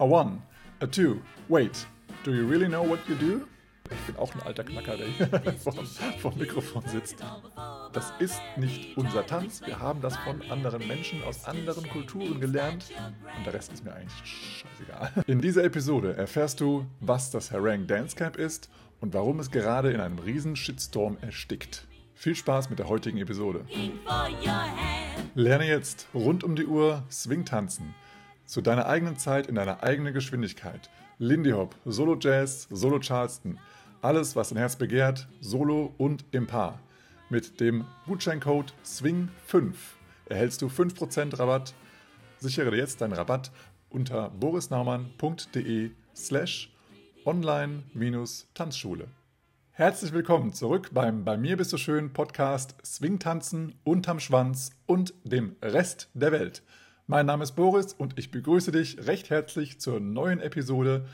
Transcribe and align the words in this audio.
A 0.00 0.04
one, 0.04 0.40
a 0.80 0.86
two, 0.86 1.20
wait, 1.50 1.86
do 2.24 2.32
you 2.32 2.46
really 2.46 2.66
know 2.66 2.82
what 2.82 3.00
you 3.06 3.14
do? 3.16 3.46
Ich 3.90 4.06
bin 4.06 4.16
auch 4.16 4.34
ein 4.34 4.40
alter 4.46 4.64
Knacker, 4.64 4.96
der 4.96 5.06
hier 5.06 5.26
vor, 5.62 5.74
vor 5.74 6.30
dem 6.30 6.40
Mikrofon 6.40 6.82
sitzt. 6.86 7.16
Das 7.92 8.10
ist 8.18 8.40
nicht 8.56 8.96
unser 8.96 9.26
Tanz. 9.26 9.60
Wir 9.66 9.78
haben 9.78 10.00
das 10.00 10.16
von 10.16 10.40
anderen 10.50 10.88
Menschen 10.88 11.22
aus 11.22 11.44
anderen 11.44 11.86
Kulturen 11.90 12.40
gelernt. 12.40 12.86
Und 13.36 13.44
der 13.44 13.52
Rest 13.52 13.74
ist 13.74 13.84
mir 13.84 13.92
eigentlich 13.92 14.22
scheißegal. 14.24 15.24
In 15.26 15.42
dieser 15.42 15.64
Episode 15.64 16.16
erfährst 16.16 16.62
du, 16.62 16.86
was 17.00 17.30
das 17.30 17.52
Harang 17.52 17.86
Dance 17.86 18.16
Camp 18.16 18.36
ist 18.36 18.70
und 19.02 19.12
warum 19.12 19.38
es 19.38 19.50
gerade 19.50 19.90
in 19.90 20.00
einem 20.00 20.18
riesen 20.18 20.56
Shitstorm 20.56 21.18
erstickt. 21.20 21.86
Viel 22.14 22.36
Spaß 22.36 22.70
mit 22.70 22.78
der 22.78 22.88
heutigen 22.88 23.18
Episode. 23.18 23.66
Lerne 25.34 25.68
jetzt 25.68 26.06
rund 26.14 26.42
um 26.42 26.56
die 26.56 26.64
Uhr 26.64 27.04
Swing 27.10 27.44
tanzen. 27.44 27.94
Zu 28.50 28.62
deiner 28.62 28.86
eigenen 28.86 29.16
Zeit 29.16 29.46
in 29.46 29.54
deiner 29.54 29.84
eigenen 29.84 30.12
Geschwindigkeit. 30.12 30.90
Lindy 31.18 31.52
Hop, 31.52 31.76
Solo 31.84 32.16
Jazz, 32.18 32.66
Solo 32.68 32.98
Charleston. 32.98 33.60
Alles, 34.02 34.34
was 34.34 34.48
dein 34.48 34.58
Herz 34.58 34.74
begehrt, 34.74 35.28
solo 35.40 35.94
und 35.98 36.24
im 36.32 36.48
Paar. 36.48 36.80
Mit 37.28 37.60
dem 37.60 37.84
Gutscheincode 38.06 38.74
SWING5 38.84 39.74
erhältst 40.26 40.62
du 40.62 40.66
5% 40.66 41.38
Rabatt. 41.38 41.74
Sichere 42.38 42.72
dir 42.72 42.78
jetzt 42.78 43.00
deinen 43.00 43.12
Rabatt 43.12 43.52
unter 43.88 44.30
borisnaumann.de 44.30 45.92
slash 46.16 46.74
online-tanzschule. 47.24 49.06
Herzlich 49.70 50.12
willkommen 50.12 50.52
zurück 50.52 50.90
beim 50.92 51.24
Bei 51.24 51.36
mir 51.36 51.56
bist 51.56 51.72
du 51.72 51.76
schön 51.76 52.12
Podcast 52.12 52.74
Swing-Tanzen 52.84 53.76
unterm 53.84 54.18
Schwanz 54.18 54.72
und 54.86 55.14
dem 55.22 55.54
Rest 55.62 56.08
der 56.14 56.32
Welt. 56.32 56.64
Mein 57.10 57.26
Name 57.26 57.42
ist 57.42 57.56
Boris 57.56 57.92
und 57.92 58.16
ich 58.20 58.30
begrüße 58.30 58.70
dich 58.70 59.04
recht 59.08 59.30
herzlich 59.30 59.80
zur 59.80 59.98
neuen 59.98 60.38
Episode. 60.38 61.08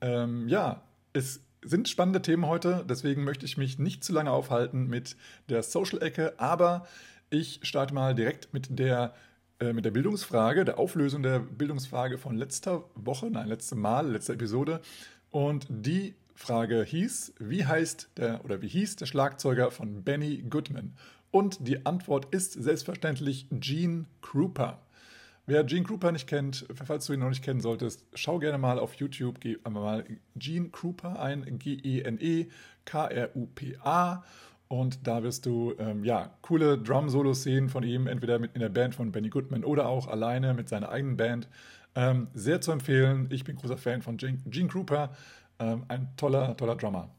Ähm, 0.00 0.48
ja, 0.48 0.80
es 1.12 1.44
sind 1.62 1.86
spannende 1.90 2.22
Themen 2.22 2.46
heute, 2.46 2.82
deswegen 2.88 3.24
möchte 3.24 3.44
ich 3.44 3.58
mich 3.58 3.78
nicht 3.78 4.02
zu 4.02 4.14
lange 4.14 4.30
aufhalten 4.30 4.86
mit 4.88 5.18
der 5.50 5.62
Social-Ecke, 5.62 6.32
aber 6.38 6.86
ich 7.28 7.60
starte 7.62 7.92
mal 7.92 8.14
direkt 8.14 8.54
mit 8.54 8.78
der, 8.78 9.12
äh, 9.60 9.74
mit 9.74 9.84
der 9.84 9.90
Bildungsfrage, 9.90 10.64
der 10.64 10.78
Auflösung 10.78 11.22
der 11.22 11.40
Bildungsfrage 11.40 12.16
von 12.16 12.36
letzter 12.36 12.82
Woche, 12.94 13.26
nein, 13.30 13.48
letzte 13.48 13.74
Mal, 13.74 14.12
letzte 14.12 14.32
Episode. 14.32 14.80
Und 15.28 15.66
die 15.68 16.14
Frage 16.34 16.82
hieß, 16.82 17.34
wie 17.38 17.66
heißt 17.66 18.12
der 18.16 18.42
oder 18.46 18.62
wie 18.62 18.68
hieß 18.68 18.96
der 18.96 19.04
Schlagzeuger 19.04 19.70
von 19.70 20.04
Benny 20.04 20.42
Goodman? 20.48 20.94
Und 21.30 21.68
die 21.68 21.84
Antwort 21.84 22.34
ist 22.34 22.54
selbstverständlich 22.54 23.46
Gene 23.50 24.06
Krupa. 24.22 24.80
Wer 25.46 25.62
Gene 25.64 25.84
Krupa 25.84 26.10
nicht 26.10 26.26
kennt, 26.26 26.64
falls 26.72 27.04
du 27.04 27.12
ihn 27.12 27.20
noch 27.20 27.28
nicht 27.28 27.44
kennen 27.44 27.60
solltest, 27.60 28.06
schau 28.14 28.38
gerne 28.38 28.56
mal 28.56 28.78
auf 28.78 28.94
YouTube, 28.94 29.40
geh 29.40 29.58
einmal 29.62 29.82
mal 29.82 30.06
Gene 30.36 30.70
Krupa 30.70 31.16
ein, 31.16 31.58
G-E-N-E-K-R-U-P-A. 31.58 32.54
Und 34.68 35.06
da 35.06 35.22
wirst 35.22 35.44
du 35.44 35.74
ähm, 35.78 36.02
ja, 36.02 36.30
coole 36.40 36.78
Drum-Solos 36.78 37.42
sehen 37.42 37.68
von 37.68 37.82
ihm, 37.84 38.06
entweder 38.06 38.38
mit 38.38 38.54
in 38.54 38.60
der 38.60 38.70
Band 38.70 38.94
von 38.94 39.12
Benny 39.12 39.28
Goodman 39.28 39.64
oder 39.64 39.86
auch 39.86 40.08
alleine 40.08 40.54
mit 40.54 40.70
seiner 40.70 40.88
eigenen 40.88 41.18
Band. 41.18 41.46
Ähm, 41.94 42.28
sehr 42.32 42.62
zu 42.62 42.72
empfehlen. 42.72 43.28
Ich 43.30 43.44
bin 43.44 43.56
großer 43.56 43.76
Fan 43.76 44.00
von 44.00 44.16
Gene, 44.16 44.38
Gene 44.46 44.68
Krupa. 44.68 45.14
Ähm, 45.58 45.84
ein 45.88 46.08
toller, 46.16 46.56
toller 46.56 46.76
Drummer. 46.76 47.10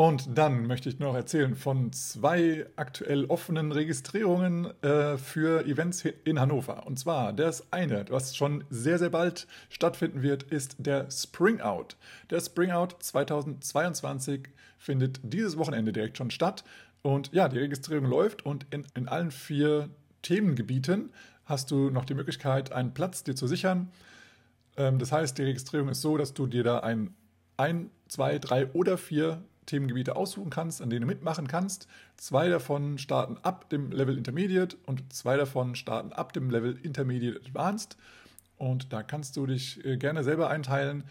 Und 0.00 0.38
dann 0.38 0.68
möchte 0.68 0.88
ich 0.88 1.00
noch 1.00 1.16
erzählen 1.16 1.56
von 1.56 1.92
zwei 1.92 2.66
aktuell 2.76 3.24
offenen 3.24 3.72
Registrierungen 3.72 4.66
äh, 4.80 5.18
für 5.18 5.66
Events 5.66 6.04
in 6.22 6.38
Hannover. 6.38 6.86
Und 6.86 7.00
zwar 7.00 7.32
das 7.32 7.72
eine, 7.72 8.04
was 8.08 8.36
schon 8.36 8.62
sehr, 8.70 9.00
sehr 9.00 9.10
bald 9.10 9.48
stattfinden 9.68 10.22
wird, 10.22 10.44
ist 10.44 10.76
der 10.78 11.10
Spring 11.10 11.60
Out. 11.60 11.96
Der 12.30 12.38
Spring 12.38 12.70
Out 12.70 12.94
2022 13.00 14.50
findet 14.78 15.18
dieses 15.24 15.58
Wochenende 15.58 15.92
direkt 15.92 16.16
schon 16.16 16.30
statt. 16.30 16.62
Und 17.02 17.32
ja, 17.32 17.48
die 17.48 17.58
Registrierung 17.58 18.04
läuft 18.04 18.46
und 18.46 18.66
in, 18.70 18.86
in 18.94 19.08
allen 19.08 19.32
vier 19.32 19.88
Themengebieten 20.22 21.10
hast 21.44 21.72
du 21.72 21.90
noch 21.90 22.04
die 22.04 22.14
Möglichkeit, 22.14 22.70
einen 22.70 22.94
Platz 22.94 23.24
dir 23.24 23.34
zu 23.34 23.48
sichern. 23.48 23.90
Ähm, 24.76 25.00
das 25.00 25.10
heißt, 25.10 25.36
die 25.38 25.42
Registrierung 25.42 25.88
ist 25.88 26.02
so, 26.02 26.16
dass 26.16 26.34
du 26.34 26.46
dir 26.46 26.62
da 26.62 26.78
ein, 26.78 27.16
ein 27.56 27.90
zwei, 28.06 28.38
drei 28.38 28.68
oder 28.68 28.96
vier 28.96 29.42
Themengebiete 29.68 30.16
aussuchen 30.16 30.50
kannst, 30.50 30.82
an 30.82 30.90
denen 30.90 31.02
du 31.02 31.06
mitmachen 31.06 31.46
kannst. 31.46 31.86
Zwei 32.16 32.48
davon 32.48 32.98
starten 32.98 33.36
ab 33.42 33.68
dem 33.70 33.92
Level 33.92 34.16
Intermediate 34.16 34.76
und 34.86 35.12
zwei 35.12 35.36
davon 35.36 35.76
starten 35.76 36.12
ab 36.12 36.32
dem 36.32 36.50
Level 36.50 36.76
Intermediate 36.82 37.38
Advanced. 37.38 37.96
Und 38.56 38.92
da 38.92 39.02
kannst 39.02 39.36
du 39.36 39.46
dich 39.46 39.84
äh, 39.84 39.96
gerne 39.96 40.24
selber 40.24 40.50
einteilen, 40.50 41.04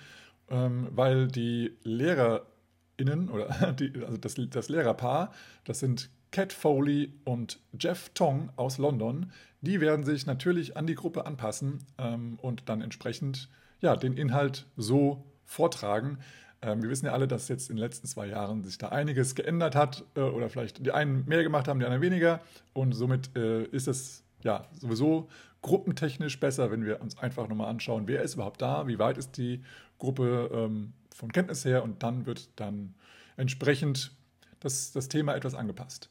ähm, 0.49 0.89
weil 0.91 1.27
die 1.27 1.77
LehrerInnen 1.83 3.29
oder 3.29 3.71
die, 3.79 3.93
also 4.03 4.17
das, 4.17 4.35
das 4.49 4.69
Lehrerpaar, 4.69 5.31
das 5.63 5.79
sind 5.79 6.09
Cat 6.31 6.51
Foley 6.51 7.13
und 7.23 7.59
Jeff 7.79 8.09
Tong 8.09 8.49
aus 8.57 8.77
London, 8.77 9.31
die 9.61 9.79
werden 9.79 10.03
sich 10.03 10.25
natürlich 10.25 10.75
an 10.75 10.87
die 10.87 10.95
Gruppe 10.95 11.25
anpassen 11.25 11.79
ähm, 11.97 12.37
und 12.41 12.67
dann 12.67 12.81
entsprechend 12.81 13.49
ja, 13.79 13.95
den 13.95 14.13
Inhalt 14.13 14.65
so 14.75 15.23
vortragen, 15.45 16.17
wir 16.61 16.89
wissen 16.89 17.05
ja 17.05 17.13
alle, 17.13 17.27
dass 17.27 17.47
jetzt 17.47 17.69
in 17.69 17.75
den 17.75 17.83
letzten 17.83 18.07
zwei 18.07 18.27
Jahren 18.27 18.63
sich 18.63 18.77
da 18.77 18.89
einiges 18.89 19.35
geändert 19.35 19.75
hat 19.75 20.05
äh, 20.15 20.21
oder 20.21 20.49
vielleicht 20.49 20.85
die 20.85 20.91
einen 20.91 21.25
mehr 21.27 21.43
gemacht 21.43 21.67
haben, 21.67 21.79
die 21.79 21.85
anderen 21.85 22.01
weniger. 22.01 22.41
Und 22.73 22.93
somit 22.93 23.35
äh, 23.35 23.63
ist 23.65 23.87
es 23.87 24.23
ja 24.41 24.67
sowieso 24.79 25.29
gruppentechnisch 25.61 26.39
besser, 26.39 26.71
wenn 26.71 26.85
wir 26.85 27.01
uns 27.01 27.17
einfach 27.17 27.47
nochmal 27.47 27.69
anschauen, 27.69 28.07
wer 28.07 28.21
ist 28.21 28.35
überhaupt 28.35 28.61
da, 28.61 28.87
wie 28.87 28.99
weit 28.99 29.17
ist 29.17 29.37
die 29.37 29.63
Gruppe 29.97 30.49
ähm, 30.53 30.93
von 31.13 31.31
Kenntnis 31.31 31.65
her 31.65 31.83
und 31.83 32.03
dann 32.03 32.25
wird 32.25 32.49
dann 32.59 32.93
entsprechend 33.35 34.11
das, 34.59 34.91
das 34.91 35.07
Thema 35.07 35.35
etwas 35.35 35.55
angepasst. 35.55 36.09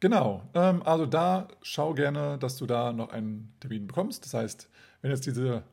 Genau, 0.00 0.42
ähm, 0.54 0.82
also 0.84 1.06
da 1.06 1.48
schau 1.62 1.94
gerne, 1.94 2.38
dass 2.38 2.56
du 2.56 2.66
da 2.66 2.92
noch 2.92 3.10
einen 3.10 3.52
Termin 3.60 3.86
bekommst. 3.86 4.24
Das 4.24 4.34
heißt, 4.34 4.68
wenn 5.02 5.10
jetzt 5.10 5.26
diese 5.26 5.64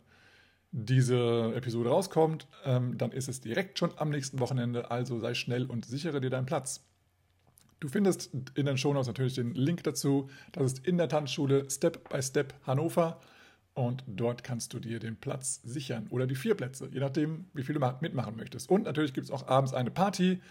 diese 0.77 1.53
Episode 1.55 1.89
rauskommt, 1.89 2.47
ähm, 2.65 2.97
dann 2.97 3.11
ist 3.11 3.29
es 3.29 3.39
direkt 3.39 3.79
schon 3.79 3.91
am 3.97 4.09
nächsten 4.09 4.39
Wochenende. 4.39 4.91
Also 4.91 5.19
sei 5.19 5.33
schnell 5.33 5.65
und 5.65 5.85
sichere 5.85 6.19
dir 6.19 6.29
deinen 6.29 6.45
Platz. 6.45 6.83
Du 7.79 7.87
findest 7.87 8.31
in 8.55 8.65
den 8.65 8.77
Shownotes 8.77 9.07
natürlich 9.07 9.35
den 9.35 9.53
Link 9.53 9.83
dazu. 9.83 10.29
Das 10.51 10.65
ist 10.65 10.85
in 10.85 10.97
der 10.97 11.07
Tanzschule 11.07 11.69
Step 11.69 12.09
by 12.09 12.21
Step 12.21 12.53
Hannover. 12.67 13.21
Und 13.73 14.03
dort 14.07 14.43
kannst 14.43 14.73
du 14.73 14.79
dir 14.79 14.99
den 14.99 15.15
Platz 15.15 15.61
sichern 15.63 16.07
oder 16.09 16.27
die 16.27 16.35
vier 16.35 16.55
Plätze, 16.55 16.89
je 16.91 16.99
nachdem, 16.99 17.45
wie 17.53 17.63
viel 17.63 17.75
du 17.75 17.93
mitmachen 18.01 18.35
möchtest. 18.35 18.69
Und 18.69 18.83
natürlich 18.83 19.13
gibt 19.13 19.25
es 19.25 19.31
auch 19.31 19.47
abends 19.47 19.73
eine 19.73 19.91
Party. 19.91 20.41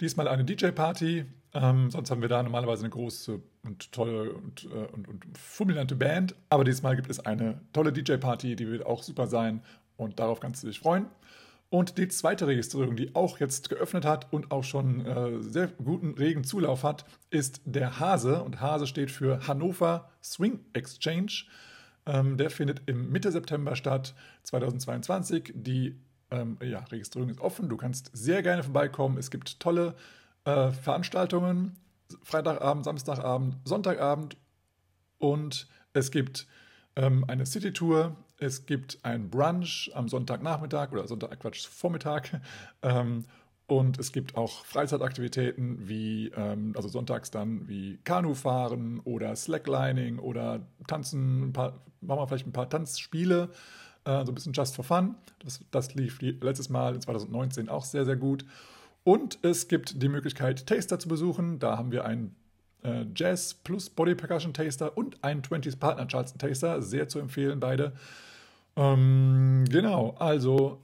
Diesmal 0.00 0.28
eine 0.28 0.44
DJ-Party. 0.44 1.24
Ähm, 1.54 1.90
sonst 1.90 2.10
haben 2.10 2.20
wir 2.20 2.28
da 2.28 2.42
normalerweise 2.42 2.82
eine 2.82 2.90
große 2.90 3.40
und 3.64 3.92
tolle 3.92 4.32
und, 4.32 4.64
äh, 4.64 4.92
und, 4.92 5.08
und 5.08 5.24
fulminante 5.38 5.96
Band. 5.96 6.34
Aber 6.50 6.64
diesmal 6.64 6.96
gibt 6.96 7.10
es 7.10 7.20
eine 7.20 7.60
tolle 7.72 7.92
DJ-Party, 7.92 8.56
die 8.56 8.68
wird 8.68 8.84
auch 8.84 9.02
super 9.02 9.26
sein. 9.26 9.62
Und 9.96 10.18
darauf 10.18 10.40
kannst 10.40 10.62
du 10.62 10.66
dich 10.66 10.80
freuen. 10.80 11.06
Und 11.68 11.98
die 11.98 12.08
zweite 12.08 12.46
Registrierung, 12.46 12.94
die 12.94 13.14
auch 13.14 13.40
jetzt 13.40 13.68
geöffnet 13.68 14.04
hat 14.04 14.32
und 14.32 14.52
auch 14.52 14.62
schon 14.62 15.04
äh, 15.04 15.42
sehr 15.42 15.68
guten 15.68 16.14
regen 16.14 16.44
Zulauf 16.44 16.84
hat, 16.84 17.04
ist 17.30 17.60
der 17.64 17.98
Hase. 17.98 18.42
Und 18.42 18.60
Hase 18.60 18.86
steht 18.86 19.10
für 19.10 19.48
Hannover 19.48 20.10
Swing 20.22 20.60
Exchange. 20.74 21.44
Ähm, 22.06 22.36
der 22.36 22.50
findet 22.50 22.82
im 22.86 23.10
Mitte 23.10 23.32
September 23.32 23.74
statt, 23.74 24.14
2022. 24.44 25.52
Die 25.56 25.96
ähm, 26.30 26.58
ja, 26.62 26.80
Registrierung 26.80 27.30
ist 27.30 27.40
offen. 27.40 27.68
Du 27.68 27.76
kannst 27.76 28.10
sehr 28.12 28.42
gerne 28.42 28.62
vorbeikommen. 28.62 29.18
Es 29.18 29.30
gibt 29.30 29.60
tolle 29.60 29.94
äh, 30.44 30.70
Veranstaltungen. 30.70 31.76
Freitagabend, 32.22 32.84
Samstagabend, 32.84 33.56
Sonntagabend. 33.64 34.36
Und 35.18 35.68
es 35.92 36.10
gibt 36.10 36.46
ähm, 36.94 37.24
eine 37.28 37.46
City-Tour. 37.46 38.16
Es 38.38 38.66
gibt 38.66 38.98
ein 39.02 39.30
Brunch 39.30 39.90
am 39.94 40.08
Sonntagnachmittag 40.08 40.92
oder 40.92 41.06
Sonntag, 41.08 41.38
Quatsch, 41.40 41.66
Vormittag. 41.66 42.40
Ähm, 42.82 43.24
und 43.68 43.98
es 43.98 44.12
gibt 44.12 44.36
auch 44.36 44.64
Freizeitaktivitäten 44.64 45.88
wie, 45.88 46.28
ähm, 46.36 46.72
also 46.76 46.88
sonntags 46.88 47.32
dann 47.32 47.66
wie 47.66 47.98
Kanufahren 48.04 49.00
oder 49.00 49.34
Slacklining 49.34 50.20
oder 50.20 50.60
Tanzen, 50.86 51.52
paar, 51.52 51.82
machen 52.00 52.20
wir 52.20 52.28
vielleicht 52.28 52.46
ein 52.46 52.52
paar 52.52 52.70
Tanzspiele 52.70 53.50
äh, 54.06 54.24
so 54.24 54.32
ein 54.32 54.34
bisschen 54.34 54.52
just 54.52 54.74
for 54.74 54.84
fun. 54.84 55.14
Das, 55.40 55.60
das 55.70 55.94
lief 55.94 56.20
letztes 56.20 56.70
Mal 56.70 56.94
in 56.94 57.00
2019 57.00 57.68
auch 57.68 57.84
sehr, 57.84 58.04
sehr 58.04 58.16
gut. 58.16 58.44
Und 59.04 59.38
es 59.42 59.68
gibt 59.68 60.02
die 60.02 60.08
Möglichkeit, 60.08 60.66
Taster 60.66 60.98
zu 60.98 61.08
besuchen. 61.08 61.58
Da 61.58 61.76
haben 61.76 61.92
wir 61.92 62.04
einen 62.04 62.34
äh, 62.82 63.04
Jazz 63.14 63.54
plus 63.54 63.90
Body 63.90 64.14
Percussion 64.14 64.54
Taster 64.54 64.96
und 64.96 65.22
einen 65.22 65.42
20s 65.42 65.78
Partner 65.78 66.08
Charleston 66.08 66.38
Taster. 66.38 66.80
Sehr 66.82 67.08
zu 67.08 67.18
empfehlen, 67.18 67.60
beide. 67.60 67.92
Ähm, 68.76 69.64
genau, 69.68 70.14
also 70.18 70.82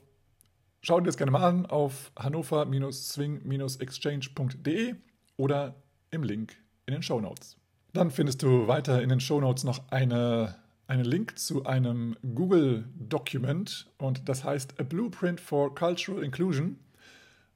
schau 0.81 1.01
dir 1.01 1.07
das 1.07 1.17
gerne 1.17 1.31
mal 1.31 1.43
an 1.43 1.65
auf 1.67 2.13
hannover-swing-exchange.de 2.19 4.95
oder 5.37 5.75
im 6.11 6.23
Link 6.23 6.57
in 6.87 6.95
den 6.95 7.03
Show 7.03 7.21
Notes. 7.21 7.57
Dann 7.93 8.11
findest 8.11 8.43
du 8.43 8.67
weiter 8.69 9.03
in 9.03 9.11
den 9.11 9.21
Show 9.21 9.39
Notes 9.41 9.65
noch 9.65 9.91
eine 9.91 10.62
einen 10.93 11.07
Link 11.07 11.39
zu 11.39 11.65
einem 11.65 12.17
Google-Document 12.35 13.91
und 13.97 14.29
das 14.29 14.45
heißt 14.45 14.79
A 14.79 14.83
Blueprint 14.83 15.41
for 15.41 15.75
Cultural 15.75 16.23
Inclusion. 16.23 16.79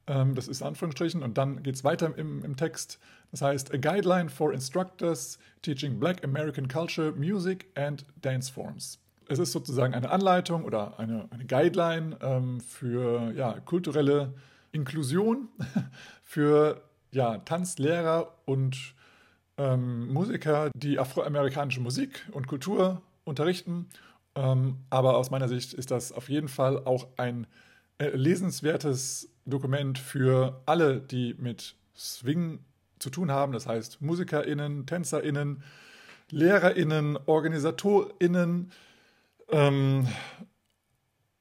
Ähm, 0.07 0.35
das 0.35 0.49
ist 0.49 0.63
Anführungsstrichen 0.63 1.23
und 1.23 1.37
dann 1.37 1.63
geht 1.63 1.75
es 1.75 1.85
weiter 1.85 2.17
im, 2.17 2.43
im 2.43 2.57
Text. 2.57 2.99
Das 3.33 3.43
heißt 3.43 3.75
A 3.75 3.77
Guideline 3.77 4.31
for 4.31 4.55
Instructors 4.55 5.39
Teaching 5.61 6.01
Black 6.01 6.25
American 6.25 6.67
Culture, 6.67 7.13
Music 7.13 7.67
and 7.75 8.07
Dance 8.23 8.51
Forms. 8.51 9.01
Es 9.29 9.39
ist 9.39 9.53
sozusagen 9.53 9.93
eine 9.93 10.09
Anleitung 10.09 10.65
oder 10.65 10.99
eine, 10.99 11.29
eine 11.31 11.45
Guideline 11.45 12.17
ähm, 12.23 12.61
für 12.61 13.33
ja, 13.33 13.61
kulturelle 13.61 14.33
Inklusion, 14.73 15.51
für 16.23 16.81
ja, 17.13 17.37
Tanzlehrer 17.37 18.33
und 18.47 18.95
ähm, 19.59 20.11
Musiker, 20.11 20.71
die 20.75 20.99
afroamerikanische 20.99 21.83
Musik 21.83 22.27
und 22.33 22.47
Kultur 22.47 23.03
unterrichten. 23.27 23.89
Ähm, 24.35 24.79
aber 24.91 25.17
aus 25.17 25.31
meiner 25.31 25.49
Sicht 25.49 25.75
ist 25.75 25.91
das 25.91 26.13
auf 26.13 26.29
jeden 26.29 26.49
Fall 26.49 26.85
auch 26.85 27.09
ein 27.17 27.47
äh, 27.99 28.09
lesenswertes 28.09 29.31
Dokument 29.45 29.99
für 29.99 30.63
alle, 30.67 31.01
die 31.01 31.35
mit 31.39 31.75
Swing 31.97 32.61
zu 32.99 33.11
tun 33.11 33.31
haben. 33.31 33.53
Das 33.53 33.67
heißt 33.67 34.03
MusikerInnen, 34.03 34.87
TänzerInnen, 34.87 35.63
LehrerInnen, 36.31 37.19
OrganisatorInnen 37.27 38.71
ähm, 39.51 40.09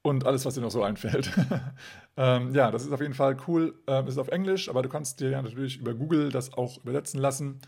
und 0.02 0.26
alles, 0.26 0.46
was 0.46 0.54
dir 0.54 0.62
noch 0.62 0.72
so 0.72 0.84
einfällt. 0.84 1.32
ähm, 2.18 2.54
ja, 2.54 2.72
das 2.72 2.86
ist 2.86 2.92
auf 2.92 3.02
jeden 3.02 3.16
Fall 3.16 3.38
cool. 3.48 3.74
Ähm, 3.88 4.08
ist 4.08 4.18
auf 4.18 4.30
Englisch, 4.30 4.70
aber 4.70 4.82
du 4.82 4.90
kannst 4.90 5.20
dir 5.20 5.32
ja 5.32 5.42
natürlich 5.42 5.78
über 5.78 5.94
Google 5.94 6.30
das 6.30 6.54
auch 6.54 6.78
übersetzen 6.84 7.20
lassen 7.20 7.60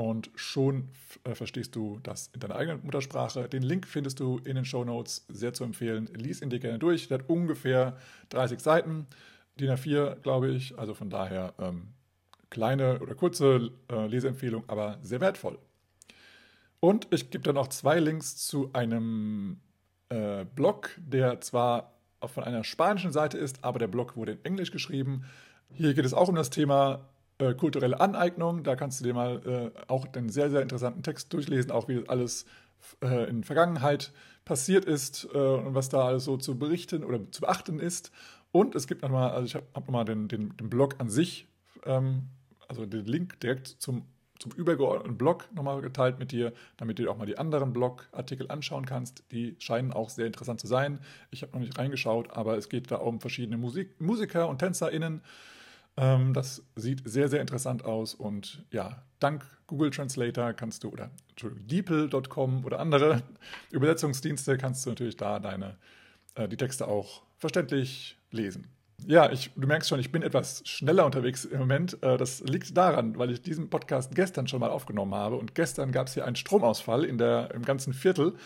und 0.00 0.30
schon 0.34 0.88
äh, 1.24 1.34
verstehst 1.34 1.76
du 1.76 2.00
das 2.02 2.30
in 2.32 2.40
deiner 2.40 2.56
eigenen 2.56 2.82
Muttersprache. 2.82 3.46
Den 3.50 3.62
Link 3.62 3.86
findest 3.86 4.18
du 4.18 4.38
in 4.46 4.54
den 4.54 4.64
Show 4.64 4.82
Notes, 4.82 5.26
sehr 5.28 5.52
zu 5.52 5.62
empfehlen. 5.62 6.08
Lies 6.14 6.40
ihn 6.40 6.48
dir 6.48 6.58
gerne 6.58 6.78
durch. 6.78 7.08
Der 7.08 7.18
hat 7.18 7.28
ungefähr 7.28 7.98
30 8.30 8.60
Seiten, 8.60 9.06
DIN 9.60 9.68
A4, 9.68 10.14
glaube 10.22 10.48
ich. 10.52 10.78
Also 10.78 10.94
von 10.94 11.10
daher 11.10 11.52
ähm, 11.58 11.88
kleine 12.48 12.98
oder 13.00 13.14
kurze 13.14 13.72
äh, 13.92 14.06
Leseempfehlung, 14.06 14.64
aber 14.68 14.98
sehr 15.02 15.20
wertvoll. 15.20 15.58
Und 16.80 17.06
ich 17.10 17.28
gebe 17.28 17.44
dann 17.44 17.56
noch 17.56 17.68
zwei 17.68 18.00
Links 18.00 18.38
zu 18.38 18.70
einem 18.72 19.60
äh, 20.08 20.46
Blog, 20.46 20.92
der 20.96 21.42
zwar 21.42 21.92
von 22.24 22.44
einer 22.44 22.64
spanischen 22.64 23.12
Seite 23.12 23.36
ist, 23.36 23.62
aber 23.62 23.78
der 23.78 23.88
Blog 23.88 24.16
wurde 24.16 24.32
in 24.32 24.44
Englisch 24.46 24.70
geschrieben. 24.70 25.26
Hier 25.74 25.92
geht 25.92 26.06
es 26.06 26.14
auch 26.14 26.28
um 26.28 26.36
das 26.36 26.48
Thema 26.48 27.06
äh, 27.40 27.54
kulturelle 27.54 28.00
Aneignung. 28.00 28.62
Da 28.62 28.76
kannst 28.76 29.00
du 29.00 29.04
dir 29.04 29.14
mal 29.14 29.72
äh, 29.76 29.80
auch 29.88 30.06
den 30.06 30.28
sehr, 30.28 30.50
sehr 30.50 30.62
interessanten 30.62 31.02
Text 31.02 31.32
durchlesen, 31.32 31.70
auch 31.70 31.88
wie 31.88 31.96
das 31.96 32.08
alles 32.08 32.44
äh, 33.02 33.28
in 33.28 33.44
Vergangenheit 33.44 34.12
passiert 34.44 34.84
ist 34.84 35.28
äh, 35.32 35.38
und 35.38 35.74
was 35.74 35.88
da 35.88 36.06
alles 36.06 36.24
so 36.24 36.36
zu 36.36 36.58
berichten 36.58 37.04
oder 37.04 37.20
zu 37.30 37.40
beachten 37.40 37.78
ist. 37.78 38.10
Und 38.52 38.74
es 38.74 38.86
gibt 38.86 39.02
nochmal, 39.02 39.30
also 39.30 39.46
ich 39.46 39.54
habe 39.54 39.66
hab 39.74 39.86
nochmal 39.86 40.04
den, 40.04 40.28
den, 40.28 40.56
den 40.56 40.70
Blog 40.70 40.96
an 40.98 41.08
sich, 41.08 41.46
ähm, 41.84 42.28
also 42.68 42.84
den 42.86 43.04
Link 43.04 43.38
direkt 43.40 43.68
zum, 43.68 44.04
zum 44.38 44.52
übergeordneten 44.52 45.16
Blog 45.18 45.46
nochmal 45.54 45.80
geteilt 45.82 46.18
mit 46.18 46.32
dir, 46.32 46.52
damit 46.76 46.98
du 46.98 47.04
dir 47.04 47.10
auch 47.10 47.16
mal 47.16 47.26
die 47.26 47.38
anderen 47.38 47.72
Blogartikel 47.72 48.50
anschauen 48.50 48.86
kannst. 48.86 49.22
Die 49.30 49.56
scheinen 49.60 49.92
auch 49.92 50.10
sehr 50.10 50.26
interessant 50.26 50.60
zu 50.60 50.66
sein. 50.66 50.98
Ich 51.30 51.42
habe 51.42 51.52
noch 51.52 51.60
nicht 51.60 51.78
reingeschaut, 51.78 52.32
aber 52.32 52.56
es 52.56 52.68
geht 52.68 52.90
da 52.90 52.96
um 52.96 53.20
verschiedene 53.20 53.56
Musik, 53.56 54.00
Musiker 54.00 54.48
und 54.48 54.58
TänzerInnen 54.58 55.22
ähm, 56.00 56.32
das 56.32 56.64
sieht 56.76 57.02
sehr, 57.04 57.28
sehr 57.28 57.42
interessant 57.42 57.84
aus 57.84 58.14
und 58.14 58.64
ja, 58.70 59.02
dank 59.18 59.44
Google 59.66 59.90
Translator 59.90 60.54
kannst 60.54 60.82
du 60.82 60.88
oder 60.88 61.10
DeepL.com 61.42 62.64
oder 62.64 62.80
andere 62.80 63.22
Übersetzungsdienste 63.70 64.56
kannst 64.56 64.86
du 64.86 64.90
natürlich 64.90 65.18
da 65.18 65.38
deine, 65.38 65.76
äh, 66.36 66.48
die 66.48 66.56
Texte 66.56 66.88
auch 66.88 67.22
verständlich 67.36 68.16
lesen. 68.30 68.66
Ja, 69.06 69.30
ich, 69.30 69.50
du 69.54 69.66
merkst 69.66 69.90
schon, 69.90 70.00
ich 70.00 70.10
bin 70.10 70.22
etwas 70.22 70.62
schneller 70.66 71.04
unterwegs 71.04 71.44
im 71.44 71.58
Moment. 71.58 72.02
Äh, 72.02 72.16
das 72.16 72.40
liegt 72.40 72.74
daran, 72.76 73.18
weil 73.18 73.30
ich 73.30 73.42
diesen 73.42 73.68
Podcast 73.68 74.14
gestern 74.14 74.48
schon 74.48 74.60
mal 74.60 74.70
aufgenommen 74.70 75.14
habe 75.14 75.36
und 75.36 75.54
gestern 75.54 75.92
gab 75.92 76.06
es 76.06 76.14
hier 76.14 76.24
einen 76.24 76.36
Stromausfall 76.36 77.04
in 77.04 77.18
der, 77.18 77.50
im 77.54 77.62
ganzen 77.62 77.92
Viertel 77.92 78.36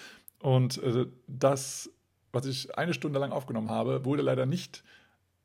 und 0.40 0.82
äh, 0.82 1.06
das, 1.28 1.88
was 2.32 2.46
ich 2.46 2.76
eine 2.76 2.94
Stunde 2.94 3.20
lang 3.20 3.30
aufgenommen 3.30 3.70
habe, 3.70 4.04
wurde 4.04 4.22
leider 4.22 4.44
nicht 4.44 4.82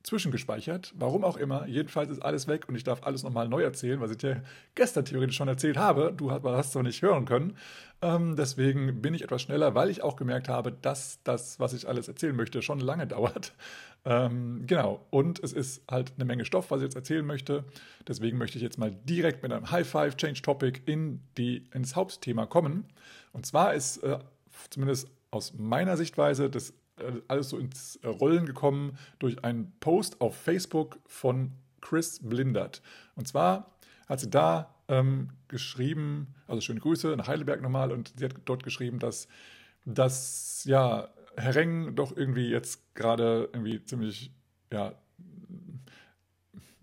zwischengespeichert. 0.04 0.94
Warum 0.98 1.24
auch 1.24 1.38
immer. 1.38 1.68
Jedenfalls 1.68 2.10
ist 2.10 2.20
alles 2.20 2.48
weg 2.48 2.70
und 2.70 2.76
ich 2.76 2.84
darf 2.84 3.04
alles 3.04 3.24
nochmal 3.24 3.50
neu 3.50 3.62
erzählen, 3.62 4.00
was 4.00 4.12
ich 4.12 4.18
dir 4.18 4.44
gestern 4.76 5.06
theoretisch 5.06 5.36
schon 5.36 5.48
erzählt 5.48 5.78
habe. 5.78 6.14
Du 6.16 6.32
hast 6.32 6.70
es 6.70 6.76
noch 6.76 6.84
nicht 6.84 7.02
hören 7.02 7.26
können. 7.26 7.58
Ähm, 8.02 8.36
deswegen 8.38 9.02
bin 9.02 9.14
ich 9.14 9.24
etwas 9.24 9.42
schneller, 9.42 9.76
weil 9.76 9.90
ich 9.90 10.02
auch 10.02 10.16
gemerkt 10.16 10.48
habe, 10.48 10.72
dass 10.72 11.22
das, 11.24 11.60
was 11.60 11.74
ich 11.74 11.88
alles 11.88 12.08
erzählen 12.08 12.36
möchte, 12.36 12.62
schon 12.62 12.80
lange 12.80 13.08
dauert. 13.08 13.54
Ähm, 14.06 14.64
genau. 14.66 15.06
Und 15.10 15.44
es 15.44 15.52
ist 15.52 15.84
halt 15.92 16.14
eine 16.16 16.26
Menge 16.26 16.46
Stoff, 16.46 16.72
was 16.72 16.80
ich 16.80 16.86
jetzt 16.86 16.96
erzählen 16.96 17.26
möchte. 17.26 17.66
Deswegen 18.08 18.38
möchte 18.38 18.58
ich 18.58 18.64
jetzt 18.64 18.78
mal 18.78 18.92
direkt 18.92 19.44
mit 19.44 19.52
einem 19.52 19.70
High 19.70 19.88
Five 19.88 20.16
Change 20.16 20.42
Topic 20.42 20.82
in 20.86 21.22
die, 21.38 21.66
ins 21.74 21.98
Hauptthema 21.98 22.46
kommen. 22.46 22.86
Und 23.34 23.46
zwar 23.46 23.74
ist 23.74 23.98
äh, 23.98 24.20
zumindest 24.70 25.10
aus 25.32 25.54
meiner 25.58 25.98
Sichtweise 25.98 26.50
das 26.50 26.74
alles 27.28 27.50
so 27.50 27.58
ins 27.58 28.00
Rollen 28.04 28.46
gekommen 28.46 28.98
durch 29.20 29.44
einen 29.44 29.72
Post 29.80 30.22
auf 30.22 30.36
Facebook 30.36 31.00
von 31.06 31.52
Chris 31.82 32.20
Blindert. 32.22 32.82
Und 33.16 33.28
zwar 33.28 33.72
hat 34.08 34.20
sie 34.20 34.30
da 34.30 34.74
ähm, 34.88 35.30
geschrieben, 35.48 36.34
also 36.48 36.62
schöne 36.62 36.80
Grüße 36.80 37.16
nach 37.16 37.28
Heidelberg 37.28 37.62
nochmal, 37.62 37.92
und 37.92 38.14
sie 38.18 38.26
hat 38.26 38.36
dort 38.46 38.64
geschrieben, 38.64 39.00
dass, 39.00 39.28
dass 39.86 40.64
ja, 40.66 41.10
Herr 41.38 41.56
Reng 41.56 41.96
doch 41.96 42.16
irgendwie 42.16 42.50
jetzt 42.50 42.96
gerade 42.96 43.50
irgendwie 43.54 43.84
ziemlich, 43.84 44.32
ja, 44.74 44.94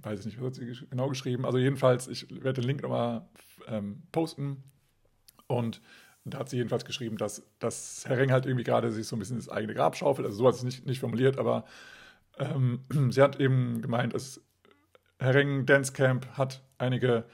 weiß 0.01 0.21
ich 0.21 0.27
nicht, 0.27 0.41
was 0.41 0.47
hat 0.47 0.55
sie 0.55 0.87
genau 0.89 1.09
geschrieben. 1.09 1.45
Also 1.45 1.59
jedenfalls, 1.59 2.07
ich 2.09 2.31
werde 2.31 2.61
den 2.61 2.69
Link 2.69 2.83
nochmal 2.83 3.27
ähm, 3.67 4.03
posten 4.13 4.63
und 5.49 5.81
da 6.35 6.39
hat 6.39 6.49
sie 6.49 6.57
jedenfalls 6.57 6.85
geschrieben, 6.85 7.17
dass, 7.17 7.43
dass 7.59 8.05
Herr 8.07 8.19
Reng 8.19 8.33
halt 8.33 8.47
irgendwie 8.47 8.65
gerade 8.65 8.91
sich 8.91 9.07
so 9.07 9.17
ein 9.17 9.19
bisschen 9.19 9.37
das 9.37 9.49
eigene 9.49 9.75
Grab 9.75 9.97
schaufelt. 9.97 10.27
Also 10.27 10.39
so 10.39 10.49
hat 10.49 10.55
sie 10.55 10.61
es 10.61 10.65
nicht, 10.65 10.87
nicht 10.87 11.01
formuliert, 11.01 11.39
aber 11.39 11.65
ähm, 12.39 12.81
sie 13.11 13.23
hat 13.23 13.41
eben 13.41 13.83
gemeint, 13.83 14.15
dass 14.15 14.41
Herr 15.19 15.35
Reng 15.35 15.67
Dance 15.67 15.93
Camp 15.93 16.27
hat 16.37 16.63
einige 16.79 17.25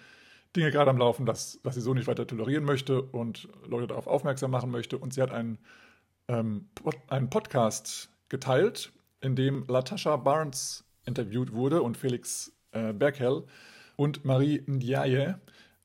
Dinge 0.54 0.70
gerade 0.70 0.90
am 0.90 0.98
Laufen, 0.98 1.26
dass, 1.26 1.60
dass 1.62 1.74
sie 1.74 1.80
so 1.80 1.94
nicht 1.94 2.06
weiter 2.06 2.26
tolerieren 2.26 2.64
möchte 2.64 3.02
und 3.02 3.48
Leute 3.66 3.86
darauf 3.86 4.06
aufmerksam 4.06 4.50
machen 4.50 4.70
möchte. 4.70 4.98
Und 4.98 5.14
sie 5.14 5.22
hat 5.22 5.30
einen, 5.30 5.58
ähm, 6.28 6.68
einen 7.08 7.30
Podcast 7.30 8.10
geteilt, 8.28 8.92
in 9.20 9.36
dem 9.36 9.64
Latasha 9.68 10.16
Barnes 10.16 10.84
interviewt 11.06 11.52
wurde 11.52 11.82
und 11.82 11.96
Felix 11.96 12.52
äh, 12.72 12.92
Berkel 12.92 13.44
und 13.96 14.24
Marie 14.24 14.62
Ndiaye 14.66 15.36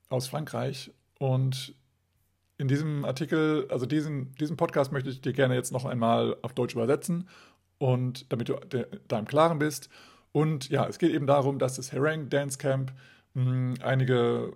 aus 0.09 0.27
Frankreich. 0.27 0.91
Und 1.19 1.73
in 2.57 2.67
diesem 2.67 3.05
Artikel, 3.05 3.67
also 3.69 3.85
diesen, 3.85 4.33
diesen 4.35 4.57
Podcast 4.57 4.91
möchte 4.91 5.09
ich 5.09 5.21
dir 5.21 5.33
gerne 5.33 5.55
jetzt 5.55 5.71
noch 5.71 5.85
einmal 5.85 6.37
auf 6.41 6.53
Deutsch 6.53 6.73
übersetzen 6.73 7.27
und 7.77 8.31
damit 8.31 8.49
du 8.49 8.59
da 9.07 9.19
im 9.19 9.25
Klaren 9.25 9.59
bist. 9.59 9.89
Und 10.31 10.69
ja, 10.69 10.87
es 10.87 10.99
geht 10.99 11.13
eben 11.13 11.27
darum, 11.27 11.59
dass 11.59 11.75
das 11.75 11.91
Herang 11.91 12.29
Dance 12.29 12.57
Camp 12.57 12.93
mh, 13.33 13.45
hm, 13.45 13.73
einige 13.81 14.53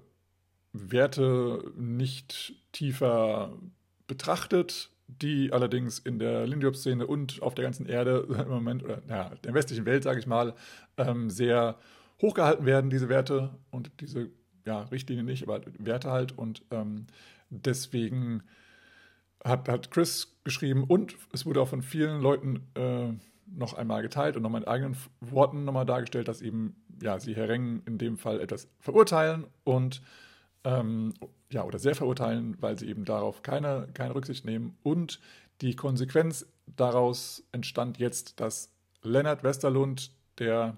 Werte 0.74 1.72
nicht 1.75 2.53
tiefer 2.72 3.53
betrachtet, 4.08 4.89
die 5.08 5.51
allerdings 5.51 6.00
in 6.00 6.17
der 6.17 6.48
Lindyop-Szene 6.48 7.05
und 7.05 7.41
auf 7.41 7.53
der 7.55 7.63
ganzen 7.63 7.86
Erde 7.86 8.25
im 8.46 8.50
Moment, 8.50 8.84
oder 8.84 9.01
ja, 9.08 9.31
der 9.43 9.53
westlichen 9.53 9.86
Welt, 9.86 10.03
sage 10.03 10.20
ich 10.20 10.27
mal, 10.27 10.55
ähm, 10.98 11.29
sehr 11.29 11.77
hochgehalten 12.22 12.65
werden, 12.65 12.89
diese 12.89 13.10
Werte 13.10 13.51
und 13.72 13.91
diese 14.00 14.29
ja, 14.65 14.81
Richtlinien 14.84 15.25
nicht, 15.25 15.43
aber 15.43 15.62
Werte 15.79 16.12
halt. 16.12 16.38
Und 16.38 16.62
ähm, 16.72 17.08
Deswegen 17.51 18.43
hat, 19.43 19.70
hat 19.70 19.91
Chris 19.91 20.36
geschrieben 20.43 20.84
und 20.84 21.15
es 21.34 21.46
wurde 21.46 21.62
auch 21.62 21.67
von 21.67 21.81
vielen 21.81 22.22
Leuten 22.22 22.67
äh, 22.75 23.13
noch 23.53 23.74
einmal 23.74 24.01
geteilt 24.01 24.36
und 24.36 24.43
nochmal 24.43 24.62
in 24.62 24.67
eigenen 24.67 24.98
Worten 25.20 25.65
nochmal 25.65 25.86
dargestellt, 25.86 26.27
dass 26.27 26.41
eben 26.41 26.75
ja, 27.01 27.20
sie 27.20 27.36
Herr 27.36 27.50
Reng 27.50 27.81
in 27.86 27.98
dem 27.98 28.17
Fall 28.17 28.39
etwas 28.39 28.67
verurteilen 28.79 29.46
und 29.63 30.01
ähm, 30.63 31.13
ja, 31.51 31.63
oder 31.63 31.79
sehr 31.79 31.96
verurteilen, 31.96 32.55
weil 32.62 32.77
sie 32.79 32.88
eben 32.88 33.03
darauf 33.03 33.43
keine, 33.43 33.88
keine 33.93 34.15
Rücksicht 34.15 34.46
nehmen. 34.46 34.77
Und 34.84 35.20
die 35.62 35.75
Konsequenz 35.75 36.46
daraus 36.65 37.43
entstand 37.51 37.98
jetzt, 37.98 38.39
dass 38.39 38.72
Lennart 39.01 39.43
Westerlund, 39.43 40.12
der 40.38 40.77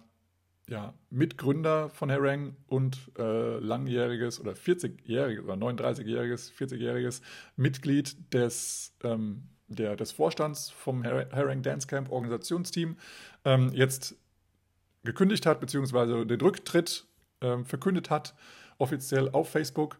ja, 0.69 0.93
Mitgründer 1.09 1.89
von 1.89 2.09
Herang 2.09 2.55
und 2.67 3.11
äh, 3.17 3.59
langjähriges 3.59 4.39
oder 4.39 4.53
40-jähriges 4.53 5.43
oder 5.43 5.53
39-jähriges, 5.55 6.51
40-jähriges 6.53 7.21
Mitglied 7.55 8.33
des, 8.33 8.95
ähm, 9.03 9.49
der, 9.67 9.95
des 9.95 10.11
Vorstands 10.11 10.69
vom 10.69 11.03
Herang 11.03 11.61
Dance 11.63 11.87
Camp 11.87 12.11
Organisationsteam 12.11 12.97
ähm, 13.43 13.71
jetzt 13.73 14.15
gekündigt 15.03 15.45
hat, 15.45 15.59
beziehungsweise 15.59 16.25
den 16.25 16.39
Rücktritt 16.39 17.05
ähm, 17.41 17.65
verkündet 17.65 18.09
hat, 18.09 18.33
offiziell 18.77 19.29
auf 19.29 19.49
Facebook. 19.49 19.99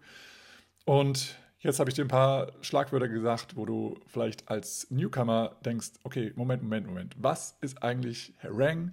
Und 0.85 1.37
Jetzt 1.63 1.79
habe 1.79 1.89
ich 1.89 1.95
dir 1.95 2.03
ein 2.03 2.09
paar 2.09 2.51
Schlagwörter 2.59 3.07
gesagt, 3.07 3.55
wo 3.55 3.65
du 3.65 3.97
vielleicht 4.07 4.49
als 4.49 4.85
Newcomer 4.91 5.55
denkst, 5.63 5.91
okay, 6.03 6.33
Moment, 6.35 6.61
Moment, 6.61 6.87
Moment. 6.87 7.15
Was 7.17 7.57
ist 7.61 7.81
eigentlich 7.81 8.33
Harangue? 8.43 8.91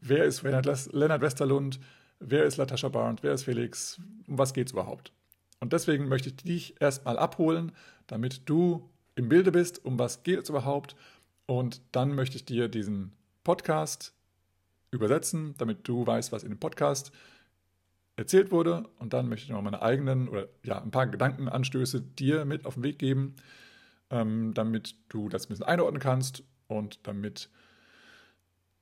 Wer 0.00 0.24
ist 0.24 0.42
Lennart 0.42 1.20
Westerlund? 1.20 1.80
Wer 2.20 2.44
ist 2.44 2.56
Latasha 2.56 2.88
Barnes? 2.88 3.22
Wer 3.22 3.32
ist 3.32 3.44
Felix? 3.44 4.00
Um 4.26 4.38
was 4.38 4.52
geht 4.52 4.68
es 4.68 4.72
überhaupt? 4.72 5.12
Und 5.60 5.72
deswegen 5.72 6.08
möchte 6.08 6.28
ich 6.28 6.36
dich 6.36 6.80
erstmal 6.80 7.18
abholen, 7.18 7.72
damit 8.06 8.48
du 8.48 8.88
im 9.14 9.28
Bilde 9.28 9.52
bist, 9.52 9.84
um 9.84 9.98
was 9.98 10.22
geht 10.22 10.40
es 10.40 10.48
überhaupt. 10.48 10.94
Und 11.46 11.80
dann 11.92 12.14
möchte 12.14 12.36
ich 12.36 12.44
dir 12.44 12.68
diesen 12.68 13.12
Podcast 13.44 14.14
übersetzen, 14.90 15.54
damit 15.58 15.86
du 15.88 16.06
weißt, 16.06 16.32
was 16.32 16.44
in 16.44 16.50
dem 16.50 16.60
Podcast 16.60 17.12
erzählt 18.16 18.50
wurde. 18.50 18.84
Und 18.98 19.12
dann 19.12 19.28
möchte 19.28 19.44
ich 19.44 19.50
noch 19.50 19.62
meine 19.62 19.82
eigenen 19.82 20.28
oder 20.28 20.48
ja, 20.62 20.80
ein 20.80 20.90
paar 20.90 21.06
Gedankenanstöße 21.06 22.00
dir 22.00 22.44
mit 22.44 22.66
auf 22.66 22.74
den 22.74 22.82
Weg 22.82 22.98
geben, 22.98 23.36
ähm, 24.10 24.52
damit 24.54 24.94
du 25.08 25.28
das 25.28 25.46
ein 25.46 25.48
bisschen 25.50 25.66
einordnen 25.66 26.00
kannst 26.00 26.42
und 26.66 27.00
damit 27.04 27.48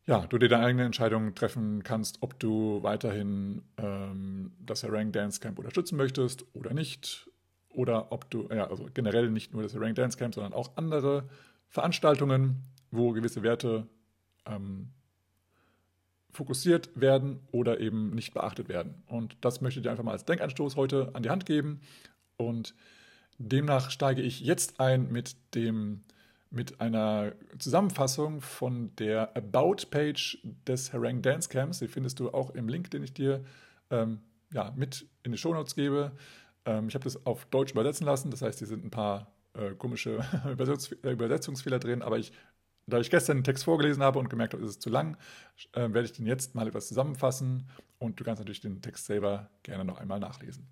ja, 0.07 0.25
du 0.27 0.39
dir 0.39 0.49
deine 0.49 0.65
eigene 0.65 0.85
Entscheidung 0.85 1.35
treffen 1.35 1.83
kannst, 1.83 2.19
ob 2.23 2.39
du 2.39 2.83
weiterhin 2.83 3.63
ähm, 3.77 4.53
das 4.61 4.85
Harangue 4.85 5.11
Dance 5.11 5.41
Camp 5.41 5.59
unterstützen 5.59 5.97
möchtest 5.97 6.45
oder 6.55 6.73
nicht. 6.73 7.29
Oder 7.71 8.11
ob 8.13 8.31
du, 8.31 8.49
ja, 8.49 8.69
also 8.71 8.89
generell 8.95 9.31
nicht 9.31 9.53
nur 9.53 9.63
das 9.63 9.75
Harangue 9.75 9.95
Dance 9.95 10.17
Camp, 10.17 10.35
sondern 10.35 10.53
auch 10.53 10.77
andere 10.77 11.29
Veranstaltungen, 11.69 12.63
wo 12.91 13.13
gewisse 13.13 13.43
Werte 13.43 13.87
ähm, 14.47 14.93
fokussiert 16.31 16.89
werden 16.95 17.41
oder 17.51 17.81
eben 17.81 18.11
nicht 18.11 18.33
beachtet 18.33 18.69
werden. 18.69 19.03
Und 19.07 19.37
das 19.41 19.61
möchte 19.61 19.81
ich 19.81 19.85
dir 19.85 19.91
einfach 19.91 20.05
mal 20.05 20.13
als 20.13 20.25
Denkanstoß 20.25 20.77
heute 20.77 21.11
an 21.15 21.25
die 21.25 21.31
Hand 21.31 21.47
geben. 21.47 21.81
Und 22.37 22.75
demnach 23.39 23.91
steige 23.91 24.23
ich 24.23 24.41
jetzt 24.41 24.79
ein 24.79 25.11
mit 25.11 25.37
dem 25.55 26.03
mit 26.57 26.81
einer 26.81 27.33
Zusammenfassung 27.59 28.41
von 28.41 28.97
der 28.97 29.37
About-Page 29.37 30.39
des 30.67 30.93
Harangue 30.93 31.21
Dance 31.21 31.49
Camps. 31.49 31.79
Die 31.79 31.89
findest 31.89 32.19
du 32.19 32.31
auch 32.31 32.51
im 32.51 32.69
Link, 32.69 32.91
den 32.91 33.05
ich 33.05 33.13
dir 33.13 33.45
ähm, 33.91 34.21
ja, 34.53 34.73
mit 34.75 35.07
in 35.23 35.33
die 35.33 35.39
Shownotes 35.39 35.77
gebe. 35.77 36.13
Ähm, 36.65 36.89
ich 36.89 36.95
habe 36.95 37.05
das 37.05 37.25
auf 37.25 37.45
Deutsch 37.47 37.73
übersetzen 37.73 38.07
lassen, 38.07 38.31
das 38.31 38.43
heißt, 38.43 38.59
hier 38.59 38.67
sind 38.67 38.85
ein 38.85 38.91
paar 38.91 39.33
äh, 39.55 39.75
komische 39.75 40.25
Übersetzungsfehler 41.05 41.79
drin, 41.79 42.03
aber 42.03 42.19
ich 42.19 42.33
da 42.89 43.01
ich 43.01 43.11
gestern 43.11 43.39
den 43.39 43.45
Text 43.45 43.65
vorgelesen 43.65 44.03
habe 44.03 44.19
und 44.19 44.31
gemerkt 44.31 44.55
habe, 44.55 44.63
es 44.63 44.71
ist 44.71 44.83
zu 44.83 44.91
lang, 44.91 45.17
äh, 45.73 45.81
werde 45.81 46.03
ich 46.03 46.13
den 46.13 46.27
jetzt 46.27 46.55
mal 46.55 46.69
etwas 46.69 46.87
zusammenfassen 46.89 47.69
und 47.99 48.21
du 48.21 48.25
kannst 48.25 48.41
natürlich 48.41 48.61
den 48.61 48.81
Text 48.81 49.07
selber 49.07 49.51
gerne 49.65 49.85
noch 49.85 49.99
einmal 49.99 50.21
nachlesen. 50.21 50.69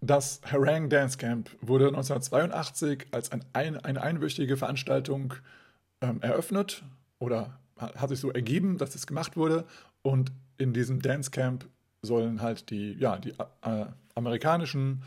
Das 0.00 0.40
Harangue 0.50 0.88
Dance 0.88 1.18
Camp 1.18 1.50
wurde 1.60 1.88
1982 1.88 3.08
als 3.10 3.32
ein, 3.32 3.44
ein, 3.52 3.76
eine 3.76 4.02
einwöchige 4.02 4.56
Veranstaltung 4.56 5.34
ähm, 6.00 6.22
eröffnet 6.22 6.82
oder 7.18 7.58
hat 7.76 8.08
sich 8.08 8.20
so 8.20 8.30
ergeben, 8.30 8.78
dass 8.78 8.94
es 8.94 9.06
gemacht 9.06 9.36
wurde. 9.36 9.64
Und 10.02 10.32
in 10.58 10.72
diesem 10.72 11.02
Dance 11.02 11.30
Camp 11.30 11.66
sollen 12.02 12.40
halt 12.40 12.70
die, 12.70 12.92
ja, 12.94 13.18
die 13.18 13.30
äh, 13.30 13.86
amerikanischen, 14.14 15.02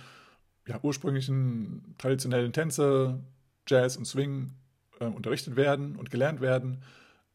ja, 0.68 0.80
ursprünglichen 0.82 1.96
traditionellen 1.98 2.54
Tänze, 2.54 3.20
Jazz 3.68 3.98
und 3.98 4.06
Swing 4.06 4.52
äh, 5.00 5.06
unterrichtet 5.06 5.56
werden 5.56 5.96
und 5.96 6.12
gelernt 6.12 6.42
werden, 6.42 6.84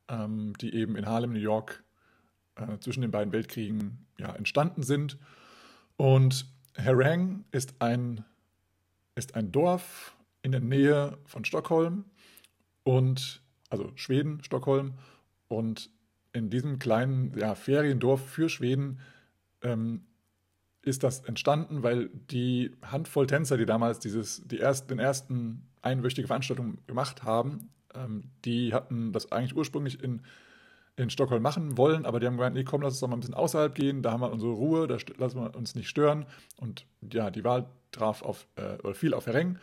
ähm, 0.08 0.54
die 0.60 0.74
eben 0.74 0.96
in 0.96 1.06
Harlem, 1.06 1.32
New 1.32 1.38
York 1.38 1.82
äh, 2.56 2.78
zwischen 2.80 3.00
den 3.00 3.10
beiden 3.10 3.32
Weltkriegen 3.32 4.06
ja, 4.18 4.32
entstanden 4.34 4.82
sind. 4.82 5.18
Und 5.96 6.46
Herang 6.78 7.44
ist 7.50 7.74
ein, 7.80 8.24
ist 9.14 9.34
ein 9.34 9.50
Dorf 9.52 10.16
in 10.42 10.52
der 10.52 10.60
Nähe 10.60 11.18
von 11.24 11.44
Stockholm 11.44 12.04
und 12.84 13.42
also 13.68 13.92
Schweden, 13.96 14.42
Stockholm. 14.42 14.94
Und 15.48 15.90
in 16.32 16.50
diesem 16.50 16.78
kleinen 16.78 17.36
ja, 17.36 17.54
Feriendorf 17.54 18.24
für 18.24 18.48
Schweden 18.48 19.00
ähm, 19.62 20.02
ist 20.82 21.02
das 21.02 21.20
entstanden, 21.20 21.82
weil 21.82 22.08
die 22.08 22.70
Handvoll 22.82 23.26
Tänzer, 23.26 23.56
die 23.56 23.66
damals 23.66 23.98
dieses, 23.98 24.46
die 24.46 24.58
erst, 24.58 24.90
den 24.90 24.98
ersten 24.98 25.68
einwöchige 25.82 26.28
Veranstaltung 26.28 26.78
gemacht 26.86 27.24
haben. 27.24 27.70
Ähm, 27.94 28.30
die 28.44 28.72
hatten 28.72 29.12
das 29.12 29.32
eigentlich 29.32 29.56
ursprünglich 29.56 30.02
in, 30.02 30.22
in 30.98 31.10
Stockholm 31.10 31.42
machen 31.42 31.76
wollen, 31.76 32.04
aber 32.04 32.20
die 32.20 32.26
haben 32.26 32.36
gemeint, 32.36 32.54
nee, 32.54 32.64
komm, 32.64 32.82
lass 32.82 32.94
uns 32.94 33.00
doch 33.00 33.08
mal 33.08 33.16
ein 33.16 33.20
bisschen 33.20 33.34
außerhalb 33.34 33.74
gehen, 33.74 34.02
da 34.02 34.12
haben 34.12 34.20
wir 34.20 34.32
unsere 34.32 34.52
Ruhe, 34.52 34.86
da 34.86 34.96
lassen 35.16 35.40
wir 35.40 35.54
uns 35.54 35.74
nicht 35.74 35.88
stören. 35.88 36.26
Und 36.56 36.86
ja, 37.00 37.30
die 37.30 37.44
Wahl 37.44 37.66
traf 37.92 38.22
auf, 38.22 38.46
äh, 38.56 38.78
oder 38.82 38.94
fiel 38.94 39.14
auf 39.14 39.26
Hereng. 39.26 39.58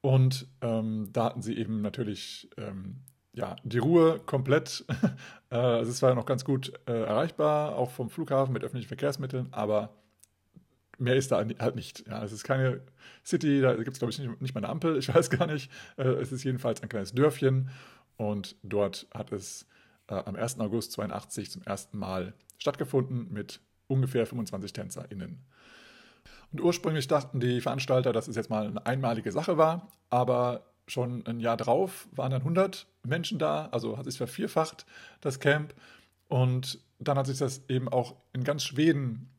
Und 0.00 0.46
ähm, 0.62 1.08
da 1.12 1.26
hatten 1.26 1.42
sie 1.42 1.58
eben 1.58 1.82
natürlich 1.82 2.48
ähm, 2.56 3.00
ja, 3.32 3.56
die 3.64 3.78
Ruhe 3.78 4.20
komplett. 4.24 4.84
äh, 5.50 5.56
also 5.56 5.90
es 5.90 6.02
war 6.02 6.14
noch 6.14 6.26
ganz 6.26 6.44
gut 6.44 6.72
äh, 6.86 7.02
erreichbar, 7.02 7.76
auch 7.76 7.90
vom 7.90 8.10
Flughafen 8.10 8.52
mit 8.52 8.64
öffentlichen 8.64 8.88
Verkehrsmitteln, 8.88 9.48
aber 9.52 9.90
mehr 10.98 11.16
ist 11.16 11.32
da 11.32 11.36
halt 11.36 11.76
nicht. 11.76 12.06
Ja, 12.06 12.22
es 12.22 12.32
ist 12.32 12.44
keine 12.44 12.80
City, 13.24 13.60
da 13.60 13.74
gibt 13.74 13.92
es, 13.92 13.98
glaube 13.98 14.12
ich, 14.12 14.18
nicht, 14.18 14.40
nicht, 14.40 14.54
mal 14.54 14.60
eine 14.60 14.68
Ampel, 14.68 14.96
ich 14.98 15.08
weiß 15.14 15.30
gar 15.30 15.46
nicht. 15.46 15.70
Äh, 15.96 16.08
es 16.08 16.32
ist 16.32 16.44
jedenfalls 16.44 16.82
ein 16.82 16.88
kleines 16.88 17.12
Dörfchen 17.12 17.70
und 18.16 18.56
dort 18.62 19.06
hat 19.14 19.32
es 19.32 19.66
äh, 20.10 20.14
am 20.14 20.36
1. 20.36 20.60
August 20.60 20.92
82 20.92 21.50
zum 21.50 21.62
ersten 21.62 21.98
Mal 21.98 22.34
stattgefunden 22.58 23.32
mit 23.32 23.60
ungefähr 23.86 24.26
25 24.26 24.72
TänzerInnen. 24.72 25.44
Und 26.52 26.60
ursprünglich 26.60 27.08
dachten 27.08 27.40
die 27.40 27.60
Veranstalter, 27.60 28.12
dass 28.12 28.28
es 28.28 28.36
jetzt 28.36 28.50
mal 28.50 28.66
eine 28.66 28.84
einmalige 28.84 29.32
Sache 29.32 29.56
war, 29.56 29.88
aber 30.10 30.66
schon 30.86 31.24
ein 31.26 31.40
Jahr 31.40 31.56
drauf 31.56 32.08
waren 32.12 32.32
dann 32.32 32.42
100 32.42 32.86
Menschen 33.04 33.38
da, 33.38 33.68
also 33.70 33.96
hat 33.96 34.04
sich 34.04 34.16
vervierfacht, 34.16 34.84
das 35.20 35.38
Camp. 35.38 35.74
Und 36.28 36.80
dann 36.98 37.16
hat 37.16 37.26
sich 37.26 37.38
das 37.38 37.62
eben 37.68 37.88
auch 37.88 38.16
in 38.32 38.44
ganz 38.44 38.64
Schweden 38.64 39.30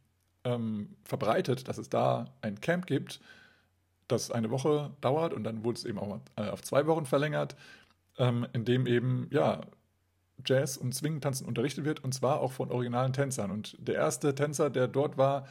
ähm, 0.44 0.96
verbreitet, 1.04 1.68
dass 1.68 1.78
es 1.78 1.90
da 1.90 2.34
ein 2.42 2.60
Camp 2.62 2.88
gibt, 2.88 3.20
das 4.08 4.32
eine 4.32 4.50
Woche 4.50 4.92
dauert 5.02 5.34
und 5.34 5.44
dann 5.44 5.64
wurde 5.64 5.78
es 5.78 5.86
eben 5.86 6.00
auch 6.00 6.20
äh, 6.36 6.50
auf 6.50 6.62
zwei 6.64 6.88
Wochen 6.88 7.06
verlängert, 7.06 7.56
ähm, 8.18 8.48
in 8.54 8.66
dem 8.66 8.88
eben 8.88 9.28
ja 9.32 9.62
Jazz 10.46 10.78
und 10.78 10.94
Swing-Tanzen 10.94 11.46
unterrichtet 11.48 11.86
wird 11.86 12.04
und 12.04 12.14
zwar 12.14 12.40
auch 12.42 12.52
von 12.52 12.72
originalen 12.72 13.14
Tänzern. 13.14 13.52
Und 13.52 13.76
der 13.80 13.96
erste 13.96 14.36
Tänzer, 14.36 14.70
der 14.70 14.88
dort 14.88 15.18
war, 15.18 15.48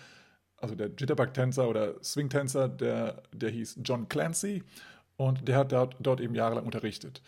also 0.56 0.74
der 0.74 0.88
Jitterbug-Tänzer 0.88 1.68
oder 1.68 2.02
Swing-Tänzer, 2.02 2.68
der, 2.68 3.22
der 3.32 3.50
hieß 3.50 3.80
John 3.84 4.08
Clancy 4.08 4.62
und 5.16 5.48
der 5.48 5.56
hat 5.56 5.72
dort, 5.72 5.96
dort 6.00 6.20
eben 6.20 6.34
jahrelang 6.34 6.64
unterrichtet. 6.64 7.22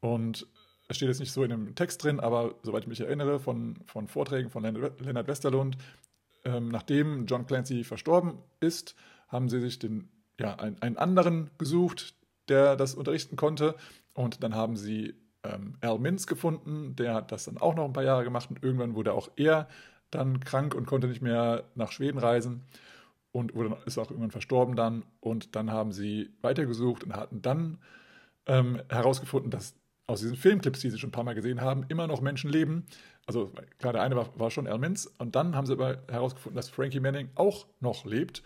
Und 0.00 0.46
es 0.88 0.96
steht 0.96 1.08
jetzt 1.08 1.20
nicht 1.20 1.32
so 1.32 1.44
in 1.44 1.50
dem 1.50 1.74
Text 1.74 2.02
drin, 2.02 2.18
aber 2.18 2.54
soweit 2.62 2.82
ich 2.84 2.88
mich 2.88 3.00
erinnere, 3.00 3.38
von, 3.38 3.76
von 3.86 4.08
Vorträgen 4.08 4.50
von 4.50 4.62
Leonard 4.62 5.28
Westerlund, 5.28 5.76
ähm, 6.44 6.68
nachdem 6.68 7.26
John 7.26 7.46
Clancy 7.46 7.84
verstorben 7.84 8.38
ist, 8.60 8.94
haben 9.28 9.48
sie 9.48 9.60
sich 9.60 9.78
den, 9.78 10.08
ja, 10.40 10.54
einen, 10.54 10.80
einen 10.80 10.96
anderen 10.96 11.50
gesucht, 11.58 12.14
der 12.48 12.76
das 12.76 12.94
unterrichten 12.94 13.36
konnte. 13.36 13.74
Und 14.14 14.42
dann 14.42 14.54
haben 14.54 14.76
sie 14.76 15.14
ähm, 15.44 15.74
Al 15.80 15.98
Mintz 15.98 16.26
gefunden, 16.26 16.96
der 16.96 17.14
hat 17.14 17.32
das 17.32 17.44
dann 17.44 17.58
auch 17.58 17.74
noch 17.74 17.84
ein 17.84 17.92
paar 17.92 18.04
Jahre 18.04 18.24
gemacht 18.24 18.50
und 18.50 18.62
irgendwann 18.62 18.94
wurde 18.94 19.12
auch 19.12 19.30
er 19.36 19.68
dann 20.10 20.40
krank 20.40 20.74
und 20.74 20.86
konnte 20.86 21.06
nicht 21.06 21.22
mehr 21.22 21.64
nach 21.74 21.92
Schweden 21.92 22.18
reisen 22.18 22.62
und 23.32 23.54
wurde, 23.54 23.76
ist 23.86 23.98
auch 23.98 24.10
irgendwann 24.10 24.30
verstorben 24.30 24.76
dann. 24.76 25.04
Und 25.20 25.54
dann 25.56 25.70
haben 25.70 25.92
sie 25.92 26.30
weitergesucht 26.40 27.04
und 27.04 27.14
hatten 27.14 27.42
dann 27.42 27.78
ähm, 28.46 28.82
herausgefunden, 28.88 29.50
dass 29.50 29.74
aus 30.06 30.20
diesen 30.20 30.36
Filmclips, 30.36 30.80
die 30.80 30.90
sie 30.90 30.98
schon 30.98 31.08
ein 31.10 31.12
paar 31.12 31.24
Mal 31.24 31.34
gesehen 31.34 31.60
haben, 31.60 31.84
immer 31.88 32.06
noch 32.06 32.22
Menschen 32.22 32.50
leben. 32.50 32.86
Also 33.26 33.52
klar, 33.78 33.92
der 33.92 34.02
eine 34.02 34.16
war, 34.16 34.38
war 34.38 34.50
schon 34.50 34.66
Al 34.66 34.78
Mintz 34.78 35.06
und 35.18 35.36
dann 35.36 35.54
haben 35.54 35.66
sie 35.66 35.74
aber 35.74 36.02
herausgefunden, 36.08 36.56
dass 36.56 36.70
Frankie 36.70 37.00
Manning 37.00 37.28
auch 37.34 37.66
noch 37.80 38.06
lebt 38.06 38.42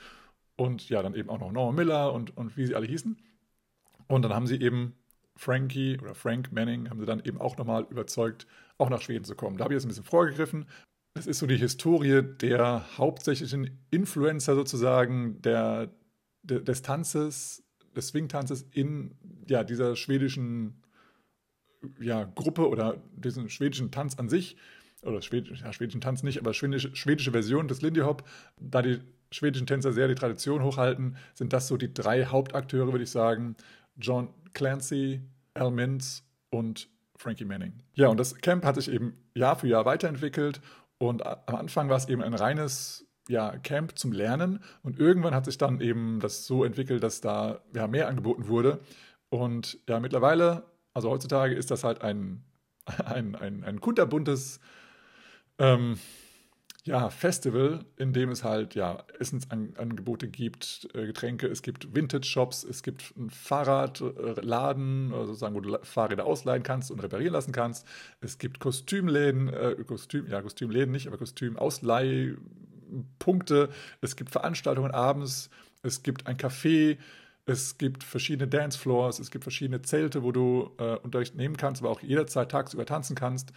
und 0.56 0.88
ja, 0.88 1.02
dann 1.02 1.14
eben 1.14 1.30
auch 1.30 1.38
noch 1.38 1.52
Norman 1.52 1.76
Miller 1.76 2.12
und, 2.12 2.36
und 2.36 2.56
wie 2.56 2.66
sie 2.66 2.74
alle 2.74 2.86
hießen. 2.86 3.16
Und 4.08 4.22
dann 4.22 4.34
haben 4.34 4.48
sie 4.48 4.60
eben 4.60 4.96
Frankie 5.36 5.98
oder 6.00 6.14
Frank 6.14 6.52
Manning 6.52 6.90
haben 6.90 7.00
sie 7.00 7.06
dann 7.06 7.24
eben 7.24 7.40
auch 7.40 7.56
nochmal 7.56 7.86
überzeugt, 7.90 8.46
auch 8.78 8.90
nach 8.90 9.02
Schweden 9.02 9.24
zu 9.24 9.34
kommen. 9.34 9.56
Da 9.56 9.64
habe 9.64 9.74
ich 9.74 9.76
jetzt 9.76 9.84
ein 9.84 9.88
bisschen 9.88 10.04
vorgegriffen. 10.04 10.66
Das 11.14 11.26
ist 11.26 11.38
so 11.38 11.46
die 11.46 11.56
Historie 11.56 12.22
der 12.22 12.86
hauptsächlichen 12.96 13.84
Influencer 13.90 14.54
sozusagen 14.54 15.40
der, 15.42 15.90
der 16.42 16.60
des 16.60 16.82
Tanzes, 16.82 17.62
des 17.94 18.08
Swing-Tanzes 18.08 18.66
in 18.72 19.14
ja, 19.46 19.64
dieser 19.64 19.96
schwedischen 19.96 20.82
ja, 22.00 22.24
Gruppe 22.24 22.68
oder 22.68 23.02
diesen 23.14 23.50
schwedischen 23.50 23.90
Tanz 23.90 24.18
an 24.18 24.28
sich, 24.28 24.56
oder 25.02 25.20
schwedisch, 25.20 25.60
ja, 25.60 25.72
schwedischen 25.72 26.00
Tanz 26.00 26.22
nicht, 26.22 26.38
aber 26.38 26.54
schwedische, 26.54 26.94
schwedische 26.94 27.32
Version 27.32 27.68
des 27.68 27.82
Lindy 27.82 28.00
Hop, 28.00 28.28
da 28.60 28.82
die 28.82 29.00
schwedischen 29.32 29.66
Tänzer 29.66 29.92
sehr 29.92 30.08
die 30.08 30.14
Tradition 30.14 30.62
hochhalten, 30.62 31.16
sind 31.34 31.52
das 31.52 31.68
so 31.68 31.76
die 31.76 31.92
drei 31.92 32.26
Hauptakteure, 32.26 32.92
würde 32.92 33.04
ich 33.04 33.10
sagen. 33.10 33.56
John 33.96 34.28
Clancy, 34.54 35.22
Al 35.54 35.70
Mintz 35.70 36.24
und 36.50 36.88
Frankie 37.16 37.44
Manning. 37.44 37.82
Ja, 37.94 38.08
und 38.08 38.18
das 38.18 38.34
Camp 38.36 38.64
hat 38.64 38.76
sich 38.76 38.90
eben 38.90 39.16
Jahr 39.34 39.56
für 39.56 39.68
Jahr 39.68 39.84
weiterentwickelt 39.84 40.60
und 40.98 41.24
am 41.26 41.54
Anfang 41.56 41.88
war 41.88 41.96
es 41.96 42.08
eben 42.08 42.22
ein 42.22 42.34
reines 42.34 43.06
ja, 43.28 43.56
Camp 43.58 43.98
zum 43.98 44.12
Lernen. 44.12 44.60
Und 44.82 44.98
irgendwann 44.98 45.34
hat 45.34 45.44
sich 45.44 45.58
dann 45.58 45.80
eben 45.80 46.20
das 46.20 46.46
so 46.46 46.64
entwickelt, 46.64 47.02
dass 47.02 47.20
da 47.20 47.60
ja, 47.74 47.86
mehr 47.86 48.08
angeboten 48.08 48.48
wurde. 48.48 48.80
Und 49.28 49.78
ja, 49.88 50.00
mittlerweile, 50.00 50.64
also 50.94 51.10
heutzutage 51.10 51.54
ist 51.54 51.70
das 51.70 51.84
halt 51.84 52.02
ein, 52.02 52.44
ein, 53.04 53.34
ein, 53.34 53.64
ein 53.64 53.80
kunterbuntes 53.80 54.60
ähm, 55.58 55.98
ja, 56.84 57.10
Festival, 57.10 57.84
in 57.96 58.12
dem 58.12 58.30
es 58.30 58.42
halt 58.42 58.74
ja, 58.74 59.04
Essensangebote 59.20 60.26
gibt, 60.26 60.88
äh, 60.94 61.06
Getränke, 61.06 61.46
es 61.46 61.62
gibt 61.62 61.94
Vintage-Shops, 61.94 62.64
es 62.64 62.82
gibt 62.82 63.14
einen 63.16 63.30
Fahrradladen, 63.30 65.12
also 65.12 65.26
sozusagen, 65.26 65.54
wo 65.54 65.60
du 65.60 65.78
Fahrräder 65.84 66.26
ausleihen 66.26 66.64
kannst 66.64 66.90
und 66.90 66.98
reparieren 67.00 67.34
lassen 67.34 67.52
kannst. 67.52 67.86
Es 68.20 68.38
gibt 68.38 68.58
Kostümläden, 68.58 69.46
äh, 69.48 69.76
Kostüm, 69.86 70.26
ja, 70.26 70.42
Kostümläden 70.42 70.90
nicht, 70.90 71.06
aber 71.06 71.18
Kostümausleihpunkte. 71.18 73.68
Es 74.00 74.16
gibt 74.16 74.30
Veranstaltungen 74.30 74.90
abends, 74.90 75.50
es 75.82 76.02
gibt 76.02 76.26
ein 76.26 76.36
Café, 76.36 76.98
es 77.46 77.78
gibt 77.78 78.02
verschiedene 78.02 78.48
Dancefloors, 78.48 79.20
es 79.20 79.30
gibt 79.30 79.44
verschiedene 79.44 79.82
Zelte, 79.82 80.24
wo 80.24 80.32
du 80.32 80.72
äh, 80.78 80.96
Unterricht 80.96 81.36
nehmen 81.36 81.56
kannst, 81.56 81.80
aber 81.80 81.90
auch 81.90 82.00
jederzeit 82.00 82.50
tagsüber 82.50 82.86
tanzen 82.86 83.14
kannst. 83.14 83.52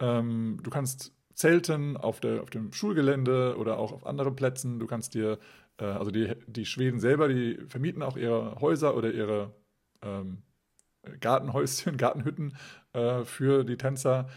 Ähm, 0.00 0.60
du 0.62 0.70
kannst 0.70 1.12
Zelten 1.38 1.96
auf, 1.96 2.18
der, 2.18 2.42
auf 2.42 2.50
dem 2.50 2.72
Schulgelände 2.72 3.56
oder 3.56 3.78
auch 3.78 3.92
auf 3.92 4.04
anderen 4.04 4.34
Plätzen. 4.34 4.80
Du 4.80 4.88
kannst 4.88 5.14
dir, 5.14 5.38
äh, 5.78 5.84
also 5.84 6.10
die, 6.10 6.34
die 6.48 6.66
Schweden 6.66 6.98
selber, 6.98 7.28
die 7.28 7.58
vermieten 7.68 8.02
auch 8.02 8.16
ihre 8.16 8.60
Häuser 8.60 8.96
oder 8.96 9.12
ihre 9.12 9.54
ähm, 10.02 10.38
Gartenhäuschen, 11.20 11.96
Gartenhütten 11.96 12.56
äh, 12.92 13.22
für 13.22 13.62
die 13.62 13.76
Tänzer 13.76 14.28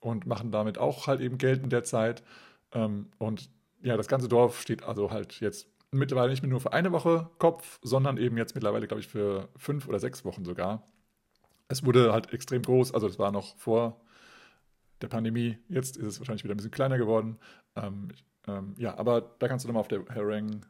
und 0.00 0.26
machen 0.26 0.50
damit 0.50 0.78
auch 0.78 1.06
halt 1.06 1.20
eben 1.20 1.38
Geld 1.38 1.62
in 1.62 1.70
der 1.70 1.84
Zeit. 1.84 2.24
Ähm, 2.72 3.12
und 3.18 3.50
ja, 3.80 3.96
das 3.96 4.08
ganze 4.08 4.26
Dorf 4.28 4.60
steht 4.60 4.82
also 4.82 5.12
halt 5.12 5.38
jetzt 5.38 5.68
mittlerweile 5.92 6.30
nicht 6.30 6.42
mehr 6.42 6.50
nur 6.50 6.60
für 6.60 6.72
eine 6.72 6.90
Woche 6.90 7.30
Kopf, 7.38 7.78
sondern 7.82 8.16
eben 8.16 8.36
jetzt 8.36 8.56
mittlerweile, 8.56 8.88
glaube 8.88 9.00
ich, 9.00 9.06
für 9.06 9.48
fünf 9.56 9.86
oder 9.86 10.00
sechs 10.00 10.24
Wochen 10.24 10.44
sogar. 10.44 10.84
Es 11.68 11.84
wurde 11.84 12.12
halt 12.12 12.32
extrem 12.32 12.62
groß, 12.62 12.94
also 12.94 13.06
das 13.06 13.20
war 13.20 13.30
noch 13.30 13.56
vor 13.58 14.00
der 15.00 15.08
Pandemie. 15.08 15.58
Jetzt 15.68 15.96
ist 15.96 16.06
es 16.06 16.20
wahrscheinlich 16.20 16.44
wieder 16.44 16.54
ein 16.54 16.56
bisschen 16.56 16.70
kleiner 16.70 16.98
geworden. 16.98 17.38
Ähm, 17.76 18.08
ähm, 18.46 18.74
ja, 18.78 18.96
aber 18.96 19.36
da 19.38 19.48
kannst 19.48 19.64
du 19.64 19.68
nochmal 19.68 19.80
auf 19.80 19.88
der 19.88 20.04
Herang 20.10 20.64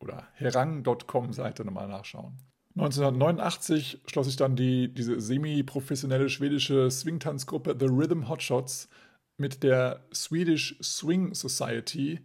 oder 0.00 0.28
herang.com 0.34 1.32
Seite 1.32 1.64
nochmal 1.64 1.88
nachschauen. 1.88 2.36
1989 2.76 4.02
schloss 4.06 4.26
sich 4.26 4.36
dann 4.36 4.54
die, 4.54 4.92
diese 4.92 5.20
semi-professionelle 5.20 6.28
schwedische 6.28 6.90
Swing-Tanzgruppe 6.90 7.76
The 7.78 7.86
Rhythm 7.86 8.28
Hotshots 8.28 8.88
mit 9.36 9.62
der 9.62 10.04
Swedish 10.14 10.78
Swing 10.80 11.34
Society 11.34 12.20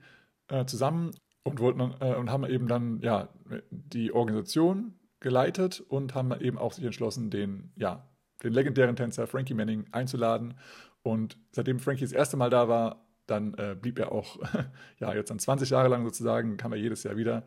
äh, 0.50 0.66
zusammen 0.66 1.12
und, 1.44 1.60
wollten, 1.60 1.80
äh, 2.00 2.16
und 2.16 2.30
haben 2.30 2.46
eben 2.46 2.68
dann 2.68 3.02
ja, 3.02 3.30
die 3.72 4.12
Organisation 4.12 4.94
geleitet 5.20 5.80
und 5.80 6.14
haben 6.14 6.40
eben 6.40 6.58
auch 6.58 6.74
sich 6.74 6.84
entschlossen, 6.84 7.32
den, 7.32 7.72
ja, 7.76 8.08
den 8.44 8.54
legendären 8.54 8.96
Tänzer 8.96 9.26
Frankie 9.26 9.54
Manning 9.54 9.86
einzuladen 9.92 10.56
und 11.04 11.38
seitdem 11.52 11.80
Frankie 11.80 12.04
das 12.04 12.14
erste 12.14 12.38
Mal 12.38 12.50
da 12.50 12.68
war, 12.68 13.06
dann 13.28 13.54
äh, 13.56 13.76
blieb 13.80 14.00
er 14.00 14.12
auch, 14.12 14.40
ja, 15.00 15.14
jetzt 15.14 15.30
dann 15.30 15.40
20 15.40 15.70
Jahre 15.70 15.90
lang 15.90 16.04
sozusagen, 16.04 16.58
kam 16.58 16.72
er 16.72 16.80
jedes 16.80 17.04
Jahr 17.04 17.18
wieder. 17.18 17.44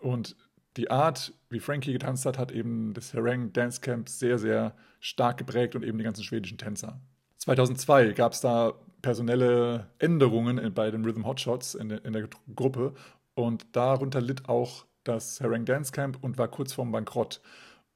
Und 0.00 0.36
die 0.76 0.90
Art, 0.90 1.32
wie 1.48 1.60
Frankie 1.60 1.92
getanzt 1.92 2.26
hat, 2.26 2.38
hat 2.38 2.52
eben 2.52 2.92
das 2.92 3.14
Herang 3.14 3.52
Dance 3.52 3.80
Camp 3.80 4.08
sehr, 4.08 4.38
sehr 4.38 4.74
stark 5.00 5.38
geprägt 5.38 5.74
und 5.74 5.84
eben 5.84 5.98
die 5.98 6.04
ganzen 6.04 6.22
schwedischen 6.22 6.58
Tänzer. 6.58 7.00
2002 7.38 8.12
gab 8.12 8.32
es 8.32 8.40
da 8.40 8.74
personelle 9.02 9.88
Änderungen 9.98 10.74
bei 10.74 10.90
den 10.90 11.04
Rhythm 11.04 11.24
Hotshots 11.24 11.74
in, 11.74 11.90
in 11.90 12.12
der 12.12 12.28
Gruppe 12.54 12.94
und 13.34 13.64
darunter 13.72 14.20
litt 14.20 14.48
auch 14.48 14.84
das 15.04 15.40
Herang 15.40 15.64
Dance 15.64 15.92
Camp 15.92 16.18
und 16.22 16.38
war 16.38 16.48
kurz 16.48 16.72
vorm 16.72 16.90
Bankrott. 16.90 17.40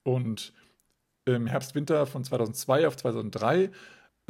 Und 0.05 0.53
im 1.25 1.47
Herbst-Winter 1.47 2.07
von 2.07 2.25
2002 2.25 2.87
auf 2.87 2.97
2003 2.97 3.71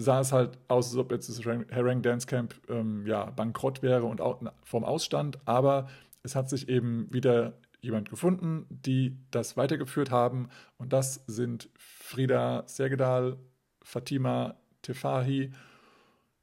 sah 0.01 0.21
es 0.21 0.33
halt 0.33 0.59
aus, 0.69 0.89
als 0.89 0.97
ob 0.97 1.13
jetzt 1.13 1.29
das 1.29 1.45
Herang 1.45 2.03
Dance 2.03 2.27
Camp 2.27 2.55
ähm, 2.69 3.07
ja, 3.07 3.27
bankrott 3.27 3.83
wäre 3.83 4.05
und 4.05 4.21
vom 4.65 4.85
Ausstand, 4.85 5.39
aber 5.45 5.89
es 6.23 6.35
hat 6.35 6.49
sich 6.51 6.69
eben 6.69 7.13
wieder 7.13 7.55
jemand 7.81 8.11
gefunden, 8.11 8.67
die 8.69 9.17
das 9.31 9.57
weitergeführt 9.57 10.11
haben. 10.11 10.49
Und 10.77 10.93
das 10.93 11.25
sind 11.27 11.71
Frida 11.77 12.65
Sergedal, 12.67 13.39
Fatima 13.83 14.57
Tefahi, 14.83 15.53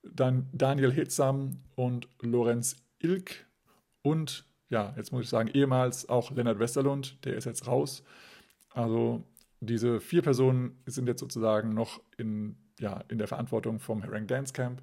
dann 0.04 0.50
Daniel 0.52 0.92
Hitzam 0.92 1.62
und 1.76 2.08
Lorenz 2.22 2.78
Ilk. 3.00 3.46
Und 4.02 4.46
ja, 4.70 4.94
jetzt 4.98 5.12
muss 5.12 5.24
ich 5.24 5.30
sagen, 5.30 5.50
ehemals 5.54 6.10
auch 6.10 6.32
Lennart 6.32 6.60
Westerlund, 6.60 7.24
der 7.26 7.36
ist 7.36 7.46
jetzt 7.46 7.68
raus. 7.68 8.04
Also 8.74 9.24
diese 9.60 10.00
vier 10.00 10.22
Personen 10.22 10.78
sind 10.86 11.08
jetzt 11.08 11.20
sozusagen 11.20 11.74
noch 11.74 12.02
in 12.18 12.58
ja, 12.80 13.04
in 13.08 13.18
der 13.18 13.28
Verantwortung 13.28 13.80
vom 13.80 14.04
Herang 14.04 14.28
Dance 14.28 14.54
Camp 14.54 14.82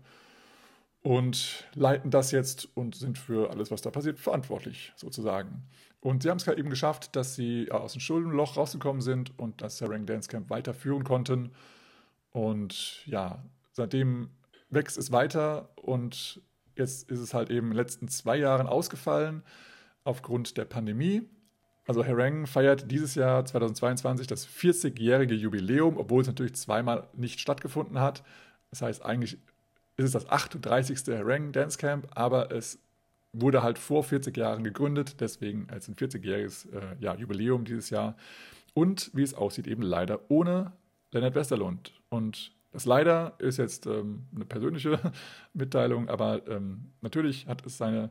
und 1.03 1.65
leiten 1.75 2.11
das 2.11 2.31
jetzt 2.31 2.69
und 2.75 2.95
sind 2.95 3.19
für 3.19 3.51
alles, 3.51 3.71
was 3.71 3.83
da 3.83 3.91
passiert, 3.91 4.19
verantwortlich 4.19 4.93
sozusagen. 4.97 5.63
Und 6.01 6.23
sie 6.23 6.31
haben 6.31 6.39
es 6.39 6.47
eben 6.47 6.71
geschafft, 6.71 7.15
dass 7.15 7.35
sie 7.35 7.71
aus 7.71 7.93
dem 7.93 8.01
Schuldenloch 8.01 8.57
rausgekommen 8.57 9.03
sind 9.03 9.39
und 9.39 9.61
das 9.63 9.81
Herang 9.81 10.07
Dance 10.07 10.29
Camp 10.29 10.51
weiterführen 10.51 11.05
konnten. 11.05 11.53
Und 12.31 13.07
ja, 13.07 13.43
seitdem 13.73 14.31
wächst 14.71 14.99
es 14.99 15.13
weiter 15.13 15.71
und 15.77 16.43
jetzt 16.77 17.11
ist 17.11 17.21
es 17.21 17.35
halt 17.35 17.51
eben 17.51 17.69
in 17.69 17.73
den 17.73 17.77
letzten 17.77 18.09
zwei 18.09 18.37
Jahren 18.37 18.67
ausgefallen 18.67 19.43
aufgrund 20.05 20.57
der 20.57 20.65
Pandemie. 20.65 21.23
Also 21.87 22.03
Herang 22.03 22.47
feiert 22.47 22.91
dieses 22.91 23.15
Jahr 23.15 23.45
2022 23.45 24.27
das 24.27 24.49
40-jährige 24.49 25.35
Jubiläum, 25.35 25.99
obwohl 25.99 26.23
es 26.23 26.27
natürlich 26.27 26.55
zweimal 26.55 27.09
nicht 27.13 27.41
stattgefunden 27.41 28.01
hat. 28.01 28.23
Das 28.71 28.81
heißt, 28.83 29.05
eigentlich 29.05 29.39
ist 29.97 30.07
es 30.07 30.13
das 30.13 30.29
38. 30.29 31.07
Herang 31.09 31.53
Dance 31.53 31.79
Camp, 31.79 32.09
aber 32.15 32.51
es 32.51 32.79
wurde 33.33 33.63
halt 33.63 33.79
vor 33.79 34.03
40 34.03 34.37
Jahren 34.37 34.65
gegründet, 34.65 35.21
deswegen 35.21 35.69
als 35.71 35.89
ein 35.89 35.97
40-jähriges 35.97 36.73
äh, 36.73 36.97
ja, 37.01 37.15
Jubiläum 37.15 37.65
dieses 37.65 37.91
Jahr. 37.91 38.17
Und 38.73 39.11
wie 39.13 39.23
es 39.23 39.35
aussieht, 39.35 39.67
eben 39.67 39.83
leider 39.83 40.21
ohne 40.29 40.73
Leonard 41.13 41.35
Westerlund. 41.35 41.93
Und 42.09 42.53
das 42.73 42.87
leider 42.87 43.35
ist 43.39 43.59
jetzt 43.59 43.87
ähm, 43.87 44.25
eine 44.35 44.45
persönliche 44.45 44.99
Mitteilung, 45.53 46.09
aber 46.09 46.47
ähm, 46.49 46.93
natürlich 47.03 47.47
hat 47.47 47.65
es 47.67 47.77
seine 47.77 48.11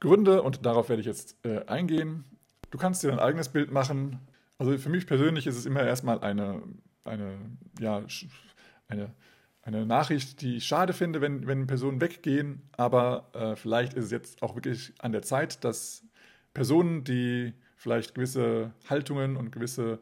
Gründe 0.00 0.42
und 0.42 0.64
darauf 0.64 0.88
werde 0.88 1.00
ich 1.00 1.06
jetzt 1.06 1.36
äh, 1.44 1.64
eingehen. 1.66 2.24
Du 2.70 2.78
kannst 2.78 3.02
dir 3.02 3.08
dein 3.08 3.18
eigenes 3.18 3.48
Bild 3.48 3.70
machen. 3.70 4.18
Also 4.58 4.76
für 4.76 4.88
mich 4.88 5.06
persönlich 5.06 5.46
ist 5.46 5.56
es 5.56 5.66
immer 5.66 5.82
erstmal 5.82 6.20
eine, 6.20 6.62
eine, 7.04 7.38
ja, 7.78 8.02
eine, 8.88 9.14
eine 9.62 9.86
Nachricht, 9.86 10.40
die 10.40 10.56
ich 10.56 10.64
schade 10.64 10.92
finde, 10.92 11.20
wenn, 11.20 11.46
wenn 11.46 11.66
Personen 11.66 12.00
weggehen. 12.00 12.62
Aber 12.76 13.30
äh, 13.34 13.56
vielleicht 13.56 13.94
ist 13.94 14.06
es 14.06 14.10
jetzt 14.10 14.42
auch 14.42 14.54
wirklich 14.54 14.92
an 14.98 15.12
der 15.12 15.22
Zeit, 15.22 15.64
dass 15.64 16.04
Personen, 16.54 17.04
die 17.04 17.54
vielleicht 17.76 18.14
gewisse 18.14 18.72
Haltungen 18.90 19.36
und 19.36 19.52
gewisse 19.52 20.00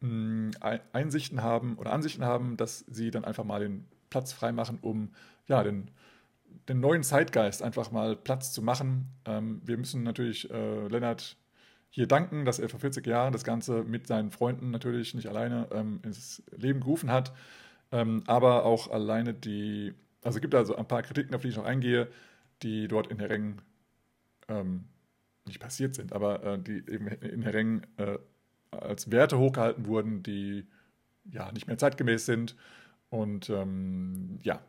mh, 0.00 0.50
hm, 0.60 0.80
Einsichten 0.92 1.42
haben 1.42 1.76
oder 1.76 1.92
Ansichten 1.92 2.24
haben, 2.24 2.56
dass 2.56 2.80
sie 2.80 3.10
dann 3.10 3.24
einfach 3.24 3.44
mal 3.44 3.60
den 3.60 3.86
Platz 4.10 4.32
freimachen, 4.32 4.78
um 4.82 5.10
ja, 5.48 5.62
den, 5.62 5.90
den 6.68 6.80
neuen 6.80 7.02
Zeitgeist 7.02 7.62
einfach 7.62 7.90
mal 7.90 8.14
Platz 8.16 8.52
zu 8.52 8.62
machen. 8.62 9.08
Ähm, 9.24 9.62
wir 9.64 9.76
müssen 9.78 10.02
natürlich 10.02 10.50
äh, 10.50 10.88
Lennart 10.88 11.36
hier 11.94 12.08
danken, 12.08 12.44
dass 12.44 12.58
er 12.58 12.68
vor 12.68 12.80
40 12.80 13.06
Jahren 13.06 13.32
das 13.32 13.44
Ganze 13.44 13.84
mit 13.84 14.08
seinen 14.08 14.32
Freunden 14.32 14.72
natürlich 14.72 15.14
nicht 15.14 15.28
alleine 15.28 15.68
ähm, 15.70 16.00
ins 16.02 16.42
Leben 16.50 16.80
gerufen 16.80 17.08
hat, 17.12 17.32
ähm, 17.92 18.24
aber 18.26 18.64
auch 18.64 18.90
alleine 18.90 19.32
die, 19.32 19.94
also 20.20 20.38
es 20.38 20.42
gibt 20.42 20.56
also 20.56 20.74
ein 20.74 20.88
paar 20.88 21.02
Kritiken, 21.02 21.36
auf 21.36 21.42
die 21.42 21.50
ich 21.50 21.56
noch 21.56 21.64
eingehe, 21.64 22.08
die 22.64 22.88
dort 22.88 23.06
in 23.06 23.20
Hereng 23.20 23.62
ähm, 24.48 24.86
nicht 25.46 25.60
passiert 25.60 25.94
sind, 25.94 26.12
aber 26.12 26.42
äh, 26.42 26.58
die 26.58 26.78
eben 26.78 27.06
in 27.06 27.42
Hereng 27.42 27.82
äh, 27.98 28.18
als 28.72 29.12
Werte 29.12 29.38
hochgehalten 29.38 29.86
wurden, 29.86 30.24
die 30.24 30.66
ja 31.30 31.52
nicht 31.52 31.68
mehr 31.68 31.78
zeitgemäß 31.78 32.26
sind. 32.26 32.56
Und 33.08 33.50
ähm, 33.50 34.40
ja, 34.42 34.60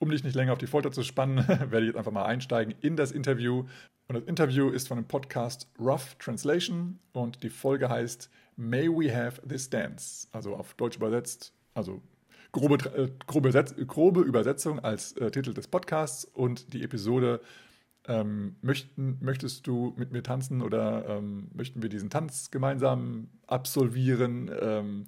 um 0.00 0.10
dich 0.10 0.22
nicht 0.22 0.34
länger 0.34 0.52
auf 0.52 0.58
die 0.58 0.66
Folter 0.66 0.92
zu 0.92 1.02
spannen, 1.02 1.38
werde 1.48 1.80
ich 1.80 1.86
jetzt 1.86 1.96
einfach 1.96 2.12
mal 2.12 2.26
einsteigen 2.26 2.74
in 2.82 2.94
das 2.94 3.10
Interview 3.10 3.64
und 4.12 4.20
das 4.20 4.28
Interview 4.28 4.68
ist 4.68 4.88
von 4.88 4.98
dem 4.98 5.06
Podcast 5.06 5.66
Rough 5.80 6.16
Translation 6.18 6.98
und 7.12 7.42
die 7.42 7.48
Folge 7.48 7.88
heißt 7.88 8.28
May 8.56 8.86
We 8.86 9.10
Have 9.10 9.40
This 9.48 9.70
Dance? 9.70 10.28
Also 10.32 10.54
auf 10.54 10.74
Deutsch 10.74 10.96
übersetzt, 10.96 11.54
also 11.72 12.02
grobe, 12.52 12.74
äh, 12.94 13.08
grobe, 13.26 13.50
grobe 13.86 14.20
Übersetzung 14.20 14.80
als 14.80 15.12
äh, 15.12 15.30
Titel 15.30 15.54
des 15.54 15.66
Podcasts 15.66 16.26
und 16.26 16.74
die 16.74 16.82
Episode 16.82 17.40
ähm, 18.06 18.56
möchten, 18.60 19.16
möchtest 19.22 19.66
du 19.66 19.94
mit 19.96 20.12
mir 20.12 20.22
tanzen 20.22 20.60
oder 20.60 21.08
ähm, 21.08 21.48
möchten 21.54 21.80
wir 21.80 21.88
diesen 21.88 22.10
Tanz 22.10 22.50
gemeinsam 22.50 23.28
absolvieren? 23.46 24.50
Ähm, 24.60 25.06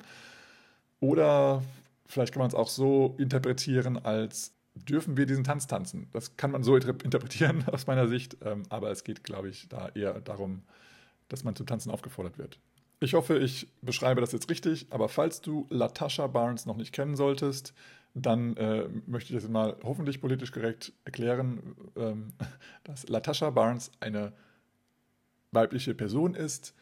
oder 1.01 1.63
vielleicht 2.07 2.33
kann 2.33 2.41
man 2.41 2.49
es 2.49 2.55
auch 2.55 2.69
so 2.69 3.17
interpretieren 3.19 3.99
als 3.99 4.54
dürfen 4.75 5.17
wir 5.17 5.27
diesen 5.27 5.45
Tanz 5.45 5.67
tanzen? 5.67 6.09
Das 6.13 6.37
kann 6.37 6.51
man 6.51 6.63
so 6.63 6.77
interpretieren 6.77 7.65
aus 7.73 7.87
meiner 7.87 8.09
Sicht, 8.09 8.37
ähm, 8.43 8.65
aber 8.69 8.91
es 8.91 9.05
geht, 9.05 9.25
glaube 9.25 9.49
ich, 9.49 9.69
da 9.69 9.89
eher 9.95 10.21
darum, 10.21 10.63
dass 11.29 11.45
man 11.45 11.57
zum 11.57 11.67
Tanzen 11.67 11.91
aufgefordert 11.91 12.39
wird. 12.39 12.59
Ich 13.01 13.15
hoffe, 13.15 13.39
ich 13.39 13.69
beschreibe 13.83 14.21
das 14.21 14.33
jetzt 14.33 14.51
richtig, 14.51 14.87
aber 14.91 15.09
falls 15.09 15.41
du 15.41 15.67
Latasha 15.71 16.27
Barnes 16.27 16.67
noch 16.67 16.77
nicht 16.77 16.93
kennen 16.93 17.17
solltest, 17.17 17.75
dann 18.15 18.57
äh, 18.57 18.89
möchte 19.07 19.35
ich 19.35 19.41
das 19.41 19.51
mal 19.51 19.77
hoffentlich 19.83 20.21
politisch 20.21 20.53
korrekt 20.53 20.93
erklären, 21.05 21.77
ähm, 21.97 22.33
dass 22.85 23.09
Latasha 23.09 23.51
Barnes 23.51 23.91
eine 24.01 24.33
weibliche 25.51 25.95
Person 25.95 26.35
ist 26.35 26.75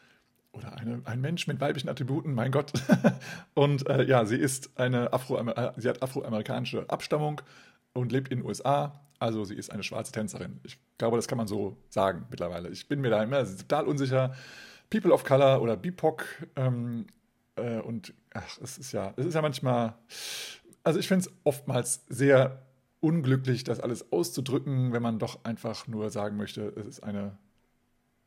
oder 0.51 0.77
eine, 0.77 1.01
ein 1.05 1.19
Mensch 1.19 1.47
mit 1.47 1.59
weiblichen 1.59 1.89
Attributen, 1.89 2.33
mein 2.33 2.51
Gott. 2.51 2.71
und 3.55 3.87
äh, 3.89 4.03
ja, 4.03 4.25
sie 4.25 4.37
ist 4.37 4.77
eine 4.77 5.11
Afro 5.11 5.37
äh, 5.37 5.71
sie 5.77 5.89
hat 5.89 6.01
afroamerikanische 6.03 6.89
Abstammung 6.89 7.41
und 7.93 8.11
lebt 8.11 8.29
in 8.29 8.39
den 8.39 8.47
USA. 8.47 8.99
Also 9.19 9.45
sie 9.45 9.55
ist 9.55 9.71
eine 9.71 9.83
schwarze 9.83 10.11
Tänzerin. 10.11 10.59
Ich 10.63 10.77
glaube, 10.97 11.17
das 11.17 11.27
kann 11.27 11.37
man 11.37 11.47
so 11.47 11.77
sagen 11.89 12.25
mittlerweile. 12.29 12.69
Ich 12.69 12.87
bin 12.87 13.01
mir 13.01 13.09
da 13.09 13.23
immer 13.23 13.45
total 13.45 13.87
unsicher. 13.87 14.33
People 14.89 15.11
of 15.11 15.23
Color 15.23 15.61
oder 15.61 15.77
BIPOC 15.77 16.25
ähm, 16.55 17.05
äh, 17.55 17.79
und 17.79 18.13
ach, 18.33 18.59
es 18.61 18.77
ist 18.77 18.91
ja, 18.91 19.13
es 19.15 19.25
ist 19.25 19.33
ja 19.33 19.41
manchmal, 19.41 19.95
also 20.83 20.99
ich 20.99 21.07
finde 21.07 21.27
es 21.27 21.33
oftmals 21.43 22.03
sehr 22.09 22.63
unglücklich, 22.99 23.63
das 23.63 23.79
alles 23.79 24.11
auszudrücken, 24.11 24.93
wenn 24.93 25.01
man 25.01 25.19
doch 25.19 25.43
einfach 25.43 25.87
nur 25.87 26.09
sagen 26.09 26.37
möchte, 26.37 26.73
es 26.77 26.85
ist 26.85 27.03
eine 27.03 27.37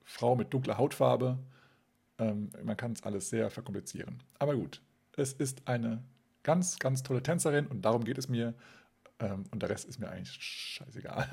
Frau 0.05 0.37
mit 0.37 0.53
dunkler 0.53 0.79
Hautfarbe. 0.79 1.39
Ähm, 2.19 2.51
man 2.63 2.77
kann 2.77 2.93
es 2.93 3.03
alles 3.03 3.29
sehr 3.31 3.51
verkomplizieren. 3.51 4.23
Aber 4.39 4.55
gut, 4.55 4.81
es 5.17 5.33
ist 5.33 5.67
eine 5.67 6.03
ganz, 6.43 6.79
ganz 6.79 7.03
tolle 7.03 7.23
Tänzerin 7.23 7.67
und 7.67 7.83
darum 7.83 8.05
geht 8.05 8.19
es 8.19 8.29
mir. 8.29 8.55
Ähm, 9.19 9.45
und 9.51 9.63
der 9.63 9.71
Rest 9.71 9.89
ist 9.89 9.99
mir 9.99 10.09
eigentlich 10.09 10.37
scheißegal. 10.39 11.27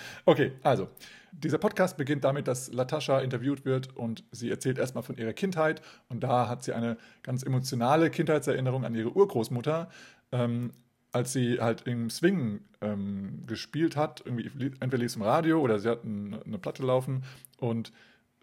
okay, 0.24 0.52
also, 0.62 0.88
dieser 1.32 1.58
Podcast 1.58 1.96
beginnt 1.96 2.24
damit, 2.24 2.48
dass 2.48 2.72
Latascha 2.72 3.20
interviewt 3.20 3.64
wird 3.64 3.96
und 3.96 4.24
sie 4.32 4.50
erzählt 4.50 4.78
erstmal 4.78 5.04
von 5.04 5.16
ihrer 5.16 5.32
Kindheit. 5.32 5.80
Und 6.08 6.20
da 6.20 6.48
hat 6.48 6.64
sie 6.64 6.72
eine 6.72 6.96
ganz 7.22 7.42
emotionale 7.42 8.10
Kindheitserinnerung 8.10 8.84
an 8.84 8.94
ihre 8.94 9.14
Urgroßmutter. 9.14 9.88
Ähm, 10.32 10.72
als 11.12 11.32
sie 11.32 11.60
halt 11.60 11.82
im 11.86 12.08
Swing 12.08 12.60
ähm, 12.80 13.42
gespielt 13.46 13.96
hat, 13.96 14.22
irgendwie 14.24 14.66
entweder 14.80 14.98
lief 14.98 15.10
es 15.10 15.16
im 15.16 15.22
Radio 15.22 15.60
oder 15.60 15.78
sie 15.78 15.88
hat 15.88 16.04
eine, 16.04 16.40
eine 16.44 16.58
Platte 16.58 16.84
laufen 16.84 17.24
und 17.58 17.92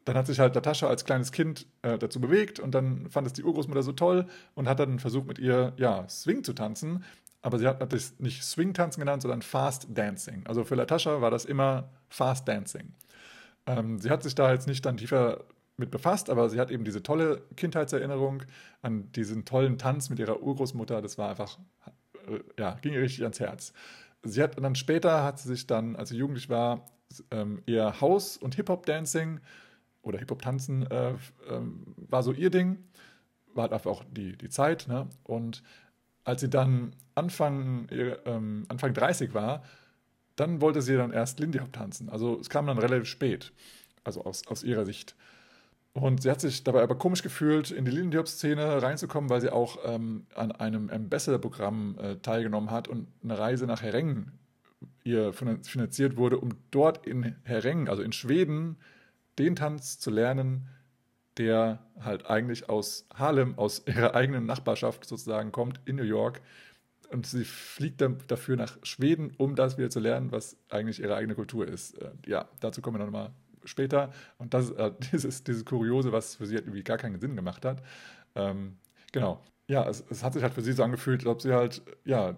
dann 0.03 0.15
hat 0.15 0.27
sich 0.27 0.39
halt 0.39 0.55
Natascha 0.55 0.87
als 0.87 1.05
kleines 1.05 1.31
Kind 1.31 1.65
äh, 1.81 1.97
dazu 1.97 2.19
bewegt 2.19 2.59
und 2.59 2.71
dann 2.71 3.09
fand 3.09 3.27
es 3.27 3.33
die 3.33 3.43
Urgroßmutter 3.43 3.83
so 3.83 3.91
toll 3.91 4.25
und 4.55 4.67
hat 4.67 4.79
dann 4.79 4.99
versucht 4.99 5.27
mit 5.27 5.39
ihr 5.39 5.73
ja 5.77 6.07
Swing 6.07 6.43
zu 6.43 6.53
tanzen 6.53 7.03
aber 7.41 7.59
sie 7.59 7.67
hat 7.67 7.93
das 7.93 8.19
nicht 8.19 8.43
Swing-Tanzen 8.43 8.99
genannt, 8.99 9.21
sondern 9.21 9.41
Fast 9.41 9.87
Dancing. 9.89 10.45
Also 10.47 10.63
für 10.63 10.75
Latascha 10.75 11.21
war 11.21 11.31
das 11.31 11.45
immer 11.45 11.89
Fast 12.09 12.47
Dancing. 12.47 12.93
Ähm, 13.65 13.99
sie 13.99 14.09
hat 14.09 14.23
sich 14.23 14.35
da 14.35 14.51
jetzt 14.51 14.67
nicht 14.67 14.85
dann 14.85 14.97
tiefer 14.97 15.45
mit 15.77 15.91
befasst, 15.91 16.29
aber 16.29 16.49
sie 16.49 16.59
hat 16.59 16.71
eben 16.71 16.83
diese 16.83 17.03
tolle 17.03 17.43
Kindheitserinnerung 17.55 18.43
an 18.81 19.11
diesen 19.11 19.45
tollen 19.45 19.77
Tanz 19.77 20.09
mit 20.09 20.19
ihrer 20.19 20.41
Urgroßmutter. 20.41 21.01
Das 21.01 21.17
war 21.17 21.29
einfach, 21.29 21.59
äh, 22.27 22.39
ja, 22.59 22.77
ging 22.81 22.93
ihr 22.93 23.01
richtig 23.01 23.23
ans 23.23 23.39
Herz. 23.39 23.73
Sie 24.23 24.41
hat 24.41 24.61
dann 24.61 24.75
später, 24.75 25.23
hat 25.23 25.39
sie 25.39 25.47
sich 25.49 25.67
dann, 25.67 25.95
als 25.95 26.09
sie 26.09 26.17
jugendlich 26.17 26.49
war, 26.49 26.85
ähm, 27.31 27.61
eher 27.65 28.01
House- 28.01 28.37
und 28.37 28.55
Hip-Hop-Dancing 28.55 29.39
oder 30.01 30.19
Hip-Hop-Tanzen 30.19 30.89
äh, 30.89 31.11
äh, 31.11 31.15
war 32.09 32.23
so 32.23 32.31
ihr 32.31 32.49
Ding. 32.49 32.83
War 33.53 33.63
halt 33.63 33.73
einfach 33.73 33.91
auch 33.91 34.03
die, 34.09 34.35
die 34.37 34.49
Zeit. 34.49 34.87
Ne? 34.87 35.07
Und 35.23 35.63
als 36.27 36.41
sie 36.41 36.49
dann 36.49 36.93
Anfang, 37.15 37.87
ähm, 37.89 38.65
Anfang 38.67 38.93
30 38.93 39.33
war, 39.33 39.63
dann 40.35 40.59
wollte 40.59 40.81
sie 40.81 40.97
dann 40.97 41.11
erst 41.11 41.39
Lindy 41.39 41.59
Hop 41.59 41.71
tanzen. 41.71 42.09
Also 42.09 42.37
es 42.39 42.49
kam 42.49 42.67
dann 42.67 42.77
relativ 42.77 43.07
spät, 43.07 43.53
also 44.03 44.25
aus, 44.25 44.45
aus 44.47 44.61
ihrer 44.61 44.85
Sicht. 44.85 45.15
Und 45.93 46.21
sie 46.21 46.29
hat 46.29 46.41
sich 46.41 46.65
dabei 46.65 46.83
aber 46.83 46.97
komisch 46.97 47.23
gefühlt, 47.23 47.71
in 47.71 47.85
die 47.85 47.91
Lindy 47.91 48.17
Hop-Szene 48.17 48.81
reinzukommen, 48.81 49.29
weil 49.29 49.39
sie 49.39 49.51
auch 49.51 49.77
ähm, 49.85 50.27
an 50.35 50.51
einem 50.51 50.89
Ambassador-Programm 50.89 51.97
äh, 51.97 52.15
teilgenommen 52.17 52.71
hat 52.71 52.89
und 52.89 53.07
eine 53.23 53.39
Reise 53.39 53.65
nach 53.65 53.81
Herrengen 53.81 54.33
ihr 55.05 55.31
finanziert 55.31 56.17
wurde, 56.17 56.37
um 56.37 56.49
dort 56.71 57.07
in 57.07 57.37
Herrengen, 57.43 57.87
also 57.87 58.03
in 58.03 58.11
Schweden, 58.11 58.75
den 59.39 59.55
Tanz 59.55 59.97
zu 59.97 60.11
lernen, 60.11 60.67
der 61.37 61.79
halt 61.99 62.29
eigentlich 62.29 62.69
aus 62.69 63.07
Harlem, 63.13 63.57
aus 63.57 63.83
ihrer 63.87 64.15
eigenen 64.15 64.45
Nachbarschaft 64.45 65.05
sozusagen 65.05 65.51
kommt, 65.51 65.79
in 65.85 65.97
New 65.97 66.03
York. 66.03 66.41
Und 67.11 67.25
sie 67.25 67.45
fliegt 67.45 68.01
dann 68.01 68.17
dafür 68.27 68.57
nach 68.57 68.77
Schweden, 68.83 69.31
um 69.37 69.55
das 69.55 69.77
wieder 69.77 69.89
zu 69.89 69.99
lernen, 69.99 70.31
was 70.31 70.57
eigentlich 70.69 70.99
ihre 70.99 71.15
eigene 71.15 71.35
Kultur 71.35 71.67
ist. 71.67 71.97
Äh, 72.01 72.11
ja, 72.25 72.49
dazu 72.59 72.81
kommen 72.81 72.97
wir 72.97 73.03
dann 73.03 73.13
mal 73.13 73.33
später. 73.63 74.11
Und 74.37 74.53
das 74.53 74.69
ist 74.69 74.77
äh, 74.77 74.91
dieses, 75.11 75.43
dieses 75.43 75.65
Kuriose, 75.65 76.11
was 76.11 76.35
für 76.35 76.45
sie 76.45 76.55
halt 76.55 76.65
irgendwie 76.65 76.83
gar 76.83 76.97
keinen 76.97 77.19
Sinn 77.19 77.35
gemacht 77.35 77.65
hat. 77.65 77.81
Ähm, 78.35 78.77
genau. 79.11 79.41
Ja, 79.69 79.87
es, 79.87 80.03
es, 80.09 80.23
hat 80.23 80.33
sich 80.33 80.43
halt 80.43 80.53
für 80.53 80.61
sie 80.61 80.73
so 80.73 80.83
angefühlt, 80.83 81.21
als 81.21 81.27
ob 81.27 81.41
sie 81.41 81.53
halt, 81.53 81.81
ja, 82.05 82.37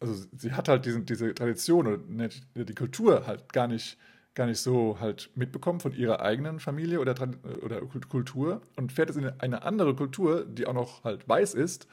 also 0.00 0.26
sie 0.36 0.52
hat 0.52 0.68
halt 0.68 0.84
diesen, 0.84 1.06
diese 1.06 1.34
Tradition 1.34 1.86
oder 1.86 2.28
die 2.64 2.74
Kultur 2.74 3.26
halt 3.26 3.52
gar 3.52 3.68
nicht 3.68 3.98
gar 4.34 4.46
nicht 4.46 4.60
so 4.60 4.98
halt 5.00 5.30
mitbekommen 5.34 5.80
von 5.80 5.92
ihrer 5.92 6.20
eigenen 6.20 6.58
Familie 6.58 7.00
oder, 7.00 7.14
oder 7.62 7.80
Kultur 8.08 8.62
und 8.76 8.92
fährt 8.92 9.10
jetzt 9.10 9.18
in 9.18 9.28
eine 9.40 9.62
andere 9.62 9.94
Kultur, 9.94 10.44
die 10.44 10.66
auch 10.66 10.72
noch 10.72 11.04
halt 11.04 11.28
weiß 11.28 11.54
ist 11.54 11.86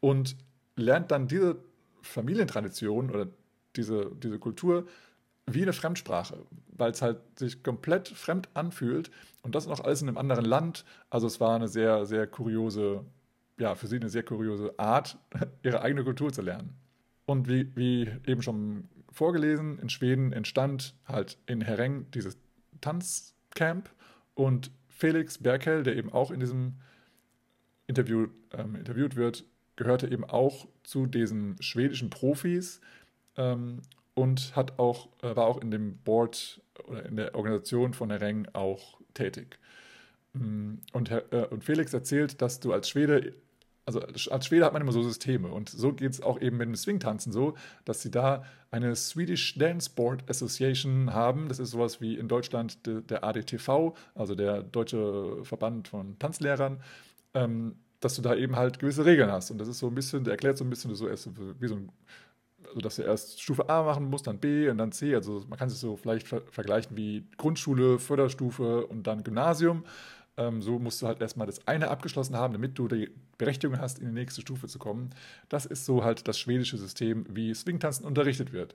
und 0.00 0.36
lernt 0.76 1.10
dann 1.10 1.28
diese 1.28 1.56
Familientradition 2.02 3.10
oder 3.10 3.28
diese, 3.76 4.10
diese 4.22 4.38
Kultur 4.38 4.86
wie 5.46 5.62
eine 5.62 5.72
Fremdsprache, 5.72 6.38
weil 6.68 6.92
es 6.92 7.02
halt 7.02 7.18
sich 7.38 7.62
komplett 7.62 8.08
fremd 8.08 8.48
anfühlt 8.54 9.10
und 9.42 9.54
das 9.54 9.66
noch 9.66 9.80
alles 9.80 10.02
in 10.02 10.08
einem 10.08 10.18
anderen 10.18 10.44
Land. 10.44 10.84
Also 11.10 11.26
es 11.26 11.40
war 11.40 11.56
eine 11.56 11.68
sehr, 11.68 12.06
sehr 12.06 12.26
kuriose, 12.26 13.04
ja, 13.58 13.74
für 13.74 13.86
sie 13.86 13.96
eine 13.96 14.08
sehr 14.08 14.22
kuriose 14.22 14.74
Art, 14.78 15.18
ihre 15.62 15.82
eigene 15.82 16.04
Kultur 16.04 16.32
zu 16.32 16.42
lernen. 16.42 16.76
Und 17.24 17.48
wie, 17.48 17.74
wie 17.76 18.10
eben 18.26 18.42
schon 18.42 18.88
vorgelesen, 19.12 19.78
in 19.78 19.88
Schweden 19.88 20.32
entstand 20.32 20.94
halt 21.06 21.38
in 21.46 21.60
Hereng 21.60 22.10
dieses 22.12 22.36
Tanzcamp 22.80 23.90
und 24.34 24.70
Felix 24.88 25.38
Berkel, 25.38 25.82
der 25.82 25.96
eben 25.96 26.12
auch 26.12 26.30
in 26.30 26.40
diesem 26.40 26.74
Interview 27.86 28.28
ähm, 28.52 28.76
interviewt 28.76 29.16
wird, 29.16 29.44
gehörte 29.76 30.08
eben 30.08 30.24
auch 30.24 30.68
zu 30.84 31.06
diesen 31.06 31.60
schwedischen 31.60 32.10
Profis 32.10 32.80
ähm, 33.36 33.82
und 34.14 34.54
hat 34.54 34.78
auch, 34.78 35.08
äh, 35.22 35.34
war 35.34 35.46
auch 35.46 35.60
in 35.60 35.70
dem 35.70 35.98
Board 35.98 36.60
oder 36.84 37.06
in 37.06 37.16
der 37.16 37.34
Organisation 37.34 37.94
von 37.94 38.10
Hereng 38.10 38.46
auch 38.52 39.00
tätig. 39.14 39.58
Mm, 40.34 40.74
und, 40.92 41.10
äh, 41.10 41.46
und 41.50 41.64
Felix 41.64 41.92
erzählt, 41.92 42.40
dass 42.42 42.60
du 42.60 42.72
als 42.72 42.88
Schwede 42.88 43.34
also 43.84 44.00
als 44.30 44.46
Schwede 44.46 44.64
hat 44.64 44.72
man 44.72 44.82
immer 44.82 44.92
so 44.92 45.02
Systeme 45.02 45.48
und 45.48 45.68
so 45.68 45.92
geht 45.92 46.12
es 46.12 46.22
auch 46.22 46.40
eben 46.40 46.56
mit 46.56 46.68
dem 46.68 46.76
Swingtanzen 46.76 47.32
so, 47.32 47.54
dass 47.84 48.02
sie 48.02 48.10
da 48.10 48.44
eine 48.70 48.94
Swedish 48.94 49.54
Dance 49.58 49.90
Board 49.94 50.28
Association 50.30 51.12
haben. 51.12 51.48
Das 51.48 51.58
ist 51.58 51.70
sowas 51.70 52.00
wie 52.00 52.16
in 52.16 52.28
Deutschland 52.28 52.86
de, 52.86 53.02
der 53.02 53.24
ADTV, 53.24 53.94
also 54.14 54.34
der 54.34 54.62
Deutsche 54.62 55.44
Verband 55.44 55.88
von 55.88 56.18
Tanzlehrern, 56.18 56.80
ähm, 57.34 57.74
dass 58.00 58.16
du 58.16 58.22
da 58.22 58.34
eben 58.34 58.56
halt 58.56 58.78
gewisse 58.78 59.04
Regeln 59.04 59.30
hast. 59.30 59.50
Und 59.50 59.58
das 59.58 59.68
ist 59.68 59.78
so 59.78 59.88
ein 59.88 59.94
bisschen, 59.94 60.24
der 60.24 60.32
erklärt 60.32 60.58
so 60.58 60.64
ein 60.64 60.70
bisschen 60.70 60.94
so 60.94 61.08
erst 61.08 61.28
wie 61.60 61.68
so 61.68 61.74
ein 61.74 61.90
also 62.68 62.80
dass 62.80 62.96
du 62.96 63.02
erst 63.02 63.42
Stufe 63.42 63.68
A 63.68 63.82
machen 63.82 64.08
musst, 64.08 64.26
dann 64.26 64.38
B 64.38 64.68
und 64.70 64.78
dann 64.78 64.92
C. 64.92 65.14
Also 65.14 65.44
man 65.48 65.58
kann 65.58 65.68
sich 65.68 65.78
so 65.78 65.96
vielleicht 65.96 66.26
ver 66.26 66.40
vergleichen 66.50 66.96
wie 66.96 67.26
Grundschule, 67.36 67.98
Förderstufe 67.98 68.86
und 68.86 69.06
dann 69.06 69.22
Gymnasium. 69.22 69.84
Ähm, 70.36 70.62
so 70.62 70.78
musst 70.78 71.02
du 71.02 71.06
halt 71.06 71.20
erstmal 71.20 71.46
das 71.46 71.66
eine 71.66 71.88
abgeschlossen 71.88 72.36
haben, 72.36 72.52
damit 72.52 72.78
du 72.78 72.88
die 72.88 73.10
Berechtigung 73.38 73.78
hast, 73.78 73.98
in 73.98 74.06
die 74.06 74.12
nächste 74.12 74.40
Stufe 74.40 74.66
zu 74.66 74.78
kommen. 74.78 75.10
Das 75.48 75.66
ist 75.66 75.84
so 75.84 76.04
halt 76.04 76.26
das 76.26 76.38
schwedische 76.38 76.78
System, 76.78 77.26
wie 77.28 77.54
Swingtanzen 77.54 78.06
unterrichtet 78.06 78.52
wird. 78.52 78.74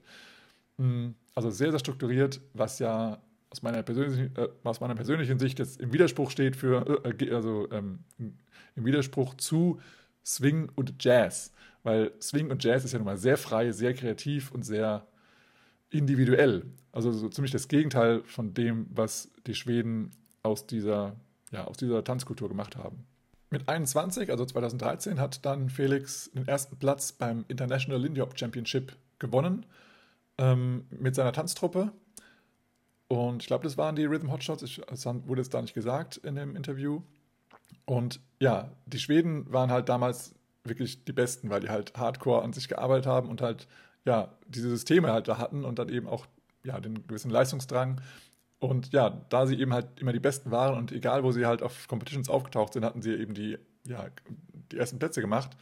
Mm, 0.76 1.10
also 1.34 1.50
sehr, 1.50 1.70
sehr 1.70 1.80
strukturiert, 1.80 2.40
was 2.54 2.78
ja 2.78 3.20
aus 3.50 3.62
meiner 3.62 3.82
persönlichen, 3.82 4.36
äh, 4.36 4.48
aus 4.64 4.80
meiner 4.80 4.94
persönlichen 4.94 5.38
Sicht 5.38 5.58
jetzt 5.58 5.80
im 5.80 5.92
Widerspruch 5.92 6.30
steht 6.30 6.56
für, 6.56 7.04
äh, 7.04 7.34
also 7.34 7.68
ähm, 7.72 8.00
im 8.18 8.84
Widerspruch 8.84 9.34
zu 9.34 9.80
Swing 10.24 10.70
und 10.76 11.02
Jazz. 11.02 11.52
Weil 11.82 12.12
Swing 12.20 12.50
und 12.50 12.62
Jazz 12.62 12.84
ist 12.84 12.92
ja 12.92 12.98
nun 12.98 13.06
mal 13.06 13.16
sehr 13.16 13.36
frei, 13.36 13.72
sehr 13.72 13.94
kreativ 13.94 14.52
und 14.52 14.64
sehr 14.64 15.06
individuell. 15.90 16.66
Also 16.92 17.12
so 17.12 17.28
ziemlich 17.28 17.52
das 17.52 17.68
Gegenteil 17.68 18.22
von 18.24 18.54
dem, 18.54 18.86
was 18.90 19.30
die 19.46 19.54
Schweden 19.54 20.10
aus 20.42 20.66
dieser 20.66 21.16
ja, 21.52 21.64
aus 21.64 21.76
dieser 21.76 22.04
Tanzkultur 22.04 22.48
gemacht 22.48 22.76
haben. 22.76 23.06
Mit 23.50 23.68
21, 23.68 24.30
also 24.30 24.44
2013, 24.44 25.18
hat 25.20 25.44
dann 25.46 25.70
Felix 25.70 26.30
den 26.32 26.46
ersten 26.46 26.76
Platz 26.76 27.12
beim 27.12 27.44
International 27.48 28.00
Lindy 28.00 28.20
Hop 28.20 28.38
Championship 28.38 28.94
gewonnen 29.18 29.64
ähm, 30.36 30.86
mit 30.90 31.14
seiner 31.14 31.32
Tanztruppe. 31.32 31.92
Und 33.08 33.42
ich 33.42 33.46
glaube, 33.46 33.64
das 33.64 33.78
waren 33.78 33.96
die 33.96 34.04
Rhythm 34.04 34.30
Hotshots. 34.30 34.62
Ich, 34.62 34.82
das 34.86 35.06
wurde 35.06 35.40
jetzt 35.40 35.54
da 35.54 35.62
nicht 35.62 35.72
gesagt 35.72 36.18
in 36.18 36.34
dem 36.34 36.56
Interview. 36.56 37.00
Und 37.86 38.20
ja, 38.38 38.70
die 38.84 38.98
Schweden 38.98 39.50
waren 39.50 39.70
halt 39.70 39.88
damals 39.88 40.34
wirklich 40.64 41.04
die 41.06 41.12
Besten, 41.12 41.48
weil 41.48 41.60
die 41.60 41.70
halt 41.70 41.96
hardcore 41.96 42.42
an 42.42 42.52
sich 42.52 42.68
gearbeitet 42.68 43.06
haben 43.06 43.30
und 43.30 43.40
halt 43.40 43.66
ja, 44.04 44.36
diese 44.46 44.68
Systeme 44.68 45.10
halt 45.12 45.26
da 45.26 45.38
hatten 45.38 45.64
und 45.64 45.78
dann 45.78 45.88
eben 45.88 46.06
auch 46.06 46.26
ja, 46.64 46.78
den 46.80 47.06
gewissen 47.06 47.30
Leistungsdrang. 47.30 48.00
Und 48.60 48.92
ja, 48.92 49.10
da 49.28 49.46
sie 49.46 49.60
eben 49.60 49.72
halt 49.72 50.00
immer 50.00 50.12
die 50.12 50.20
Besten 50.20 50.50
waren 50.50 50.76
und 50.76 50.90
egal, 50.92 51.22
wo 51.22 51.30
sie 51.30 51.46
halt 51.46 51.62
auf 51.62 51.86
Competitions 51.86 52.28
aufgetaucht 52.28 52.72
sind, 52.72 52.84
hatten 52.84 53.02
sie 53.02 53.14
eben 53.14 53.34
die, 53.34 53.56
ja, 53.86 54.06
die 54.72 54.78
ersten 54.78 54.98
Plätze 54.98 55.20
gemacht. 55.20 55.56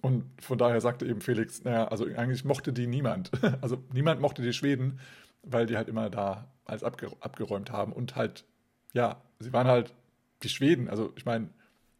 Und 0.00 0.24
von 0.40 0.58
daher 0.58 0.80
sagte 0.80 1.06
eben 1.06 1.20
Felix, 1.20 1.64
naja, 1.64 1.88
also 1.88 2.04
eigentlich 2.04 2.44
mochte 2.44 2.72
die 2.72 2.86
niemand. 2.86 3.30
Also 3.60 3.78
niemand 3.92 4.20
mochte 4.20 4.42
die 4.42 4.52
Schweden, 4.52 5.00
weil 5.42 5.66
die 5.66 5.76
halt 5.76 5.88
immer 5.88 6.10
da 6.10 6.46
alles 6.64 6.84
abgeräumt 6.84 7.72
haben 7.72 7.92
und 7.92 8.16
halt, 8.16 8.44
ja, 8.92 9.20
sie 9.40 9.52
waren 9.52 9.66
halt 9.66 9.92
die 10.42 10.48
Schweden. 10.48 10.88
Also 10.88 11.12
ich 11.16 11.24
meine, 11.24 11.48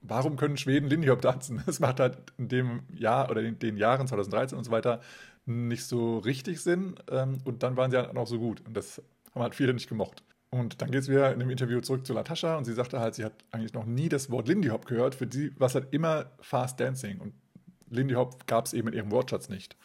warum 0.01 0.37
können 0.37 0.57
Schweden 0.57 0.89
Lindy 0.89 1.09
Hop 1.09 1.23
tanzen? 1.23 1.63
Das 1.67 1.81
macht 1.81 2.01
halt 2.01 2.19
in 2.39 2.49
dem 2.49 2.83
Jahr 2.95 3.31
oder 3.31 3.43
in 3.43 3.59
den 3.59 3.77
Jahren 3.77 4.07
2013 4.07 4.57
und 4.57 4.65
so 4.65 4.71
weiter 4.71 5.01
nicht 5.47 5.85
so 5.85 6.19
richtig 6.19 6.61
Sinn. 6.61 6.97
Ähm, 7.11 7.39
und 7.45 7.63
dann 7.63 7.77
waren 7.77 7.91
sie 7.91 7.97
halt 7.97 8.15
auch 8.17 8.27
so 8.27 8.39
gut. 8.39 8.63
Und 8.67 8.77
das 8.77 9.03
haben 9.35 9.43
halt 9.43 9.55
viele 9.55 9.75
nicht 9.75 9.89
gemocht. 9.89 10.23
Und 10.51 10.81
dann 10.81 10.91
geht 10.91 11.03
es 11.03 11.09
wieder 11.09 11.33
in 11.33 11.41
dem 11.41 11.51
Interview 11.51 11.81
zurück 11.81 12.07
zu 12.07 12.13
Latascha 12.13 12.57
und 12.57 12.65
sie 12.65 12.73
sagte 12.73 13.01
halt, 13.01 13.15
sie 13.15 13.25
hat 13.25 13.33
eigentlich 13.51 13.75
noch 13.75 13.85
nie 13.85 14.09
das 14.09 14.31
Wort 14.31 14.49
Lindy 14.49 14.69
Hop 14.69 14.87
gehört. 14.87 15.15
Für 15.15 15.29
sie 15.31 15.53
war 15.59 15.67
es 15.67 15.75
halt 15.75 15.89
immer 15.93 16.27
Fast 16.41 16.79
Dancing. 16.79 17.19
Und 17.21 17.35
Lindy 17.91 18.15
Hop 18.15 18.47
gab 18.47 18.67
es 18.67 18.73
eben 18.73 18.89
in 18.89 18.95
ihrem 18.95 19.11
Wortschatz 19.11 19.49
nicht. 19.49 19.77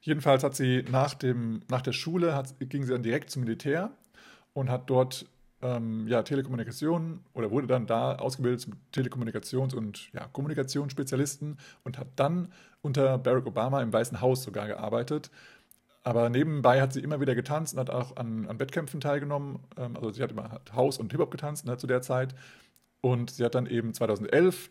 Jedenfalls 0.00 0.44
hat 0.44 0.54
sie 0.54 0.84
nach, 0.90 1.14
dem, 1.14 1.62
nach 1.68 1.82
der 1.82 1.92
Schule, 1.92 2.34
hat, 2.34 2.54
ging 2.58 2.84
sie 2.84 2.92
dann 2.92 3.02
direkt 3.02 3.30
zum 3.30 3.42
Militär 3.42 3.90
und 4.52 4.70
hat 4.70 4.90
dort 4.90 5.26
ähm, 5.62 6.06
ja, 6.08 6.22
Telekommunikation 6.22 7.20
oder 7.34 7.50
wurde 7.50 7.68
dann 7.68 7.86
da 7.86 8.16
ausgebildet 8.16 8.60
zum 8.60 8.74
Telekommunikations- 8.92 9.74
und 9.74 10.12
ja, 10.12 10.26
Kommunikationsspezialisten 10.32 11.56
und 11.84 11.98
hat 11.98 12.08
dann 12.16 12.52
unter 12.82 13.16
Barack 13.18 13.46
Obama 13.46 13.80
im 13.80 13.92
Weißen 13.92 14.20
Haus 14.20 14.42
sogar 14.42 14.66
gearbeitet. 14.66 15.30
Aber 16.04 16.28
nebenbei 16.28 16.80
hat 16.80 16.92
sie 16.92 17.00
immer 17.00 17.20
wieder 17.20 17.34
getanzt 17.34 17.74
und 17.74 17.80
hat 17.80 17.90
auch 17.90 18.16
an, 18.16 18.46
an 18.48 18.58
Wettkämpfen 18.58 19.00
teilgenommen. 19.00 19.60
Ähm, 19.76 19.96
also 19.96 20.10
sie 20.10 20.22
hat 20.22 20.32
immer 20.32 20.60
Haus 20.74 20.98
und 20.98 21.12
Hip-Hop 21.12 21.30
getanzt 21.30 21.64
ne, 21.64 21.76
zu 21.76 21.86
der 21.86 22.02
Zeit. 22.02 22.34
Und 23.00 23.30
sie 23.30 23.44
hat 23.44 23.54
dann 23.54 23.66
eben 23.66 23.94
2011 23.94 24.70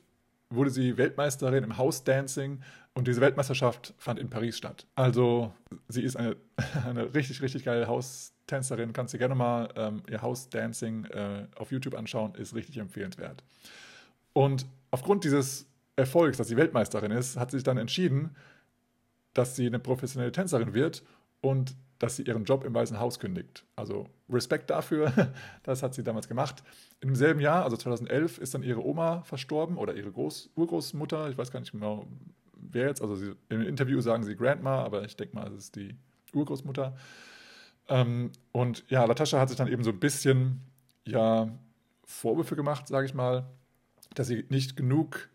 wurde 0.52 0.70
sie 0.70 0.98
Weltmeisterin 0.98 1.64
im 1.64 1.78
House 1.78 2.04
Dancing 2.04 2.62
und 2.94 3.08
diese 3.08 3.22
Weltmeisterschaft 3.22 3.94
fand 3.98 4.20
in 4.20 4.30
Paris 4.30 4.58
statt. 4.58 4.86
Also 4.96 5.54
sie 5.88 6.04
ist 6.04 6.18
eine, 6.18 6.36
eine 6.86 7.14
richtig, 7.14 7.42
richtig 7.42 7.64
geile 7.64 7.88
House-Tänzerin. 7.88 8.94
Kannst 8.94 9.14
du 9.14 9.18
gerne 9.18 9.36
mal 9.36 9.70
ähm, 9.76 10.04
ihr 10.10 10.22
House 10.22 10.50
Dancing 10.50 11.06
äh, 11.06 11.48
auf 11.56 11.72
YouTube 11.72 11.96
anschauen, 11.96 12.36
ist 12.36 12.54
richtig 12.54 12.78
empfehlenswert. 12.78 13.44
Und 14.34 14.66
aufgrund 14.92 15.24
dieses 15.24 15.68
Erfolgs, 15.96 16.38
dass 16.38 16.48
sie 16.48 16.58
Weltmeisterin 16.58 17.12
ist, 17.12 17.38
hat 17.38 17.52
sie 17.52 17.58
sich 17.58 17.64
dann 17.64 17.78
entschieden, 17.78 18.36
dass 19.34 19.56
sie 19.56 19.68
eine 19.68 19.80
professionelle 19.80 20.32
Tänzerin 20.32 20.74
wird 20.74 21.04
und 21.42 21.76
dass 22.00 22.16
sie 22.16 22.24
ihren 22.24 22.46
Job 22.46 22.64
im 22.64 22.74
Weißen 22.74 23.00
Haus 23.00 23.20
kündigt. 23.20 23.64
Also 23.76 24.08
Respekt 24.30 24.70
dafür, 24.72 25.34
das 25.64 25.84
hat 25.84 25.94
sie 25.94 26.04
damals 26.04 26.28
gemacht. 26.28 26.64
In 27.00 27.10
demselben 27.10 27.40
Jahr, 27.40 27.64
also 27.64 27.78
2011, 27.78 28.40
ist 28.40 28.54
dann 28.54 28.64
ihre 28.64 28.84
Oma 28.84 29.22
verstorben 29.24 29.78
oder 29.78 29.96
ihre 29.96 30.12
Groß 30.12 30.52
Urgroßmutter, 30.56 31.30
ich 31.30 31.38
weiß 31.38 31.52
gar 31.52 31.60
nicht 31.60 31.72
genau, 31.72 32.08
wer 32.56 32.88
jetzt, 32.88 33.02
also 33.02 33.16
sie, 33.16 33.34
im 33.50 33.62
Interview 33.62 34.02
sagen 34.02 34.24
sie 34.24 34.36
Grandma, 34.36 34.84
aber 34.84 35.04
ich 35.04 35.16
denke 35.16 35.36
mal, 35.36 35.48
es 35.50 35.66
ist 35.66 35.76
die 35.76 35.96
Urgroßmutter. 36.34 36.96
Ähm, 37.88 38.32
und 38.52 38.84
ja, 38.90 39.06
Latascha 39.06 39.40
hat 39.40 39.50
sich 39.50 39.58
dann 39.58 39.68
eben 39.68 39.84
so 39.84 39.92
ein 39.92 40.00
bisschen 40.00 40.62
ja, 41.06 41.50
Vorwürfe 42.06 42.56
gemacht, 42.56 42.88
sage 42.88 43.06
ich 43.06 43.14
mal, 43.14 43.46
dass 44.16 44.28
sie 44.28 44.46
nicht 44.50 44.76
genug 44.76 45.30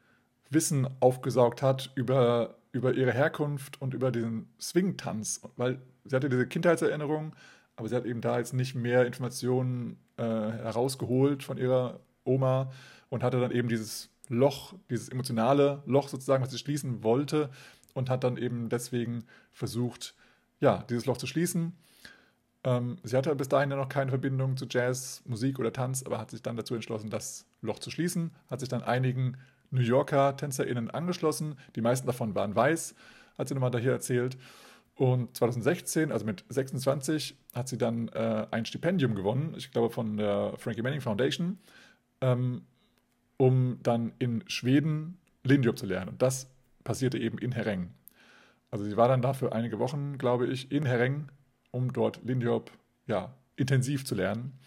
Wissen 0.50 0.88
aufgesaugt 1.00 1.62
hat 1.62 1.92
über, 1.94 2.56
über 2.72 2.94
ihre 2.94 3.12
Herkunft 3.12 3.80
und 3.80 3.94
über 3.94 4.10
diesen 4.10 4.48
Swing-Tanz, 4.60 5.42
weil 5.56 5.80
sie 6.06 6.16
hatte 6.16 6.28
diese 6.28 6.46
Kindheitserinnerung, 6.46 7.34
aber 7.76 7.88
sie 7.88 7.96
hat 7.96 8.06
eben 8.06 8.20
da 8.20 8.38
jetzt 8.38 8.54
nicht 8.54 8.74
mehr 8.74 9.06
Informationen 9.06 9.98
äh, 10.16 10.22
herausgeholt 10.22 11.42
von 11.42 11.58
ihrer 11.58 12.00
Oma 12.24 12.70
und 13.08 13.22
hatte 13.22 13.40
dann 13.40 13.50
eben 13.50 13.68
dieses 13.68 14.10
Loch, 14.28 14.74
dieses 14.90 15.08
emotionale 15.08 15.82
Loch 15.86 16.08
sozusagen, 16.08 16.42
was 16.42 16.50
sie 16.50 16.58
schließen 16.58 17.02
wollte 17.02 17.50
und 17.94 18.10
hat 18.10 18.24
dann 18.24 18.36
eben 18.36 18.68
deswegen 18.68 19.24
versucht, 19.52 20.14
ja, 20.60 20.84
dieses 20.88 21.06
Loch 21.06 21.16
zu 21.16 21.26
schließen. 21.26 21.72
Ähm, 22.64 22.98
sie 23.04 23.16
hatte 23.16 23.34
bis 23.36 23.48
dahin 23.48 23.70
ja 23.70 23.76
noch 23.76 23.88
keine 23.88 24.10
Verbindung 24.10 24.56
zu 24.56 24.66
Jazz, 24.68 25.22
Musik 25.26 25.58
oder 25.58 25.72
Tanz, 25.72 26.02
aber 26.02 26.18
hat 26.18 26.30
sich 26.30 26.42
dann 26.42 26.56
dazu 26.56 26.74
entschlossen, 26.74 27.10
das 27.10 27.46
Loch 27.62 27.78
zu 27.78 27.90
schließen, 27.90 28.32
hat 28.50 28.60
sich 28.60 28.68
dann 28.68 28.82
einigen 28.82 29.36
New 29.70 29.80
Yorker 29.80 30.36
TänzerInnen 30.36 30.90
angeschlossen. 30.90 31.56
Die 31.76 31.80
meisten 31.80 32.06
davon 32.06 32.34
waren 32.34 32.54
weiß, 32.54 32.94
hat 33.38 33.48
sie 33.48 33.54
nochmal 33.54 33.70
da 33.70 33.78
hier 33.78 33.92
erzählt. 33.92 34.36
Und 34.96 35.36
2016, 35.36 36.10
also 36.10 36.24
mit 36.24 36.44
26, 36.48 37.36
hat 37.54 37.68
sie 37.68 37.76
dann 37.76 38.08
äh, 38.08 38.46
ein 38.50 38.64
Stipendium 38.64 39.14
gewonnen, 39.14 39.54
ich 39.56 39.70
glaube 39.70 39.90
von 39.90 40.16
der 40.16 40.54
Frankie 40.56 40.80
Manning 40.80 41.02
Foundation, 41.02 41.58
ähm, 42.22 42.62
um 43.36 43.78
dann 43.82 44.12
in 44.18 44.42
Schweden 44.48 45.18
Lindyop 45.44 45.78
zu 45.78 45.84
lernen. 45.84 46.08
Und 46.08 46.22
das 46.22 46.50
passierte 46.82 47.18
eben 47.18 47.36
in 47.36 47.52
Hereng. 47.52 47.90
Also 48.70 48.84
sie 48.84 48.96
war 48.96 49.08
dann 49.08 49.20
da 49.20 49.34
für 49.34 49.52
einige 49.52 49.78
Wochen, 49.78 50.16
glaube 50.16 50.46
ich, 50.46 50.72
in 50.72 50.86
Hereng, 50.86 51.28
um 51.72 51.92
dort 51.92 52.24
Lindyop 52.24 52.70
ja, 53.06 53.34
intensiv 53.56 54.06
zu 54.06 54.14
lernen. 54.14 54.58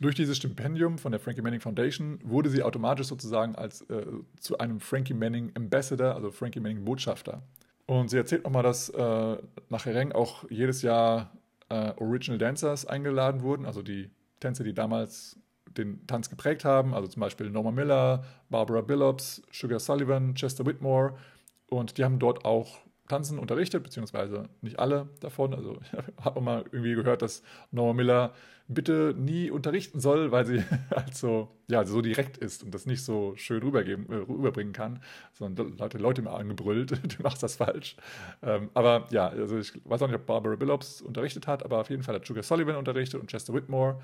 Durch 0.00 0.16
dieses 0.16 0.36
Stipendium 0.36 0.98
von 0.98 1.12
der 1.12 1.20
Frankie 1.20 1.40
Manning 1.40 1.60
Foundation 1.60 2.18
wurde 2.24 2.50
sie 2.50 2.64
automatisch 2.64 3.06
sozusagen 3.06 3.54
als 3.54 3.82
äh, 3.82 4.04
zu 4.40 4.58
einem 4.58 4.80
Frankie 4.80 5.14
Manning 5.14 5.52
Ambassador, 5.54 6.16
also 6.16 6.32
Frankie 6.32 6.60
Manning 6.60 6.84
Botschafter. 6.84 7.42
Und 7.86 8.10
sie 8.10 8.16
erzählt 8.16 8.44
nochmal, 8.44 8.64
dass 8.64 8.88
äh, 8.88 9.36
nach 9.68 9.86
Hereng 9.86 10.12
auch 10.12 10.44
jedes 10.50 10.82
Jahr 10.82 11.32
äh, 11.68 11.92
Original 11.96 12.38
Dancers 12.38 12.84
eingeladen 12.84 13.42
wurden, 13.42 13.64
also 13.64 13.82
die 13.82 14.10
Tänzer, 14.40 14.64
die 14.64 14.74
damals 14.74 15.38
den 15.76 16.06
Tanz 16.06 16.30
geprägt 16.30 16.64
haben, 16.64 16.94
also 16.94 17.06
zum 17.08 17.20
Beispiel 17.20 17.50
Norma 17.50 17.70
Miller, 17.70 18.24
Barbara 18.50 18.80
Billups, 18.80 19.42
Sugar 19.52 19.78
Sullivan, 19.78 20.34
Chester 20.34 20.66
Whitmore. 20.66 21.14
Und 21.68 21.98
die 21.98 22.04
haben 22.04 22.18
dort 22.18 22.44
auch 22.44 22.78
Tanzen 23.08 23.38
unterrichtet, 23.38 23.82
beziehungsweise 23.82 24.48
nicht 24.60 24.78
alle 24.78 25.08
davon. 25.20 25.54
Also 25.54 25.78
ich 26.18 26.24
habe 26.24 26.40
mal 26.40 26.64
irgendwie 26.72 26.94
gehört, 26.94 27.22
dass 27.22 27.42
Norma 27.70 27.94
Miller 27.94 28.32
bitte 28.68 29.14
nie 29.16 29.50
unterrichten 29.50 30.00
soll, 30.00 30.32
weil 30.32 30.44
sie 30.44 30.62
halt 30.94 31.14
so, 31.14 31.48
ja, 31.68 31.84
so 31.84 32.00
direkt 32.00 32.36
ist 32.36 32.64
und 32.64 32.74
das 32.74 32.86
nicht 32.86 33.04
so 33.04 33.34
schön 33.36 33.62
rübergeben, 33.62 34.06
äh, 34.10 34.16
rüberbringen 34.16 34.72
kann, 34.72 35.00
sondern 35.32 35.76
Leute, 35.76 35.98
Leute 35.98 36.20
immer 36.22 36.34
angebrüllt, 36.34 36.90
du 37.18 37.22
machst 37.22 37.42
das 37.42 37.56
falsch. 37.56 37.96
Ähm, 38.42 38.70
aber 38.74 39.06
ja, 39.10 39.28
also 39.28 39.58
ich 39.58 39.72
weiß 39.84 40.02
auch 40.02 40.08
nicht, 40.08 40.16
ob 40.16 40.26
Barbara 40.26 40.56
Billups 40.56 41.00
unterrichtet 41.00 41.46
hat, 41.46 41.64
aber 41.64 41.78
auf 41.80 41.90
jeden 41.90 42.02
Fall 42.02 42.16
hat 42.16 42.26
Sugar 42.26 42.42
Sullivan 42.42 42.76
unterrichtet 42.76 43.20
und 43.20 43.30
Chester 43.30 43.54
Whitmore. 43.54 44.00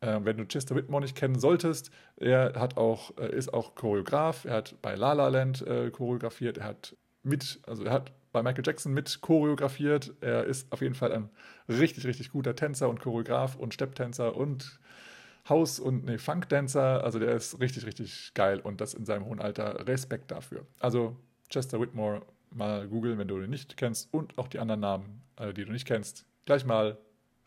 Äh, 0.00 0.20
wenn 0.22 0.36
du 0.36 0.44
Chester 0.44 0.76
Whitmore 0.76 1.02
nicht 1.02 1.16
kennen 1.16 1.38
solltest, 1.38 1.90
er 2.16 2.52
hat 2.54 2.76
auch, 2.76 3.16
äh, 3.18 3.34
ist 3.34 3.52
auch 3.52 3.74
Choreograf, 3.74 4.44
er 4.44 4.56
hat 4.56 4.80
bei 4.82 4.94
La 4.94 5.14
La 5.14 5.28
Land 5.28 5.66
äh, 5.66 5.90
choreografiert, 5.90 6.58
er 6.58 6.64
hat 6.64 6.96
mit, 7.22 7.60
also 7.66 7.82
er 7.84 7.92
hat 7.92 8.12
bei 8.36 8.42
Michael 8.42 8.64
Jackson 8.66 8.92
mit 8.92 9.22
choreografiert. 9.22 10.12
Er 10.20 10.44
ist 10.44 10.70
auf 10.70 10.82
jeden 10.82 10.94
Fall 10.94 11.10
ein 11.10 11.30
richtig, 11.70 12.06
richtig 12.06 12.30
guter 12.30 12.54
Tänzer 12.54 12.90
und 12.90 13.00
Choreograf 13.00 13.56
und 13.56 13.72
Stepptänzer 13.72 14.36
und 14.36 14.78
House- 15.48 15.80
und 15.80 16.04
nee, 16.04 16.18
Funkdancer. 16.18 17.02
Also 17.02 17.18
der 17.18 17.34
ist 17.34 17.60
richtig, 17.60 17.86
richtig 17.86 18.32
geil 18.34 18.60
und 18.60 18.82
das 18.82 18.92
in 18.92 19.06
seinem 19.06 19.24
hohen 19.24 19.40
Alter. 19.40 19.86
Respekt 19.86 20.30
dafür. 20.30 20.66
Also 20.80 21.16
Chester 21.48 21.80
Whitmore 21.80 22.26
mal 22.50 22.86
googeln, 22.88 23.16
wenn 23.16 23.26
du 23.26 23.40
ihn 23.40 23.48
nicht 23.48 23.78
kennst 23.78 24.12
und 24.12 24.36
auch 24.36 24.48
die 24.48 24.58
anderen 24.58 24.80
Namen, 24.82 25.22
äh, 25.36 25.54
die 25.54 25.64
du 25.64 25.72
nicht 25.72 25.86
kennst, 25.86 26.26
gleich 26.44 26.66
mal 26.66 26.98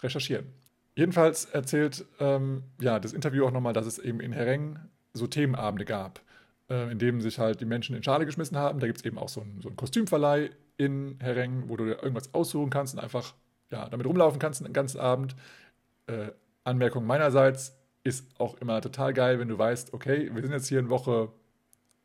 recherchieren. 0.01 0.47
Jedenfalls 0.95 1.45
erzählt 1.45 2.03
ähm, 2.19 2.63
ja, 2.81 2.99
das 2.99 3.13
Interview 3.13 3.45
auch 3.45 3.51
nochmal, 3.51 3.73
dass 3.73 3.85
es 3.85 3.99
eben 3.99 4.21
in 4.21 4.31
Hereng 4.31 4.79
so 5.13 5.27
Themenabende 5.27 5.85
gab, 5.85 6.19
äh, 6.67 6.91
in 6.91 6.97
denen 6.97 7.21
sich 7.21 7.37
halt 7.37 7.61
die 7.61 7.65
Menschen 7.65 7.95
in 7.95 8.01
Schale 8.01 8.25
geschmissen 8.25 8.57
haben. 8.57 8.79
Da 8.79 8.87
gibt 8.87 8.97
es 8.97 9.05
eben 9.05 9.19
auch 9.19 9.29
so 9.29 9.41
einen, 9.41 9.61
so 9.61 9.69
einen 9.69 9.77
Kostümverleih 9.77 10.49
in 10.79 11.17
Herrengen, 11.19 11.67
wo 11.67 11.75
du 11.75 11.85
dir 11.85 12.01
irgendwas 12.01 12.33
aussuchen 12.33 12.69
kannst 12.69 12.95
und 12.95 13.01
einfach 13.01 13.35
ja, 13.69 13.87
damit 13.89 14.07
rumlaufen 14.07 14.39
kannst 14.39 14.65
den 14.65 14.73
ganzen 14.73 14.99
Abend. 14.99 15.35
Äh, 16.07 16.29
Anmerkung 16.63 17.05
meinerseits 17.05 17.77
ist 18.03 18.39
auch 18.39 18.55
immer 18.55 18.79
total 18.79 19.13
geil, 19.13 19.39
wenn 19.39 19.49
du 19.49 19.57
weißt, 19.57 19.93
okay, 19.93 20.31
wir 20.33 20.41
sind 20.41 20.53
jetzt 20.53 20.69
hier 20.69 20.79
in 20.79 20.89
Woche 20.89 21.31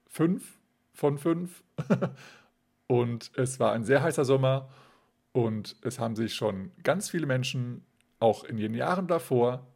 5 0.08 0.58
von 0.92 1.18
5 1.18 1.62
und 2.88 3.30
es 3.36 3.60
war 3.60 3.72
ein 3.72 3.84
sehr 3.84 4.02
heißer 4.02 4.24
Sommer 4.24 4.68
und 5.32 5.76
es 5.82 6.00
haben 6.00 6.16
sich 6.16 6.34
schon 6.34 6.72
ganz 6.82 7.08
viele 7.08 7.26
Menschen 7.26 7.84
auch 8.18 8.42
in 8.42 8.56
den 8.56 8.74
Jahren 8.74 9.06
davor 9.06 9.66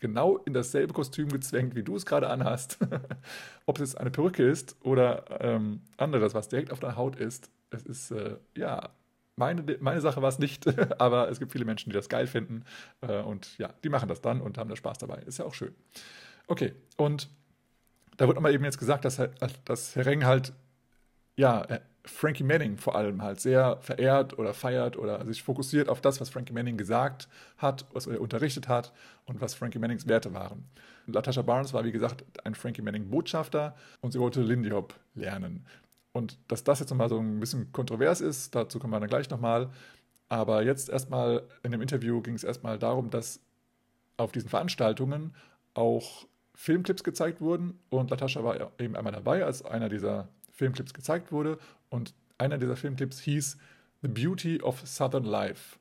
genau 0.00 0.38
in 0.38 0.54
dasselbe 0.54 0.92
Kostüm 0.92 1.28
gezwängt, 1.28 1.76
wie 1.76 1.84
du 1.84 1.94
es 1.94 2.04
gerade 2.04 2.28
anhast. 2.30 2.78
Ob 3.66 3.78
es 3.78 3.94
eine 3.94 4.10
Perücke 4.10 4.42
ist 4.42 4.76
oder 4.82 5.40
ähm, 5.40 5.82
anderes, 5.98 6.34
was 6.34 6.48
direkt 6.48 6.72
auf 6.72 6.80
der 6.80 6.96
Haut 6.96 7.14
ist 7.14 7.50
es 7.70 7.82
ist, 7.82 8.10
äh, 8.10 8.36
ja, 8.56 8.90
meine, 9.36 9.64
meine 9.80 10.00
Sache 10.00 10.20
war 10.22 10.28
es 10.28 10.38
nicht, 10.38 10.66
aber 11.00 11.30
es 11.30 11.38
gibt 11.38 11.52
viele 11.52 11.64
Menschen, 11.64 11.90
die 11.90 11.94
das 11.94 12.08
geil 12.08 12.26
finden. 12.26 12.64
Äh, 13.00 13.22
und 13.22 13.56
ja, 13.58 13.72
die 13.82 13.88
machen 13.88 14.08
das 14.08 14.20
dann 14.20 14.40
und 14.40 14.58
haben 14.58 14.68
da 14.68 14.76
Spaß 14.76 14.98
dabei. 14.98 15.22
Ist 15.26 15.38
ja 15.38 15.44
auch 15.44 15.54
schön. 15.54 15.74
Okay, 16.46 16.74
und 16.96 17.28
da 18.16 18.26
wird 18.26 18.36
aber 18.36 18.52
eben 18.52 18.64
jetzt 18.64 18.78
gesagt, 18.78 19.04
dass, 19.04 19.20
dass 19.64 19.96
Herr 19.96 20.04
Reng 20.04 20.26
halt, 20.26 20.52
ja, 21.36 21.66
Frankie 22.04 22.44
Manning 22.44 22.76
vor 22.76 22.96
allem 22.96 23.22
halt 23.22 23.40
sehr 23.40 23.78
verehrt 23.82 24.38
oder 24.38 24.54
feiert 24.54 24.96
oder 24.96 25.24
sich 25.26 25.42
fokussiert 25.42 25.88
auf 25.88 26.00
das, 26.00 26.20
was 26.20 26.30
Frankie 26.30 26.52
Manning 26.52 26.76
gesagt 26.76 27.28
hat, 27.58 27.86
was 27.92 28.06
er 28.06 28.20
unterrichtet 28.20 28.68
hat 28.68 28.92
und 29.26 29.40
was 29.40 29.54
Frankie 29.54 29.78
Mannings 29.78 30.08
Werte 30.08 30.32
waren. 30.32 30.64
Latasha 31.06 31.42
Barnes 31.42 31.72
war, 31.72 31.84
wie 31.84 31.92
gesagt, 31.92 32.24
ein 32.44 32.54
Frankie 32.54 32.82
Manning-Botschafter 32.82 33.74
und 34.00 34.12
sie 34.12 34.20
wollte 34.20 34.42
Lindy 34.42 34.70
Hop 34.70 34.94
lernen. 35.14 35.66
Und 36.12 36.38
dass 36.48 36.64
das 36.64 36.80
jetzt 36.80 36.90
nochmal 36.90 37.08
so 37.08 37.18
ein 37.18 37.40
bisschen 37.40 37.72
kontrovers 37.72 38.20
ist, 38.20 38.54
dazu 38.54 38.78
kommen 38.78 38.92
wir 38.92 39.00
dann 39.00 39.08
gleich 39.08 39.30
nochmal. 39.30 39.70
Aber 40.28 40.62
jetzt 40.62 40.88
erstmal 40.88 41.42
in 41.62 41.72
dem 41.72 41.82
Interview 41.82 42.20
ging 42.20 42.34
es 42.34 42.44
erstmal 42.44 42.78
darum, 42.78 43.10
dass 43.10 43.40
auf 44.16 44.32
diesen 44.32 44.48
Veranstaltungen 44.48 45.34
auch 45.74 46.26
Filmclips 46.54 47.04
gezeigt 47.04 47.40
wurden 47.40 47.78
und 47.88 48.10
Latasha 48.10 48.44
war 48.44 48.72
eben 48.78 48.96
einmal 48.96 49.12
dabei, 49.12 49.44
als 49.44 49.64
einer 49.64 49.88
dieser 49.88 50.28
Filmclips 50.52 50.92
gezeigt 50.92 51.32
wurde 51.32 51.58
und 51.88 52.14
einer 52.38 52.58
dieser 52.58 52.76
Filmclips 52.76 53.18
hieß 53.20 53.56
The 54.02 54.08
Beauty 54.08 54.60
of 54.62 54.86
Southern 54.86 55.24
Life. 55.24 55.78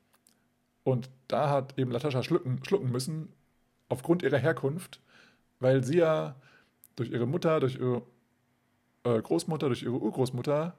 Und 0.84 1.10
da 1.28 1.50
hat 1.50 1.78
eben 1.78 1.92
Latasha 1.92 2.24
schlucken, 2.24 2.64
schlucken 2.66 2.92
müssen, 2.92 3.34
aufgrund 3.90 4.24
ihrer 4.24 4.38
Herkunft, 4.38 5.02
weil 5.60 5.84
sie 5.84 5.98
ja 5.98 6.36
durch 6.96 7.12
ihre 7.12 7.26
Mutter, 7.26 7.60
durch 7.60 7.76
ihre 7.76 8.04
äh, 9.04 9.22
Großmutter, 9.22 9.68
durch 9.68 9.84
ihre 9.84 10.00
Urgroßmutter 10.00 10.78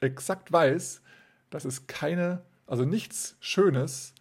exakt 0.00 0.52
weiß, 0.52 1.02
dass 1.50 1.64
es 1.64 1.86
keine, 1.86 2.42
also 2.66 2.84
nichts 2.84 3.36
Schönes 3.40 4.14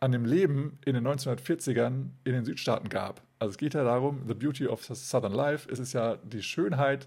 an 0.00 0.12
dem 0.12 0.24
Leben 0.24 0.78
in 0.84 0.94
den 0.94 1.06
1940ern 1.06 2.10
in 2.24 2.32
den 2.32 2.44
Südstaaten 2.44 2.88
gab. 2.88 3.22
Also 3.38 3.52
es 3.52 3.58
geht 3.58 3.74
ja 3.74 3.84
darum, 3.84 4.24
The 4.26 4.34
Beauty 4.34 4.66
of 4.66 4.84
Southern 4.84 5.32
Life, 5.32 5.70
es 5.70 5.78
ist 5.78 5.92
ja 5.92 6.16
die 6.16 6.42
Schönheit 6.42 7.06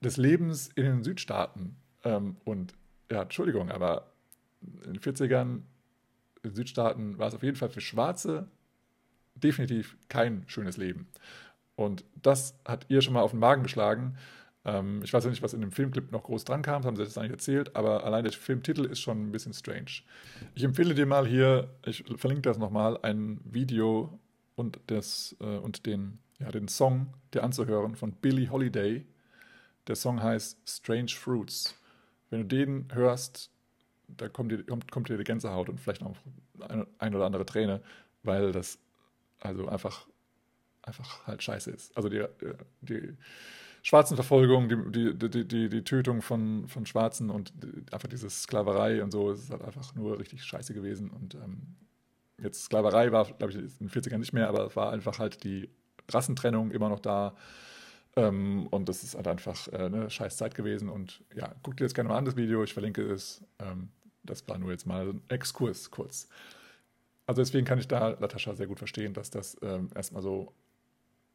des 0.00 0.16
Lebens 0.16 0.68
in 0.74 0.84
den 0.84 1.04
Südstaaten. 1.04 1.76
Ähm, 2.04 2.36
und 2.44 2.74
ja, 3.10 3.22
Entschuldigung, 3.22 3.70
aber 3.70 4.12
in 4.84 4.94
den 4.94 5.00
40ern 5.00 5.62
in 6.42 6.50
den 6.50 6.54
Südstaaten 6.54 7.18
war 7.18 7.28
es 7.28 7.34
auf 7.34 7.42
jeden 7.42 7.56
Fall 7.56 7.68
für 7.68 7.80
Schwarze 7.80 8.48
definitiv 9.34 9.96
kein 10.08 10.44
schönes 10.46 10.76
Leben. 10.76 11.08
Und 11.76 12.04
das 12.20 12.58
hat 12.64 12.86
ihr 12.88 13.00
schon 13.00 13.14
mal 13.14 13.22
auf 13.22 13.30
den 13.30 13.40
Magen 13.40 13.62
geschlagen. 13.62 14.16
Ähm, 14.64 15.00
ich 15.02 15.12
weiß 15.12 15.24
ja 15.24 15.30
nicht, 15.30 15.42
was 15.42 15.54
in 15.54 15.60
dem 15.60 15.72
Filmclip 15.72 16.12
noch 16.12 16.24
groß 16.24 16.44
dran 16.44 16.62
kam, 16.62 16.82
das 16.82 16.86
haben 16.86 16.96
sie 16.96 17.02
jetzt 17.02 17.18
eigentlich 17.18 17.32
erzählt, 17.32 17.76
aber 17.76 18.04
allein 18.04 18.24
der 18.24 18.32
Filmtitel 18.32 18.84
ist 18.84 19.00
schon 19.00 19.28
ein 19.28 19.32
bisschen 19.32 19.54
strange. 19.54 20.02
Ich 20.54 20.64
empfehle 20.64 20.94
dir 20.94 21.06
mal 21.06 21.26
hier, 21.26 21.70
ich 21.86 22.04
verlinke 22.16 22.42
das 22.42 22.58
nochmal, 22.58 22.98
ein 23.02 23.40
Video 23.44 24.18
und, 24.56 24.78
das, 24.88 25.34
äh, 25.40 25.44
und 25.44 25.86
den, 25.86 26.18
ja, 26.38 26.50
den 26.50 26.68
Song 26.68 27.14
dir 27.32 27.42
anzuhören 27.42 27.96
von 27.96 28.12
Billie 28.12 28.50
Holiday. 28.50 29.06
Der 29.86 29.96
Song 29.96 30.22
heißt 30.22 30.58
Strange 30.68 31.10
Fruits. 31.10 31.74
Wenn 32.28 32.42
du 32.42 32.46
den 32.46 32.88
hörst, 32.92 33.50
da 34.08 34.28
kommt 34.28 34.52
dir, 34.52 34.62
kommt, 34.64 34.90
kommt 34.90 35.08
dir 35.08 35.16
die 35.16 35.24
Gänsehaut 35.24 35.68
und 35.68 35.80
vielleicht 35.80 36.02
noch 36.02 36.16
eine, 36.60 36.86
eine 36.98 37.16
oder 37.16 37.26
andere 37.26 37.46
Träne, 37.46 37.80
weil 38.22 38.52
das 38.52 38.78
also 39.40 39.68
einfach, 39.68 40.06
einfach 40.82 41.26
halt 41.26 41.42
scheiße 41.42 41.70
ist. 41.70 41.96
Also 41.96 42.08
die, 42.08 42.24
die 42.82 43.16
Schwarzenverfolgung, 43.82 44.68
die, 44.68 45.14
die, 45.16 45.30
die, 45.30 45.48
die, 45.48 45.68
die 45.68 45.84
Tötung 45.84 46.22
von, 46.22 46.68
von 46.68 46.84
Schwarzen 46.86 47.30
und 47.30 47.52
einfach 47.92 48.08
diese 48.08 48.28
Sklaverei 48.28 49.02
und 49.02 49.10
so, 49.10 49.30
ist 49.30 49.50
halt 49.50 49.62
einfach 49.62 49.94
nur 49.94 50.18
richtig 50.18 50.44
scheiße 50.44 50.74
gewesen. 50.74 51.10
Und 51.10 51.34
ähm, 51.34 51.76
jetzt 52.38 52.64
Sklaverei 52.64 53.10
war, 53.12 53.24
glaube 53.24 53.52
ich, 53.52 53.58
in 53.58 53.88
den 53.88 53.90
40ern 53.90 54.18
nicht 54.18 54.32
mehr, 54.32 54.48
aber 54.48 54.66
es 54.66 54.76
war 54.76 54.92
einfach 54.92 55.18
halt 55.18 55.44
die 55.44 55.70
Rassentrennung 56.08 56.70
immer 56.70 56.88
noch 56.88 57.00
da. 57.00 57.34
Ähm, 58.16 58.66
und 58.68 58.88
das 58.88 59.02
ist 59.02 59.14
halt 59.14 59.28
einfach 59.28 59.68
äh, 59.68 59.76
eine 59.76 60.10
scheiß 60.10 60.36
Zeit 60.36 60.54
gewesen. 60.54 60.88
Und 60.88 61.22
ja, 61.34 61.54
guck 61.62 61.76
dir 61.76 61.84
jetzt 61.84 61.94
gerne 61.94 62.08
mal 62.08 62.18
an, 62.18 62.24
das 62.24 62.36
Video, 62.36 62.62
ich 62.62 62.72
verlinke 62.72 63.02
es. 63.02 63.42
Ähm, 63.58 63.88
das 64.22 64.46
war 64.48 64.58
nur 64.58 64.70
jetzt 64.70 64.86
mal 64.86 65.08
ein 65.08 65.22
Exkurs 65.28 65.90
kurz. 65.90 66.28
Also 67.26 67.42
deswegen 67.42 67.64
kann 67.64 67.78
ich 67.78 67.88
da 67.88 68.08
Latascha 68.08 68.54
sehr 68.54 68.66
gut 68.66 68.78
verstehen, 68.78 69.14
dass 69.14 69.30
das 69.30 69.56
ähm, 69.62 69.88
erstmal 69.94 70.22
so, 70.22 70.52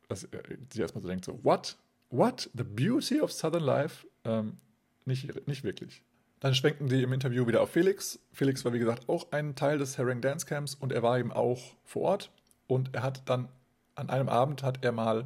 dass 0.09 0.25
äh, 0.25 0.57
sie 0.71 0.81
erstmal 0.81 1.01
so 1.01 1.07
denkt, 1.07 1.25
so, 1.25 1.39
what? 1.43 1.77
What? 2.15 2.49
The 2.53 2.63
beauty 2.63 3.19
of 3.19 3.33
Southern 3.33 3.63
Life? 3.63 4.07
Ähm, 4.23 4.57
nicht, 5.03 5.47
nicht 5.47 5.65
wirklich. 5.65 6.01
Dann 6.39 6.55
schwenkten 6.55 6.87
sie 6.87 7.03
im 7.03 7.11
Interview 7.11 7.45
wieder 7.45 7.61
auf 7.61 7.71
Felix. 7.71 8.19
Felix 8.31 8.63
war, 8.63 8.71
wie 8.71 8.79
gesagt, 8.79 9.09
auch 9.09 9.33
ein 9.33 9.55
Teil 9.55 9.79
des 9.79 9.97
Herring 9.97 10.21
Dance 10.21 10.45
Camps 10.45 10.75
und 10.75 10.93
er 10.93 11.03
war 11.03 11.19
eben 11.19 11.33
auch 11.33 11.75
vor 11.83 12.03
Ort. 12.03 12.31
Und 12.67 12.95
er 12.95 13.03
hat 13.03 13.27
dann 13.27 13.49
an 13.95 14.09
einem 14.09 14.29
Abend 14.29 14.63
hat 14.63 14.85
er 14.85 14.93
mal, 14.93 15.25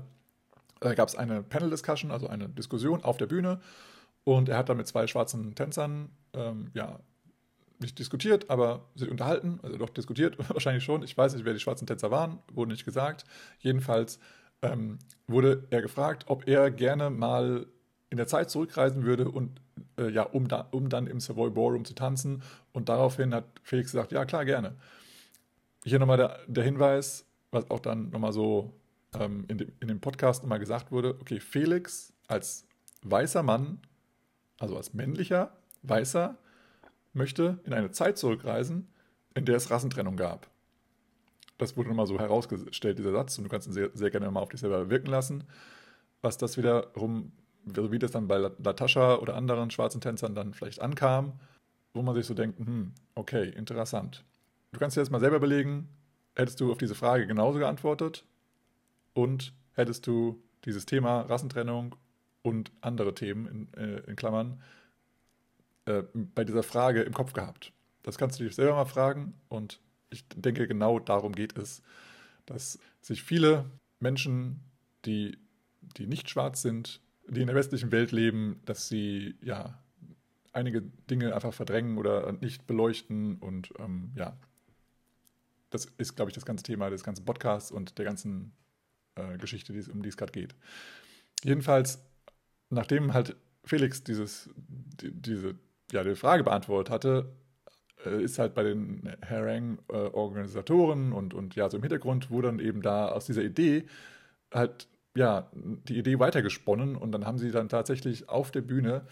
äh, 0.81 0.95
gab 0.95 1.07
es 1.07 1.15
eine 1.15 1.43
Panel 1.43 1.69
Discussion, 1.69 2.09
also 2.09 2.27
eine 2.27 2.49
Diskussion 2.49 3.03
auf 3.03 3.17
der 3.17 3.27
Bühne. 3.27 3.59
Und 4.23 4.49
er 4.49 4.57
hat 4.57 4.69
dann 4.69 4.77
mit 4.77 4.87
zwei 4.87 5.05
schwarzen 5.05 5.53
Tänzern, 5.53 6.09
ähm, 6.33 6.71
ja, 6.73 6.99
nicht 7.77 7.99
diskutiert, 7.99 8.49
aber 8.49 8.85
sich 8.95 9.11
unterhalten, 9.11 9.59
also 9.61 9.77
doch 9.77 9.89
diskutiert, 9.89 10.37
wahrscheinlich 10.49 10.83
schon. 10.83 11.03
Ich 11.03 11.15
weiß 11.15 11.35
nicht, 11.35 11.45
wer 11.45 11.53
die 11.53 11.59
schwarzen 11.59 11.85
Tänzer 11.85 12.09
waren, 12.09 12.39
wurde 12.51 12.71
nicht 12.71 12.83
gesagt. 12.83 13.25
Jedenfalls 13.59 14.19
ähm, 14.61 14.99
wurde 15.27 15.65
er 15.69 15.81
gefragt, 15.81 16.25
ob 16.27 16.47
er 16.47 16.71
gerne 16.71 17.09
mal 17.09 17.67
in 18.09 18.17
der 18.17 18.27
Zeit 18.27 18.49
zurückreisen 18.49 19.03
würde 19.03 19.29
und 19.29 19.61
äh, 19.97 20.09
ja, 20.09 20.23
um, 20.23 20.47
da, 20.47 20.67
um 20.71 20.89
dann 20.89 21.07
im 21.07 21.19
Savoy 21.19 21.51
Ballroom 21.51 21.85
zu 21.85 21.93
tanzen. 21.93 22.41
Und 22.71 22.89
daraufhin 22.89 23.33
hat 23.33 23.45
Felix 23.63 23.91
gesagt, 23.91 24.11
ja 24.11 24.25
klar, 24.25 24.45
gerne. 24.45 24.75
Hier 25.83 25.99
nochmal 25.99 26.17
der, 26.17 26.39
der 26.47 26.63
Hinweis, 26.63 27.25
was 27.51 27.69
auch 27.69 27.79
dann 27.79 28.09
nochmal 28.09 28.33
so 28.33 28.73
ähm, 29.13 29.45
in, 29.47 29.59
dem, 29.59 29.71
in 29.79 29.87
dem 29.87 30.01
Podcast 30.01 30.43
nochmal 30.43 30.59
gesagt 30.59 30.91
wurde, 30.91 31.15
okay, 31.21 31.39
Felix 31.39 32.13
als 32.27 32.65
weißer 33.03 33.43
Mann, 33.43 33.79
also 34.59 34.75
als 34.75 34.93
männlicher, 34.93 35.55
weißer, 35.83 36.35
möchte 37.13 37.59
in 37.63 37.73
eine 37.73 37.91
Zeit 37.91 38.17
zurückreisen, 38.17 38.87
in 39.35 39.45
der 39.45 39.55
es 39.55 39.71
Rassentrennung 39.71 40.17
gab. 40.17 40.49
Das 41.59 41.77
wurde 41.77 41.89
nochmal 41.89 42.07
so 42.07 42.17
herausgestellt, 42.17 42.97
dieser 42.97 43.11
Satz, 43.11 43.37
und 43.37 43.43
du 43.43 43.49
kannst 43.49 43.67
ihn 43.67 43.73
sehr, 43.73 43.91
sehr 43.93 44.09
gerne 44.09 44.31
mal 44.31 44.39
auf 44.39 44.49
dich 44.49 44.61
selber 44.61 44.89
wirken 44.89 45.07
lassen. 45.07 45.43
Was 46.21 46.37
das 46.37 46.57
wiederum 46.57 47.31
also 47.67 47.91
wie 47.91 47.99
das 47.99 48.11
dann 48.11 48.27
bei 48.27 48.37
Latascha 48.37 49.15
oder 49.15 49.35
anderen 49.35 49.71
schwarzen 49.71 50.01
Tänzern 50.01 50.35
dann 50.35 50.53
vielleicht 50.53 50.81
ankam, 50.81 51.33
wo 51.93 52.01
man 52.01 52.15
sich 52.15 52.25
so 52.25 52.33
denkt, 52.33 52.59
hm, 52.59 52.93
okay, 53.15 53.49
interessant. 53.49 54.23
Du 54.71 54.79
kannst 54.79 54.95
dir 54.97 55.01
das 55.01 55.09
mal 55.09 55.19
selber 55.19 55.37
überlegen, 55.37 55.89
hättest 56.35 56.59
du 56.59 56.71
auf 56.71 56.77
diese 56.77 56.95
Frage 56.95 57.27
genauso 57.27 57.59
geantwortet 57.59 58.25
und 59.13 59.53
hättest 59.73 60.07
du 60.07 60.41
dieses 60.65 60.85
Thema 60.85 61.21
Rassentrennung 61.21 61.95
und 62.41 62.71
andere 62.81 63.13
Themen 63.13 63.47
in, 63.47 63.73
äh, 63.73 63.99
in 64.07 64.15
Klammern 64.15 64.61
äh, 65.85 66.03
bei 66.13 66.43
dieser 66.43 66.63
Frage 66.63 67.01
im 67.01 67.13
Kopf 67.13 67.33
gehabt. 67.33 67.73
Das 68.03 68.17
kannst 68.17 68.39
du 68.39 68.43
dich 68.43 68.55
selber 68.55 68.75
mal 68.75 68.85
fragen 68.85 69.33
und 69.49 69.79
ich 70.09 70.27
denke, 70.35 70.67
genau 70.67 70.99
darum 70.99 71.33
geht 71.33 71.57
es, 71.57 71.81
dass 72.45 72.79
sich 73.01 73.23
viele 73.23 73.65
Menschen, 73.99 74.61
die, 75.05 75.37
die 75.97 76.07
nicht 76.07 76.29
schwarz 76.29 76.61
sind, 76.61 77.01
die 77.27 77.41
in 77.41 77.47
der 77.47 77.55
westlichen 77.55 77.91
Welt 77.91 78.11
leben, 78.11 78.59
dass 78.65 78.87
sie 78.87 79.35
ja 79.41 79.77
einige 80.51 80.81
Dinge 81.09 81.35
einfach 81.35 81.53
verdrängen 81.53 81.97
oder 81.97 82.31
nicht 82.33 82.65
beleuchten 82.65 83.37
und 83.37 83.71
ähm, 83.79 84.11
ja, 84.15 84.37
das 85.69 85.85
ist, 85.97 86.15
glaube 86.15 86.31
ich, 86.31 86.35
das 86.35 86.45
ganze 86.45 86.63
Thema 86.63 86.89
des 86.89 87.03
ganzen 87.03 87.25
Podcasts 87.25 87.71
und 87.71 87.97
der 87.97 88.05
ganzen 88.05 88.51
äh, 89.15 89.37
Geschichte, 89.37 89.73
die, 89.73 89.91
um 89.91 90.01
die 90.01 90.09
es 90.09 90.17
gerade 90.17 90.31
geht. 90.31 90.55
Jedenfalls, 91.43 91.99
nachdem 92.69 93.13
halt 93.13 93.35
Felix 93.63 94.03
dieses, 94.03 94.49
die, 94.57 95.11
diese, 95.11 95.55
ja, 95.91 96.03
die 96.03 96.15
Frage 96.15 96.43
beantwortet 96.43 96.91
hatte, 96.91 97.35
ist 98.05 98.39
halt 98.39 98.53
bei 98.53 98.63
den 98.63 99.11
Harangue-Organisatoren 99.27 101.11
äh, 101.11 101.15
und, 101.15 101.33
und 101.33 101.55
ja, 101.55 101.69
so 101.69 101.77
im 101.77 101.83
Hintergrund 101.83 102.31
wurde 102.31 102.47
dann 102.47 102.59
eben 102.59 102.81
da 102.81 103.09
aus 103.09 103.25
dieser 103.25 103.43
Idee 103.43 103.85
halt 104.53 104.87
ja, 105.15 105.49
die 105.53 105.97
Idee 105.97 106.19
weitergesponnen 106.19 106.95
und 106.95 107.11
dann 107.11 107.25
haben 107.25 107.37
sie 107.37 107.51
dann 107.51 107.69
tatsächlich 107.69 108.29
auf 108.29 108.51
der 108.51 108.61
Bühne 108.61 109.05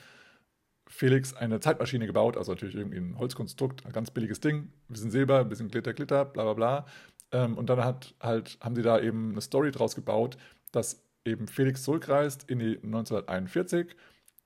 Felix 0.87 1.33
eine 1.33 1.59
Zeitmaschine 1.59 2.07
gebaut, 2.07 2.37
also 2.37 2.53
natürlich 2.53 2.75
irgendwie 2.75 2.97
ein 2.97 3.17
Holzkonstrukt, 3.17 3.85
ein 3.85 3.91
ganz 3.91 4.11
billiges 4.11 4.39
Ding, 4.39 4.71
ein 4.89 4.93
bisschen 4.93 5.11
Silber, 5.11 5.39
ein 5.39 5.49
bisschen 5.49 5.69
Glitter, 5.69 5.93
Glitter, 5.93 6.25
bla 6.25 6.43
bla 6.43 6.53
bla. 6.53 6.85
Ähm, 7.31 7.57
und 7.57 7.69
dann 7.69 7.83
hat 7.83 8.15
halt, 8.21 8.57
haben 8.61 8.75
sie 8.75 8.83
da 8.83 8.99
eben 8.99 9.31
eine 9.31 9.41
Story 9.41 9.71
draus 9.71 9.95
gebaut, 9.95 10.37
dass 10.71 11.03
eben 11.25 11.47
Felix 11.47 11.83
zurückreist 11.83 12.49
in 12.49 12.59
die 12.59 12.77
1941, 12.77 13.95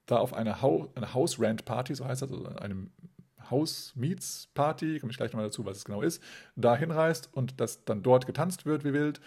da 0.08 0.18
auf 0.18 0.34
eine, 0.34 0.62
Haus, 0.62 0.90
eine 0.96 1.14
House 1.14 1.40
Rant 1.40 1.64
Party, 1.66 1.94
so 1.94 2.06
heißt 2.06 2.24
das, 2.24 2.32
also 2.32 2.46
eine 2.48 2.88
House 3.52 3.94
komme 3.94 4.06
ich 4.06 5.18
gleich 5.18 5.32
nochmal 5.32 5.46
dazu, 5.46 5.66
was 5.66 5.78
es 5.78 5.86
genau 5.86 6.02
ist, 6.02 6.22
da 6.56 6.76
hinreist 6.76 7.30
und 7.34 7.60
dass 7.60 7.86
dann 7.86 8.04
dort 8.04 8.26
getanzt 8.26 8.66
wird 8.66 8.84
wie 8.84 8.94
wild 8.94 9.22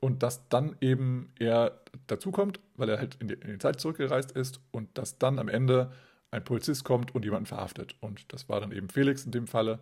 und 0.00 0.22
dass 0.22 0.48
dann 0.48 0.76
eben 0.80 1.32
er 1.38 1.80
dazukommt, 2.06 2.60
weil 2.76 2.88
er 2.88 2.98
halt 2.98 3.16
in 3.20 3.28
die, 3.28 3.34
in 3.34 3.52
die, 3.52 3.58
Zeit 3.58 3.80
zurückgereist 3.80 4.32
ist 4.32 4.60
und 4.72 4.98
dass 4.98 5.18
dann 5.18 5.38
am 5.38 5.48
Ende 5.48 5.92
ein 6.30 6.44
Polizist 6.44 6.84
kommt 6.84 7.14
und 7.14 7.24
jemanden 7.24 7.46
verhaftet. 7.46 7.94
Und 8.00 8.32
das 8.32 8.48
war 8.48 8.60
dann 8.60 8.72
eben 8.72 8.88
Felix 8.88 9.24
in 9.24 9.30
dem 9.30 9.46
Falle. 9.46 9.78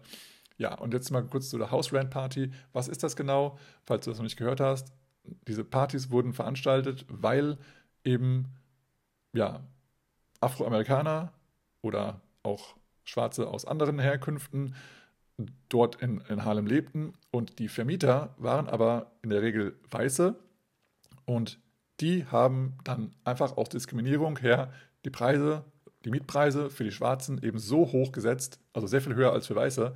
Ja, 0.59 0.75
und 0.75 0.93
jetzt 0.93 1.11
mal 1.11 1.25
kurz 1.25 1.49
zu 1.49 1.57
der 1.57 1.71
House 1.71 1.93
Rant 1.93 2.11
Party. 2.11 2.51
Was 2.73 2.89
ist 2.89 3.03
das 3.03 3.17
genau? 3.17 3.59
Falls 3.87 4.05
du 4.05 4.11
das 4.11 4.19
noch 4.19 4.25
nicht 4.25 4.37
gehört 4.37 4.61
hast, 4.61 4.93
diese 5.49 5.65
Partys 5.65 6.11
wurden 6.11 6.35
veranstaltet, 6.35 7.07
weil 7.09 7.57
eben 8.05 8.47
ja, 9.33 9.63
Afroamerikaner 10.41 11.33
oder 11.83 12.21
auch 12.43 12.77
Schwarze 13.11 13.49
aus 13.49 13.65
anderen 13.65 13.99
Herkünften 13.99 14.75
dort 15.69 16.01
in, 16.03 16.21
in 16.29 16.45
Harlem 16.45 16.67
lebten. 16.67 17.13
Und 17.31 17.59
die 17.59 17.69
Vermieter 17.69 18.35
waren 18.39 18.69
aber 18.69 19.13
in 19.23 19.31
der 19.31 19.43
Regel 19.43 19.79
Weiße 19.91 20.37
und 21.25 21.59
die 22.01 22.27
haben 22.27 22.79
dann 22.85 23.15
einfach 23.25 23.57
aus 23.57 23.69
Diskriminierung 23.69 24.39
her 24.39 24.73
die 25.05 25.11
Preise, 25.11 25.65
die 26.05 26.11
Mietpreise 26.11 26.71
für 26.71 26.85
die 26.85 26.93
Schwarzen 26.93 27.43
eben 27.43 27.59
so 27.59 27.93
hoch 27.93 28.13
gesetzt, 28.13 28.59
also 28.73 28.87
sehr 28.87 29.03
viel 29.03 29.15
höher 29.15 29.33
als 29.33 29.47
für 29.47 29.55
Weiße, 29.55 29.95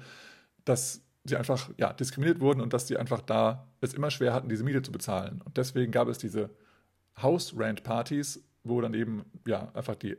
dass 0.65 1.03
sie 1.25 1.37
einfach 1.37 1.71
ja, 1.79 1.93
diskriminiert 1.93 2.41
wurden 2.41 2.61
und 2.61 2.73
dass 2.75 2.87
sie 2.87 2.99
einfach 2.99 3.23
da 3.23 3.67
es 3.81 3.95
immer 3.95 4.11
schwer 4.11 4.35
hatten, 4.35 4.49
diese 4.49 4.65
Miete 4.65 4.83
zu 4.83 4.93
bezahlen. 4.93 5.41
Und 5.45 5.57
deswegen 5.57 5.93
gab 5.93 6.09
es 6.09 6.19
diese 6.19 6.51
House-Rent-Partys, 7.21 8.43
wo 8.65 8.81
dann 8.81 8.93
eben 8.93 9.25
ja 9.47 9.71
einfach 9.75 9.95
die, 9.95 10.17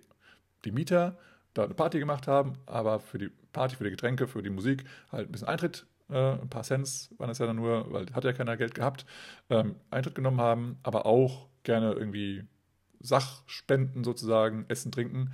die 0.63 0.71
Mieter 0.71 1.17
da 1.55 1.63
eine 1.63 1.73
Party 1.73 1.97
gemacht 1.97 2.27
haben, 2.27 2.53
aber 2.67 2.99
für 2.99 3.17
die 3.17 3.31
Party, 3.51 3.75
für 3.75 3.83
die 3.85 3.89
Getränke, 3.89 4.27
für 4.27 4.43
die 4.43 4.51
Musik 4.51 4.83
halt 5.11 5.29
ein 5.29 5.31
bisschen 5.31 5.47
Eintritt, 5.47 5.87
äh, 6.09 6.33
ein 6.33 6.49
paar 6.49 6.63
Cents 6.63 7.09
waren 7.17 7.31
es 7.31 7.39
ja 7.39 7.47
dann 7.47 7.55
nur, 7.55 7.91
weil 7.91 8.05
hat 8.13 8.23
ja 8.23 8.33
keiner 8.33 8.57
Geld 8.57 8.75
gehabt, 8.75 9.07
ähm, 9.49 9.75
Eintritt 9.89 10.13
genommen 10.13 10.39
haben, 10.39 10.77
aber 10.83 11.07
auch 11.07 11.47
gerne 11.63 11.93
irgendwie 11.93 12.43
Sachspenden 12.99 14.03
sozusagen, 14.03 14.65
Essen, 14.67 14.91
Trinken 14.91 15.33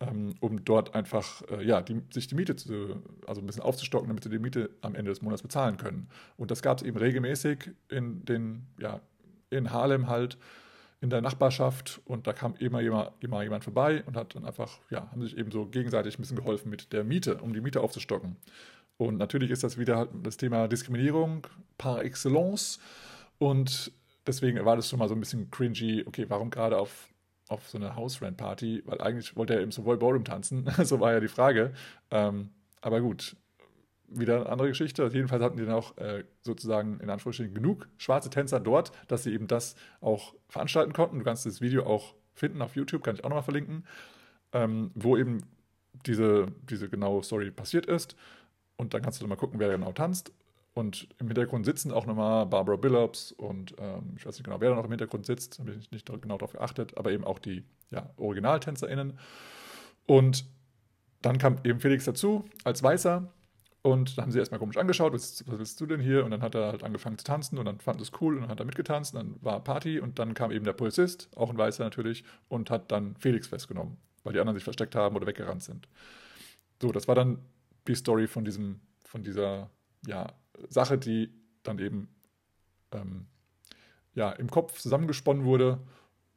ähm, 0.00 0.34
um 0.40 0.64
dort 0.64 0.94
einfach 0.94 1.42
äh, 1.50 1.64
ja, 1.64 1.82
die, 1.82 2.02
sich 2.12 2.28
die 2.28 2.34
Miete 2.34 2.56
zu, 2.56 3.02
also 3.26 3.40
ein 3.40 3.46
bisschen 3.46 3.62
aufzustocken, 3.62 4.08
damit 4.08 4.24
sie 4.24 4.30
die 4.30 4.38
Miete 4.38 4.70
am 4.80 4.94
Ende 4.94 5.10
des 5.10 5.22
Monats 5.22 5.42
bezahlen 5.42 5.76
können. 5.76 6.08
Und 6.36 6.50
das 6.50 6.62
gab 6.62 6.78
es 6.78 6.84
eben 6.84 6.96
regelmäßig 6.96 7.70
in 7.88 8.24
den, 8.24 8.66
ja, 8.78 9.00
in 9.50 9.72
Harlem 9.72 10.08
halt, 10.08 10.38
in 11.00 11.10
der 11.10 11.20
Nachbarschaft 11.20 12.00
und 12.04 12.26
da 12.26 12.32
kam 12.32 12.54
immer, 12.56 12.80
immer, 12.80 13.12
immer 13.20 13.42
jemand 13.42 13.64
vorbei 13.64 14.02
und 14.06 14.16
hat 14.16 14.34
dann 14.34 14.44
einfach, 14.44 14.80
ja, 14.90 15.10
haben 15.10 15.22
sich 15.22 15.36
eben 15.36 15.50
so 15.50 15.66
gegenseitig 15.66 16.18
ein 16.18 16.22
bisschen 16.22 16.36
geholfen 16.36 16.70
mit 16.70 16.92
der 16.92 17.04
Miete, 17.04 17.36
um 17.36 17.52
die 17.52 17.60
Miete 17.60 17.80
aufzustocken. 17.80 18.36
Und 18.96 19.16
natürlich 19.16 19.50
ist 19.50 19.62
das 19.62 19.78
wieder 19.78 19.96
halt 19.96 20.10
das 20.24 20.36
Thema 20.36 20.66
Diskriminierung 20.66 21.46
par 21.76 22.04
excellence 22.04 22.80
und 23.38 23.92
deswegen 24.26 24.64
war 24.64 24.74
das 24.74 24.88
schon 24.88 24.98
mal 24.98 25.08
so 25.08 25.14
ein 25.14 25.20
bisschen 25.20 25.50
cringy, 25.52 26.04
okay, 26.06 26.26
warum 26.28 26.50
gerade 26.50 26.78
auf 26.78 27.08
auf 27.48 27.68
so 27.68 27.78
eine 27.78 27.96
House-Rent-Party, 27.96 28.82
weil 28.84 29.00
eigentlich 29.00 29.36
wollte 29.36 29.54
er 29.54 29.62
im 29.62 29.72
Savoy 29.72 29.96
Ballroom 29.96 30.24
tanzen. 30.24 30.70
so 30.84 31.00
war 31.00 31.12
ja 31.12 31.20
die 31.20 31.28
Frage. 31.28 31.72
Ähm, 32.10 32.50
aber 32.80 33.00
gut, 33.00 33.36
wieder 34.08 34.36
eine 34.36 34.48
andere 34.48 34.68
Geschichte. 34.68 35.08
Jedenfalls 35.12 35.42
hatten 35.42 35.56
die 35.56 35.64
dann 35.64 35.74
auch 35.74 35.96
äh, 35.98 36.24
sozusagen 36.42 37.00
in 37.00 37.10
Anführungsstrichen 37.10 37.54
genug 37.54 37.88
schwarze 37.98 38.30
Tänzer 38.30 38.60
dort, 38.60 38.92
dass 39.08 39.22
sie 39.22 39.32
eben 39.32 39.46
das 39.46 39.76
auch 40.00 40.34
veranstalten 40.48 40.92
konnten. 40.92 41.18
Du 41.18 41.24
kannst 41.24 41.46
das 41.46 41.60
Video 41.60 41.84
auch 41.84 42.14
finden 42.34 42.62
auf 42.62 42.76
YouTube, 42.76 43.02
kann 43.02 43.16
ich 43.16 43.24
auch 43.24 43.28
nochmal 43.28 43.42
verlinken, 43.42 43.84
ähm, 44.52 44.90
wo 44.94 45.16
eben 45.16 45.42
diese, 46.06 46.46
diese 46.70 46.88
genaue 46.88 47.22
Story 47.22 47.50
passiert 47.50 47.86
ist. 47.86 48.16
Und 48.76 48.94
dann 48.94 49.02
kannst 49.02 49.20
du 49.20 49.24
dann 49.24 49.30
mal 49.30 49.36
gucken, 49.36 49.58
wer 49.58 49.68
genau 49.68 49.92
tanzt. 49.92 50.32
Und 50.74 51.08
im 51.18 51.26
Hintergrund 51.26 51.66
sitzen 51.66 51.90
auch 51.90 52.06
nochmal 52.06 52.46
Barbara 52.46 52.76
Billups 52.76 53.32
und 53.32 53.74
ähm, 53.78 54.14
ich 54.16 54.24
weiß 54.24 54.36
nicht 54.36 54.44
genau, 54.44 54.60
wer 54.60 54.70
da 54.70 54.76
noch 54.76 54.84
im 54.84 54.90
Hintergrund 54.90 55.26
sitzt, 55.26 55.58
habe 55.58 55.72
ich 55.72 55.90
nicht 55.90 56.06
genau 56.06 56.38
darauf 56.38 56.52
geachtet, 56.52 56.96
aber 56.96 57.10
eben 57.10 57.24
auch 57.24 57.40
die 57.40 57.64
ja, 57.90 58.10
OriginaltänzerInnen. 58.16 59.18
Und 60.06 60.44
dann 61.20 61.38
kam 61.38 61.58
eben 61.64 61.80
Felix 61.80 62.04
dazu 62.04 62.44
als 62.62 62.80
Weißer 62.80 63.28
und 63.82 64.18
dann 64.18 64.24
haben 64.24 64.32
sie 64.32 64.38
erstmal 64.38 64.58
komisch 64.58 64.76
angeschaut, 64.76 65.12
was, 65.12 65.46
was, 65.46 65.58
willst 65.58 65.80
du 65.80 65.86
denn 65.86 66.00
hier? 66.00 66.24
Und 66.24 66.32
dann 66.32 66.42
hat 66.42 66.54
er 66.54 66.66
halt 66.66 66.82
angefangen 66.82 67.18
zu 67.18 67.24
tanzen 67.24 67.58
und 67.58 67.64
dann 67.64 67.80
fand 67.80 68.00
es 68.00 68.10
cool 68.20 68.34
und 68.34 68.42
dann 68.42 68.50
hat 68.50 68.60
er 68.60 68.66
mitgetanzt, 68.66 69.14
und 69.14 69.20
dann 69.20 69.42
war 69.42 69.62
Party 69.62 70.00
und 70.00 70.18
dann 70.18 70.34
kam 70.34 70.50
eben 70.50 70.64
der 70.64 70.72
Polizist, 70.72 71.28
auch 71.36 71.50
ein 71.50 71.58
Weißer 71.58 71.84
natürlich, 71.84 72.24
und 72.48 72.70
hat 72.70 72.90
dann 72.90 73.16
Felix 73.16 73.46
festgenommen, 73.46 73.96
weil 74.24 74.32
die 74.32 74.40
anderen 74.40 74.56
sich 74.56 74.64
versteckt 74.64 74.94
haben 74.94 75.16
oder 75.16 75.26
weggerannt 75.26 75.62
sind. 75.62 75.88
So, 76.82 76.92
das 76.92 77.08
war 77.08 77.14
dann 77.14 77.38
die 77.86 77.94
Story 77.94 78.26
von 78.26 78.44
diesem, 78.44 78.80
von 79.04 79.22
dieser, 79.22 79.70
ja, 80.06 80.32
Sache, 80.68 80.98
die 80.98 81.32
dann 81.62 81.78
eben 81.78 82.08
ähm, 82.92 83.26
ja, 84.14 84.30
im 84.32 84.50
Kopf 84.50 84.80
zusammengesponnen 84.80 85.44
wurde 85.44 85.78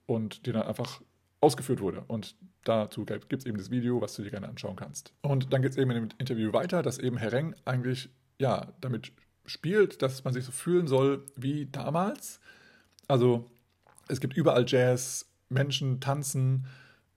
und 0.05 0.45
die 0.45 0.51
dann 0.51 0.63
einfach 0.63 1.01
ausgeführt 1.41 1.81
wurde. 1.81 2.03
Und 2.07 2.35
dazu 2.63 3.05
gibt 3.05 3.33
es 3.33 3.45
eben 3.45 3.57
das 3.57 3.71
Video, 3.71 3.99
was 3.99 4.15
du 4.15 4.23
dir 4.23 4.31
gerne 4.31 4.47
anschauen 4.47 4.75
kannst. 4.75 5.13
Und 5.21 5.51
dann 5.51 5.61
geht 5.61 5.71
es 5.71 5.77
eben 5.77 5.91
in 5.91 6.09
dem 6.09 6.17
Interview 6.17 6.53
weiter, 6.53 6.83
dass 6.83 6.99
eben 6.99 7.17
Herr 7.17 7.31
Reng 7.31 7.55
eigentlich 7.65 8.09
ja, 8.39 8.73
damit 8.79 9.11
spielt, 9.45 10.01
dass 10.01 10.23
man 10.23 10.33
sich 10.33 10.45
so 10.45 10.51
fühlen 10.51 10.87
soll 10.87 11.25
wie 11.35 11.65
damals. 11.65 12.39
Also 13.07 13.49
es 14.07 14.19
gibt 14.19 14.35
überall 14.35 14.65
Jazz, 14.67 15.29
Menschen 15.49 15.99
tanzen, 15.99 16.67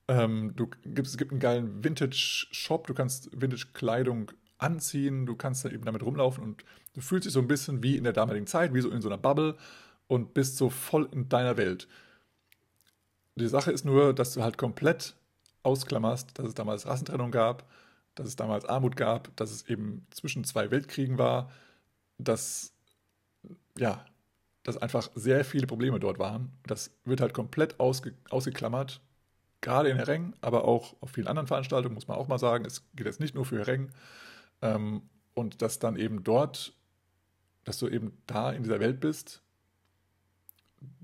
ähm, 0.07 0.53
du, 0.55 0.69
es 1.01 1.17
gibt 1.17 1.31
einen 1.31 1.39
geilen 1.39 1.83
Vintage-Shop, 1.83 2.87
du 2.87 2.93
kannst 2.93 3.29
Vintage-Kleidung 3.39 4.31
anziehen, 4.57 5.25
du 5.25 5.35
kannst 5.35 5.65
da 5.65 5.69
eben 5.69 5.85
damit 5.85 6.03
rumlaufen 6.03 6.43
und 6.43 6.63
du 6.93 7.01
fühlst 7.01 7.25
dich 7.25 7.33
so 7.33 7.39
ein 7.39 7.47
bisschen 7.47 7.83
wie 7.83 7.97
in 7.97 8.03
der 8.03 8.13
damaligen 8.13 8.47
Zeit, 8.47 8.73
wie 8.73 8.81
so 8.81 8.89
in 8.89 9.01
so 9.01 9.09
einer 9.09 9.17
Bubble 9.17 9.55
und 10.07 10.33
bist 10.33 10.57
so 10.57 10.69
voll 10.69 11.09
in 11.11 11.29
deiner 11.29 11.57
Welt. 11.57 11.87
Die 13.35 13.47
Sache 13.47 13.71
ist 13.71 13.85
nur, 13.85 14.13
dass 14.13 14.33
du 14.33 14.43
halt 14.43 14.57
komplett 14.57 15.15
ausklammerst, 15.63 16.37
dass 16.37 16.47
es 16.47 16.53
damals 16.53 16.85
Rassentrennung 16.87 17.31
gab, 17.31 17.69
dass 18.15 18.27
es 18.27 18.35
damals 18.35 18.65
Armut 18.65 18.95
gab, 18.95 19.35
dass 19.35 19.51
es 19.51 19.67
eben 19.67 20.05
zwischen 20.11 20.43
zwei 20.43 20.71
Weltkriegen 20.71 21.17
war, 21.17 21.51
dass 22.17 22.73
ja, 23.77 24.05
dass 24.63 24.77
einfach 24.77 25.09
sehr 25.15 25.45
viele 25.45 25.67
Probleme 25.67 25.99
dort 25.99 26.17
waren. 26.17 26.51
Das 26.65 26.91
wird 27.03 27.21
halt 27.21 27.33
komplett 27.33 27.79
ausge 27.79 28.13
ausgeklammert, 28.29 29.01
gerade 29.61 29.89
in 29.89 29.97
Hereng, 29.97 30.33
aber 30.41 30.65
auch 30.65 30.95
auf 31.01 31.11
vielen 31.11 31.27
anderen 31.27 31.47
Veranstaltungen, 31.47 31.93
muss 31.93 32.07
man 32.07 32.17
auch 32.17 32.27
mal 32.27 32.39
sagen. 32.39 32.65
Es 32.65 32.83
geht 32.95 33.05
jetzt 33.05 33.19
nicht 33.19 33.35
nur 33.35 33.45
für 33.45 33.59
Hereng. 33.59 33.91
Ähm, 34.61 35.03
und 35.33 35.61
dass 35.61 35.79
dann 35.79 35.97
eben 35.97 36.23
dort, 36.23 36.73
dass 37.63 37.77
du 37.77 37.87
eben 37.89 38.17
da 38.25 38.51
in 38.51 38.63
dieser 38.63 38.79
Welt 38.79 38.99
bist, 39.01 39.43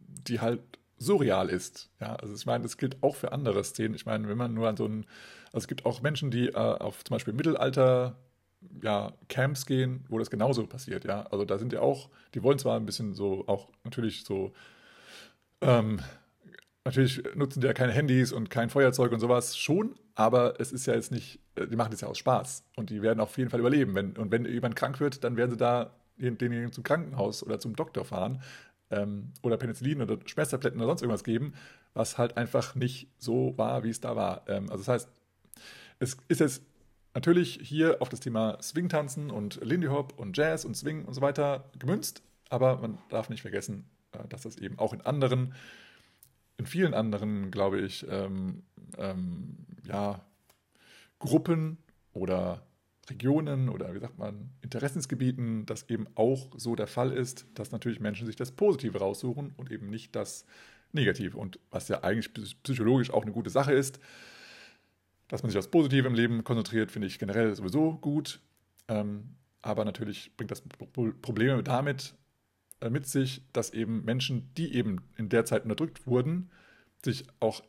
die 0.08 0.40
halt 0.40 0.62
surreal 1.02 1.50
ist. 1.50 1.90
Ja, 2.00 2.16
also 2.16 2.34
ich 2.34 2.46
meine, 2.46 2.64
das 2.64 2.78
gilt 2.78 3.02
auch 3.02 3.16
für 3.16 3.32
andere 3.32 3.64
Szenen. 3.64 3.96
Ich 3.96 4.06
meine, 4.06 4.28
wenn 4.28 4.38
man 4.38 4.54
nur 4.54 4.68
an 4.68 4.78
so 4.78 4.86
einen, 4.86 5.06
also 5.48 5.64
es 5.64 5.68
gibt 5.68 5.86
auch 5.86 6.02
Menschen, 6.02 6.32
die 6.32 6.50
äh, 6.50 6.56
auf 6.56 7.04
zum 7.04 7.16
Beispiel 7.16 7.34
Mittelalter 7.34 8.16
ja, 8.84 9.12
Camps 9.28 9.66
gehen, 9.66 10.06
wo 10.10 10.20
das 10.20 10.30
genauso 10.30 10.68
passiert, 10.68 11.04
ja. 11.06 11.24
Also 11.32 11.46
da 11.46 11.58
sind 11.58 11.74
ja 11.74 11.82
auch, 11.82 12.10
die 12.36 12.44
wollen 12.44 12.60
zwar 12.60 12.78
ein 12.78 12.86
bisschen 12.86 13.16
so, 13.16 13.44
auch 13.48 13.70
natürlich 13.84 14.24
so, 14.24 14.54
ähm, 15.62 16.00
natürlich 16.86 17.24
nutzen 17.36 17.62
die 17.62 17.68
ja 17.68 17.74
keine 17.74 17.92
Handys 17.92 18.32
und 18.32 18.52
kein 18.52 18.70
Feuerzeug 18.70 19.12
und 19.12 19.20
sowas 19.20 19.58
schon, 19.58 19.96
aber 20.14 20.60
es 20.60 20.72
ist 20.72 20.86
ja 20.86 20.94
jetzt 20.94 21.12
nicht, 21.12 21.40
äh, 21.56 21.66
die 21.66 21.76
machen 21.76 21.92
das 21.92 22.02
ja 22.02 22.08
aus 22.08 22.20
Spaß 22.20 22.64
und 22.76 22.92
die 22.92 23.02
werden 23.02 23.20
auf 23.20 23.36
jeden 23.40 23.50
Fall 23.50 23.60
überleben. 23.60 23.96
Wenn, 23.96 24.16
und 24.16 24.32
wenn 24.32 24.46
jemand 24.46 24.76
krank 24.76 25.00
wird, 25.00 25.24
dann 25.24 25.38
werden 25.38 25.52
sie 25.52 25.58
da 25.58 25.96
denjenigen 26.18 26.72
zum 26.72 26.84
Krankenhaus 26.84 27.44
oder 27.44 27.60
zum 27.60 27.76
Doktor 27.76 28.06
fahren 28.06 28.44
ähm, 28.92 29.34
oder 29.42 29.58
Penicillin 29.58 30.02
oder 30.02 30.18
Schmerztabletten 30.26 30.80
oder 30.80 30.88
sonst 30.88 31.02
irgendwas 31.02 31.24
geben, 31.24 31.54
was 31.94 32.18
halt 32.18 32.38
einfach 32.38 32.76
nicht 32.76 33.08
so 33.18 33.58
war, 33.58 33.84
wie 33.84 33.90
es 33.90 34.02
da 34.02 34.16
war. 34.16 34.44
Ähm, 34.48 34.70
also 34.70 34.78
das 34.84 34.88
heißt, 34.88 35.10
es 36.00 36.18
ist 36.28 36.40
jetzt 36.40 36.62
natürlich 37.14 37.60
hier 37.62 38.02
auf 38.02 38.10
das 38.10 38.20
Thema 38.20 38.58
Swing-Tanzen 38.62 39.30
und 39.32 39.60
Lindy 39.64 39.88
Hop 39.88 40.18
und 40.18 40.38
Jazz 40.38 40.66
und 40.66 40.76
Swing 40.76 41.06
und 41.06 41.14
so 41.14 41.22
weiter 41.22 41.70
gemünzt, 41.78 42.22
aber 42.50 42.78
man 42.78 42.98
darf 43.10 43.30
nicht 43.30 43.42
vergessen, 43.42 43.86
äh, 44.12 44.28
dass 44.28 44.44
das 44.44 44.58
eben 44.58 44.78
auch 44.80 44.94
in 44.94 45.02
anderen 45.02 45.54
in 46.62 46.68
vielen 46.68 46.94
anderen, 46.94 47.50
glaube 47.50 47.80
ich, 47.80 48.06
ähm, 48.08 48.62
ähm, 49.00 49.58
ja, 49.84 50.22
Gruppen 51.18 51.80
oder 52.14 52.62
Regionen 53.12 53.70
oder 53.70 53.94
wie 53.94 54.00
sagt 54.00 54.18
man, 54.18 54.50
Interessensgebieten, 54.62 55.66
das 55.66 55.90
eben 55.90 56.08
auch 56.16 56.50
so 56.58 56.76
der 56.76 56.88
Fall 56.88 57.12
ist, 57.12 57.46
dass 57.56 57.72
natürlich 57.72 58.00
Menschen 58.00 58.26
sich 58.26 58.36
das 58.36 58.52
Positive 58.52 58.98
raussuchen 58.98 59.54
und 59.58 59.72
eben 59.72 59.90
nicht 59.90 60.16
das 60.16 60.46
Negative. 60.92 61.38
Und 61.38 61.60
was 61.70 61.88
ja 61.88 62.04
eigentlich 62.04 62.34
psychologisch 62.64 63.12
auch 63.12 63.24
eine 63.24 63.32
gute 63.32 63.50
Sache 63.50 63.74
ist, 63.74 64.00
dass 65.28 65.44
man 65.44 65.50
sich 65.50 65.58
aufs 65.58 65.70
Positive 65.70 66.08
im 66.08 66.14
Leben 66.14 66.44
konzentriert, 66.44 66.92
finde 66.92 67.08
ich 67.08 67.20
generell 67.20 67.56
sowieso 67.56 67.94
gut. 67.94 68.42
Ähm, 68.88 69.36
aber 69.62 69.86
natürlich 69.86 70.36
bringt 70.36 70.52
das 70.52 70.62
Probleme 70.62 71.64
damit, 71.64 72.16
äh, 72.82 72.90
mit 72.90 73.08
sich, 73.08 73.44
dass 73.54 73.70
eben 73.72 74.04
Menschen, 74.04 74.50
die 74.58 74.74
eben 74.74 74.98
in 75.18 75.30
der 75.30 75.46
Zeit 75.46 75.64
unterdrückt 75.64 76.06
wurden, 76.08 76.50
sich 77.04 77.26
auch, 77.40 77.64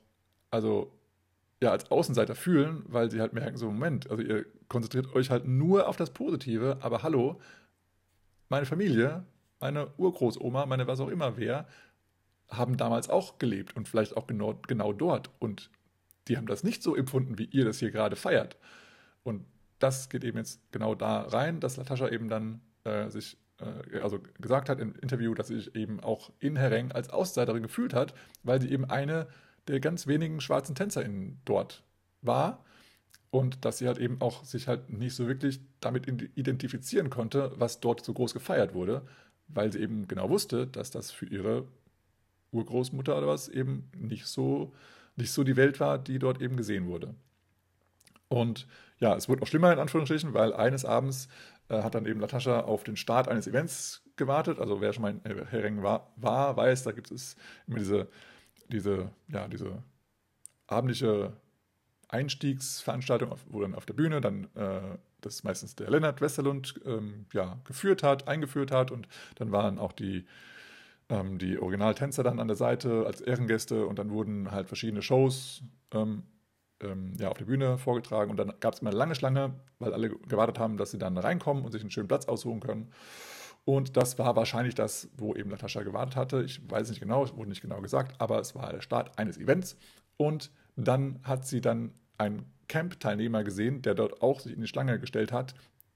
also 0.50 0.92
ja, 1.62 1.70
als 1.70 1.90
Außenseiter 1.90 2.34
fühlen, 2.34 2.82
weil 2.86 3.10
sie 3.10 3.20
halt 3.20 3.32
merken, 3.32 3.56
so 3.56 3.66
Moment, 3.66 4.10
also 4.10 4.22
ihr 4.22 4.44
konzentriert 4.68 5.14
euch 5.14 5.30
halt 5.30 5.46
nur 5.46 5.88
auf 5.88 5.96
das 5.96 6.10
Positive, 6.10 6.78
aber 6.80 7.02
hallo, 7.02 7.40
meine 8.48 8.66
Familie, 8.66 9.24
meine 9.60 9.88
Urgroßoma, 9.96 10.66
meine 10.66 10.86
was 10.86 11.00
auch 11.00 11.08
immer 11.08 11.36
wer, 11.36 11.66
haben 12.48 12.76
damals 12.76 13.08
auch 13.08 13.38
gelebt 13.38 13.76
und 13.76 13.88
vielleicht 13.88 14.16
auch 14.16 14.26
genau, 14.26 14.60
genau 14.66 14.92
dort 14.92 15.30
und 15.38 15.70
die 16.28 16.36
haben 16.36 16.46
das 16.46 16.64
nicht 16.64 16.82
so 16.82 16.96
empfunden, 16.96 17.38
wie 17.38 17.46
ihr 17.46 17.64
das 17.64 17.78
hier 17.78 17.90
gerade 17.90 18.16
feiert. 18.16 18.56
Und 19.22 19.44
das 19.78 20.08
geht 20.08 20.24
eben 20.24 20.38
jetzt 20.38 20.60
genau 20.72 20.94
da 20.94 21.22
rein, 21.22 21.60
dass 21.60 21.76
Latascha 21.76 22.08
eben 22.08 22.28
dann 22.28 22.60
äh, 22.84 23.08
sich 23.08 23.38
äh, 23.58 24.00
also 24.00 24.20
gesagt 24.40 24.68
hat 24.68 24.80
im 24.80 24.94
Interview, 24.96 25.34
dass 25.34 25.48
sie 25.48 25.56
sich 25.56 25.74
eben 25.74 26.00
auch 26.00 26.30
in 26.38 26.56
Hereng 26.56 26.92
als 26.92 27.10
Außenseiterin 27.10 27.62
gefühlt 27.62 27.94
hat, 27.94 28.14
weil 28.42 28.60
sie 28.60 28.70
eben 28.70 28.84
eine 28.84 29.26
der 29.68 29.80
ganz 29.80 30.06
wenigen 30.06 30.40
schwarzen 30.40 30.74
TänzerInnen 30.74 31.40
dort 31.44 31.82
war 32.20 32.64
und 33.30 33.64
dass 33.64 33.78
sie 33.78 33.86
halt 33.86 33.98
eben 33.98 34.20
auch 34.20 34.44
sich 34.44 34.68
halt 34.68 34.90
nicht 34.90 35.14
so 35.14 35.26
wirklich 35.26 35.60
damit 35.80 36.06
identifizieren 36.36 37.10
konnte, 37.10 37.52
was 37.56 37.80
dort 37.80 38.04
so 38.04 38.12
groß 38.12 38.34
gefeiert 38.34 38.74
wurde, 38.74 39.02
weil 39.48 39.72
sie 39.72 39.80
eben 39.80 40.06
genau 40.08 40.28
wusste, 40.28 40.66
dass 40.66 40.90
das 40.90 41.10
für 41.10 41.26
ihre 41.26 41.66
Urgroßmutter 42.52 43.16
oder 43.16 43.26
was 43.26 43.48
eben 43.48 43.90
nicht 43.96 44.26
so, 44.26 44.72
nicht 45.16 45.32
so 45.32 45.44
die 45.44 45.56
Welt 45.56 45.80
war, 45.80 45.98
die 45.98 46.18
dort 46.18 46.42
eben 46.42 46.56
gesehen 46.56 46.86
wurde. 46.86 47.14
Und 48.28 48.66
ja, 48.98 49.16
es 49.16 49.28
wurde 49.28 49.42
auch 49.42 49.46
schlimmer 49.46 49.72
in 49.72 49.78
Anführungsstrichen, 49.78 50.34
weil 50.34 50.52
eines 50.52 50.84
Abends 50.84 51.28
äh, 51.68 51.82
hat 51.82 51.94
dann 51.94 52.06
eben 52.06 52.20
Latascha 52.20 52.60
auf 52.60 52.84
den 52.84 52.96
Start 52.96 53.28
eines 53.28 53.46
Events 53.46 54.02
gewartet. 54.16 54.58
Also 54.58 54.80
wer 54.80 54.92
schon 54.92 55.02
mal 55.02 55.20
in 55.24 55.46
Hering 55.48 55.82
war, 55.82 56.12
war, 56.16 56.56
weiß, 56.56 56.84
da 56.84 56.92
gibt 56.92 57.10
es 57.10 57.36
immer 57.66 57.78
diese, 57.78 58.08
diese, 58.72 59.10
ja, 59.28 59.48
diese 59.48 59.82
abendliche 60.66 61.32
Einstiegsveranstaltung, 62.08 63.34
wo 63.48 63.60
dann 63.60 63.74
auf 63.74 63.86
der 63.86 63.94
Bühne 63.94 64.20
dann 64.20 64.44
äh, 64.54 64.98
das 65.20 65.44
meistens 65.44 65.74
der 65.74 65.90
Lennart 65.90 66.20
Westerlund 66.20 66.80
ähm, 66.84 67.26
ja, 67.32 67.58
geführt 67.64 68.02
hat, 68.02 68.28
eingeführt 68.28 68.70
hat 68.70 68.90
und 68.90 69.08
dann 69.36 69.50
waren 69.50 69.78
auch 69.78 69.92
die, 69.92 70.26
ähm, 71.08 71.38
die 71.38 71.58
Originaltänzer 71.58 72.22
dann 72.22 72.38
an 72.38 72.48
der 72.48 72.56
Seite 72.56 73.06
als 73.06 73.20
Ehrengäste 73.20 73.86
und 73.86 73.98
dann 73.98 74.10
wurden 74.10 74.50
halt 74.50 74.66
verschiedene 74.66 75.00
Shows 75.00 75.62
ähm, 75.92 76.24
ähm 76.80 77.14
ja, 77.18 77.30
auf 77.30 77.38
der 77.38 77.46
Bühne 77.46 77.78
vorgetragen 77.78 78.30
und 78.30 78.36
dann 78.36 78.52
gab 78.60 78.74
es 78.74 78.80
immer 78.80 78.90
eine 78.90 78.98
lange 78.98 79.14
Schlange, 79.14 79.54
weil 79.78 79.94
alle 79.94 80.10
gewartet 80.10 80.58
haben, 80.58 80.76
dass 80.76 80.90
sie 80.90 80.98
dann 80.98 81.16
reinkommen 81.16 81.64
und 81.64 81.72
sich 81.72 81.82
einen 81.82 81.90
schönen 81.90 82.08
Platz 82.08 82.26
aussuchen 82.26 82.60
können. 82.60 82.92
Und 83.64 83.96
das 83.96 84.18
war 84.18 84.34
wahrscheinlich 84.34 84.74
das, 84.74 85.08
wo 85.16 85.34
eben 85.34 85.50
Natascha 85.50 85.82
gewartet 85.82 86.16
hatte. 86.16 86.42
Ich 86.42 86.60
weiß 86.68 86.88
nicht 86.90 87.00
genau, 87.00 87.24
es 87.24 87.36
wurde 87.36 87.48
nicht 87.48 87.62
genau 87.62 87.80
gesagt, 87.80 88.20
aber 88.20 88.40
es 88.40 88.54
war 88.54 88.72
der 88.72 88.80
Start 88.80 89.18
eines 89.18 89.38
Events. 89.38 89.76
Und 90.16 90.50
dann 90.76 91.20
hat 91.22 91.46
sie 91.46 91.60
dann 91.60 91.92
einen 92.18 92.44
Camp-Teilnehmer 92.68 93.44
gesehen, 93.44 93.82
der 93.82 93.94
dort 93.94 94.20
auch 94.22 94.40
sich 94.40 94.54
in 94.54 94.60
die 94.60 94.66
Schlange 94.66 94.98
gestellt 94.98 95.30
hat, 95.30 95.54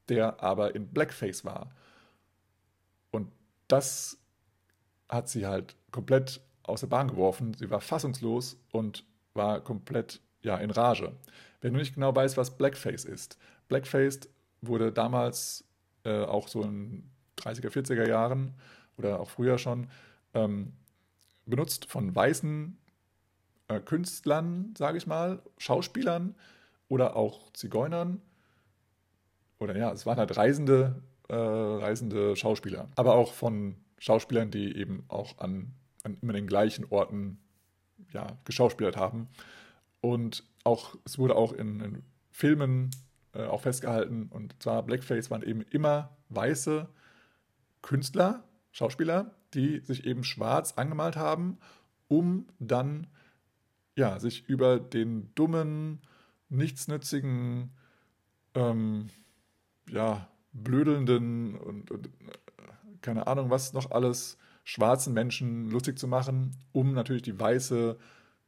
der 0.08 0.42
aber 0.42 0.74
in 0.74 0.88
Blackface 0.88 1.44
war. 1.44 1.70
Und 3.10 3.32
das 3.66 4.18
hat 5.08 5.28
sie 5.28 5.46
halt 5.46 5.76
komplett 5.90 6.40
aus 6.62 6.80
der 6.80 6.88
Bahn 6.88 7.08
geworfen. 7.08 7.54
Sie 7.54 7.70
war 7.70 7.80
fassungslos 7.80 8.58
und 8.70 9.04
war 9.34 9.60
komplett 9.60 10.20
ja, 10.42 10.56
in 10.58 10.70
Rage. 10.70 11.12
Wenn 11.60 11.72
du 11.72 11.78
nicht 11.78 11.94
genau 11.94 12.14
weißt, 12.14 12.36
was 12.36 12.56
Blackface 12.56 13.04
ist. 13.04 13.38
Blackface 13.68 14.20
wurde 14.60 14.92
damals 14.92 15.64
äh, 16.04 16.22
auch 16.22 16.48
so 16.48 16.62
in 16.62 17.10
30er, 17.38 17.70
40er 17.70 18.08
Jahren 18.08 18.54
oder 18.96 19.20
auch 19.20 19.30
früher 19.30 19.58
schon 19.58 19.88
ähm, 20.34 20.72
benutzt 21.46 21.86
von 21.86 22.14
weißen 22.14 22.76
äh, 23.68 23.80
Künstlern, 23.80 24.74
sage 24.76 24.98
ich 24.98 25.06
mal, 25.06 25.42
Schauspielern 25.58 26.34
oder 26.88 27.16
auch 27.16 27.52
Zigeunern. 27.52 28.20
Oder 29.58 29.76
ja, 29.76 29.92
es 29.92 30.06
waren 30.06 30.18
halt 30.18 30.36
reisende, 30.36 31.02
äh, 31.28 31.34
reisende 31.34 32.36
Schauspieler. 32.36 32.88
Aber 32.96 33.14
auch 33.14 33.32
von 33.32 33.76
Schauspielern, 33.98 34.50
die 34.50 34.76
eben 34.76 35.04
auch 35.08 35.38
an, 35.38 35.72
an 36.04 36.18
immer 36.20 36.32
den 36.32 36.46
gleichen 36.46 36.84
Orten 36.90 37.38
ja, 38.12 38.26
geschauspielert 38.44 38.96
haben. 38.96 39.28
Und 40.00 40.44
auch, 40.64 40.96
es 41.04 41.18
wurde 41.18 41.34
auch 41.34 41.52
in, 41.52 41.80
in 41.80 42.02
Filmen 42.30 42.90
äh, 43.32 43.44
auch 43.44 43.62
festgehalten, 43.62 44.28
und 44.30 44.60
zwar 44.62 44.82
Blackface 44.82 45.30
waren 45.30 45.42
eben 45.42 45.62
immer 45.62 46.16
weiße 46.28 46.88
Künstler, 47.82 48.44
Schauspieler, 48.72 49.34
die 49.54 49.80
sich 49.80 50.04
eben 50.04 50.24
schwarz 50.24 50.72
angemalt 50.72 51.16
haben, 51.16 51.58
um 52.08 52.46
dann 52.58 53.06
ja, 53.96 54.20
sich 54.20 54.48
über 54.48 54.78
den 54.78 55.34
dummen, 55.34 56.00
nichtsnützigen, 56.48 57.70
ähm, 58.54 59.08
ja, 59.88 60.28
blödelnden 60.52 61.56
und, 61.56 61.90
und, 61.90 62.10
keine 63.00 63.26
Ahnung, 63.26 63.50
was 63.50 63.72
noch 63.72 63.90
alles 63.90 64.36
schwarzen 64.64 65.14
Menschen 65.14 65.70
lustig 65.70 65.98
zu 65.98 66.08
machen, 66.08 66.56
um 66.72 66.92
natürlich 66.92 67.22
die 67.22 67.38
weiße 67.38 67.96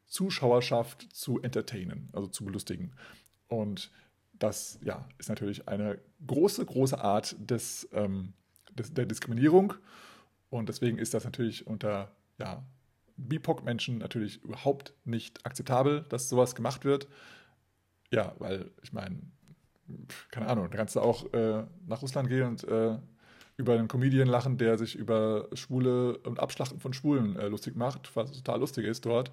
Zuschauerschaft 0.06 1.08
zu 1.12 1.40
entertainen, 1.40 2.08
also 2.12 2.28
zu 2.28 2.44
belustigen. 2.44 2.92
Und 3.46 3.90
das 4.32 4.78
ja, 4.82 5.08
ist 5.18 5.28
natürlich 5.28 5.68
eine 5.68 5.98
große, 6.26 6.64
große 6.64 6.98
Art 6.98 7.36
des, 7.38 7.88
ähm, 7.92 8.32
der 8.82 9.06
Diskriminierung. 9.06 9.74
Und 10.50 10.68
deswegen 10.68 10.98
ist 10.98 11.14
das 11.14 11.24
natürlich 11.24 11.66
unter 11.66 12.10
ja, 12.38 12.62
BIPOC-Menschen 13.16 13.98
natürlich 13.98 14.42
überhaupt 14.42 14.94
nicht 15.04 15.44
akzeptabel, 15.44 16.04
dass 16.08 16.28
sowas 16.28 16.54
gemacht 16.54 16.84
wird. 16.84 17.08
Ja, 18.10 18.34
weil 18.38 18.70
ich 18.82 18.92
meine, 18.92 19.18
keine 20.30 20.48
Ahnung, 20.48 20.70
da 20.70 20.76
kannst 20.76 20.96
du 20.96 21.00
auch 21.00 21.32
äh, 21.32 21.64
nach 21.86 22.02
Russland 22.02 22.28
gehen 22.28 22.46
und 22.46 22.64
äh, 22.64 22.96
über 23.56 23.74
einen 23.74 23.88
Comedian 23.88 24.28
lachen, 24.28 24.56
der 24.56 24.78
sich 24.78 24.94
über 24.94 25.48
Schwule 25.52 26.18
und 26.18 26.38
Abschlachten 26.38 26.80
von 26.80 26.92
Schwulen 26.92 27.36
äh, 27.36 27.48
lustig 27.48 27.76
macht, 27.76 28.14
was 28.16 28.32
total 28.32 28.60
lustig 28.60 28.86
ist 28.86 29.04
dort. 29.04 29.30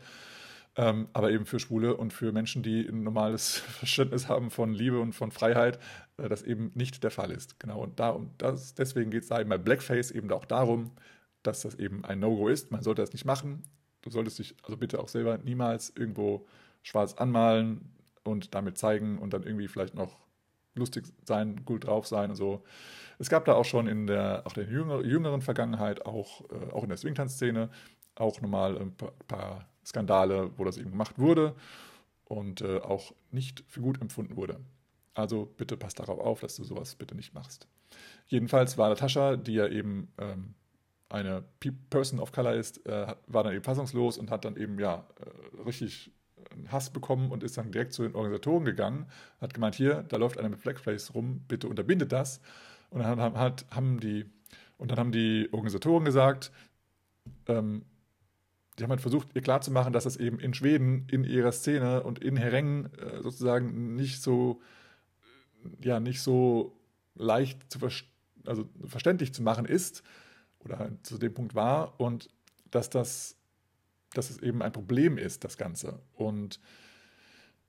Ähm, 0.78 1.08
aber 1.14 1.32
eben 1.32 1.46
für 1.46 1.60
Schwule 1.60 1.96
und 1.96 2.12
für 2.12 2.34
Menschen, 2.34 2.62
die 2.62 2.86
ein 2.88 3.04
normales 3.04 3.58
Verständnis 3.80 4.28
haben 4.28 4.52
von 4.52 4.74
Liebe 4.74 5.00
und 5.00 5.14
von 5.14 5.32
Freiheit, 5.32 5.80
äh, 6.18 6.28
das 6.28 6.42
eben 6.44 6.72
nicht 6.76 7.04
der 7.04 7.12
Fall 7.12 7.32
ist. 7.32 7.60
Genau, 7.60 7.82
und 7.82 8.00
da 8.00 8.10
und 8.10 8.32
das, 8.40 8.74
deswegen 8.76 9.12
geht 9.12 9.24
es 9.24 9.30
da 9.30 9.40
eben 9.40 9.50
bei 9.50 9.58
Blackface 9.58 10.12
eben 10.12 10.32
auch 10.32 10.46
darum, 10.46 10.92
dass 11.44 11.62
das 11.62 11.76
eben 11.76 12.04
ein 12.04 12.20
No-Go 12.20 12.50
ist. 12.50 12.72
Man 12.72 12.82
sollte 12.82 13.02
das 13.02 13.14
nicht 13.14 13.26
machen. 13.26 13.64
Du 14.02 14.10
solltest 14.10 14.40
dich 14.40 14.56
also 14.64 14.78
bitte 14.78 15.00
auch 15.00 15.08
selber 15.08 15.38
niemals 15.38 15.94
irgendwo 15.96 16.46
schwarz 16.84 17.14
anmalen 17.16 17.94
und 18.24 18.54
damit 18.54 18.78
zeigen 18.78 19.18
und 19.18 19.34
dann 19.34 19.44
irgendwie 19.44 19.68
vielleicht 19.68 19.96
noch 19.96 20.18
lustig 20.76 21.06
sein, 21.26 21.64
gut 21.66 21.86
drauf 21.86 22.06
sein 22.06 22.32
und 22.32 22.36
so. 22.36 22.64
Es 23.18 23.30
gab 23.30 23.46
da 23.46 23.54
auch 23.54 23.66
schon 23.66 23.88
in 23.88 24.08
der, 24.08 24.44
auch 24.46 24.54
der 24.54 24.66
jüngeren 24.66 25.42
Vergangenheit, 25.42 26.06
auch, 26.06 26.42
äh, 26.52 26.72
auch 26.74 26.84
in 26.84 26.90
der 26.90 26.98
Swingtanz-Szene, 26.98 27.70
auch 28.16 28.42
nochmal 28.42 28.78
ein 28.78 28.96
paar, 28.96 29.14
paar, 29.28 29.70
Skandale, 29.86 30.52
wo 30.58 30.64
das 30.64 30.78
eben 30.78 30.92
gemacht 30.92 31.20
wurde 31.20 31.56
und 32.26 32.62
äh, 32.62 32.80
auch 32.80 33.14
nicht 33.32 33.64
für 33.68 33.82
gut 33.82 34.02
empfunden 34.02 34.36
wurde. 34.36 34.60
Also 35.14 35.46
bitte 35.58 35.78
passt 35.78 36.00
darauf 36.00 36.20
auf, 36.20 36.40
dass 36.42 36.56
du 36.56 36.64
sowas 36.64 36.96
bitte 36.96 37.16
nicht 37.16 37.34
machst. 37.34 37.68
Jedenfalls 38.28 38.78
war 38.78 38.90
Natascha, 38.90 39.38
die 39.38 39.54
ja 39.54 39.68
eben 39.68 40.12
ähm, 40.18 40.56
eine 41.10 41.44
Person 41.90 42.20
of 42.20 42.32
Color 42.32 42.54
ist, 42.54 42.86
äh, 42.86 43.16
war 43.28 43.44
dann 43.44 43.54
eben 43.54 43.64
fassungslos 43.64 44.18
und 44.18 44.32
hat 44.32 44.44
dann 44.44 44.58
eben 44.58 44.80
ja 44.80 45.06
äh, 45.20 45.62
richtig 45.62 46.12
Hass 46.68 46.90
bekommen 46.90 47.32
und 47.32 47.44
ist 47.44 47.58
dann 47.58 47.72
direkt 47.72 47.94
zu 47.94 48.04
den 48.04 48.16
Organisatoren 48.16 48.66
gegangen, 48.66 49.06
hat 49.42 49.54
gemeint, 49.54 49.76
hier, 49.76 50.04
da 50.04 50.18
läuft 50.18 50.38
einer 50.38 50.50
mit 50.50 50.62
Blackface 50.62 51.14
rum, 51.14 51.42
bitte 51.48 51.68
unterbindet 51.68 52.12
das. 52.12 52.42
Und 52.90 53.00
dann 53.02 53.20
haben, 53.20 53.38
halt, 53.38 53.66
haben 53.72 54.00
die 54.00 54.26
und 54.78 54.92
dann 54.92 55.00
haben 55.00 55.12
die 55.12 55.50
Organisatoren 55.52 56.06
gesagt, 56.06 56.52
ähm, 57.48 57.86
die 58.78 58.84
haben 58.84 58.90
halt 58.92 59.02
versucht, 59.02 59.30
ihr 59.34 59.42
klarzumachen, 59.42 59.94
dass 59.94 60.04
das 60.04 60.18
eben 60.18 60.40
in 60.40 60.54
Schweden, 60.54 61.08
in 61.10 61.24
ihrer 61.24 61.52
Szene 61.52 62.04
und 62.04 62.20
in 62.20 62.38
Hereng 62.38 62.90
äh, 62.98 63.22
sozusagen 63.22 63.96
nicht 63.96 64.22
so, 64.22 64.62
ja, 65.82 66.00
nicht 66.00 66.22
so 66.22 66.78
leicht 67.16 67.72
zu 67.72 67.80
ver 67.80 67.92
also 68.46 68.70
verständlich 68.86 69.34
zu 69.34 69.42
machen 69.42 69.66
ist, 69.66 70.04
oder 70.60 70.92
zu 71.04 71.18
dem 71.18 71.34
Punkt 71.34 71.56
war 71.56 72.00
und 72.00 72.30
dass 72.70 72.90
das 72.90 73.38
dass 74.18 74.30
es 74.30 74.42
eben 74.42 74.62
ein 74.62 74.72
Problem 74.72 75.18
ist, 75.18 75.44
das 75.44 75.58
Ganze. 75.58 76.00
Und 76.14 76.60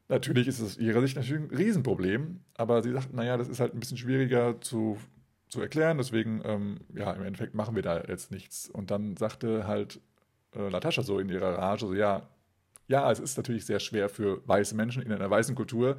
natürlich 0.08 0.46
ist 0.46 0.60
es 0.60 0.76
aus 0.76 0.78
ihrer 0.78 1.00
Sicht 1.00 1.16
natürlich 1.16 1.42
ein 1.42 1.56
Riesenproblem, 1.56 2.40
aber 2.54 2.82
sie 2.82 2.92
sagt, 2.92 3.12
naja, 3.12 3.36
das 3.36 3.48
ist 3.48 3.60
halt 3.60 3.74
ein 3.74 3.80
bisschen 3.80 3.96
schwieriger 3.96 4.60
zu, 4.60 4.98
zu 5.48 5.60
erklären, 5.60 5.98
deswegen, 5.98 6.42
ähm, 6.44 6.78
ja, 6.94 7.12
im 7.12 7.24
Endeffekt 7.24 7.54
machen 7.54 7.74
wir 7.74 7.82
da 7.82 8.02
jetzt 8.04 8.30
nichts. 8.30 8.70
Und 8.70 8.90
dann 8.90 9.16
sagte 9.16 9.66
halt 9.66 10.00
äh, 10.56 10.70
Natascha 10.70 11.02
so 11.02 11.18
in 11.18 11.28
ihrer 11.28 11.58
Rage, 11.58 11.86
so, 11.86 11.94
ja, 11.94 12.28
ja, 12.88 13.10
es 13.10 13.18
ist 13.18 13.36
natürlich 13.36 13.66
sehr 13.66 13.80
schwer 13.80 14.08
für 14.08 14.46
weiße 14.46 14.74
Menschen 14.76 15.02
in 15.02 15.12
einer 15.12 15.28
weißen 15.28 15.54
Kultur, 15.54 15.98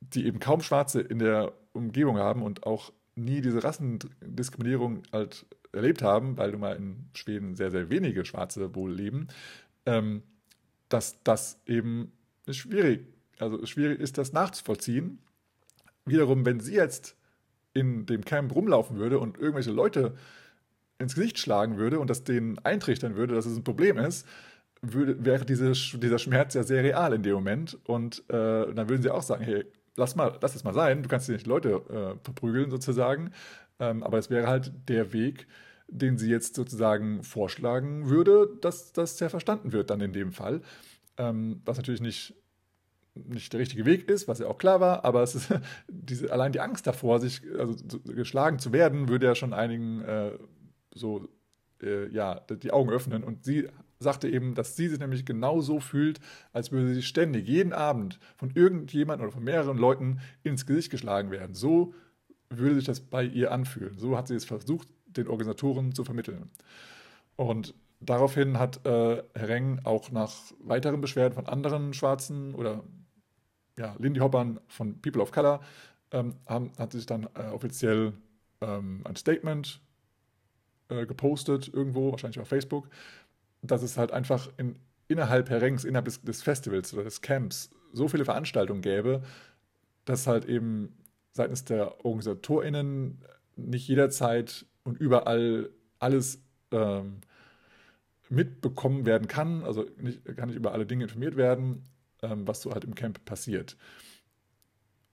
die 0.00 0.26
eben 0.26 0.38
kaum 0.38 0.60
Schwarze 0.60 1.00
in 1.00 1.18
der 1.18 1.52
Umgebung 1.72 2.18
haben 2.18 2.42
und 2.42 2.66
auch 2.66 2.92
nie 3.14 3.40
diese 3.40 3.62
Rassendiskriminierung 3.62 5.02
halt 5.12 5.46
erlebt 5.72 6.02
haben, 6.02 6.36
weil 6.36 6.52
du 6.52 6.58
mal 6.58 6.76
in 6.76 7.08
Schweden 7.14 7.56
sehr, 7.56 7.70
sehr 7.70 7.90
wenige 7.90 8.24
Schwarze 8.24 8.74
wohl 8.74 8.92
leben, 8.92 9.28
ähm, 9.86 10.22
dass 10.88 11.22
das 11.24 11.60
eben 11.66 12.12
schwierig, 12.48 13.06
also 13.38 13.64
schwierig 13.66 14.00
ist, 14.00 14.18
das 14.18 14.32
nachzuvollziehen. 14.32 15.18
Wiederum, 16.04 16.44
wenn 16.44 16.60
sie 16.60 16.74
jetzt 16.74 17.16
in 17.74 18.06
dem 18.06 18.24
Camp 18.24 18.54
rumlaufen 18.54 18.98
würde 18.98 19.18
und 19.18 19.38
irgendwelche 19.38 19.70
Leute 19.70 20.14
ins 21.02 21.14
Gesicht 21.14 21.38
schlagen 21.38 21.78
würde 21.78 22.00
und 22.00 22.08
das 22.08 22.24
denen 22.24 22.58
eintrichtern 22.60 23.16
würde, 23.16 23.34
dass 23.34 23.46
es 23.46 23.56
ein 23.56 23.64
Problem 23.64 23.98
ist, 23.98 24.26
würde, 24.80 25.24
wäre 25.24 25.44
diese, 25.44 25.72
dieser 25.72 26.18
Schmerz 26.18 26.54
ja 26.54 26.62
sehr 26.62 26.82
real 26.82 27.12
in 27.12 27.22
dem 27.22 27.34
Moment. 27.34 27.78
Und 27.84 28.20
äh, 28.28 28.72
dann 28.72 28.88
würden 28.88 29.02
sie 29.02 29.10
auch 29.10 29.22
sagen, 29.22 29.44
hey, 29.44 29.64
lass 29.96 30.16
mal, 30.16 30.38
lass 30.40 30.54
es 30.54 30.64
mal 30.64 30.74
sein, 30.74 31.02
du 31.02 31.08
kannst 31.08 31.28
nicht 31.28 31.46
Leute 31.46 31.70
äh, 31.70 32.24
verprügeln 32.24 32.70
sozusagen. 32.70 33.32
Ähm, 33.78 34.02
aber 34.02 34.18
es 34.18 34.30
wäre 34.30 34.48
halt 34.48 34.72
der 34.88 35.12
Weg, 35.12 35.46
den 35.88 36.18
sie 36.18 36.30
jetzt 36.30 36.54
sozusagen 36.54 37.22
vorschlagen 37.22 38.08
würde, 38.08 38.48
dass 38.60 38.92
das 38.92 39.18
ja 39.20 39.28
verstanden 39.28 39.72
wird 39.72 39.90
dann 39.90 40.00
in 40.00 40.12
dem 40.12 40.32
Fall. 40.32 40.62
Ähm, 41.16 41.60
was 41.64 41.76
natürlich 41.76 42.00
nicht 42.00 42.34
nicht 43.14 43.52
der 43.52 43.60
richtige 43.60 43.84
Weg 43.84 44.08
ist, 44.08 44.26
was 44.26 44.38
ja 44.38 44.46
auch 44.46 44.58
klar 44.58 44.80
war, 44.80 45.04
aber 45.04 45.26
diese, 45.88 46.32
allein 46.32 46.52
die 46.52 46.60
Angst 46.60 46.86
davor, 46.86 47.20
sich 47.20 47.42
also, 47.58 47.76
geschlagen 48.04 48.58
zu 48.58 48.72
werden, 48.72 49.08
würde 49.08 49.26
ja 49.26 49.34
schon 49.34 49.52
einigen 49.52 50.00
äh, 50.02 50.32
so 50.94 51.28
äh, 51.82 52.08
ja, 52.08 52.40
die 52.50 52.72
Augen 52.72 52.90
öffnen. 52.90 53.24
Und 53.24 53.44
sie 53.44 53.68
sagte 53.98 54.28
eben, 54.28 54.54
dass 54.54 54.76
sie 54.76 54.88
sich 54.88 54.98
nämlich 54.98 55.24
genauso 55.24 55.80
fühlt, 55.80 56.20
als 56.52 56.72
würde 56.72 56.94
sie 56.94 57.02
ständig 57.02 57.46
jeden 57.46 57.72
Abend 57.72 58.18
von 58.36 58.50
irgendjemandem 58.54 59.26
oder 59.26 59.34
von 59.34 59.44
mehreren 59.44 59.78
Leuten 59.78 60.20
ins 60.42 60.66
Gesicht 60.66 60.90
geschlagen 60.90 61.30
werden. 61.30 61.54
So 61.54 61.94
würde 62.50 62.74
sich 62.76 62.84
das 62.84 63.00
bei 63.00 63.24
ihr 63.24 63.52
anfühlen. 63.52 63.98
So 63.98 64.16
hat 64.16 64.28
sie 64.28 64.34
es 64.34 64.44
versucht, 64.44 64.88
den 65.06 65.28
Organisatoren 65.28 65.94
zu 65.94 66.04
vermitteln. 66.04 66.50
Und 67.36 67.74
daraufhin 68.00 68.58
hat 68.58 68.84
äh, 68.86 69.22
Herr 69.34 69.48
Reng 69.48 69.80
auch 69.84 70.10
nach 70.10 70.34
weiteren 70.60 71.00
Beschwerden 71.00 71.34
von 71.34 71.46
anderen 71.46 71.94
Schwarzen 71.94 72.54
oder 72.54 72.82
ja, 73.78 73.96
Lindy 73.98 74.20
Hoppern 74.20 74.60
von 74.68 75.00
People 75.00 75.22
of 75.22 75.32
Color 75.32 75.60
ähm, 76.10 76.34
haben, 76.46 76.72
hat 76.78 76.92
sich 76.92 77.06
dann 77.06 77.28
äh, 77.34 77.48
offiziell 77.52 78.12
ähm, 78.60 79.00
ein 79.04 79.16
Statement 79.16 79.80
äh, 80.88 81.06
gepostet, 81.06 81.70
irgendwo, 81.72 82.10
wahrscheinlich 82.10 82.40
auf 82.40 82.48
Facebook, 82.48 82.88
dass 83.62 83.82
es 83.82 83.96
halt 83.96 84.12
einfach 84.12 84.50
in, 84.56 84.76
innerhalb 85.08 85.50
Herr 85.50 85.60
Rengs, 85.60 85.84
innerhalb 85.84 86.06
des, 86.06 86.22
des 86.22 86.42
Festivals 86.42 86.92
oder 86.94 87.04
des 87.04 87.20
Camps 87.20 87.70
so 87.92 88.08
viele 88.08 88.24
Veranstaltungen 88.24 88.82
gäbe, 88.82 89.22
dass 90.04 90.26
halt 90.26 90.46
eben 90.46 90.96
seitens 91.32 91.64
der 91.64 92.04
OrganisatorInnen 92.04 93.20
nicht 93.56 93.88
jederzeit 93.88 94.66
und 94.84 94.98
überall 94.98 95.70
alles 95.98 96.40
ähm, 96.72 97.20
mitbekommen 98.28 99.06
werden 99.06 99.28
kann, 99.28 99.62
also 99.62 99.86
nicht, 99.98 100.24
kann 100.36 100.48
nicht 100.48 100.56
über 100.56 100.72
alle 100.72 100.86
Dinge 100.86 101.04
informiert 101.04 101.36
werden, 101.36 101.86
ähm, 102.22 102.46
was 102.46 102.62
so 102.62 102.72
halt 102.72 102.84
im 102.84 102.94
Camp 102.94 103.24
passiert. 103.24 103.76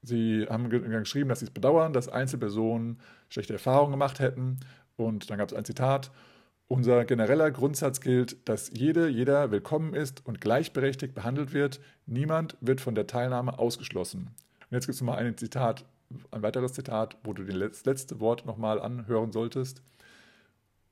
Sie 0.01 0.47
haben 0.49 0.69
geschrieben, 0.69 1.27
dass 1.27 1.39
sie 1.39 1.45
es 1.45 1.51
bedauern, 1.51 1.91
dass 1.91 2.07
Einzelpersonen 2.07 3.01
schlechte 3.27 3.53
Erfahrungen 3.53 3.91
gemacht 3.91 4.19
hätten. 4.19 4.59
Und 4.99 5.29
dann 5.29 5.37
gab 5.37 5.49
es 5.49 5.55
ein 5.55 5.63
Zitat. 5.63 6.11
Unser 6.67 7.05
genereller 7.05 7.49
Grundsatz 7.51 8.01
gilt, 8.01 8.47
dass 8.47 8.69
jede, 8.73 9.07
jeder 9.07 9.49
willkommen 9.49 9.93
ist 9.93 10.25
und 10.25 10.41
gleichberechtigt 10.41 11.15
behandelt 11.15 11.53
wird. 11.53 11.79
Niemand 12.05 12.57
wird 12.59 12.81
von 12.81 12.95
der 12.95 13.07
Teilnahme 13.07 13.57
ausgeschlossen. 13.57 14.27
Und 14.69 14.75
jetzt 14.75 14.85
gibt 14.85 14.95
es 14.95 15.01
nochmal 15.01 15.25
ein 15.25 15.37
Zitat, 15.37 15.85
ein 16.31 16.43
weiteres 16.43 16.73
Zitat, 16.73 17.17
wo 17.23 17.31
du 17.31 17.45
das 17.45 17.85
letzte 17.85 18.19
Wort 18.19 18.45
nochmal 18.45 18.81
anhören 18.81 19.31
solltest. 19.31 19.81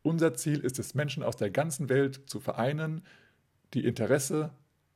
Unser 0.03 0.34
Ziel 0.36 0.62
ist 0.62 0.80
es, 0.80 0.95
Menschen 0.95 1.22
aus 1.22 1.36
der 1.36 1.51
ganzen 1.51 1.89
Welt 1.89 2.22
zu 2.28 2.39
vereinen, 2.39 3.01
die 3.74 3.86
Interesse 3.86 4.51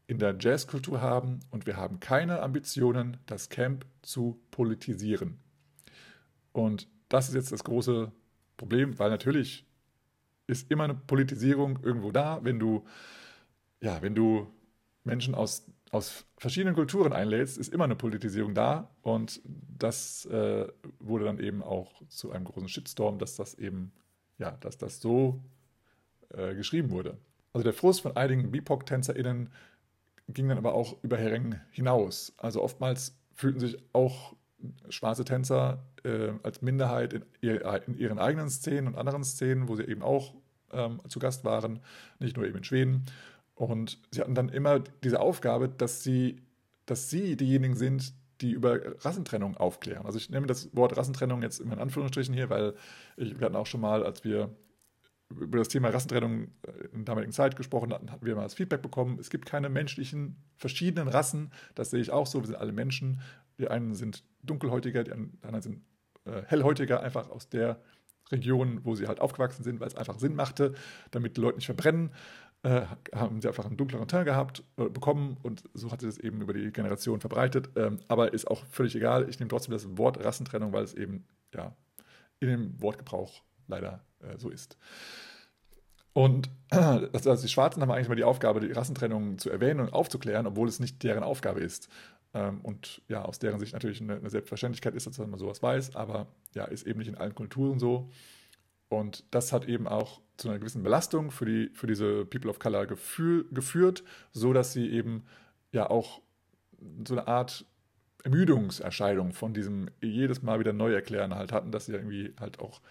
in 0.08 0.20
der 0.20 0.38
Jazzkultur 0.40 1.02
haben 1.02 1.42
und 1.52 1.66
wir 1.66 1.76
haben 1.76 2.00
keine 2.00 2.42
Ambitionen, 2.42 3.18
das 3.26 3.50
Camp 3.50 3.86
zu 4.04 4.40
politisieren. 4.52 5.38
Und 6.54 6.88
das 7.10 7.28
ist 7.28 7.36
jetzt 7.36 7.52
das 7.52 7.66
große 7.66 8.12
Problem, 8.62 9.00
weil 9.00 9.10
natürlich 9.10 9.66
ist 10.46 10.70
immer 10.70 10.84
eine 10.84 10.94
Politisierung 10.94 11.80
irgendwo 11.82 12.12
da, 12.12 12.40
wenn 12.44 12.60
du, 12.60 12.86
ja, 13.80 14.04
wenn 14.04 14.14
du 14.14 14.48
Menschen 15.04 15.34
aus, 15.34 15.66
aus 15.90 16.26
verschiedenen 16.38 16.76
Kulturen 16.76 17.12
einlädst, 17.12 17.58
ist 17.58 17.74
immer 17.74 17.86
eine 17.86 17.96
Politisierung 17.96 18.54
da 18.54 18.92
und 19.02 19.42
das 19.80 20.26
äh, 20.28 20.68
wurde 21.00 21.26
dann 21.26 21.40
eben 21.40 21.64
auch 21.64 22.04
zu 22.08 22.32
einem 22.32 22.46
großen 22.46 22.70
Shitstorm, 22.70 23.18
dass 23.18 23.36
das 23.36 23.56
eben, 23.56 23.92
ja, 24.38 24.52
dass 24.60 24.78
das 24.78 25.02
so 25.02 25.42
äh, 26.30 26.54
geschrieben 26.54 26.92
wurde. 26.92 27.18
Also 27.54 27.64
der 27.64 27.74
Frust 27.74 28.02
von 28.02 28.16
einigen 28.16 28.52
BIPOC-TänzerInnen 28.52 29.50
ging 30.28 30.50
dann 30.50 30.60
aber 30.60 30.76
auch 30.76 31.02
über 31.02 31.18
Hering 31.18 31.56
hinaus. 31.72 32.34
Also 32.38 32.62
oftmals 32.62 33.18
fühlten 33.34 33.60
sich 33.60 33.80
auch 33.92 34.36
schwarze 34.90 35.26
Tänzer 35.26 35.84
äh, 36.04 36.34
als 36.44 36.62
Minderheit 36.62 37.14
in, 37.14 37.24
in, 37.42 37.98
ihren 37.98 38.20
eigenen 38.20 38.50
Szenen 38.50 38.88
und 38.88 38.98
anderen 38.98 39.24
Szenen, 39.24 39.68
wo 39.68 39.76
sie 39.76 39.84
eben 39.84 40.02
auch 40.02 40.36
ähm, 40.72 41.02
zu 41.08 41.20
Gast 41.20 41.44
waren, 41.46 41.80
nicht 42.20 42.38
nur 42.38 42.46
eben 42.46 42.58
in 42.58 42.64
Schweden. 42.64 43.06
Und 43.56 44.00
sie 44.12 44.22
hatten 44.22 44.36
dann 44.36 44.50
immer 44.50 44.80
diese 45.04 45.20
Aufgabe, 45.20 45.70
dass 45.70 46.04
sie, 46.04 46.42
dass 46.86 47.10
sie 47.10 47.36
diejenigen 47.36 47.76
sind, 47.76 48.14
die 48.42 48.52
über 48.52 48.80
Rassentrennung 49.06 49.56
aufklären. 49.56 50.06
Also 50.06 50.18
ich 50.18 50.30
nehme 50.30 50.48
das 50.48 50.76
Wort 50.76 50.98
Rassentrennung 50.98 51.44
jetzt 51.44 51.60
in 51.60 51.72
Anführungsstrichen 51.72 52.34
hier, 52.34 52.50
weil 52.50 52.74
ich, 53.18 53.40
wir 53.40 53.46
hatten 53.46 53.56
auch 53.56 53.68
schon 53.68 53.82
mal, 53.82 54.04
als 54.04 54.24
wir 54.24 54.50
über 55.30 55.60
das 55.60 55.68
Thema 55.68 55.90
Rassentrennung 55.90 56.48
äh, 56.64 56.72
in 56.92 57.00
der 57.00 57.06
damaligen 57.06 57.32
Zeit 57.32 57.56
gesprochen 57.56 57.94
hatten, 57.94 58.12
hatten 58.12 58.26
wir 58.26 58.36
mal 58.36 58.44
das 58.44 58.56
Feedback 58.56 58.82
bekommen, 58.82 59.18
es 59.20 59.30
gibt 59.30 59.46
keine 59.46 59.70
menschlichen 59.70 60.36
verschiedenen 60.58 61.08
Rassen, 61.08 61.52
das 61.76 61.92
sehe 61.92 62.02
ich 62.02 62.12
auch 62.12 62.28
so, 62.28 62.40
wir 62.42 62.48
sind 62.48 62.58
alle 62.58 62.74
Menschen. 62.74 63.22
Die 63.60 63.68
einen 63.68 63.94
sind 63.94 64.24
dunkelhäutiger, 64.44 65.04
die 65.04 65.12
anderen 65.12 65.62
sind 65.62 65.82
äh, 66.26 66.44
hellhäutiger, 66.48 67.02
einfach 67.02 67.30
aus 67.30 67.50
der 67.50 67.80
Region, 68.32 68.82
wo 68.84 68.96
sie 68.96 69.08
halt 69.08 69.20
aufgewachsen 69.20 69.64
sind, 69.64 69.80
weil 69.80 69.88
es 69.88 69.96
einfach 69.96 70.20
Sinn 70.20 70.36
machte, 70.36 70.74
damit 71.12 71.38
die 71.38 71.42
Leute 71.42 71.58
nicht 71.58 71.66
verbrennen. 71.66 72.12
Äh, 72.64 72.84
haben 73.16 73.42
sie 73.42 73.48
einfach 73.48 73.66
einen 73.66 73.76
dunkleren 73.76 74.08
Teint 74.08 74.26
gehabt, 74.26 74.64
äh, 74.78 74.88
bekommen 74.88 75.38
und 75.42 75.64
so 75.74 75.92
hat 75.92 76.02
sich 76.02 76.10
das 76.10 76.18
eben 76.20 76.42
über 76.42 76.54
die 76.54 76.72
Generation 76.72 77.20
verbreitet. 77.20 77.70
Ähm, 77.76 78.00
aber 78.08 78.34
ist 78.34 78.48
auch 78.48 78.64
völlig 78.68 78.96
egal. 78.96 79.28
Ich 79.30 79.40
nehme 79.40 79.50
trotzdem 79.50 79.74
das 79.74 79.98
Wort 79.98 80.24
Rassentrennung, 80.24 80.72
weil 80.72 80.84
es 80.84 80.94
eben 80.94 81.26
ja 81.56 81.76
in 82.40 82.50
dem 82.50 82.82
Wortgebrauch 82.82 83.42
leider 83.68 84.02
äh, 84.20 84.38
so 84.38 84.50
ist. 84.50 84.78
Und 86.14 86.52
also 86.70 87.36
die 87.36 87.48
Schwarzen 87.48 87.82
haben 87.82 87.90
eigentlich 87.92 88.10
mal 88.10 88.16
die 88.16 88.24
Aufgabe, 88.24 88.60
die 88.60 88.72
Rassentrennung 88.72 89.40
zu 89.40 89.50
erwähnen 89.50 89.80
und 89.80 89.94
aufzuklären, 89.94 90.46
obwohl 90.46 90.68
es 90.68 90.80
nicht 90.80 91.02
deren 91.02 91.24
Aufgabe 91.24 91.62
ist. 91.62 91.90
Ähm, 92.34 92.62
und 92.62 93.02
ja, 93.08 93.24
aus 93.24 93.40
deren 93.40 93.60
Sicht 93.60 93.74
natürlich 93.74 94.02
eine, 94.02 94.16
eine 94.16 94.30
Selbstverständlichkeit 94.30 94.96
ist, 94.96 95.08
dass 95.08 95.18
man 95.18 95.38
sowas 95.38 95.62
weiß, 95.62 95.96
aber 95.96 96.28
ja, 96.54 96.66
ist 96.66 96.88
eben 96.88 97.00
nicht 97.00 97.10
in 97.10 97.18
allen 97.18 97.36
Kulturen 97.36 97.80
so. 97.80 98.10
Und 98.90 99.24
das 99.32 99.54
hat 99.54 99.68
eben 99.68 99.88
auch 99.88 100.22
zu 100.38 100.50
einer 100.50 100.60
gewissen 100.60 100.84
Belastung 100.84 101.32
für, 101.32 101.46
die, 101.46 101.70
für 101.74 101.88
diese 101.88 102.26
People 102.26 102.50
of 102.50 102.60
Color 102.60 102.88
gefühl, 102.88 103.46
geführt, 103.52 104.04
so 104.32 104.54
dass 104.54 104.74
sie 104.74 104.90
eben 104.90 105.24
ja 105.72 105.90
auch 105.90 106.22
so 107.08 107.14
eine 107.14 107.28
Art 107.28 107.66
Ermüdungserscheinung 108.24 109.34
von 109.34 109.54
diesem 109.54 109.90
jedes 110.02 110.42
Mal 110.42 110.60
wieder 110.60 110.74
neu 110.74 110.94
erklären 110.94 111.36
halt 111.36 111.52
hatten, 111.52 111.72
dass 111.72 111.86
sie 111.86 111.94
irgendwie 111.94 112.34
halt 112.40 112.60
auch 112.60 112.82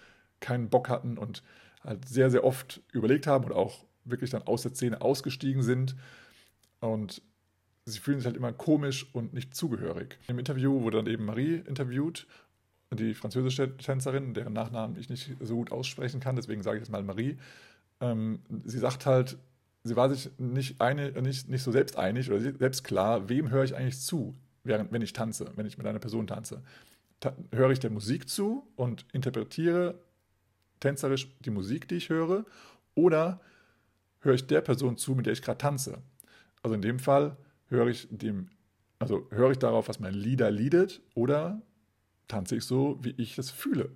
keinen 0.41 0.71
Bock 0.71 0.89
hatten 0.89 1.19
und 1.19 1.43
halt 1.83 2.09
sehr, 2.09 2.31
sehr 2.31 2.45
oft 2.45 2.83
überlegt 2.93 3.27
haben 3.27 3.45
und 3.45 3.53
auch 3.53 3.85
wirklich 4.05 4.31
dann 4.31 4.43
aus 4.43 4.63
der 4.63 4.75
Szene 4.75 5.01
ausgestiegen 5.01 5.63
sind. 5.63 5.97
Und 6.81 7.23
sie 7.91 8.01
fühlen 8.01 8.19
sich 8.19 8.27
halt 8.27 8.37
immer 8.37 8.53
komisch 8.53 9.07
und 9.13 9.35
nicht 9.35 9.55
zugehörig. 9.55 10.19
Im 10.29 10.39
Interview 10.39 10.83
wurde 10.83 10.99
dann 10.99 11.07
eben 11.07 11.25
Marie 11.25 11.63
interviewt, 11.67 12.27
die 12.93 13.15
französische 13.15 13.77
Tänzerin, 13.77 14.35
deren 14.35 14.53
Nachnamen 14.53 14.99
ich 14.99 15.09
nicht 15.09 15.37
so 15.41 15.57
gut 15.57 15.71
aussprechen 15.71 16.21
kann, 16.21 16.37
deswegen 16.37 16.63
sage 16.63 16.79
ich 16.79 16.83
jetzt 16.83 16.91
mal 16.91 17.03
Marie. 17.03 17.39
Ähm, 18.01 18.41
sie 18.65 18.79
sagt 18.79 19.07
halt, 19.07 19.37
sie 19.85 19.97
war 19.97 20.11
sich 20.11 20.31
nicht, 20.39 20.81
eine, 20.81 21.13
nicht, 21.23 21.49
nicht 21.49 21.63
so 21.63 21.71
selbst 21.71 21.97
einig 21.97 22.31
oder 22.31 22.41
selbst 22.41 22.83
klar, 22.83 23.29
wem 23.29 23.51
höre 23.51 23.65
ich 23.65 23.77
eigentlich 23.77 24.01
zu, 24.01 24.35
während, 24.65 24.93
wenn 24.93 25.03
ich 25.03 25.13
tanze, 25.13 25.53
wenn 25.57 25.67
ich 25.67 25.79
mit 25.79 25.87
einer 25.87 25.99
Person 25.99 26.27
tanze. 26.27 26.63
Ta 27.21 27.35
höre 27.53 27.71
ich 27.71 27.81
der 27.81 27.91
Musik 27.91 28.29
zu 28.29 28.67
und 28.77 29.05
interpretiere 29.13 30.01
tänzerisch 30.81 31.29
die 31.41 31.51
Musik, 31.51 31.89
die 31.89 31.97
ich 31.97 32.09
höre, 32.09 32.45
oder 32.95 33.41
höre 34.21 34.35
ich 34.35 34.47
der 34.47 34.63
Person 34.63 34.97
zu, 34.97 35.15
mit 35.15 35.27
der 35.27 35.35
ich 35.35 35.43
gerade 35.43 35.59
tanze. 35.59 35.99
Also 36.63 36.75
in 36.75 36.83
dem 36.83 36.99
Fall 36.99 37.37
höre 37.71 37.87
ich 37.87 38.09
dem, 38.11 38.51
also 38.99 39.27
höre 39.31 39.53
ich 39.53 39.59
darauf, 39.59 39.89
was 39.89 40.01
mein 40.01 40.15
Lieder 40.15 40.51
liedet, 40.51 41.01
oder 41.15 41.63
tanze 42.29 42.57
ich 42.57 42.65
so, 42.65 42.99
wie 43.03 43.15
ich 43.17 43.39
es 43.39 43.51
fühle. 43.51 43.91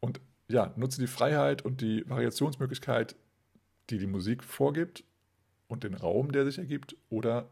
Und 0.00 0.20
ja, 0.48 0.72
nutze 0.76 1.00
die 1.00 1.06
Freiheit 1.06 1.64
und 1.64 1.80
die 1.80 2.08
Variationsmöglichkeit, 2.08 3.16
die 3.88 3.98
die 3.98 4.06
Musik 4.06 4.44
vorgibt 4.44 5.04
und 5.68 5.84
den 5.84 5.94
Raum, 5.94 6.32
der 6.32 6.44
sich 6.44 6.58
ergibt, 6.58 6.96
oder 7.08 7.48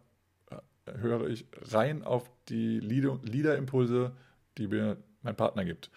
äh, 0.50 0.98
höre 0.98 1.28
ich 1.28 1.46
rein 1.70 2.02
auf 2.02 2.30
die 2.48 2.80
Liederimpulse, 2.80 4.12
die 4.58 4.68
mir 4.68 4.96
mein 5.22 5.36
Partner 5.36 5.64
gibt. 5.64 5.90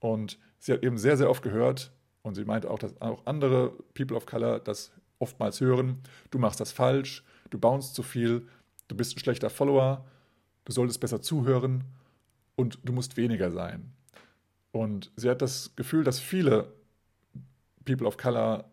Und 0.00 0.38
sie 0.58 0.72
hat 0.72 0.84
eben 0.84 0.98
sehr, 0.98 1.16
sehr 1.16 1.30
oft 1.30 1.42
gehört 1.42 1.92
und 2.22 2.34
sie 2.34 2.44
meinte 2.44 2.70
auch, 2.70 2.78
dass 2.78 3.00
auch 3.00 3.26
andere 3.26 3.70
People 3.94 4.16
of 4.16 4.26
Color 4.26 4.60
das 4.60 4.92
oftmals 5.18 5.60
hören. 5.60 6.02
Du 6.30 6.38
machst 6.38 6.60
das 6.60 6.72
falsch, 6.72 7.24
du 7.50 7.58
bounce 7.58 7.92
zu 7.92 8.02
viel, 8.02 8.46
du 8.88 8.96
bist 8.96 9.16
ein 9.16 9.20
schlechter 9.20 9.50
Follower, 9.50 10.06
du 10.64 10.72
solltest 10.72 11.00
besser 11.00 11.20
zuhören 11.22 11.84
und 12.56 12.78
du 12.84 12.92
musst 12.92 13.16
weniger 13.16 13.50
sein. 13.50 13.92
Und 14.72 15.10
sie 15.16 15.30
hat 15.30 15.42
das 15.42 15.74
Gefühl, 15.76 16.04
dass 16.04 16.20
viele 16.20 16.72
People 17.84 18.06
of 18.06 18.16
Color 18.16 18.70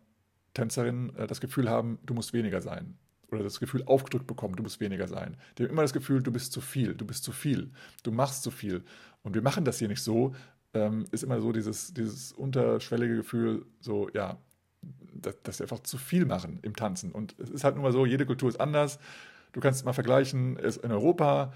Tänzerinnen 0.53 1.15
äh, 1.15 1.27
das 1.27 1.39
Gefühl 1.39 1.69
haben, 1.69 1.99
du 2.05 2.15
musst 2.15 2.33
weniger 2.33 2.61
sein. 2.61 2.97
Oder 3.31 3.43
das 3.43 3.59
Gefühl 3.59 3.83
aufgedrückt 3.85 4.27
bekommen, 4.27 4.55
du 4.55 4.63
musst 4.63 4.79
weniger 4.79 5.07
sein. 5.07 5.37
Die 5.57 5.63
haben 5.63 5.71
immer 5.71 5.81
das 5.81 5.93
Gefühl, 5.93 6.23
du 6.23 6.31
bist 6.31 6.51
zu 6.51 6.61
viel, 6.61 6.95
du 6.95 7.05
bist 7.05 7.23
zu 7.23 7.31
viel, 7.31 7.71
du 8.03 8.11
machst 8.11 8.43
zu 8.43 8.51
viel. 8.51 8.83
Und 9.23 9.35
wir 9.35 9.41
machen 9.41 9.65
das 9.65 9.79
hier 9.79 9.87
nicht 9.87 10.01
so, 10.01 10.35
ähm, 10.73 11.05
ist 11.11 11.23
immer 11.23 11.41
so 11.41 11.51
dieses, 11.51 11.93
dieses 11.93 12.31
unterschwellige 12.31 13.17
Gefühl, 13.17 13.65
so, 13.79 14.09
ja, 14.13 14.37
dass, 15.13 15.41
dass 15.43 15.57
sie 15.57 15.63
einfach 15.63 15.79
zu 15.79 15.97
viel 15.97 16.25
machen 16.25 16.59
im 16.61 16.75
Tanzen. 16.75 17.11
Und 17.11 17.35
es 17.39 17.49
ist 17.49 17.63
halt 17.63 17.75
nun 17.75 17.83
mal 17.83 17.91
so, 17.91 18.05
jede 18.05 18.25
Kultur 18.25 18.49
ist 18.49 18.59
anders. 18.59 18.99
du 19.53 19.59
kannst 19.59 19.85
mal 19.85 19.93
vergleichen, 19.93 20.57
ist 20.57 20.77
in 20.77 20.91
Europa 20.91 21.53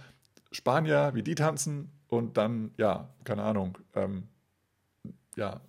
Spanier, 0.52 1.12
wie 1.14 1.24
die 1.24 1.36
tanzen 1.36 1.92
und 2.08 2.38
dann, 2.38 2.72
ja, 2.78 3.10
keine 3.24 3.44
Ahnung, 3.44 3.78
ähm, 3.94 4.28
ja, 5.36 5.62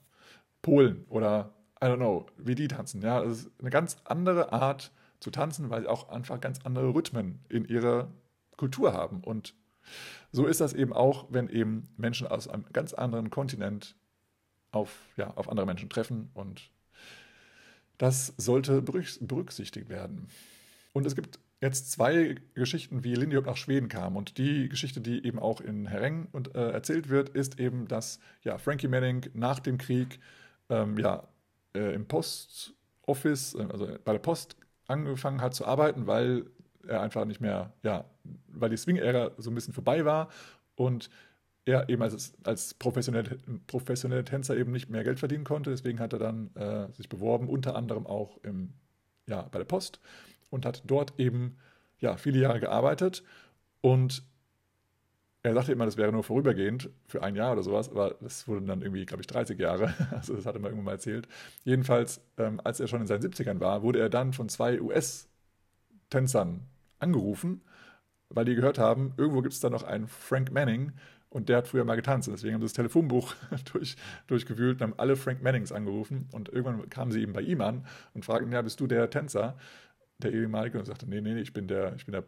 Polen 0.62 1.04
oder 1.08 1.54
I 1.82 1.86
don't 1.86 1.96
know, 1.96 2.26
wie 2.36 2.54
die 2.54 2.68
tanzen. 2.68 3.02
Ja, 3.02 3.22
es 3.22 3.40
ist 3.40 3.50
eine 3.60 3.70
ganz 3.70 3.96
andere 4.04 4.52
Art 4.52 4.92
zu 5.20 5.30
tanzen, 5.30 5.70
weil 5.70 5.82
sie 5.82 5.88
auch 5.88 6.08
einfach 6.08 6.40
ganz 6.40 6.60
andere 6.64 6.94
Rhythmen 6.94 7.40
in 7.48 7.64
ihrer 7.64 8.10
Kultur 8.56 8.92
haben. 8.92 9.22
Und 9.22 9.54
so 10.32 10.46
ist 10.46 10.60
das 10.60 10.72
eben 10.72 10.92
auch, 10.92 11.26
wenn 11.30 11.48
eben 11.48 11.88
Menschen 11.96 12.26
aus 12.26 12.48
einem 12.48 12.64
ganz 12.72 12.92
anderen 12.92 13.30
Kontinent 13.30 13.96
auf, 14.72 14.94
ja, 15.16 15.32
auf 15.36 15.48
andere 15.48 15.66
Menschen 15.66 15.88
treffen 15.88 16.30
und 16.34 16.70
das 18.00 18.32
sollte 18.38 18.80
berücksichtigt 18.80 19.90
werden. 19.90 20.28
Und 20.94 21.06
es 21.06 21.14
gibt 21.14 21.38
jetzt 21.60 21.92
zwei 21.92 22.36
Geschichten, 22.54 23.04
wie 23.04 23.14
Lindy 23.14 23.36
Hop 23.36 23.44
nach 23.44 23.58
Schweden 23.58 23.88
kam. 23.88 24.16
Und 24.16 24.38
die 24.38 24.70
Geschichte, 24.70 25.02
die 25.02 25.22
eben 25.26 25.38
auch 25.38 25.60
in 25.60 25.86
Hereng 25.86 26.26
und, 26.32 26.54
äh, 26.54 26.70
erzählt 26.70 27.10
wird, 27.10 27.28
ist 27.28 27.60
eben, 27.60 27.88
dass 27.88 28.18
ja, 28.42 28.56
Frankie 28.56 28.88
Manning 28.88 29.26
nach 29.34 29.60
dem 29.60 29.76
Krieg 29.76 30.18
ähm, 30.70 30.96
ja, 30.96 31.28
äh, 31.74 31.94
im 31.94 32.06
Post-Office, 32.06 33.54
äh, 33.56 33.66
also 33.70 33.86
bei 34.02 34.12
der 34.12 34.18
Post, 34.18 34.56
angefangen 34.86 35.42
hat 35.42 35.54
zu 35.54 35.66
arbeiten, 35.66 36.06
weil 36.06 36.46
er 36.88 37.02
einfach 37.02 37.26
nicht 37.26 37.42
mehr, 37.42 37.74
ja, 37.82 38.06
weil 38.48 38.70
die 38.70 38.78
Swing-Ära 38.78 39.32
so 39.36 39.50
ein 39.50 39.54
bisschen 39.54 39.74
vorbei 39.74 40.06
war 40.06 40.30
und 40.74 41.10
er 41.64 41.88
eben 41.88 42.02
als, 42.02 42.32
als 42.44 42.74
professioneller 42.74 43.36
professionelle 43.66 44.24
Tänzer 44.24 44.56
eben 44.56 44.72
nicht 44.72 44.88
mehr 44.90 45.04
Geld 45.04 45.18
verdienen 45.18 45.44
konnte. 45.44 45.70
Deswegen 45.70 46.00
hat 46.00 46.12
er 46.12 46.18
dann 46.18 46.54
äh, 46.54 46.92
sich 46.92 47.08
beworben, 47.08 47.48
unter 47.48 47.76
anderem 47.76 48.06
auch 48.06 48.38
im, 48.42 48.72
ja, 49.26 49.42
bei 49.42 49.58
der 49.58 49.66
Post 49.66 50.00
und 50.50 50.66
hat 50.66 50.82
dort 50.86 51.18
eben 51.18 51.58
ja, 51.98 52.16
viele 52.16 52.38
Jahre 52.40 52.60
gearbeitet. 52.60 53.22
Und 53.80 54.22
er 55.42 55.54
sagte 55.54 55.72
immer, 55.72 55.86
das 55.86 55.96
wäre 55.96 56.12
nur 56.12 56.22
vorübergehend 56.22 56.90
für 57.06 57.22
ein 57.22 57.34
Jahr 57.34 57.52
oder 57.52 57.62
sowas, 57.62 57.88
aber 57.88 58.16
das 58.20 58.46
wurden 58.46 58.66
dann 58.66 58.82
irgendwie, 58.82 59.06
glaube 59.06 59.22
ich, 59.22 59.26
30 59.26 59.58
Jahre. 59.58 59.94
Also 60.10 60.34
das 60.36 60.44
hat 60.44 60.54
er 60.54 60.60
mal 60.60 60.68
irgendwann 60.68 60.86
mal 60.86 60.92
erzählt. 60.92 61.28
Jedenfalls, 61.64 62.20
ähm, 62.36 62.60
als 62.62 62.80
er 62.80 62.88
schon 62.88 63.00
in 63.00 63.06
seinen 63.06 63.22
70ern 63.22 63.60
war, 63.60 63.82
wurde 63.82 64.00
er 64.00 64.10
dann 64.10 64.32
von 64.32 64.48
zwei 64.48 64.80
US-Tänzern 64.80 66.66
angerufen, 66.98 67.62
weil 68.28 68.44
die 68.44 68.54
gehört 68.54 68.78
haben, 68.78 69.14
irgendwo 69.16 69.40
gibt 69.40 69.54
es 69.54 69.60
da 69.60 69.70
noch 69.70 69.82
einen 69.82 70.08
Frank 70.08 70.52
Manning 70.52 70.92
und 71.30 71.48
der 71.48 71.58
hat 71.58 71.68
früher 71.68 71.84
mal 71.84 71.94
getanzt. 71.94 72.28
Deswegen 72.30 72.54
haben 72.54 72.60
sie 72.60 72.66
das 72.66 72.72
Telefonbuch 72.74 73.34
durch, 73.72 73.96
durchgewühlt 74.26 74.80
und 74.80 74.82
haben 74.82 74.98
alle 74.98 75.16
Frank 75.16 75.42
Mannings 75.42 75.72
angerufen. 75.72 76.28
Und 76.32 76.48
irgendwann 76.48 76.90
kamen 76.90 77.12
sie 77.12 77.22
eben 77.22 77.32
bei 77.32 77.40
ihm 77.42 77.60
an 77.60 77.86
und 78.14 78.24
fragten, 78.24 78.52
ja, 78.52 78.60
bist 78.62 78.80
du 78.80 78.86
der 78.86 79.08
Tänzer? 79.10 79.56
Der 80.18 80.32
ehemalige 80.32 80.78
und 80.78 80.84
sagte, 80.84 81.08
nee, 81.08 81.20
nee, 81.20 81.34
nee, 81.34 81.40
ich 81.40 81.52
bin 81.52 81.68
der, 81.68 81.94
ich 81.94 82.04
bin 82.04 82.12
der 82.12 82.24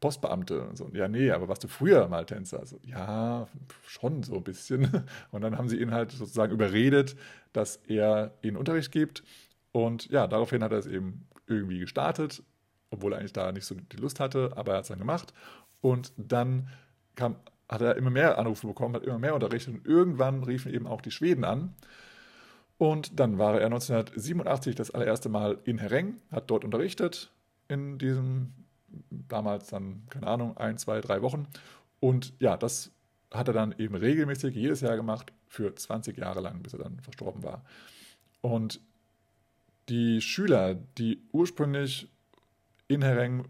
Postbeamte. 0.00 0.62
Und 0.62 0.76
so, 0.76 0.90
ja, 0.94 1.08
nee, 1.08 1.30
aber 1.30 1.48
warst 1.48 1.62
du 1.62 1.68
früher 1.68 2.08
mal 2.08 2.24
Tänzer? 2.24 2.60
Also, 2.60 2.80
ja, 2.84 3.46
schon 3.86 4.22
so 4.22 4.36
ein 4.36 4.44
bisschen. 4.44 5.04
Und 5.30 5.42
dann 5.42 5.58
haben 5.58 5.68
sie 5.68 5.80
ihn 5.80 5.92
halt 5.92 6.12
sozusagen 6.12 6.52
überredet, 6.52 7.16
dass 7.52 7.76
er 7.86 8.32
ihnen 8.42 8.56
Unterricht 8.56 8.92
gibt. 8.92 9.22
Und 9.72 10.08
ja, 10.10 10.26
daraufhin 10.26 10.62
hat 10.62 10.72
er 10.72 10.78
es 10.78 10.86
eben 10.86 11.26
irgendwie 11.46 11.78
gestartet, 11.78 12.42
obwohl 12.90 13.12
er 13.12 13.18
eigentlich 13.18 13.34
da 13.34 13.52
nicht 13.52 13.66
so 13.66 13.74
die 13.74 13.96
Lust 13.96 14.20
hatte, 14.20 14.52
aber 14.56 14.72
er 14.72 14.78
hat 14.78 14.84
es 14.84 14.88
dann 14.88 14.98
gemacht. 14.98 15.34
Und 15.80 16.12
dann 16.16 16.68
kam, 17.14 17.36
hat 17.68 17.80
er 17.80 17.96
immer 17.96 18.10
mehr 18.10 18.38
Anrufe 18.38 18.66
bekommen, 18.66 18.94
hat 18.94 19.04
immer 19.04 19.18
mehr 19.18 19.34
unterrichtet 19.34 19.74
und 19.74 19.86
irgendwann 19.86 20.42
riefen 20.42 20.72
eben 20.72 20.86
auch 20.86 21.00
die 21.00 21.10
Schweden 21.10 21.44
an. 21.44 21.74
Und 22.78 23.18
dann 23.18 23.38
war 23.38 23.58
er 23.58 23.66
1987 23.66 24.74
das 24.74 24.90
allererste 24.92 25.28
Mal 25.28 25.58
in 25.64 25.78
Hereng, 25.78 26.16
hat 26.30 26.50
dort 26.50 26.64
unterrichtet 26.64 27.30
in 27.68 27.98
diesem 27.98 28.52
damals 29.10 29.68
dann, 29.68 30.02
keine 30.08 30.26
Ahnung, 30.26 30.56
ein, 30.56 30.78
zwei, 30.78 31.00
drei 31.00 31.20
Wochen. 31.22 31.46
Und 32.00 32.32
ja, 32.38 32.56
das 32.56 32.90
hat 33.30 33.48
er 33.48 33.54
dann 33.54 33.74
eben 33.78 33.94
regelmäßig 33.94 34.54
jedes 34.54 34.80
Jahr 34.80 34.96
gemacht, 34.96 35.32
für 35.48 35.74
20 35.74 36.16
Jahre 36.16 36.40
lang, 36.40 36.62
bis 36.62 36.74
er 36.74 36.80
dann 36.80 37.00
verstorben 37.00 37.42
war. 37.42 37.64
Und 38.40 38.80
die 39.88 40.20
Schüler, 40.20 40.74
die 40.74 41.22
ursprünglich 41.32 42.08
in 42.86 43.02
Hereng, 43.02 43.46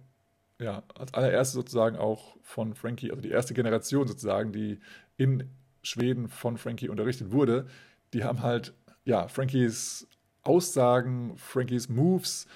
ja, 0.61 0.83
als 0.95 1.15
allererste 1.15 1.55
sozusagen 1.55 1.97
auch 1.97 2.37
von 2.43 2.75
Frankie, 2.75 3.11
also 3.11 3.23
die 3.23 3.31
erste 3.31 3.55
Generation 3.55 4.09
sozusagen, 4.09 4.53
die 4.53 4.81
in 5.17 5.49
Schweden 5.83 6.29
von 6.29 6.59
Frankie 6.59 6.89
unterrichtet 6.89 7.33
wurde, 7.33 7.67
die 8.13 8.25
haben 8.25 8.43
halt, 8.43 8.75
ja, 9.05 9.29
Frankies 9.29 10.09
Aussagen, 10.43 11.37
Frankies 11.37 11.89
Moves, 11.89 12.47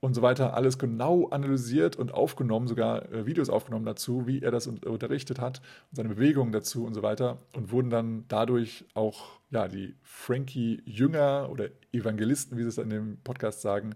und 0.00 0.14
so 0.14 0.22
weiter, 0.22 0.54
alles 0.54 0.78
genau 0.78 1.28
analysiert 1.28 1.96
und 1.96 2.12
aufgenommen, 2.12 2.66
sogar 2.66 3.10
äh, 3.12 3.26
Videos 3.26 3.48
aufgenommen 3.48 3.86
dazu, 3.86 4.26
wie 4.26 4.42
er 4.42 4.50
das 4.50 4.66
unterrichtet 4.66 5.40
hat 5.40 5.60
und 5.90 5.96
seine 5.96 6.10
Bewegungen 6.10 6.52
dazu 6.52 6.84
und 6.84 6.94
so 6.94 7.02
weiter 7.02 7.38
und 7.54 7.72
wurden 7.72 7.90
dann 7.90 8.24
dadurch 8.28 8.84
auch 8.94 9.40
ja, 9.50 9.68
die 9.68 9.96
Frankie-Jünger 10.02 11.48
oder 11.50 11.68
Evangelisten, 11.92 12.58
wie 12.58 12.62
sie 12.62 12.68
es 12.68 12.78
in 12.78 12.90
dem 12.90 13.18
Podcast 13.22 13.62
sagen, 13.62 13.94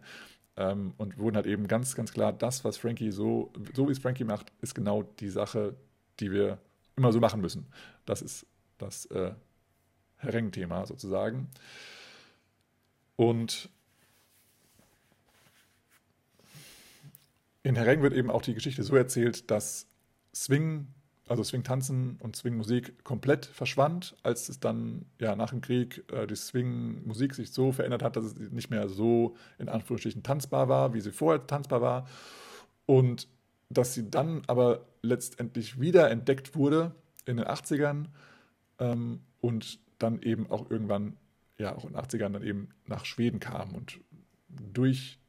ähm, 0.61 0.92
und 0.98 1.16
wurden 1.16 1.36
halt 1.36 1.46
eben 1.46 1.66
ganz, 1.66 1.94
ganz 1.94 2.12
klar, 2.12 2.34
das, 2.34 2.64
was 2.64 2.76
Frankie 2.76 3.11
so, 3.11 3.50
so 3.74 3.88
wie 3.88 3.92
es 3.92 3.98
Frankie 3.98 4.24
macht, 4.24 4.52
ist 4.61 4.74
genau 4.74 5.02
die 5.02 5.30
Sache, 5.30 5.74
die 6.20 6.30
wir 6.30 6.58
immer 6.96 7.12
so 7.12 7.18
machen 7.18 7.40
müssen. 7.40 7.66
Das 8.04 8.20
ist 8.20 8.46
das 8.76 9.06
äh, 9.06 9.32
Hereng-Thema 10.18 10.86
sozusagen. 10.86 11.48
Und 13.16 13.70
in 17.62 17.74
Hereng 17.74 18.02
wird 18.02 18.12
eben 18.12 18.30
auch 18.30 18.42
die 18.42 18.54
Geschichte 18.54 18.82
so 18.82 18.94
erzählt, 18.96 19.50
dass 19.50 19.86
Swing, 20.34 20.88
also 21.31 21.45
Swing-Tanzen 21.45 22.16
und 22.18 22.35
Swing-Musik 22.35 23.05
komplett 23.05 23.47
verschwand, 23.47 24.16
als 24.24 24.49
es 24.49 24.59
dann 24.59 25.07
ja 25.20 25.37
nach 25.37 25.51
dem 25.51 25.61
Krieg 25.61 26.03
äh, 26.12 26.26
die 26.26 26.35
Swing-Musik 26.35 27.35
sich 27.35 27.53
so 27.53 27.70
verändert 27.70 28.03
hat, 28.03 28.16
dass 28.16 28.24
es 28.24 28.35
nicht 28.35 28.68
mehr 28.68 28.89
so 28.89 29.37
in 29.57 29.68
Anführungsstrichen 29.68 30.24
tanzbar 30.24 30.68
war, 30.68 30.93
wie 30.93 31.01
sie 31.01 31.12
vorher 31.12 31.47
tanzbar 31.47 31.81
war. 31.81 32.09
Und 32.85 33.28
dass 33.68 33.95
sie 33.95 34.11
dann 34.11 34.43
aber 34.49 34.87
letztendlich 35.03 35.81
wieder 35.81 36.11
entdeckt 36.11 36.57
wurde 36.57 36.97
in 37.26 37.37
den 37.37 37.47
80ern 37.47 38.07
ähm, 38.81 39.20
und 39.41 39.78
dann 40.01 40.22
eben 40.22 40.51
auch 40.51 40.68
irgendwann, 40.68 41.16
ja, 41.59 41.76
auch 41.76 41.85
in 41.85 41.93
den 41.93 42.01
80ern 42.01 42.33
dann 42.33 42.43
eben 42.43 42.70
nach 42.87 43.05
Schweden 43.05 43.39
kam 43.39 43.76
und 43.76 44.01
durch 44.49 45.20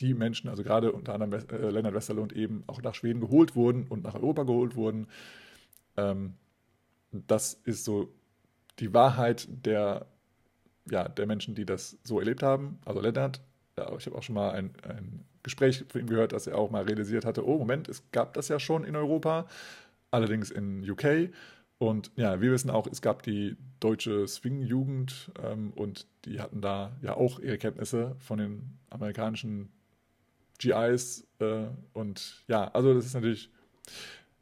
die 0.00 0.14
Menschen, 0.14 0.48
also 0.48 0.62
gerade 0.62 0.92
unter 0.92 1.14
anderem 1.14 1.32
äh, 1.50 1.70
Lennart 1.70 1.94
Westerlund, 1.94 2.32
eben 2.32 2.64
auch 2.66 2.82
nach 2.82 2.94
Schweden 2.94 3.20
geholt 3.20 3.54
wurden 3.54 3.86
und 3.88 4.02
nach 4.04 4.14
Europa 4.14 4.44
geholt 4.44 4.76
wurden. 4.76 5.06
Ähm, 5.96 6.34
das 7.12 7.54
ist 7.64 7.84
so 7.84 8.12
die 8.78 8.94
Wahrheit 8.94 9.48
der, 9.50 10.06
ja, 10.90 11.08
der 11.08 11.26
Menschen, 11.26 11.54
die 11.54 11.66
das 11.66 11.98
so 12.04 12.18
erlebt 12.18 12.42
haben. 12.42 12.78
Also 12.84 13.00
Lennart, 13.00 13.40
ja, 13.76 13.94
ich 13.96 14.06
habe 14.06 14.16
auch 14.16 14.22
schon 14.22 14.34
mal 14.34 14.52
ein, 14.52 14.72
ein 14.82 15.24
Gespräch 15.42 15.84
von 15.88 16.00
ihm 16.00 16.06
gehört, 16.06 16.32
dass 16.32 16.46
er 16.46 16.58
auch 16.58 16.70
mal 16.70 16.84
realisiert 16.84 17.24
hatte, 17.24 17.46
oh 17.46 17.58
Moment, 17.58 17.88
es 17.88 18.02
gab 18.12 18.34
das 18.34 18.48
ja 18.48 18.60
schon 18.60 18.84
in 18.84 18.96
Europa, 18.96 19.46
allerdings 20.10 20.50
in 20.50 20.88
UK. 20.88 21.30
Und 21.78 22.10
ja, 22.16 22.40
wir 22.42 22.52
wissen 22.52 22.68
auch, 22.70 22.86
es 22.86 23.00
gab 23.00 23.22
die 23.22 23.56
deutsche 23.80 24.28
Swing-Jugend 24.28 25.32
ähm, 25.42 25.72
und 25.74 26.06
die 26.26 26.40
hatten 26.40 26.60
da 26.60 26.92
ja 27.00 27.16
auch 27.16 27.40
ihre 27.40 27.56
Kenntnisse 27.56 28.16
von 28.18 28.38
den 28.38 28.78
amerikanischen 28.90 29.72
GIs 30.60 31.26
äh, 31.40 31.66
und 31.92 32.44
ja, 32.46 32.68
also 32.68 32.94
das 32.94 33.06
ist 33.06 33.14
natürlich, 33.14 33.50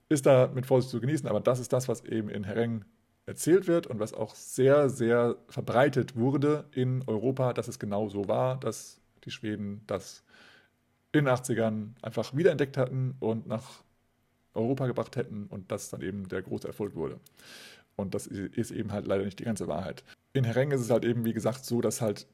ist 0.09 0.27
da 0.27 0.49
mit 0.49 0.66
Vorsicht 0.66 0.91
zu 0.91 1.01
genießen, 1.01 1.29
aber 1.29 1.41
das 1.41 1.61
ist 1.61 1.73
das, 1.73 1.89
was 1.89 2.05
eben 2.05 2.29
in 2.29 2.45
Hereng 2.45 2.85
erzählt 3.27 3.66
wird 3.66 3.87
und 3.87 4.01
was 4.01 4.14
auch 4.14 4.35
sehr, 4.35 4.89
sehr 4.89 5.37
verbreitet 5.49 6.16
wurde 6.16 6.64
in 6.73 7.03
Europa, 7.07 7.53
dass 7.53 7.69
es 7.69 7.79
genau 7.79 8.09
so 8.09 8.27
war, 8.27 8.59
dass 8.59 9.01
die 9.25 9.31
Schweden 9.31 9.83
das 9.87 10.25
in 11.12 11.25
den 11.25 11.35
80ern 11.35 11.91
einfach 12.03 12.35
wiederentdeckt 12.35 12.77
hatten 12.77 13.16
und 13.21 13.47
nach 13.47 13.83
Europa 14.55 14.87
gebracht 14.87 15.16
hätten 15.16 15.47
und 15.47 15.71
das 15.71 15.91
dann 15.91 16.03
eben 16.03 16.29
der 16.29 16.43
große 16.43 16.66
Erfolg 16.66 16.95
wurde. 16.95 17.21
Und 17.97 18.14
das 18.14 18.27
ist 18.27 18.71
eben 18.71 18.93
halt 18.93 19.07
leider 19.07 19.25
nicht 19.25 19.39
die 19.39 19.45
ganze 19.45 19.66
Wahrheit. 19.69 20.05
In 20.33 20.45
Hereng 20.45 20.71
ist 20.71 20.81
es 20.81 20.91
halt 20.91 21.05
eben, 21.05 21.25
wie 21.25 21.33
gesagt, 21.33 21.64
so, 21.64 21.81
dass 21.81 22.01
halt 22.01 22.27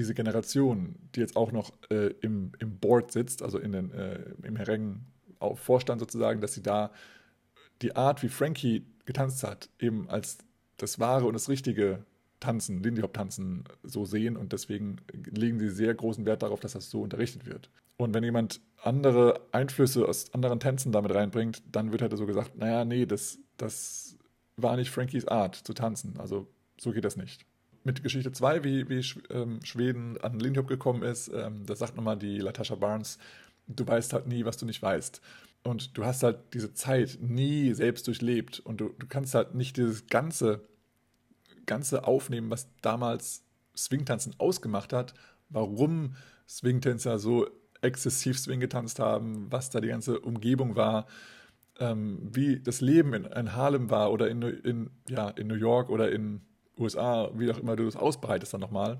diese 0.00 0.14
Generation, 0.14 0.94
die 1.14 1.20
jetzt 1.20 1.36
auch 1.36 1.52
noch 1.52 1.72
äh, 1.90 2.14
im, 2.22 2.52
im 2.58 2.78
Board 2.78 3.12
sitzt, 3.12 3.42
also 3.42 3.58
in 3.58 3.72
den, 3.72 3.92
äh, 3.92 4.18
im 4.42 4.56
Herrengen 4.56 5.04
Vorstand 5.54 6.00
sozusagen, 6.00 6.40
dass 6.40 6.54
sie 6.54 6.62
da 6.62 6.90
die 7.82 7.96
Art, 7.96 8.22
wie 8.22 8.30
Frankie 8.30 8.86
getanzt 9.04 9.42
hat, 9.42 9.68
eben 9.78 10.08
als 10.08 10.38
das 10.78 10.98
wahre 10.98 11.26
und 11.26 11.34
das 11.34 11.50
richtige 11.50 12.04
Tanzen, 12.40 12.82
Lindy 12.82 13.02
Hop 13.02 13.12
Tanzen 13.12 13.64
so 13.82 14.06
sehen. 14.06 14.38
Und 14.38 14.54
deswegen 14.54 14.96
legen 15.12 15.58
sie 15.58 15.68
sehr 15.68 15.94
großen 15.94 16.24
Wert 16.24 16.42
darauf, 16.42 16.60
dass 16.60 16.72
das 16.72 16.90
so 16.90 17.02
unterrichtet 17.02 17.44
wird. 17.44 17.70
Und 17.98 18.14
wenn 18.14 18.24
jemand 18.24 18.60
andere 18.82 19.40
Einflüsse 19.52 20.08
aus 20.08 20.32
anderen 20.32 20.60
Tänzen 20.60 20.92
damit 20.92 21.14
reinbringt, 21.14 21.62
dann 21.70 21.92
wird 21.92 22.00
halt 22.00 22.16
so 22.16 22.24
gesagt, 22.24 22.56
naja, 22.56 22.86
nee, 22.86 23.04
das, 23.04 23.38
das 23.58 24.16
war 24.56 24.76
nicht 24.76 24.90
Frankies 24.90 25.26
Art 25.26 25.56
zu 25.56 25.74
tanzen, 25.74 26.18
also 26.18 26.46
so 26.78 26.92
geht 26.92 27.04
das 27.04 27.16
nicht 27.18 27.44
mit 27.84 28.02
Geschichte 28.02 28.32
2, 28.32 28.64
wie, 28.64 28.88
wie 28.88 29.04
ähm, 29.30 29.60
Schweden 29.64 30.20
an 30.20 30.38
Lindy 30.38 30.58
Hop 30.58 30.68
gekommen 30.68 31.02
ist, 31.02 31.28
ähm, 31.28 31.64
da 31.66 31.74
sagt 31.74 31.96
nochmal 31.96 32.18
die 32.18 32.38
Latasha 32.38 32.74
Barnes, 32.74 33.18
du 33.66 33.86
weißt 33.86 34.12
halt 34.12 34.26
nie, 34.26 34.44
was 34.44 34.56
du 34.56 34.66
nicht 34.66 34.82
weißt. 34.82 35.20
und 35.62 35.96
du 35.96 36.04
hast 36.04 36.22
halt 36.22 36.38
diese 36.54 36.72
Zeit 36.74 37.18
nie 37.20 37.72
selbst 37.74 38.06
durchlebt 38.06 38.60
und 38.60 38.80
du, 38.80 38.94
du 38.98 39.06
kannst 39.06 39.34
halt 39.34 39.54
nicht 39.54 39.76
dieses 39.76 40.06
ganze, 40.06 40.62
ganze 41.66 42.04
aufnehmen, 42.06 42.50
was 42.50 42.68
damals 42.80 43.44
Swingtanzen 43.76 44.34
ausgemacht 44.38 44.92
hat, 44.92 45.14
warum 45.48 46.16
Swingtänzer 46.48 47.18
so 47.18 47.48
exzessiv 47.82 48.38
Swing 48.38 48.60
getanzt 48.60 48.98
haben, 48.98 49.50
was 49.50 49.70
da 49.70 49.80
die 49.80 49.88
ganze 49.88 50.20
Umgebung 50.20 50.76
war, 50.76 51.06
ähm, 51.78 52.18
wie 52.32 52.60
das 52.60 52.80
Leben 52.80 53.14
in, 53.14 53.24
in, 53.24 53.54
Harlem 53.54 53.90
war 53.90 54.12
oder 54.12 54.28
in, 54.28 54.42
in, 54.42 54.90
ja, 55.08 55.30
in 55.30 55.46
New 55.46 55.54
York 55.54 55.88
oder 55.88 56.12
in 56.12 56.42
USA, 56.80 57.30
wie 57.34 57.50
auch 57.50 57.58
immer 57.58 57.76
du 57.76 57.84
das 57.84 57.96
ausbreitest 57.96 58.54
dann 58.54 58.60
nochmal. 58.60 58.98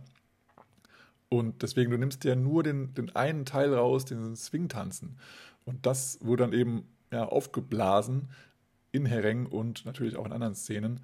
Und 1.28 1.62
deswegen, 1.62 1.90
du 1.90 1.98
nimmst 1.98 2.24
ja 2.24 2.34
nur 2.34 2.62
den, 2.62 2.92
den 2.94 3.14
einen 3.14 3.44
Teil 3.44 3.72
raus, 3.72 4.04
den 4.04 4.34
Swing-Tanzen. 4.34 5.16
Und 5.64 5.86
das 5.86 6.18
wurde 6.22 6.42
dann 6.44 6.52
eben 6.52 6.88
ja, 7.12 7.24
aufgeblasen 7.24 8.28
in 8.92 9.06
Hereng 9.06 9.46
und 9.46 9.84
natürlich 9.86 10.16
auch 10.16 10.26
in 10.26 10.32
anderen 10.32 10.54
Szenen. 10.54 11.00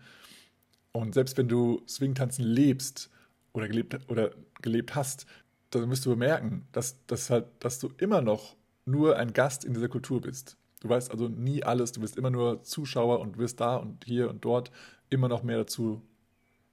Und 0.93 1.15
selbst 1.15 1.37
wenn 1.37 1.49
du 1.49 1.83
Swing-Tanzen 1.89 2.45
lebst 2.45 3.11
oder 3.53 3.69
gelebt, 3.69 4.11
oder 4.11 4.31
gelebt 4.63 4.95
hast, 4.95 5.27
dann 5.71 5.89
müsst 5.89 6.07
du 6.07 6.11
bemerken, 6.11 6.67
dass, 6.73 7.05
dass, 7.07 7.31
halt, 7.31 7.47
dass 7.61 7.79
du 7.79 7.91
immer 7.99 8.21
noch 8.21 8.57
nur 8.85 9.17
ein 9.17 9.33
Gast 9.33 9.65
in 9.65 9.75
dieser 9.75 9.89
Kultur 9.89 10.21
bist. 10.21 10.57
Du 10.81 10.89
weißt 10.89 11.11
also 11.11 11.29
nie 11.29 11.63
alles, 11.63 11.93
du 11.93 12.01
bist 12.01 12.17
immer 12.17 12.31
nur 12.31 12.63
Zuschauer 12.63 13.21
und 13.21 13.39
wirst 13.39 13.61
da 13.61 13.77
und 13.77 14.05
hier 14.05 14.29
und 14.31 14.45
dort 14.45 14.71
immer 15.11 15.29
noch 15.29 15.43
mehr 15.43 15.59
dazu 15.59 16.03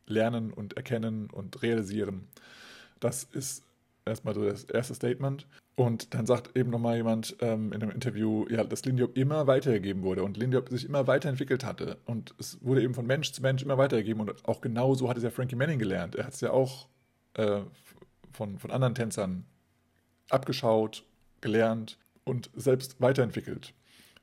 lernen 0.08 0.51
und 0.51 0.78
erkennen 0.78 1.30
und 1.30 1.62
realisieren. 1.62 2.28
Das 2.99 3.24
ist 3.24 3.64
erstmal 4.06 4.34
das 4.34 4.66
erste 4.66 4.95
Statement. 4.95 5.47
Und 5.76 6.14
dann 6.14 6.28
sagt 6.28 6.56
eben 6.56 6.70
nochmal 6.70 6.97
jemand 6.97 7.36
ähm, 7.39 7.74
in 7.74 7.82
einem 7.82 7.91
Interview, 7.91 8.45
ja, 8.47 8.64
dass 8.64 8.86
Lindyop 8.86 9.18
immer 9.18 9.47
weitergegeben 9.47 10.04
wurde 10.04 10.24
und 10.24 10.38
Lindyop 10.38 10.70
sich 10.70 10.86
immer 10.86 11.08
weiterentwickelt 11.08 11.66
hatte. 11.66 11.97
Und 12.06 12.36
es 12.38 12.64
wurde 12.64 12.84
eben 12.84 12.93
von 12.93 13.08
Mensch 13.08 13.32
zu 13.32 13.41
Mensch 13.41 13.64
immer 13.64 13.78
weitergegeben. 13.78 14.22
Und 14.22 14.47
auch 14.47 14.62
genau 14.62 14.93
so 14.93 15.10
hat 15.10 15.18
es 15.18 15.24
ja 15.24 15.32
Frankie 15.32 15.56
Manning 15.56 15.80
gelernt. 15.80 16.16
Er 16.16 16.26
hat 16.26 16.34
es 16.34 16.41
ja 16.41 16.51
auch 16.51 16.88
äh, 17.34 17.62
von, 18.32 18.60
von 18.60 18.70
anderen 18.70 18.93
Tänzern 18.93 19.45
abgeschaut, 20.30 21.06
gelernt 21.41 21.97
und 22.24 22.51
selbst 22.56 23.01
weiterentwickelt. 23.01 23.74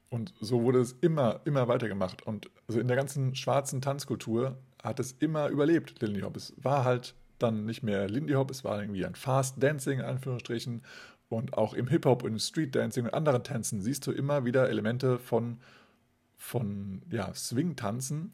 Und 0.09 0.33
so 0.41 0.63
wurde 0.63 0.81
es 0.81 0.93
immer, 1.01 1.41
immer 1.45 1.67
weitergemacht. 1.67 2.23
Und 2.27 2.49
also 2.69 2.79
in 2.81 2.87
der 2.87 2.97
ganzen 2.97 3.35
schwarzen 3.35 3.81
Tanzkultur 3.81 4.57
hat 4.83 5.01
es 5.01 5.13
immer 5.13 5.49
überlebt, 5.49 6.01
Lindy 6.01 6.21
Hop. 6.21 6.37
Es 6.37 6.55
war 6.57 6.85
halt 6.85 7.15
dann 7.39 7.67
nicht 7.67 7.83
mehr 7.83 8.09
Lindy 8.09 8.35
Hop, 8.35 8.51
es 8.51 8.65
war 8.65 8.81
irgendwie 8.81 9.05
ein 9.05 9.15
Fast 9.15 9.63
Dancing, 9.63 10.01
in 10.01 10.05
Anführungsstrichen. 10.05 10.83
Und 11.29 11.57
auch 11.57 11.75
im 11.75 11.87
Hip-Hop 11.87 12.25
und 12.25 12.33
im 12.33 12.39
Street 12.41 12.75
Dancing 12.75 13.05
und 13.05 13.15
anderen 13.15 13.45
Tänzen 13.45 13.81
siehst 13.81 14.07
du 14.07 14.11
immer 14.11 14.45
wieder 14.45 14.69
Elemente 14.69 15.19
von, 15.19 15.59
von 16.37 17.03
ja, 17.11 17.33
Swing-Tanzen. 17.33 18.33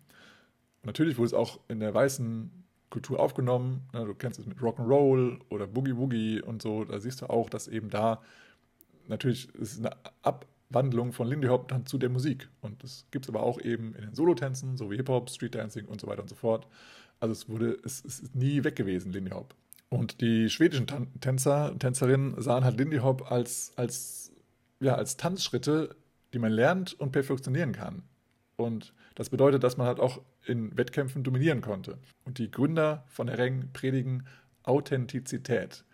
Natürlich 0.83 1.19
wurde 1.19 1.27
es 1.27 1.35
auch 1.35 1.61
in 1.69 1.81
der 1.81 1.93
weißen 1.93 2.51
Kultur 2.89 3.21
aufgenommen. 3.21 3.83
Ne, 3.93 4.07
du 4.07 4.15
kennst 4.15 4.39
es 4.39 4.47
mit 4.47 4.59
Rock'n'Roll 4.59 5.41
oder 5.51 5.67
Boogie 5.67 5.97
Woogie 5.97 6.41
und 6.41 6.63
so. 6.63 6.85
Da 6.85 6.99
siehst 6.99 7.21
du 7.21 7.27
auch, 7.27 7.51
dass 7.51 7.69
eben 7.69 7.91
da 7.91 8.23
natürlich 9.09 9.55
ist 9.57 9.79
eine 9.79 9.91
Abwandlung 10.77 11.13
von 11.13 11.27
Lindy 11.27 11.49
Hop 11.49 11.69
dann 11.69 11.87
zu 11.87 11.97
der 11.97 12.11
Musik. 12.11 12.49
Und 12.61 12.83
das 12.83 13.07
gibt 13.11 13.25
es 13.25 13.31
aber 13.31 13.43
auch 13.43 13.59
eben 13.61 13.95
in 13.95 14.03
den 14.03 14.15
Solotänzen, 14.15 14.77
so 14.77 14.91
wie 14.91 14.97
Hip-Hop, 14.97 15.31
Street 15.31 15.55
Dancing 15.55 15.87
und 15.87 16.03
so 16.03 16.07
weiter 16.07 16.21
und 16.21 16.29
so 16.29 16.35
fort. 16.35 16.67
Also 17.19 17.33
es 17.33 17.49
wurde, 17.49 17.79
es, 17.83 18.05
es 18.05 18.21
ist 18.21 18.35
nie 18.35 18.63
weg 18.63 18.77
gewesen, 18.77 19.11
Lindy 19.11 19.31
Hop. 19.31 19.55
Und 19.89 20.21
die 20.21 20.51
schwedischen 20.51 20.87
Tänzer, 21.21 21.75
Tänzerinnen 21.79 22.41
sahen 22.43 22.65
halt 22.65 22.77
Lindy 22.77 22.99
Hop 22.99 23.31
als, 23.33 23.73
als, 23.77 24.33
ja, 24.81 24.97
als 24.97 25.17
Tanzschritte, 25.17 25.97
die 26.35 26.39
man 26.39 26.53
lernt 26.53 26.93
und 26.93 27.13
perfektionieren 27.13 27.73
kann. 27.73 28.03
Und 28.57 28.93
das 29.15 29.31
bedeutet, 29.31 29.65
dass 29.65 29.79
man 29.79 29.87
halt 29.87 29.99
auch 29.99 30.21
in 30.45 30.77
Wettkämpfen 30.77 31.25
dominieren 31.25 31.63
konnte. 31.63 31.97
Und 32.25 32.37
die 32.37 32.51
Gründer 32.51 33.05
von 33.09 33.29
Hereng 33.29 33.71
predigen 33.73 34.27
Authentizität. 34.63 35.85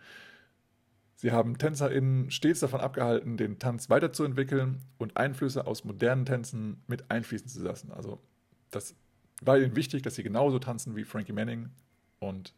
Sie 1.23 1.31
haben 1.31 1.57
TänzerInnen 1.57 2.31
stets 2.31 2.59
davon 2.59 2.81
abgehalten, 2.81 3.37
den 3.37 3.57
Tanz 3.57 3.89
weiterzuentwickeln 3.89 4.81
und 4.97 5.15
Einflüsse 5.15 5.65
aus 5.65 5.85
modernen 5.85 6.25
Tänzen 6.25 6.83
mit 6.87 7.09
einfließen 7.09 7.47
zu 7.47 7.63
lassen. 7.63 7.93
Also 7.93 8.19
das 8.71 8.93
war 9.41 9.57
ihnen 9.57 9.73
wichtig, 9.77 10.01
dass 10.01 10.15
sie 10.15 10.23
genauso 10.23 10.59
tanzen 10.59 10.97
wie 10.97 11.05
Frankie 11.05 11.31
Manning. 11.31 11.69
Und 12.19 12.53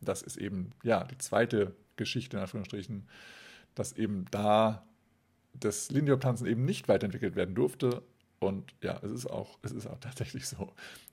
das 0.00 0.22
ist 0.22 0.36
eben, 0.36 0.72
ja, 0.82 1.04
die 1.04 1.18
zweite 1.18 1.76
Geschichte, 1.94 2.38
in 2.38 2.42
Anführungsstrichen, 2.42 3.06
dass 3.76 3.92
eben 3.92 4.24
da 4.32 4.84
das 5.54 5.88
Lindy 5.92 6.10
Hop-Tanzen 6.10 6.48
eben 6.48 6.64
nicht 6.64 6.88
weiterentwickelt 6.88 7.36
werden 7.36 7.54
durfte 7.54 8.02
und 8.40 8.74
ja, 8.82 8.98
es 9.04 9.12
ist 9.12 9.26
auch, 9.26 9.60
es 9.62 9.70
ist 9.70 9.86
auch 9.86 9.98
tatsächlich 10.00 10.48
so. 10.48 10.72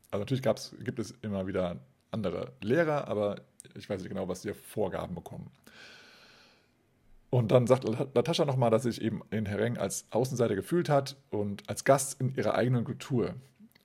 Also 0.09 0.23
natürlich 0.23 0.41
gab's, 0.41 0.73
gibt 0.79 0.97
es 0.97 1.11
immer 1.21 1.45
wieder 1.45 1.81
andere 2.09 2.51
Lehrer, 2.61 3.07
aber 3.07 3.41
ich 3.75 3.87
weiß 3.87 4.01
nicht 4.01 4.09
genau, 4.09 4.27
was 4.27 4.41
die 4.41 4.55
Vorgaben 4.55 5.13
bekommen. 5.13 5.51
Und 7.29 7.51
dann 7.51 7.67
sagt 7.67 7.85
Natascha 8.15 8.45
nochmal, 8.45 8.71
dass 8.71 8.83
sie 8.83 8.91
sich 8.91 9.01
eben 9.01 9.21
in 9.29 9.45
Hereng 9.45 9.77
als 9.77 10.05
Außenseiter 10.09 10.55
gefühlt 10.55 10.89
hat 10.89 11.17
und 11.29 11.67
als 11.69 11.83
Gast 11.83 12.19
in 12.19 12.33
ihrer 12.35 12.55
eigenen 12.55 12.83
Kultur. 12.83 13.35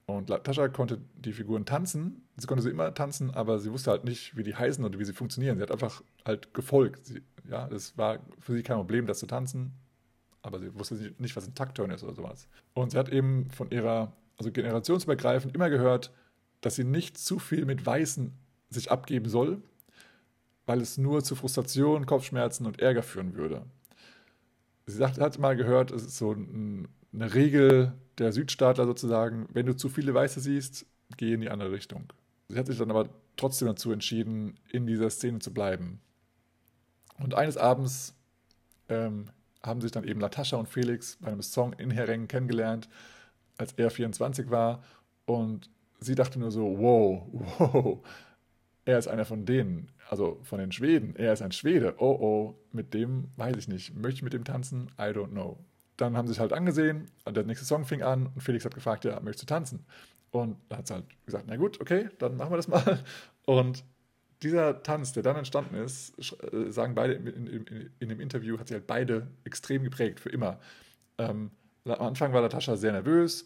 Und 0.07 0.29
Natascha 0.29 0.69
konnte 0.69 1.01
die 1.15 1.33
Figuren 1.33 1.65
tanzen, 1.65 2.23
sie 2.37 2.47
konnte 2.47 2.63
sie 2.63 2.71
immer 2.71 2.93
tanzen, 2.95 3.31
aber 3.31 3.59
sie 3.59 3.73
wusste 3.73 3.91
halt 3.91 4.05
nicht, 4.05 4.37
wie 4.37 4.43
die 4.43 4.55
heißen 4.55 4.85
und 4.85 4.99
wie 4.99 5.05
sie 5.05 5.13
funktionieren. 5.13 5.57
Sie 5.57 5.63
hat 5.63 5.73
einfach 5.73 6.03
halt 6.25 6.55
gefolgt. 6.55 7.07
Sie, 7.07 7.23
ja, 7.51 7.69
es 7.69 7.97
war 7.99 8.19
für 8.39 8.55
sie 8.55 8.63
kein 8.63 8.77
Problem, 8.77 9.07
das 9.07 9.19
zu 9.19 9.27
tanzen 9.27 9.75
aber 10.45 10.59
sie 10.59 10.79
wusste 10.79 10.95
nicht, 11.19 11.35
was 11.37 11.47
ein 11.47 11.55
Taktton 11.55 11.91
ist 11.91 12.05
oder 12.05 12.15
sowas. 12.15 12.49
Und 12.75 12.91
sie 12.91 12.99
hat 12.99 13.09
eben 13.09 13.51
von 13.51 13.71
ihrer, 13.71 14.13
also 14.37 14.53
generationsübergreifend 14.53 15.55
immer 15.55 15.71
gehört, 15.71 16.13
dass 16.61 16.77
sie 16.77 16.85
nicht 16.85 17.17
zu 17.17 17.39
viel 17.39 17.65
mit 17.65 17.85
Weißen 17.85 18.31
sich 18.69 18.91
abgeben 18.91 19.29
soll, 19.29 19.63
weil 20.67 20.81
es 20.81 20.99
nur 20.99 21.23
zu 21.23 21.35
Frustration, 21.35 22.07
Kopfschmerzen 22.07 22.67
und 22.67 22.81
Ärger 22.81 23.03
führen 23.03 23.35
würde. 23.35 23.65
Sie 24.87 24.97
sagt, 24.97 25.19
hat 25.19 25.39
mal 25.39 25.57
gehört, 25.57 25.91
es 25.91 26.05
ist 26.05 26.19
so 26.19 26.33
ein, 26.33 26.89
eine 27.13 27.35
Regel 27.35 27.93
der 28.19 28.33
Südstaatler 28.33 28.87
sozusagen, 28.87 29.49
wenn 29.53 29.67
du 29.67 29.77
zu 29.77 29.89
viele 29.89 30.15
Weiße 30.15 30.41
siehst, 30.41 30.87
geh 31.17 31.33
in 31.33 31.41
die 31.41 31.51
andere 31.51 31.73
Richtung. 31.73 32.13
Sie 32.49 32.59
hat 32.59 32.67
sich 32.67 32.79
dann 32.79 32.91
aber 32.91 33.09
trotzdem 33.37 33.69
dazu 33.69 33.93
entschieden, 33.93 34.59
in 34.71 34.87
dieser 34.87 35.11
Szene 35.11 35.39
zu 35.39 35.53
bleiben. 35.53 36.01
Und 37.19 37.35
eines 37.35 37.57
Abends 37.57 38.15
ähm, 38.89 39.27
haben 39.63 39.81
sich 39.81 39.93
dann 39.93 40.05
eben 40.05 40.21
Natascha 40.21 40.57
und 40.57 40.69
Felix 40.69 41.17
bei 41.21 41.29
einem 41.29 41.43
Song 41.43 41.73
in 41.75 41.91
Herrengen 41.91 42.29
kennengelernt, 42.29 42.89
als 43.57 43.73
er 43.73 43.91
24 43.91 44.51
war. 44.51 44.83
Und 45.25 45.71
sie 46.01 46.15
dachte 46.15 46.39
nur 46.39 46.51
so, 46.51 46.79
wow, 46.79 47.27
wow, 47.59 47.99
er 48.85 48.99
ist 48.99 49.09
einer 49.09 49.25
von 49.25 49.47
denen, 49.47 49.91
also 50.09 50.41
von 50.43 50.59
den 50.59 50.73
Schweden. 50.73 51.17
Er 51.17 51.33
ist 51.33 51.43
ein 51.43 51.53
Schwede. 51.53 51.95
Oh, 51.99 52.17
oh, 52.21 52.55
mit 52.73 52.93
dem 52.93 53.29
weiß 53.37 53.57
ich 53.57 53.69
nicht. 53.69 53.95
Möchte 53.95 54.19
ich 54.19 54.23
mit 54.23 54.33
dem 54.33 54.45
tanzen? 54.45 54.91
I 54.99 55.05
don't 55.05 55.31
know. 55.31 55.59
Dann 55.97 56.17
haben 56.17 56.27
sie 56.27 56.35
sich 56.35 56.41
halt 56.41 56.53
angesehen, 56.53 57.07
der 57.29 57.45
nächste 57.45 57.65
Song 57.65 57.85
fing 57.85 58.03
an 58.03 58.27
und 58.27 58.43
Felix 58.43 58.65
hat 58.65 58.75
gefragt, 58.75 59.05
ja, 59.05 59.21
möchtest 59.21 59.43
du 59.43 59.47
tanzen? 59.55 59.87
Und 60.33 60.57
da 60.69 60.79
hat 60.79 60.89
sie 60.89 60.95
halt 60.95 61.05
gesagt, 61.25 61.45
na 61.47 61.57
gut, 61.57 61.81
okay, 61.81 62.09
dann 62.19 62.37
machen 62.37 62.51
wir 62.51 62.57
das 62.57 62.67
mal. 62.67 62.99
Und 63.47 63.85
dieser 64.43 64.83
Tanz, 64.83 65.13
der 65.13 65.23
dann 65.23 65.37
entstanden 65.37 65.77
ist, 65.77 66.19
äh, 66.53 66.73
sagen 66.73 66.97
beide 66.97 67.13
in, 67.13 67.27
in, 67.27 67.91
in, 68.01 68.09
dem 68.09 68.21
Interview, 68.21 68.59
hat 68.59 68.67
sie 68.67 68.75
halt 68.75 68.89
beide 68.89 69.29
extrem 69.45 69.85
geprägt, 69.85 70.19
für 70.19 70.31
immer. 70.31 70.59
Ähm, 71.19 71.53
am 71.85 72.01
Anfang 72.01 72.33
war 72.33 72.43
Natascha 72.43 72.77
sehr 72.77 72.91
nervös, 72.91 73.45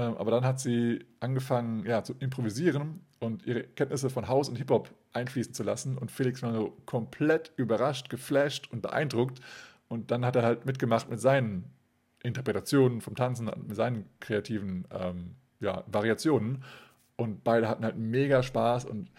aber 0.00 0.30
dann 0.30 0.44
hat 0.44 0.60
sie 0.60 1.04
angefangen 1.20 1.86
ja, 1.86 2.04
zu 2.04 2.14
improvisieren 2.18 3.00
und 3.18 3.46
ihre 3.46 3.62
Kenntnisse 3.62 4.10
von 4.10 4.28
House 4.28 4.48
und 4.48 4.56
Hip-Hop 4.56 4.90
einfließen 5.14 5.54
zu 5.54 5.62
lassen. 5.62 5.96
Und 5.96 6.10
Felix 6.10 6.42
war 6.42 6.52
so 6.52 6.76
komplett 6.84 7.52
überrascht, 7.56 8.10
geflasht 8.10 8.70
und 8.70 8.82
beeindruckt. 8.82 9.40
Und 9.88 10.10
dann 10.10 10.26
hat 10.26 10.36
er 10.36 10.42
halt 10.42 10.66
mitgemacht 10.66 11.08
mit 11.08 11.20
seinen 11.20 11.72
Interpretationen 12.22 13.00
vom 13.00 13.14
Tanzen, 13.14 13.50
mit 13.66 13.76
seinen 13.76 14.06
kreativen 14.20 14.86
ähm, 14.90 15.36
ja, 15.60 15.84
Variationen. 15.86 16.62
Und 17.16 17.42
beide 17.44 17.68
hatten 17.68 17.84
halt 17.84 17.96
mega 17.96 18.42
Spaß 18.42 18.84
und 18.84 19.10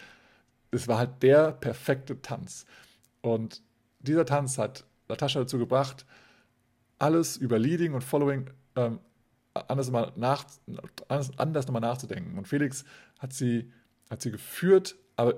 es 0.70 0.88
war 0.88 1.00
halt 1.00 1.24
der 1.24 1.54
perfekte 1.54 2.22
Tanz. 2.22 2.68
Und 3.22 3.64
dieser 4.00 4.26
Tanz 4.26 4.60
hat 4.60 4.86
Natascha 5.10 5.40
dazu 5.40 5.58
gebracht, 5.58 6.06
alles 7.00 7.38
über 7.38 7.58
Leading 7.58 7.94
und 7.94 8.04
Following 8.04 8.52
ähm, 8.76 9.00
anders, 9.68 9.88
nochmal 9.88 10.12
nach, 10.16 10.46
anders, 11.08 11.32
anders 11.38 11.68
nochmal 11.68 11.82
nachzudenken. 11.82 12.38
Und 12.38 12.48
Felix 12.48 12.86
hat 13.20 13.34
sie, 13.34 13.72
hat 14.10 14.22
sie 14.22 14.32
geführt, 14.32 14.96
aber 15.16 15.36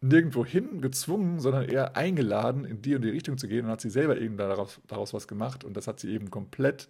nirgendwo 0.00 0.44
hin 0.44 0.80
gezwungen, 0.82 1.40
sondern 1.40 1.64
eher 1.64 1.96
eingeladen, 1.96 2.64
in 2.64 2.82
die 2.82 2.94
und 2.94 3.02
die 3.02 3.08
Richtung 3.08 3.38
zu 3.38 3.48
gehen 3.48 3.64
und 3.64 3.70
hat 3.70 3.80
sie 3.80 3.90
selber 3.90 4.20
eben 4.20 4.36
daraus, 4.36 4.80
daraus 4.86 5.14
was 5.14 5.26
gemacht. 5.26 5.64
Und 5.64 5.76
das 5.76 5.86
hat 5.86 5.98
sie 5.98 6.10
eben 6.12 6.30
komplett, 6.30 6.88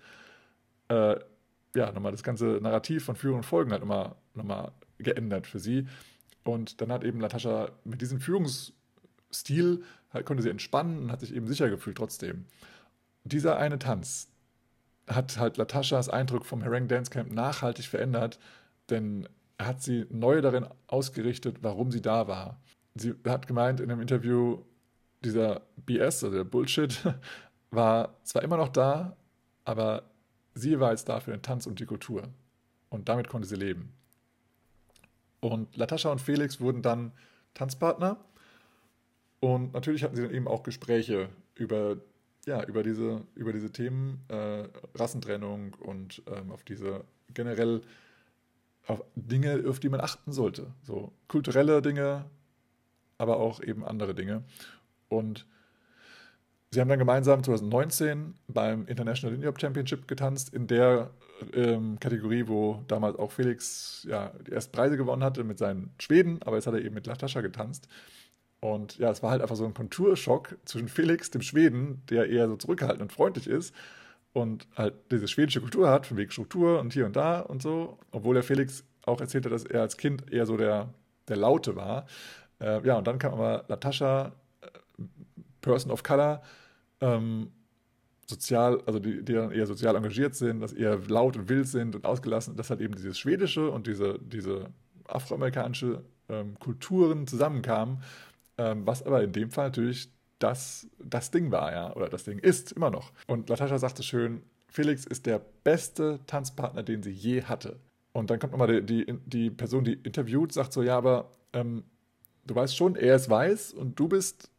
äh, 0.88 1.16
ja, 1.76 1.92
nochmal 1.92 2.12
das 2.12 2.22
ganze 2.22 2.58
Narrativ 2.60 3.04
von 3.04 3.14
Führung 3.16 3.38
und 3.38 3.46
Folgen 3.46 3.70
halt 3.70 3.82
nochmal, 3.82 4.16
nochmal 4.34 4.72
geändert 4.98 5.46
für 5.46 5.60
sie. 5.60 5.86
Und 6.42 6.80
dann 6.80 6.90
hat 6.90 7.04
eben 7.04 7.18
Natascha 7.18 7.70
mit 7.84 8.00
diesem 8.00 8.20
Führungsstil, 8.20 9.82
konnte 10.24 10.42
sie 10.42 10.50
entspannen 10.50 10.98
und 10.98 11.12
hat 11.12 11.20
sich 11.20 11.34
eben 11.34 11.46
sicher 11.46 11.70
gefühlt 11.70 11.96
trotzdem. 11.96 12.46
Dieser 13.24 13.56
eine 13.58 13.78
Tanz, 13.78 14.28
hat 15.06 15.38
halt 15.38 15.56
Lataschas 15.56 16.08
Eindruck 16.08 16.46
vom 16.46 16.62
Herang 16.62 16.88
Dance 16.88 17.10
Camp 17.10 17.32
nachhaltig 17.32 17.86
verändert, 17.86 18.38
denn 18.90 19.28
er 19.58 19.66
hat 19.66 19.82
sie 19.82 20.06
neu 20.10 20.40
darin 20.40 20.66
ausgerichtet, 20.86 21.58
warum 21.62 21.90
sie 21.90 22.02
da 22.02 22.26
war. 22.28 22.60
Sie 22.94 23.14
hat 23.26 23.46
gemeint 23.46 23.80
in 23.80 23.90
einem 23.90 24.00
Interview, 24.00 24.62
dieser 25.24 25.62
BS, 25.76 26.24
also 26.24 26.36
der 26.36 26.44
Bullshit, 26.44 27.02
war 27.70 28.16
zwar 28.24 28.42
immer 28.42 28.56
noch 28.56 28.68
da, 28.68 29.16
aber 29.64 30.02
sie 30.54 30.78
war 30.80 30.90
jetzt 30.90 31.08
da 31.08 31.20
für 31.20 31.32
den 31.32 31.42
Tanz 31.42 31.66
und 31.66 31.80
die 31.80 31.86
Kultur. 31.86 32.28
Und 32.88 33.08
damit 33.08 33.28
konnte 33.28 33.48
sie 33.48 33.56
leben. 33.56 33.92
Und 35.40 35.76
Latascha 35.76 36.10
und 36.10 36.20
Felix 36.20 36.60
wurden 36.60 36.82
dann 36.82 37.12
Tanzpartner. 37.54 38.16
Und 39.40 39.74
natürlich 39.74 40.02
hatten 40.04 40.16
sie 40.16 40.22
dann 40.22 40.34
eben 40.34 40.48
auch 40.48 40.62
Gespräche 40.62 41.28
über, 41.54 41.96
ja, 42.46 42.62
über, 42.64 42.82
diese, 42.82 43.22
über 43.34 43.52
diese 43.52 43.70
Themen, 43.70 44.24
äh, 44.28 44.64
Rassentrennung 44.94 45.74
und 45.74 46.22
ähm, 46.26 46.50
auf 46.50 46.64
diese 46.64 47.04
generell 47.32 47.82
auf 48.86 49.02
Dinge, 49.14 49.64
auf 49.68 49.80
die 49.80 49.88
man 49.88 50.00
achten 50.00 50.32
sollte. 50.32 50.66
So 50.82 51.12
kulturelle 51.28 51.80
Dinge, 51.80 52.26
aber 53.18 53.38
auch 53.38 53.62
eben 53.62 53.84
andere 53.84 54.14
Dinge. 54.14 54.44
Und 55.08 55.46
sie 56.70 56.80
haben 56.80 56.88
dann 56.88 56.98
gemeinsam 56.98 57.42
2019 57.42 58.34
beim 58.48 58.86
International 58.86 59.46
Hop 59.46 59.60
Championship 59.60 60.06
getanzt, 60.06 60.52
in 60.52 60.66
der 60.66 61.10
ähm, 61.52 61.98
Kategorie, 61.98 62.46
wo 62.46 62.84
damals 62.88 63.18
auch 63.18 63.32
Felix 63.32 64.06
ja, 64.08 64.32
die 64.46 64.52
ersten 64.52 64.72
Preise 64.72 64.96
gewonnen 64.96 65.24
hatte 65.24 65.44
mit 65.44 65.58
seinen 65.58 65.94
Schweden, 65.98 66.40
aber 66.42 66.56
jetzt 66.56 66.66
hat 66.66 66.74
er 66.74 66.84
eben 66.84 66.94
mit 66.94 67.06
Latascha 67.06 67.40
getanzt. 67.40 67.88
Und 68.64 68.96
ja, 68.96 69.10
es 69.10 69.22
war 69.22 69.30
halt 69.30 69.42
einfach 69.42 69.56
so 69.56 69.66
ein 69.66 69.74
Konturschock 69.74 70.56
zwischen 70.64 70.88
Felix, 70.88 71.30
dem 71.30 71.42
Schweden, 71.42 72.00
der 72.08 72.30
eher 72.30 72.48
so 72.48 72.56
zurückhaltend 72.56 73.02
und 73.02 73.12
freundlich 73.12 73.46
ist, 73.46 73.74
und 74.32 74.66
halt 74.74 74.94
diese 75.10 75.28
schwedische 75.28 75.60
Kultur 75.60 75.90
hat, 75.90 76.06
von 76.06 76.16
wegen 76.16 76.30
Struktur 76.30 76.80
und 76.80 76.94
hier 76.94 77.04
und 77.04 77.14
da 77.14 77.40
und 77.40 77.60
so. 77.60 77.98
Obwohl 78.10 78.32
der 78.32 78.42
Felix 78.42 78.82
auch 79.04 79.20
erzählte, 79.20 79.50
dass 79.50 79.64
er 79.64 79.82
als 79.82 79.98
Kind 79.98 80.32
eher 80.32 80.46
so 80.46 80.56
der, 80.56 80.88
der 81.28 81.36
Laute 81.36 81.76
war. 81.76 82.06
Äh, 82.58 82.82
ja, 82.86 82.96
und 82.96 83.06
dann 83.06 83.18
kam 83.18 83.34
aber 83.34 83.66
Natascha, 83.68 84.32
äh, 84.62 85.02
Person 85.60 85.92
of 85.92 86.02
Color, 86.02 86.40
ähm, 87.02 87.50
sozial, 88.26 88.80
also 88.86 88.98
die, 88.98 89.22
die 89.22 89.34
dann 89.34 89.52
eher 89.52 89.66
sozial 89.66 89.94
engagiert 89.94 90.36
sind, 90.36 90.60
dass 90.60 90.72
eher 90.72 90.98
laut 91.06 91.36
und 91.36 91.50
wild 91.50 91.68
sind 91.68 91.96
und 91.96 92.06
ausgelassen, 92.06 92.56
dass 92.56 92.70
halt 92.70 92.80
eben 92.80 92.94
dieses 92.94 93.18
schwedische 93.18 93.70
und 93.70 93.86
diese, 93.86 94.18
diese 94.20 94.70
afroamerikanische 95.06 96.02
ähm, 96.30 96.58
Kulturen 96.58 97.26
zusammenkamen, 97.26 97.98
ähm, 98.58 98.86
was 98.86 99.02
aber 99.02 99.22
in 99.22 99.32
dem 99.32 99.50
Fall 99.50 99.66
natürlich 99.66 100.10
das, 100.38 100.86
das 100.98 101.30
Ding 101.30 101.50
war, 101.50 101.72
ja, 101.72 101.94
oder 101.94 102.08
das 102.08 102.24
Ding 102.24 102.38
ist 102.38 102.72
immer 102.72 102.90
noch. 102.90 103.12
Und 103.26 103.48
Latascha 103.48 103.78
sagte 103.78 104.02
schön, 104.02 104.42
Felix 104.68 105.06
ist 105.06 105.26
der 105.26 105.40
beste 105.62 106.20
Tanzpartner, 106.26 106.82
den 106.82 107.02
sie 107.02 107.12
je 107.12 107.42
hatte. 107.42 107.78
Und 108.12 108.30
dann 108.30 108.38
kommt 108.38 108.52
nochmal 108.52 108.82
die, 108.82 109.06
die, 109.06 109.18
die 109.26 109.50
Person, 109.50 109.84
die 109.84 109.94
interviewt, 109.94 110.52
sagt 110.52 110.72
so, 110.72 110.82
ja, 110.82 110.96
aber 110.96 111.30
ähm, 111.52 111.84
du 112.46 112.54
weißt 112.54 112.76
schon, 112.76 112.96
er 112.96 113.16
ist 113.16 113.30
weiß 113.30 113.72
und 113.72 113.98
du 113.98 114.08
bist 114.08 114.50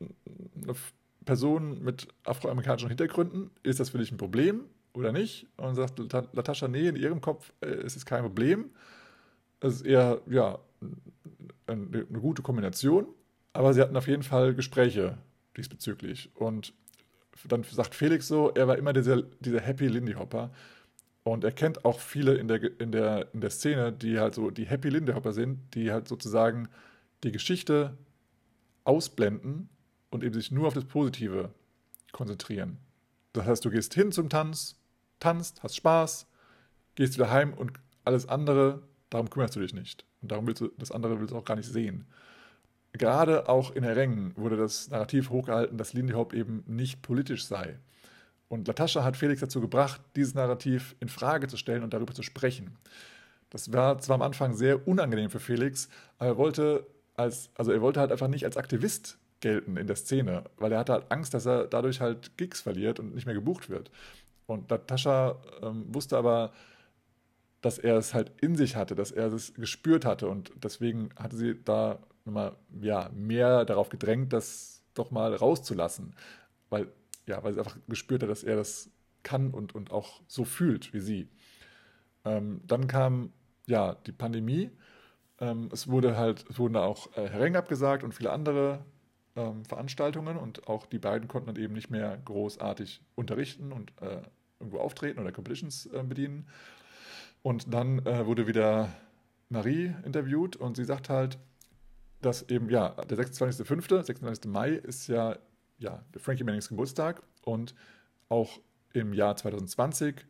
eine 0.00 0.74
Person 1.24 1.82
mit 1.82 2.08
afroamerikanischen 2.24 2.88
Hintergründen. 2.88 3.50
Ist 3.62 3.80
das 3.80 3.90
für 3.90 3.98
dich 3.98 4.12
ein 4.12 4.16
Problem 4.16 4.64
oder 4.94 5.12
nicht? 5.12 5.46
Und 5.56 5.74
sagt 5.74 5.98
Latascha, 6.32 6.68
nee, 6.68 6.88
in 6.88 6.96
ihrem 6.96 7.20
Kopf 7.20 7.52
äh, 7.60 7.84
ist 7.84 7.96
es 7.96 8.06
kein 8.06 8.22
Problem. 8.22 8.70
Es 9.60 9.76
ist 9.76 9.86
eher, 9.86 10.20
ja, 10.26 10.58
eine, 11.66 12.06
eine 12.08 12.20
gute 12.20 12.42
Kombination. 12.42 13.06
Aber 13.52 13.72
sie 13.72 13.80
hatten 13.80 13.96
auf 13.96 14.06
jeden 14.06 14.22
Fall 14.22 14.54
Gespräche 14.54 15.18
diesbezüglich. 15.56 16.30
Und 16.34 16.74
dann 17.48 17.64
sagt 17.64 17.94
Felix 17.94 18.28
so, 18.28 18.50
er 18.50 18.68
war 18.68 18.76
immer 18.76 18.92
dieser, 18.92 19.22
dieser 19.40 19.60
Happy 19.60 19.88
Lindy 19.88 20.12
Hopper. 20.12 20.50
Und 21.22 21.42
er 21.42 21.52
kennt 21.52 21.84
auch 21.84 21.98
viele 21.98 22.34
in 22.34 22.48
der, 22.48 22.80
in, 22.80 22.92
der, 22.92 23.32
in 23.34 23.40
der 23.40 23.50
Szene, 23.50 23.92
die 23.92 24.18
halt 24.18 24.34
so 24.34 24.50
die 24.50 24.66
Happy 24.66 24.88
Lindy 24.88 25.12
Hopper 25.12 25.32
sind, 25.32 25.74
die 25.74 25.90
halt 25.90 26.06
sozusagen 26.06 26.68
die 27.24 27.32
Geschichte 27.32 27.96
ausblenden 28.84 29.68
und 30.10 30.22
eben 30.22 30.34
sich 30.34 30.52
nur 30.52 30.68
auf 30.68 30.74
das 30.74 30.84
Positive 30.84 31.50
konzentrieren. 32.12 32.78
Das 33.32 33.44
heißt, 33.46 33.64
du 33.64 33.70
gehst 33.70 33.94
hin 33.94 34.12
zum 34.12 34.28
Tanz, 34.28 34.76
tanzt, 35.18 35.62
hast 35.62 35.76
Spaß, 35.76 36.26
gehst 36.94 37.14
wieder 37.14 37.30
heim 37.30 37.52
und 37.52 37.72
alles 38.04 38.28
andere, 38.28 38.82
darum 39.10 39.28
kümmerst 39.28 39.56
du 39.56 39.60
dich 39.60 39.74
nicht. 39.74 40.04
Und 40.26 40.32
darum 40.32 40.46
willst 40.46 40.60
du, 40.60 40.70
das 40.76 40.90
andere 40.90 41.18
willst 41.20 41.32
du 41.32 41.38
auch 41.38 41.44
gar 41.44 41.56
nicht 41.56 41.68
sehen 41.68 42.06
gerade 42.98 43.48
auch 43.48 43.74
in 43.74 43.84
Herengen 43.84 44.32
wurde 44.36 44.56
das 44.56 44.90
Narrativ 44.90 45.30
hochgehalten, 45.30 45.78
dass 45.78 45.92
Lindy 45.92 46.14
Hop 46.14 46.32
eben 46.32 46.64
nicht 46.66 47.02
politisch 47.02 47.46
sei. 47.46 47.78
Und 48.48 48.68
Latascha 48.68 49.02
hat 49.02 49.16
Felix 49.16 49.40
dazu 49.40 49.60
gebracht, 49.60 50.00
dieses 50.14 50.34
Narrativ 50.34 50.94
in 51.00 51.08
Frage 51.08 51.48
zu 51.48 51.56
stellen 51.56 51.82
und 51.82 51.92
darüber 51.92 52.14
zu 52.14 52.22
sprechen. 52.22 52.76
Das 53.50 53.72
war 53.72 53.98
zwar 53.98 54.14
am 54.14 54.22
Anfang 54.22 54.54
sehr 54.54 54.86
unangenehm 54.86 55.30
für 55.30 55.40
Felix, 55.40 55.88
aber 56.18 56.30
er 56.30 56.36
wollte 56.36 56.86
als, 57.14 57.50
also 57.54 57.72
er 57.72 57.80
wollte 57.80 58.00
halt 58.00 58.12
einfach 58.12 58.28
nicht 58.28 58.44
als 58.44 58.56
Aktivist 58.56 59.18
gelten 59.40 59.76
in 59.76 59.86
der 59.86 59.96
Szene, 59.96 60.44
weil 60.58 60.72
er 60.72 60.78
hatte 60.78 60.92
halt 60.92 61.10
Angst, 61.10 61.34
dass 61.34 61.46
er 61.46 61.66
dadurch 61.66 62.00
halt 62.00 62.36
Gigs 62.36 62.60
verliert 62.60 63.00
und 63.00 63.14
nicht 63.14 63.26
mehr 63.26 63.34
gebucht 63.34 63.68
wird. 63.68 63.90
Und 64.46 64.70
Latascha 64.70 65.36
ähm, 65.62 65.86
wusste 65.88 66.16
aber, 66.16 66.52
dass 67.60 67.78
er 67.78 67.96
es 67.96 68.14
halt 68.14 68.32
in 68.40 68.56
sich 68.56 68.76
hatte, 68.76 68.94
dass 68.94 69.10
er 69.10 69.32
es 69.32 69.54
gespürt 69.54 70.04
hatte 70.04 70.28
und 70.28 70.52
deswegen 70.62 71.10
hatte 71.16 71.36
sie 71.36 71.62
da 71.62 71.98
nochmal 72.24 72.56
ja, 72.80 73.10
mehr 73.14 73.64
darauf 73.64 73.88
gedrängt, 73.88 74.32
das 74.32 74.82
doch 74.94 75.10
mal 75.10 75.34
rauszulassen. 75.34 76.14
Weil, 76.68 76.88
ja, 77.26 77.42
weil 77.42 77.54
sie 77.54 77.60
einfach 77.60 77.78
gespürt 77.88 78.22
hat, 78.22 78.30
dass 78.30 78.42
er 78.42 78.56
das 78.56 78.90
kann 79.22 79.50
und, 79.50 79.74
und 79.74 79.90
auch 79.90 80.20
so 80.26 80.44
fühlt 80.44 80.92
wie 80.92 81.00
sie. 81.00 81.28
Ähm, 82.24 82.60
dann 82.66 82.86
kam 82.86 83.32
ja 83.66 83.94
die 84.06 84.12
Pandemie. 84.12 84.70
Ähm, 85.40 85.68
es 85.72 85.88
wurde 85.88 86.16
halt, 86.16 86.44
es 86.48 86.58
wurden 86.58 86.76
auch 86.76 87.16
äh, 87.16 87.28
Hereng 87.28 87.56
abgesagt 87.56 88.04
und 88.04 88.12
viele 88.12 88.30
andere 88.30 88.84
ähm, 89.36 89.64
Veranstaltungen 89.64 90.36
und 90.36 90.66
auch 90.68 90.86
die 90.86 90.98
beiden 90.98 91.28
konnten 91.28 91.52
dann 91.52 91.62
eben 91.62 91.74
nicht 91.74 91.90
mehr 91.90 92.18
großartig 92.24 93.02
unterrichten 93.14 93.72
und 93.72 93.92
äh, 94.00 94.22
irgendwo 94.58 94.78
auftreten 94.78 95.20
oder 95.20 95.32
Competitions 95.32 95.86
äh, 95.86 96.02
bedienen. 96.02 96.46
Und 97.46 97.72
dann 97.72 98.04
äh, 98.04 98.26
wurde 98.26 98.48
wieder 98.48 98.92
Marie 99.50 99.94
interviewt 100.04 100.56
und 100.56 100.76
sie 100.76 100.84
sagt 100.84 101.08
halt, 101.08 101.38
dass 102.20 102.42
eben, 102.48 102.68
ja, 102.70 102.88
der 103.04 103.16
26.05., 103.18 104.02
26. 104.02 104.50
Mai 104.50 104.70
ist 104.70 105.06
ja, 105.06 105.38
ja 105.78 106.04
Frankie 106.18 106.42
Mannings 106.42 106.68
Geburtstag 106.68 107.22
und 107.44 107.76
auch 108.28 108.58
im 108.94 109.12
Jahr 109.12 109.36
2020 109.36 110.26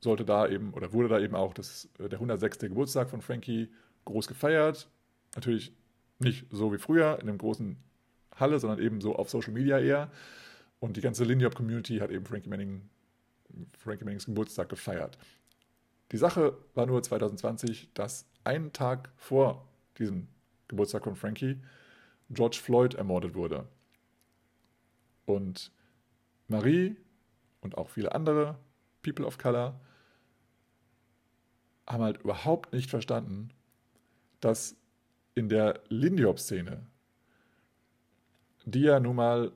sollte 0.00 0.24
da 0.24 0.48
eben, 0.48 0.72
oder 0.72 0.94
wurde 0.94 1.08
da 1.08 1.20
eben 1.20 1.34
auch 1.34 1.52
das, 1.52 1.90
äh, 1.98 2.08
der 2.08 2.18
106. 2.20 2.60
Geburtstag 2.60 3.10
von 3.10 3.20
Frankie 3.20 3.68
groß 4.06 4.26
gefeiert. 4.26 4.88
Natürlich 5.34 5.74
nicht 6.20 6.46
so 6.50 6.72
wie 6.72 6.78
früher 6.78 7.18
in 7.20 7.28
einem 7.28 7.36
großen 7.36 7.76
Halle, 8.34 8.58
sondern 8.60 8.78
eben 8.78 9.02
so 9.02 9.14
auf 9.14 9.28
Social 9.28 9.52
Media 9.52 9.78
eher. 9.78 10.10
Und 10.78 10.96
die 10.96 11.02
ganze 11.02 11.24
Lindy 11.24 11.44
Hop 11.44 11.54
Community 11.54 11.98
hat 11.98 12.10
eben 12.10 12.24
Frankie, 12.24 12.48
Manning, 12.48 12.88
Frankie 13.76 14.04
Mannings 14.04 14.24
Geburtstag 14.24 14.70
gefeiert. 14.70 15.18
Die 16.12 16.16
Sache 16.16 16.56
war 16.74 16.86
nur 16.86 17.02
2020, 17.02 17.92
dass 17.94 18.26
einen 18.44 18.72
Tag 18.72 19.10
vor 19.16 19.68
diesem 19.98 20.28
Geburtstag 20.68 21.04
von 21.04 21.16
Frankie, 21.16 21.60
George 22.30 22.58
Floyd 22.62 22.94
ermordet 22.94 23.34
wurde. 23.34 23.68
Und 25.26 25.72
Marie 26.48 26.96
und 27.60 27.78
auch 27.78 27.90
viele 27.90 28.12
andere 28.12 28.58
People 29.02 29.26
of 29.26 29.38
Color 29.38 29.80
haben 31.86 32.02
halt 32.02 32.18
überhaupt 32.22 32.72
nicht 32.72 32.90
verstanden, 32.90 33.50
dass 34.40 34.76
in 35.34 35.48
der 35.48 35.80
Lindy 35.88 36.22
Hop-Szene, 36.24 36.86
die 38.64 38.82
ja 38.82 39.00
nun 39.00 39.16
mal 39.16 39.52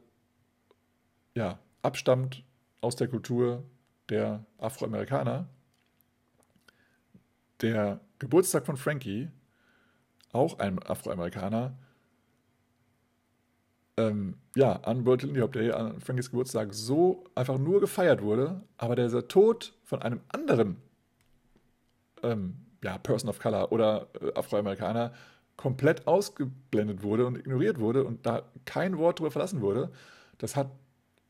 ja, 1.34 1.58
abstammt 1.82 2.44
aus 2.80 2.96
der 2.96 3.08
Kultur 3.08 3.64
der 4.08 4.44
Afroamerikaner, 4.58 5.48
der 7.60 8.00
Geburtstag 8.18 8.66
von 8.66 8.76
Frankie 8.76 9.30
auch 10.32 10.58
ein 10.58 10.82
Afroamerikaner, 10.82 11.76
ähm, 13.96 14.36
ja, 14.56 14.72
an 14.82 15.06
World 15.06 15.22
Lindy 15.22 15.40
Hop 15.40 15.52
Day, 15.52 15.70
an 15.70 16.00
Frankies 16.00 16.30
Geburtstag, 16.30 16.74
so 16.74 17.24
einfach 17.34 17.58
nur 17.58 17.80
gefeiert 17.80 18.22
wurde, 18.22 18.62
aber 18.76 18.96
der 18.96 19.28
Tod 19.28 19.74
von 19.84 20.02
einem 20.02 20.20
anderen 20.28 20.76
ähm, 22.22 22.56
ja, 22.82 22.98
Person 22.98 23.30
of 23.30 23.38
Color 23.38 23.70
oder 23.72 24.08
äh, 24.20 24.32
Afroamerikaner 24.34 25.12
komplett 25.56 26.06
ausgeblendet 26.06 27.02
wurde 27.02 27.26
und 27.26 27.38
ignoriert 27.38 27.78
wurde 27.78 28.04
und 28.04 28.26
da 28.26 28.42
kein 28.64 28.98
Wort 28.98 29.20
drüber 29.20 29.30
verlassen 29.30 29.60
wurde, 29.60 29.92
das 30.38 30.56
hat 30.56 30.70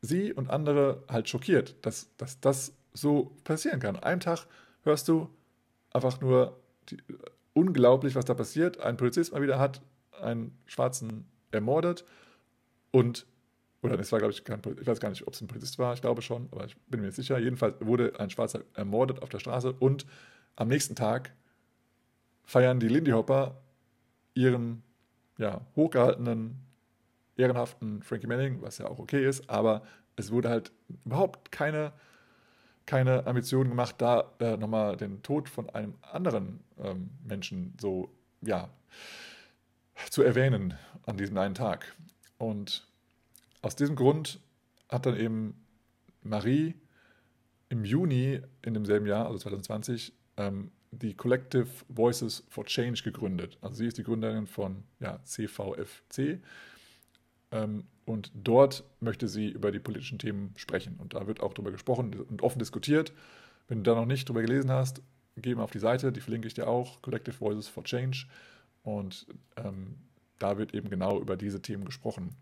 sie 0.00 0.32
und 0.32 0.50
andere 0.50 1.04
halt 1.08 1.28
schockiert, 1.28 1.76
dass, 1.84 2.14
dass 2.16 2.40
das 2.40 2.72
so 2.94 3.36
passieren 3.44 3.80
kann. 3.80 3.96
Einen 3.96 4.20
Tag 4.20 4.46
hörst 4.82 5.08
du 5.08 5.28
einfach 5.95 6.20
nur 6.20 6.61
die, 6.90 6.99
unglaublich, 7.55 8.14
was 8.14 8.26
da 8.26 8.34
passiert. 8.34 8.80
Ein 8.80 8.99
Polizist 8.99 9.32
mal 9.32 9.40
wieder 9.40 9.59
hat 9.59 9.80
einen 10.20 10.59
Schwarzen 10.66 11.26
ermordet 11.51 12.05
und 12.90 13.26
oder 13.82 13.99
es 13.99 14.11
war, 14.12 14.18
glaube 14.18 14.32
ich, 14.32 14.45
kein, 14.45 14.62
ich 14.80 14.86
weiß 14.86 14.99
gar 14.99 15.11
nicht, 15.11 15.26
ob 15.26 15.34
es 15.34 15.42
ein 15.42 15.47
Polizist 15.47 15.78
war, 15.78 15.92
ich 15.92 16.01
glaube 16.01 16.22
schon, 16.22 16.49
aber 16.53 16.64
ich 16.64 16.76
bin 16.86 17.01
mir 17.01 17.07
nicht 17.07 17.16
sicher. 17.16 17.38
Jedenfalls 17.38 17.74
wurde 17.80 18.18
ein 18.18 18.30
Schwarzer 18.30 18.62
ermordet 18.72 19.22
auf 19.22 19.28
der 19.28 19.40
Straße 19.40 19.72
und 19.72 20.07
am 20.57 20.68
nächsten 20.68 20.95
Tag 20.95 21.34
feiern 22.45 22.80
die 22.80 22.88
Lindy 22.88 23.11
Hopper 23.11 23.61
ihren 24.32 24.82
ja, 25.36 25.61
hochgehaltenen, 25.76 26.61
ehrenhaften 27.36 28.03
Frankie 28.03 28.26
Manning, 28.26 28.62
was 28.62 28.78
ja 28.78 28.86
auch 28.86 28.99
okay 28.99 29.26
ist, 29.26 29.51
aber 29.51 29.82
es 30.16 30.32
wurde 30.32 30.49
halt 30.49 30.72
überhaupt 31.05 31.53
keine, 31.53 31.92
keine 32.87 33.26
Ambition 33.26 33.68
gemacht, 33.68 33.97
da 33.99 34.32
äh, 34.41 34.57
nochmal 34.57 34.97
den 34.97 35.22
Tod 35.22 35.49
von 35.49 35.70
einem 35.70 35.95
anderen 36.03 36.61
ähm, 36.78 37.11
Menschen 37.24 37.74
so, 37.80 38.11
ja, 38.43 38.68
zu 40.11 40.22
erwähnen 40.22 40.74
an 41.07 41.16
diesem 41.16 41.39
einen 41.39 41.55
Tag. 41.55 41.95
Und 42.39 42.87
aus 43.62 43.76
diesem 43.76 43.97
Grund 43.97 44.41
hat 44.89 45.07
dann 45.07 45.16
eben 45.16 45.64
Marie 46.22 46.74
im 47.68 47.85
Juni 47.85 48.41
in 48.62 48.74
demselben 48.74 49.07
Jahr, 49.07 49.26
also 49.26 49.39
2020, 49.39 50.12
ähm, 50.37 50.70
die 50.91 51.14
Collective 51.14 51.68
Voices 51.89 52.45
for 52.49 52.64
Change 52.64 53.03
gegründet. 53.03 53.59
Also 53.61 53.76
sie 53.76 53.87
ist 53.87 53.99
die 53.99 54.05
Gründerin 54.05 54.47
von 54.47 54.85
ja, 55.01 55.22
CVFC 55.24 56.41
ähm, 57.51 57.85
und 58.05 58.30
dort 58.34 58.84
möchte 59.00 59.28
sie 59.28 59.48
über 59.48 59.72
die 59.72 59.78
politischen 59.78 60.18
Themen 60.18 60.52
sprechen. 60.57 60.96
Und 60.98 61.14
da 61.14 61.26
wird 61.26 61.40
auch 61.40 61.55
darüber 61.55 61.72
gesprochen 61.72 62.14
und 62.28 62.42
offen 62.42 62.59
diskutiert. 62.59 63.12
Wenn 63.68 63.82
du 63.82 63.90
da 63.90 63.94
noch 63.98 64.07
nicht 64.07 64.28
drüber 64.28 64.42
gelesen 64.42 64.70
hast, 64.70 65.02
geh 65.36 65.55
mal 65.55 65.64
auf 65.64 65.70
die 65.70 65.78
Seite, 65.78 66.12
die 66.12 66.20
verlinke 66.20 66.46
ich 66.46 66.55
dir 66.55 66.68
auch, 66.68 67.00
Collective 67.02 67.40
Voices 67.40 67.68
for 67.68 67.84
Change. 67.84 68.26
Und 68.82 69.26
ähm, 69.57 69.96
da 70.38 70.59
wird 70.59 70.74
eben 70.74 70.90
genau 70.90 71.20
über 71.20 71.36
diese 71.36 71.62
Themen 71.62 71.84
gesprochen. 71.84 72.36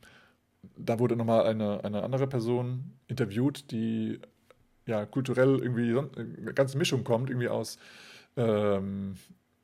Da 0.77 0.99
wurde 0.99 1.17
nochmal 1.17 1.47
eine, 1.47 1.85
eine 1.85 2.03
andere 2.03 2.27
Person 2.27 2.93
interviewt, 3.07 3.71
die 3.71 4.21
ja 4.87 5.07
kulturell 5.07 5.61
irgendwie 5.61 5.97
eine 5.97 6.55
ganze 6.55 6.79
Mischung 6.79 7.05
kommt, 7.05 7.31
irgendwie 7.31 7.49
aus, 7.49 7.79
ähm, 8.37 9.15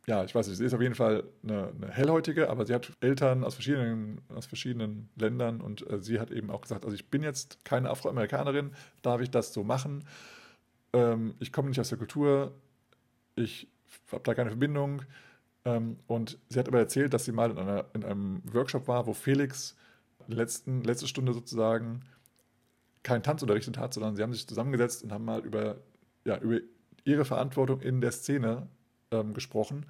ja, 0.09 0.25
ich 0.25 0.35
weiß 0.35 0.49
nicht, 0.49 0.57
sie 0.57 0.65
ist 0.65 0.73
auf 0.73 0.81
jeden 0.81 0.95
Fall 0.95 1.25
eine, 1.43 1.71
eine, 1.77 1.91
Hellhäutige, 1.91 2.49
aber 2.49 2.65
sie 2.65 2.73
hat 2.73 2.91
Eltern 3.01 3.45
aus 3.45 3.55
verschiedenen, 3.55 4.23
aus 4.35 4.47
verschiedenen 4.47 5.11
Ländern 5.17 5.61
und 5.61 5.89
äh, 5.91 6.01
sie 6.01 6.19
hat 6.19 6.31
eben 6.31 6.51
auch 6.51 6.63
gesagt, 6.63 6.87
also 6.87 6.95
ich 6.95 7.11
bin 7.11 7.23
jetzt 7.23 7.63
keine 7.67 7.91
Afroamerikanerin, 7.91 8.73
darf 9.03 9.21
ich 9.21 9.31
das 9.31 9.53
so 9.53 9.65
machen? 9.65 10.05
Ähm, 10.95 11.35
ich 11.41 11.53
komme 11.53 11.69
nicht 11.69 11.79
aus 11.79 11.91
der 11.91 11.99
Kultur, 11.99 12.55
ich 13.37 13.69
habe 14.11 14.23
da 14.25 14.33
keine 14.33 14.49
Verbindung, 14.49 15.03
ähm, 15.67 15.99
und 16.07 16.39
sie 16.49 16.59
hat 16.59 16.69
aber 16.69 16.79
erzählt, 16.79 17.13
dass 17.13 17.27
sie 17.27 17.33
mal 17.33 17.51
in, 17.51 17.59
einer, 17.59 17.85
in 17.93 18.03
einem 18.03 18.43
Workshop 18.51 18.89
war, 18.89 19.07
wo 19.07 19.13
Felix 19.13 19.77
letzten, 20.27 20.85
letzte 20.85 21.07
Stunde 21.07 21.35
sozusagen 21.35 22.01
keinen 23.03 23.23
Tanz 23.23 23.43
unterrichtet 23.43 23.77
hat, 23.77 23.93
sondern 23.93 24.17
sie 24.17 24.23
haben 24.23 24.33
sich 24.33 24.49
zusammengesetzt 24.49 25.05
und 25.05 25.13
haben 25.13 25.27
mal 25.27 25.45
über, 25.45 25.77
ja, 26.25 26.39
über 26.39 26.61
ihre 27.05 27.27
Verantwortung 27.27 27.83
in 27.83 28.01
der 28.01 28.13
Szene 28.13 28.69
ähm, 29.11 29.35
gesprochen. 29.35 29.87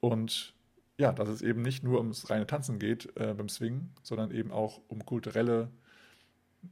Und 0.00 0.54
ja, 0.98 1.12
dass 1.12 1.28
es 1.28 1.42
eben 1.42 1.62
nicht 1.62 1.82
nur 1.82 1.98
ums 1.98 2.30
reine 2.30 2.46
Tanzen 2.46 2.78
geht 2.78 3.16
äh, 3.16 3.34
beim 3.34 3.48
Swing, 3.48 3.90
sondern 4.02 4.30
eben 4.30 4.52
auch 4.52 4.80
um 4.88 5.04
kulturelle 5.04 5.70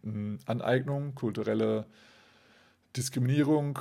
mh, 0.03 0.39
Aneignung, 0.47 1.15
kulturelle 1.15 1.87
Diskriminierung 2.97 3.79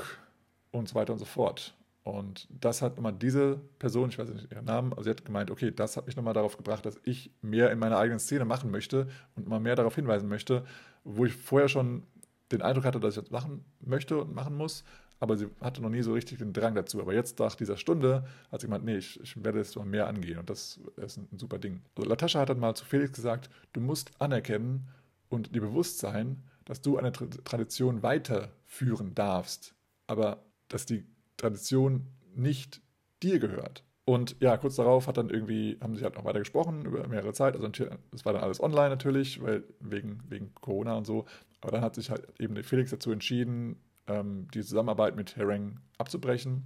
und 0.71 0.89
so 0.89 0.95
weiter 0.95 1.13
und 1.13 1.19
so 1.19 1.25
fort. 1.25 1.75
Und 2.03 2.47
das 2.49 2.81
hat 2.81 2.97
immer 2.97 3.11
diese 3.11 3.59
Person, 3.77 4.09
ich 4.09 4.17
weiß 4.17 4.29
nicht 4.29 4.51
ihren 4.51 4.65
Namen, 4.65 4.93
aber 4.93 5.03
sie 5.03 5.09
hat 5.09 5.25
gemeint, 5.25 5.51
okay, 5.51 5.71
das 5.71 5.97
hat 5.97 6.07
mich 6.07 6.15
nochmal 6.15 6.33
darauf 6.33 6.57
gebracht, 6.57 6.85
dass 6.85 6.99
ich 7.03 7.31
mehr 7.41 7.71
in 7.71 7.79
meiner 7.79 7.97
eigenen 7.97 8.19
Szene 8.19 8.45
machen 8.45 8.71
möchte 8.71 9.07
und 9.35 9.47
mal 9.47 9.59
mehr 9.59 9.75
darauf 9.75 9.95
hinweisen 9.95 10.29
möchte, 10.29 10.65
wo 11.03 11.25
ich 11.25 11.33
vorher 11.33 11.69
schon 11.69 12.03
den 12.51 12.61
Eindruck 12.61 12.85
hatte, 12.85 12.99
dass 12.99 13.15
ich 13.15 13.23
das 13.23 13.31
machen 13.31 13.63
möchte 13.79 14.17
und 14.19 14.33
machen 14.33 14.55
muss, 14.55 14.83
aber 15.19 15.37
sie 15.37 15.47
hatte 15.61 15.81
noch 15.81 15.89
nie 15.89 16.01
so 16.01 16.13
richtig 16.13 16.37
den 16.39 16.53
Drang 16.53 16.75
dazu. 16.75 17.01
Aber 17.01 17.13
jetzt 17.13 17.39
nach 17.39 17.55
dieser 17.55 17.77
Stunde 17.77 18.25
hat 18.51 18.61
sie 18.61 18.67
gemeint, 18.67 18.85
nee, 18.85 18.97
ich, 18.97 19.19
ich 19.21 19.43
werde 19.43 19.59
jetzt 19.59 19.75
mal 19.75 19.85
mehr 19.85 20.07
angehen 20.07 20.39
und 20.39 20.49
das 20.49 20.79
ist 20.97 21.17
ein, 21.17 21.27
ein 21.31 21.39
super 21.39 21.59
Ding. 21.59 21.81
Also 21.95 22.09
Latascha 22.09 22.39
hat 22.39 22.49
dann 22.49 22.59
mal 22.59 22.75
zu 22.75 22.85
Felix 22.85 23.13
gesagt, 23.13 23.49
du 23.73 23.81
musst 23.81 24.11
anerkennen 24.19 24.87
und 25.29 25.55
dir 25.55 25.61
bewusst 25.61 25.99
sein, 25.99 26.43
dass 26.65 26.81
du 26.81 26.97
eine 26.97 27.11
Tradition 27.11 28.03
weiterführen 28.03 29.15
darfst, 29.15 29.75
aber 30.07 30.43
dass 30.67 30.85
die 30.85 31.05
Tradition 31.37 32.07
nicht 32.35 32.81
dir 33.21 33.39
gehört. 33.39 33.83
Und 34.05 34.35
ja, 34.39 34.57
kurz 34.57 34.75
darauf 34.75 35.07
hat 35.07 35.17
dann 35.17 35.29
irgendwie, 35.29 35.77
haben 35.81 35.95
sie 35.95 36.03
halt 36.03 36.15
noch 36.15 36.25
weiter 36.25 36.39
gesprochen 36.39 36.85
über 36.85 37.07
mehrere 37.07 37.33
Zeit. 37.33 37.55
Also 37.55 37.67
das 37.67 38.25
war 38.25 38.33
dann 38.33 38.41
alles 38.41 38.59
online 38.61 38.89
natürlich, 38.89 39.41
weil 39.43 39.63
wegen, 39.79 40.23
wegen 40.27 40.53
Corona 40.55 40.95
und 40.95 41.05
so. 41.05 41.25
Aber 41.61 41.73
dann 41.73 41.81
hat 41.81 41.95
sich 41.95 42.09
halt 42.09 42.27
eben 42.39 42.55
Felix 42.63 42.89
dazu 42.89 43.11
entschieden, 43.11 43.77
ähm, 44.09 44.47
die 44.53 44.61
Zusammenarbeit 44.61 45.15
mit 45.15 45.35
Herring 45.35 45.79
abzubrechen 45.97 46.65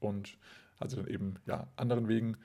und 0.00 0.38
hat 0.80 0.90
sich 0.90 0.98
dann 0.98 1.08
eben 1.08 1.34
ja, 1.46 1.66
anderen 1.76 2.08
Wegen 2.08 2.36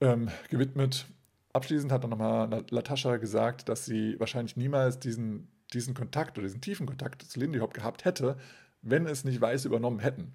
ähm, 0.00 0.28
gewidmet. 0.48 1.06
Abschließend 1.52 1.92
hat 1.92 2.02
dann 2.02 2.10
nochmal 2.10 2.64
Latascha 2.70 3.16
gesagt, 3.16 3.68
dass 3.68 3.84
sie 3.84 4.18
wahrscheinlich 4.18 4.56
niemals 4.56 4.98
diesen, 4.98 5.48
diesen 5.72 5.94
Kontakt 5.94 6.36
oder 6.36 6.46
diesen 6.46 6.60
tiefen 6.60 6.86
Kontakt 6.86 7.22
zu 7.22 7.38
Lindy 7.38 7.60
Hop 7.60 7.72
gehabt 7.72 8.04
hätte, 8.04 8.36
wenn 8.82 9.06
es 9.06 9.24
nicht 9.24 9.40
Weiße 9.40 9.68
übernommen 9.68 10.00
hätten 10.00 10.34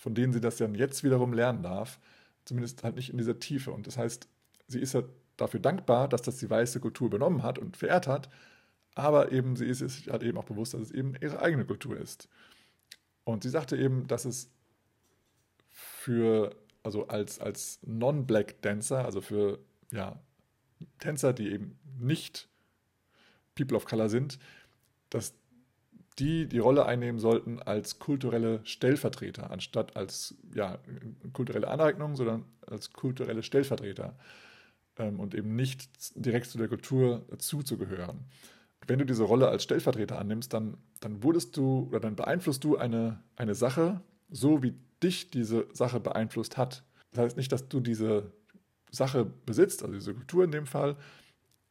von 0.00 0.14
denen 0.14 0.32
sie 0.32 0.40
das 0.40 0.56
dann 0.56 0.74
jetzt 0.74 1.04
wiederum 1.04 1.34
lernen 1.34 1.62
darf. 1.62 2.00
Zumindest 2.46 2.82
halt 2.84 2.96
nicht 2.96 3.10
in 3.10 3.18
dieser 3.18 3.38
Tiefe. 3.38 3.70
Und 3.70 3.86
das 3.86 3.98
heißt, 3.98 4.28
sie 4.66 4.80
ist 4.80 4.94
ja 4.94 5.02
dafür 5.36 5.60
dankbar, 5.60 6.08
dass 6.08 6.22
das 6.22 6.38
die 6.38 6.48
weiße 6.48 6.80
Kultur 6.80 7.08
übernommen 7.08 7.42
hat 7.42 7.58
und 7.58 7.76
verehrt 7.76 8.06
hat. 8.06 8.30
Aber 8.94 9.32
eben, 9.32 9.56
sie 9.56 9.66
ist 9.66 9.78
sich 9.78 10.08
halt 10.08 10.22
eben 10.22 10.38
auch 10.38 10.44
bewusst, 10.44 10.74
dass 10.74 10.82
es 10.82 10.90
eben 10.90 11.14
ihre 11.20 11.40
eigene 11.40 11.64
Kultur 11.64 11.96
ist. 11.96 12.28
Und 13.24 13.42
sie 13.42 13.50
sagte 13.50 13.76
eben, 13.76 14.06
dass 14.06 14.24
es 14.24 14.50
für, 15.68 16.56
also 16.82 17.06
als, 17.08 17.38
als 17.38 17.78
Non-Black 17.82 18.62
Dancer, 18.62 19.04
also 19.04 19.20
für 19.20 19.58
ja, 19.92 20.20
Tänzer, 20.98 21.32
die 21.32 21.50
eben 21.50 21.78
nicht 21.98 22.48
People 23.54 23.76
of 23.76 23.84
Color 23.84 24.08
sind, 24.08 24.38
dass 25.10 25.34
die 26.18 26.46
die 26.46 26.58
Rolle 26.58 26.86
einnehmen 26.86 27.18
sollten 27.18 27.60
als 27.60 27.98
kulturelle 27.98 28.60
Stellvertreter, 28.64 29.50
anstatt 29.50 29.96
als 29.96 30.34
ja, 30.54 30.78
kulturelle 31.32 31.68
Aneignung, 31.68 32.16
sondern 32.16 32.44
als 32.66 32.92
kulturelle 32.92 33.42
Stellvertreter 33.42 34.18
ähm, 34.98 35.18
und 35.20 35.34
eben 35.34 35.56
nicht 35.56 35.88
direkt 36.14 36.46
zu 36.46 36.58
der 36.58 36.68
Kultur 36.68 37.24
dazuzugehören. 37.30 38.26
Wenn 38.86 38.98
du 38.98 39.06
diese 39.06 39.24
Rolle 39.24 39.48
als 39.48 39.62
Stellvertreter 39.62 40.18
annimmst, 40.18 40.52
dann, 40.52 40.76
dann 41.00 41.22
wurdest 41.22 41.56
du 41.56 41.88
oder 41.88 42.00
dann 42.00 42.16
beeinflusst 42.16 42.64
du 42.64 42.76
eine, 42.76 43.22
eine 43.36 43.54
Sache, 43.54 44.00
so 44.30 44.62
wie 44.62 44.74
dich 45.02 45.30
diese 45.30 45.66
Sache 45.72 46.00
beeinflusst 46.00 46.56
hat. 46.56 46.82
Das 47.12 47.24
heißt 47.24 47.36
nicht, 47.36 47.52
dass 47.52 47.68
du 47.68 47.80
diese 47.80 48.32
Sache 48.90 49.24
besitzt, 49.46 49.82
also 49.82 49.94
diese 49.94 50.14
Kultur 50.14 50.44
in 50.44 50.50
dem 50.50 50.66
Fall, 50.66 50.96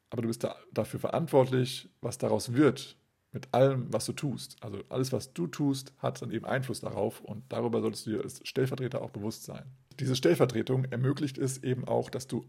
aber 0.10 0.22
du 0.22 0.28
bist 0.28 0.43
da, 0.43 0.55
dafür 0.74 0.99
verantwortlich, 0.99 1.89
was 2.01 2.18
daraus 2.18 2.53
wird, 2.53 2.97
mit 3.32 3.54
allem, 3.54 3.92
was 3.93 4.05
du 4.05 4.13
tust. 4.13 4.58
Also 4.62 4.83
alles, 4.89 5.12
was 5.12 5.33
du 5.33 5.47
tust, 5.47 5.93
hat 6.00 6.21
dann 6.21 6.32
eben 6.32 6.46
Einfluss 6.46 6.82
darauf 6.82 7.21
und 7.21 7.43
darüber 7.50 7.82
solltest 7.82 8.08
du 8.08 8.12
dir 8.12 8.24
als 8.24 8.42
Stellvertreter 8.47 9.01
auch 9.01 9.12
bewusst 9.12 9.43
sein. 9.43 9.66
Diese 10.00 10.16
Stellvertretung 10.16 10.86
ermöglicht 10.86 11.38
es 11.38 11.62
eben 11.63 11.88
auch, 11.88 12.09
dass 12.09 12.28
du, 12.28 12.46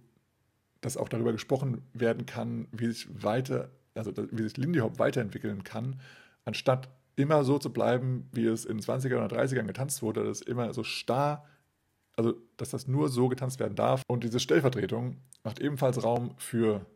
dass 0.81 0.97
auch 0.97 1.09
darüber 1.09 1.33
gesprochen 1.33 1.83
werden 1.93 2.25
kann, 2.25 2.67
wie 2.73 2.87
sich 2.87 3.09
weiter, 3.23 3.71
also 3.95 4.13
wie 4.31 4.43
sich 4.43 4.57
Lindy 4.57 4.81
Hop 4.81 4.99
weiterentwickeln 4.99 5.65
kann, 5.65 6.01
anstatt 6.45 6.89
immer 7.17 7.45
so 7.45 7.59
zu 7.59 7.73
bleiben, 7.73 8.29
wie 8.33 8.47
es 8.47 8.65
in 8.65 8.81
20er 8.81 9.23
oder 9.23 9.37
30ern 9.37 9.67
getanzt 9.67 10.03
wurde, 10.03 10.25
dass 10.25 10.41
immer 10.41 10.73
so 10.73 10.85
starr, 10.85 11.45
also 12.17 12.35
dass 12.57 12.71
das 12.71 12.89
nur 12.89 13.09
so 13.09 13.29
getanzt 13.29 13.61
werden 13.61 13.75
darf. 13.75 14.03
Und 14.09 14.25
diese 14.25 14.41
Stellvertretung 14.41 15.19
macht 15.45 15.61
ebenfalls 15.61 16.03
Raum 16.03 16.35
für 16.39 16.87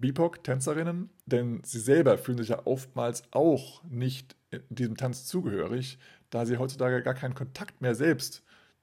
BIPOC-Tänzerinnen, 0.00 1.10
denn 1.26 1.60
sie 1.64 1.80
selber 1.80 2.18
fühlen 2.18 2.38
sich 2.38 2.48
ja 2.48 2.66
oftmals 2.66 3.22
auch 3.32 3.82
nicht 3.84 4.36
diesem 4.68 4.96
Tanz 4.96 5.26
zugehörig, 5.26 5.98
da 6.30 6.46
sie 6.46 6.58
heutzutage 6.58 7.02
gar 7.02 7.14
keinen 7.14 7.34
Kontakt 7.34 7.80
mehr 7.80 7.94
selbst 7.94 8.42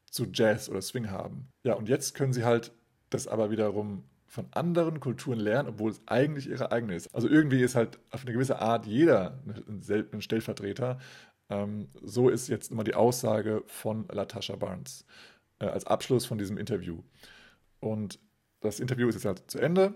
zu 0.09 0.27
Jazz 0.31 0.69
oder 0.69 0.81
Swing 0.81 1.09
haben. 1.09 1.47
Ja, 1.63 1.73
und 1.73 1.89
jetzt 1.89 2.15
können 2.15 2.33
sie 2.33 2.43
halt 2.43 2.71
das 3.09 3.27
aber 3.27 3.51
wiederum 3.51 4.03
von 4.35 4.47
anderen 4.51 4.99
Kulturen 4.99 5.39
lernen, 5.39 5.69
obwohl 5.69 5.91
es 5.91 6.01
eigentlich 6.05 6.49
ihre 6.49 6.71
eigene 6.71 6.93
ist. 6.93 7.15
Also 7.15 7.29
irgendwie 7.29 7.61
ist 7.61 7.73
halt 7.73 7.99
auf 8.11 8.23
eine 8.23 8.33
gewisse 8.33 8.59
Art 8.59 8.85
jeder 8.85 9.39
ein 9.67 10.21
Stellvertreter. 10.21 10.99
Ähm, 11.49 11.87
so 12.03 12.27
ist 12.29 12.49
jetzt 12.49 12.69
immer 12.69 12.83
die 12.83 12.95
Aussage 12.95 13.63
von 13.65 14.05
Latasha 14.11 14.57
Barnes 14.57 15.05
äh, 15.59 15.67
als 15.67 15.85
Abschluss 15.85 16.25
von 16.25 16.37
diesem 16.37 16.57
Interview. 16.57 17.01
Und 17.79 18.19
das 18.59 18.81
Interview 18.81 19.07
ist 19.07 19.15
jetzt 19.15 19.25
halt 19.25 19.49
zu 19.49 19.59
Ende. 19.59 19.93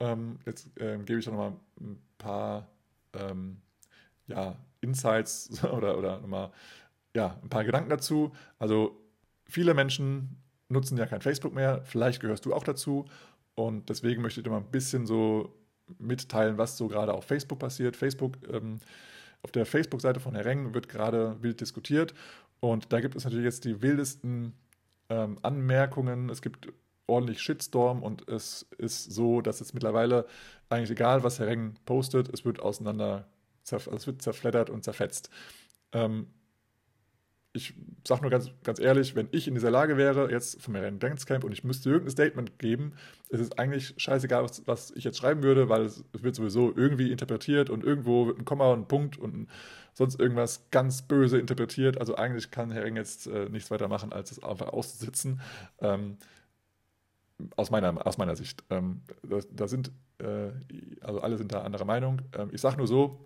Ähm, 0.00 0.38
jetzt 0.46 0.70
ähm, 0.78 1.04
gebe 1.04 1.20
ich 1.20 1.26
noch 1.26 1.34
mal 1.34 1.52
ein 1.78 2.00
paar 2.16 2.68
ähm, 3.12 3.58
ja, 4.28 4.56
Insights 4.80 5.62
oder, 5.72 5.98
oder 5.98 6.20
nochmal 6.20 6.52
ja, 7.14 7.38
ein 7.42 7.50
paar 7.50 7.64
Gedanken 7.64 7.90
dazu. 7.90 8.32
Also 8.58 8.98
viele 9.44 9.74
Menschen 9.74 10.38
nutzen 10.68 10.96
ja 10.96 11.06
kein 11.06 11.20
Facebook 11.20 11.54
mehr, 11.54 11.82
vielleicht 11.84 12.20
gehörst 12.20 12.46
du 12.46 12.54
auch 12.54 12.64
dazu 12.64 13.06
und 13.58 13.88
deswegen 13.88 14.22
möchte 14.22 14.38
ich 14.38 14.44
dir 14.44 14.50
mal 14.50 14.58
ein 14.58 14.70
bisschen 14.70 15.04
so 15.04 15.52
mitteilen, 15.98 16.58
was 16.58 16.76
so 16.76 16.86
gerade 16.86 17.12
auf 17.12 17.24
Facebook 17.24 17.58
passiert. 17.58 17.96
Facebook, 17.96 18.36
ähm, 18.48 18.78
auf 19.42 19.50
der 19.50 19.66
Facebook-Seite 19.66 20.20
von 20.20 20.36
Herr 20.36 20.44
Reng 20.44 20.74
wird 20.74 20.88
gerade 20.88 21.36
wild 21.42 21.60
diskutiert 21.60 22.14
und 22.60 22.92
da 22.92 23.00
gibt 23.00 23.16
es 23.16 23.24
natürlich 23.24 23.46
jetzt 23.46 23.64
die 23.64 23.82
wildesten 23.82 24.52
ähm, 25.08 25.38
Anmerkungen. 25.42 26.28
Es 26.28 26.40
gibt 26.40 26.72
ordentlich 27.08 27.40
Shitstorm 27.40 28.04
und 28.04 28.28
es 28.28 28.62
ist 28.78 29.10
so, 29.10 29.40
dass 29.40 29.60
es 29.60 29.74
mittlerweile 29.74 30.26
eigentlich 30.68 30.92
egal, 30.92 31.24
was 31.24 31.40
Herr 31.40 31.48
Reng 31.48 31.74
postet, 31.84 32.32
es 32.32 32.44
wird 32.44 32.60
auseinander, 32.60 33.26
es 33.64 34.06
wird 34.06 34.22
zerfleddert 34.22 34.70
und 34.70 34.84
zerfetzt. 34.84 35.30
Ähm, 35.90 36.28
ich 37.52 37.74
sage 38.06 38.22
nur 38.22 38.30
ganz, 38.30 38.50
ganz 38.62 38.78
ehrlich, 38.78 39.14
wenn 39.14 39.28
ich 39.32 39.48
in 39.48 39.54
dieser 39.54 39.70
Lage 39.70 39.96
wäre, 39.96 40.30
jetzt 40.30 40.62
vom 40.62 40.74
Herrn 40.74 40.98
Camp 40.98 41.44
und 41.44 41.52
ich 41.52 41.64
müsste 41.64 41.90
irgendein 41.90 42.12
Statement 42.12 42.58
geben, 42.58 42.92
ist 43.28 43.40
es 43.40 43.52
eigentlich 43.52 43.94
scheißegal, 43.96 44.44
was, 44.44 44.66
was 44.66 44.90
ich 44.92 45.04
jetzt 45.04 45.18
schreiben 45.18 45.42
würde, 45.42 45.68
weil 45.68 45.82
es, 45.82 46.04
wird 46.12 46.34
sowieso 46.34 46.72
irgendwie 46.74 47.10
interpretiert 47.10 47.70
und 47.70 47.84
irgendwo 47.84 48.26
wird 48.26 48.38
ein 48.38 48.44
Komma 48.44 48.72
und 48.72 48.80
ein 48.80 48.88
Punkt 48.88 49.18
und 49.18 49.48
sonst 49.94 50.20
irgendwas 50.20 50.70
ganz 50.70 51.02
böse 51.02 51.38
interpretiert. 51.38 51.98
Also 51.98 52.16
eigentlich 52.16 52.50
kann 52.50 52.70
Herr 52.70 52.84
Reng 52.84 52.96
jetzt 52.96 53.26
äh, 53.26 53.48
nichts 53.48 53.70
weiter 53.70 53.88
machen, 53.88 54.12
als 54.12 54.30
es 54.30 54.42
einfach 54.42 54.68
auszusitzen. 54.68 55.40
Ähm, 55.80 56.18
aus 57.56 57.70
meiner, 57.70 58.06
aus 58.06 58.18
meiner 58.18 58.36
Sicht. 58.36 58.64
Ähm, 58.70 59.02
da, 59.22 59.38
da, 59.50 59.68
sind, 59.68 59.90
äh, 60.18 60.50
also 61.00 61.20
alle 61.20 61.38
sind 61.38 61.52
da 61.52 61.62
anderer 61.62 61.84
Meinung. 61.84 62.22
Ähm, 62.36 62.50
ich 62.52 62.60
sage 62.60 62.76
nur 62.76 62.86
so, 62.86 63.20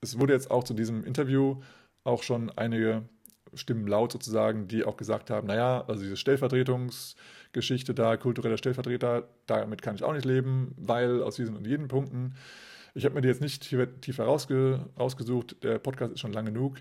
es 0.00 0.18
wurde 0.18 0.32
jetzt 0.32 0.50
auch 0.50 0.64
zu 0.64 0.74
diesem 0.74 1.04
Interview 1.04 1.60
auch 2.04 2.22
schon 2.22 2.50
einige 2.50 3.08
Stimmen 3.54 3.86
laut 3.86 4.12
sozusagen, 4.12 4.68
die 4.68 4.84
auch 4.84 4.96
gesagt 4.96 5.30
haben, 5.30 5.46
naja, 5.46 5.84
also 5.86 6.02
diese 6.02 6.16
Stellvertretungsgeschichte 6.16 7.94
da, 7.94 8.16
kultureller 8.16 8.56
Stellvertreter, 8.56 9.28
damit 9.46 9.82
kann 9.82 9.94
ich 9.94 10.04
auch 10.04 10.12
nicht 10.12 10.24
leben, 10.24 10.74
weil 10.76 11.22
aus 11.22 11.36
diesen 11.36 11.56
und 11.56 11.66
jeden 11.66 11.88
Punkten, 11.88 12.34
ich 12.94 13.04
habe 13.04 13.14
mir 13.14 13.20
die 13.22 13.28
jetzt 13.28 13.40
nicht 13.40 13.62
tiefer 13.62 14.24
rausge 14.24 14.86
rausgesucht, 14.98 15.62
der 15.64 15.78
Podcast 15.78 16.12
ist 16.12 16.20
schon 16.20 16.32
lang 16.32 16.46
genug. 16.46 16.78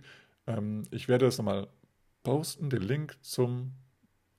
Ähm, 0.48 0.84
ich 0.92 1.08
werde 1.08 1.26
das 1.26 1.38
nochmal 1.38 1.68
posten, 2.24 2.70
den 2.70 2.82
Link 2.82 3.18
zum, 3.22 3.74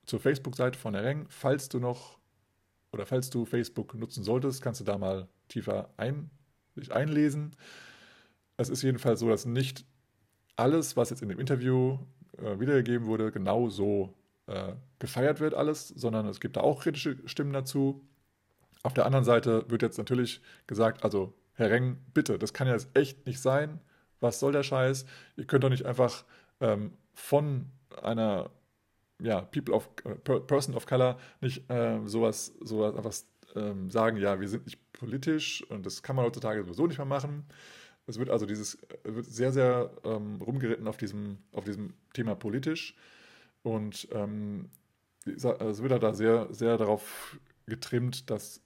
zur 0.05 0.19
Facebook-Seite 0.19 0.77
von 0.77 0.93
der 0.93 1.03
Reng. 1.03 1.25
Falls 1.29 1.69
du 1.69 1.79
noch 1.79 2.19
oder 2.91 3.05
falls 3.05 3.29
du 3.29 3.45
Facebook 3.45 3.95
nutzen 3.95 4.23
solltest, 4.23 4.61
kannst 4.61 4.79
du 4.79 4.85
da 4.85 4.97
mal 4.97 5.27
tiefer 5.47 5.89
ein, 5.97 6.29
dich 6.75 6.93
einlesen. 6.93 7.55
Es 8.57 8.69
ist 8.69 8.83
jedenfalls 8.83 9.19
so, 9.19 9.29
dass 9.29 9.45
nicht 9.45 9.85
alles, 10.55 10.95
was 10.95 11.09
jetzt 11.09 11.23
in 11.23 11.29
dem 11.29 11.39
Interview 11.39 11.97
äh, 12.37 12.59
wiedergegeben 12.59 13.07
wurde, 13.07 13.31
genau 13.31 13.69
so 13.69 14.13
äh, 14.47 14.73
gefeiert 14.99 15.39
wird 15.39 15.53
alles, 15.53 15.87
sondern 15.89 16.27
es 16.27 16.39
gibt 16.39 16.57
da 16.57 16.61
auch 16.61 16.81
kritische 16.81 17.17
Stimmen 17.25 17.53
dazu. 17.53 18.01
Auf 18.83 18.93
der 18.93 19.05
anderen 19.05 19.25
Seite 19.25 19.65
wird 19.69 19.81
jetzt 19.81 19.97
natürlich 19.97 20.41
gesagt, 20.67 21.03
also 21.03 21.33
Herr 21.53 21.69
Reng, 21.69 21.97
bitte, 22.13 22.39
das 22.39 22.53
kann 22.53 22.67
ja 22.67 22.73
jetzt 22.73 22.89
echt 22.95 23.25
nicht 23.25 23.39
sein. 23.39 23.79
Was 24.19 24.39
soll 24.39 24.51
der 24.51 24.63
Scheiß? 24.63 25.05
Ihr 25.37 25.45
könnt 25.45 25.63
doch 25.63 25.69
nicht 25.69 25.85
einfach 25.85 26.25
ähm, 26.59 26.93
von 27.13 27.69
einer 28.01 28.49
ja, 29.21 29.41
People 29.41 29.73
of 29.73 29.89
äh, 30.05 30.39
Person 30.39 30.75
of 30.75 30.85
Color 30.85 31.17
nicht 31.41 31.69
äh, 31.69 31.99
sowas, 32.05 32.53
sowas 32.61 32.95
einfach 32.95 33.13
ähm, 33.55 33.89
sagen, 33.89 34.17
ja, 34.17 34.39
wir 34.39 34.49
sind 34.49 34.65
nicht 34.65 34.79
politisch 34.93 35.63
und 35.69 35.85
das 35.85 36.03
kann 36.03 36.15
man 36.15 36.25
heutzutage 36.25 36.63
sowieso 36.63 36.87
nicht 36.87 36.97
mehr 36.97 37.05
machen. 37.05 37.45
Es 38.05 38.19
wird 38.19 38.29
also 38.29 38.45
dieses, 38.45 38.77
wird 39.03 39.25
sehr, 39.25 39.51
sehr 39.51 39.91
ähm, 40.03 40.41
rumgeritten 40.41 40.87
auf 40.87 40.97
diesem, 40.97 41.37
auf 41.51 41.63
diesem 41.63 41.93
Thema 42.13 42.35
politisch. 42.35 42.95
Und 43.61 44.07
ähm, 44.11 44.69
es 45.25 45.43
wird 45.43 45.91
halt 45.91 46.03
da 46.03 46.13
sehr, 46.13 46.47
sehr 46.51 46.77
darauf 46.77 47.39
getrimmt, 47.65 48.29
dass, 48.29 48.61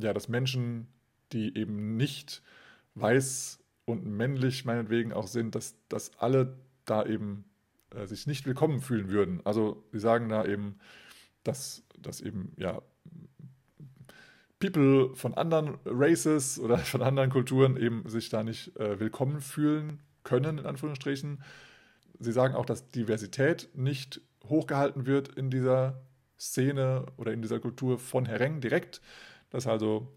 ja, 0.00 0.12
dass 0.12 0.28
Menschen, 0.28 0.88
die 1.32 1.56
eben 1.56 1.96
nicht 1.96 2.42
weiß 2.94 3.60
und 3.84 4.04
männlich 4.06 4.64
meinetwegen 4.64 5.12
auch 5.12 5.28
sind, 5.28 5.54
dass, 5.54 5.76
dass 5.88 6.18
alle 6.18 6.58
da 6.84 7.06
eben 7.06 7.44
äh, 7.90 8.06
sich 8.06 8.26
nicht 8.26 8.46
willkommen 8.46 8.80
fühlen 8.80 9.10
würden. 9.10 9.40
Also 9.44 9.84
sie 9.92 10.00
sagen 10.00 10.28
da 10.28 10.44
eben, 10.44 10.78
dass, 11.44 11.84
dass 11.98 12.20
eben 12.20 12.52
ja 12.56 12.82
People 14.60 15.16
von 15.16 15.34
anderen 15.34 15.78
Races 15.84 16.60
oder 16.60 16.78
von 16.78 17.02
anderen 17.02 17.30
Kulturen 17.30 17.76
eben 17.76 18.08
sich 18.08 18.28
da 18.28 18.44
nicht 18.44 18.76
äh, 18.76 19.00
willkommen 19.00 19.40
fühlen 19.40 20.00
können, 20.22 20.58
in 20.58 20.66
Anführungsstrichen. 20.66 21.42
Sie 22.20 22.32
sagen 22.32 22.54
auch, 22.54 22.66
dass 22.66 22.90
Diversität 22.90 23.70
nicht 23.74 24.20
hochgehalten 24.44 25.06
wird 25.06 25.28
in 25.28 25.50
dieser 25.50 26.02
Szene 26.38 27.06
oder 27.16 27.32
in 27.32 27.42
dieser 27.42 27.58
Kultur 27.58 27.98
von 27.98 28.26
Hereng 28.26 28.60
direkt. 28.60 29.00
Dass 29.48 29.66
also, 29.66 30.08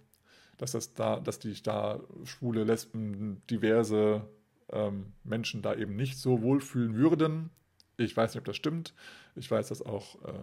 dass 0.58 0.74
das 0.74 0.94
da, 0.94 1.20
dass 1.20 1.40
die 1.40 1.62
da 1.64 2.02
schwule, 2.26 2.66
Lesben, 2.66 3.42
diverse 3.50 4.28
ähm, 4.72 5.14
Menschen 5.24 5.62
da 5.62 5.74
eben 5.74 5.96
nicht 5.96 6.18
so 6.20 6.42
wohlfühlen 6.42 6.96
würden. 6.96 7.50
Ich 7.96 8.16
weiß 8.16 8.34
nicht, 8.34 8.40
ob 8.40 8.46
das 8.46 8.58
stimmt. 8.58 8.94
Ich 9.36 9.50
weiß, 9.50 9.70
dass 9.70 9.82
auch 9.82 10.22
äh, 10.26 10.34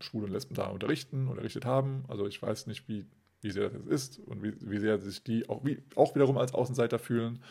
Schwule 0.00 0.26
und 0.26 0.32
Lesben 0.32 0.54
da 0.54 0.66
unterrichten, 0.66 1.28
unterrichtet 1.28 1.64
haben. 1.64 2.04
Also 2.08 2.26
ich 2.26 2.40
weiß 2.40 2.66
nicht, 2.66 2.88
wie, 2.88 3.06
wie 3.40 3.50
sehr 3.50 3.70
das 3.70 3.86
ist 3.86 4.18
und 4.18 4.42
wie, 4.42 4.54
wie 4.60 4.78
sehr 4.78 4.98
sich 4.98 5.22
die 5.22 5.48
auch, 5.48 5.64
wie, 5.64 5.82
auch 5.96 6.14
wiederum 6.14 6.38
als 6.38 6.54
Außenseiter 6.54 6.98
fühlen. 6.98 7.42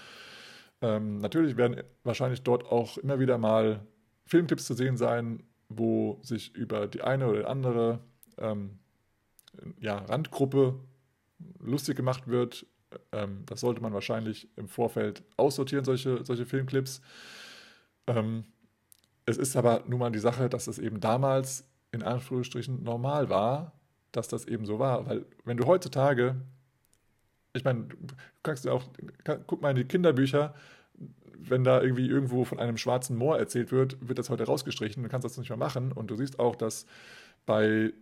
Ähm, 0.82 1.20
natürlich 1.20 1.56
werden 1.56 1.82
wahrscheinlich 2.04 2.42
dort 2.42 2.66
auch 2.66 2.98
immer 2.98 3.20
wieder 3.20 3.38
mal 3.38 3.86
Filmtipps 4.26 4.66
zu 4.66 4.74
sehen 4.74 4.98
sein, 4.98 5.44
wo 5.70 6.20
sich 6.24 6.56
über 6.56 6.88
die 6.88 7.02
eine 7.02 7.28
oder 7.28 7.50
andere 7.50 8.00
ähm, 8.38 8.80
ja, 9.80 9.98
Randgruppe 9.98 10.80
lustig 11.60 11.96
gemacht 11.96 12.28
wird. 12.28 12.66
Ähm, 13.12 13.44
das 13.46 13.62
sollte 13.62 13.82
man 13.82 13.94
wahrscheinlich 13.94 14.50
im 14.58 14.68
Vorfeld 14.68 15.24
aussortieren, 15.38 15.86
solche, 15.86 16.24
solche 16.26 16.46
Filmclips. 16.46 17.02
Ähm, 18.08 18.46
es 19.26 19.38
ist 19.38 19.56
aber 19.56 19.84
nun 19.88 20.00
mal 20.00 20.12
die 20.12 20.20
Sache, 20.20 20.50
dass 20.50 20.68
es 20.68 20.80
eben 20.80 21.00
damals 21.00 21.70
in 21.94 22.04
Anführungsstrichen 22.04 22.84
normal 22.84 23.30
war, 23.30 23.72
dass 24.12 24.28
das 24.28 24.46
eben 24.46 24.66
so 24.66 24.80
war. 24.80 25.06
Weil 25.08 25.26
wenn 25.46 25.58
du 25.58 25.66
heutzutage, 25.66 26.36
ich 27.54 27.64
meine, 27.64 27.84
du 27.86 28.16
kannst 28.42 28.68
auch, 28.68 28.84
guck 29.48 29.62
mal 29.62 29.70
in 29.70 29.78
die 29.78 29.86
Kinderbücher, 29.86 30.54
wenn 31.38 31.64
da 31.64 31.82
irgendwie 31.82 32.08
irgendwo 32.08 32.46
von 32.46 32.60
einem 32.60 32.78
schwarzen 32.78 33.16
Moor 33.16 33.38
erzählt 33.38 33.72
wird, 33.72 33.98
wird 34.08 34.18
das 34.18 34.30
heute 34.30 34.46
rausgestrichen, 34.46 35.04
du 35.04 35.10
kannst 35.10 35.24
das 35.24 35.38
nicht 35.38 35.50
mehr 35.50 35.58
machen. 35.58 35.92
Und 35.92 36.10
du 36.10 36.16
siehst 36.16 36.40
auch, 36.40 36.56
dass 36.56 36.86
bei 37.46 37.94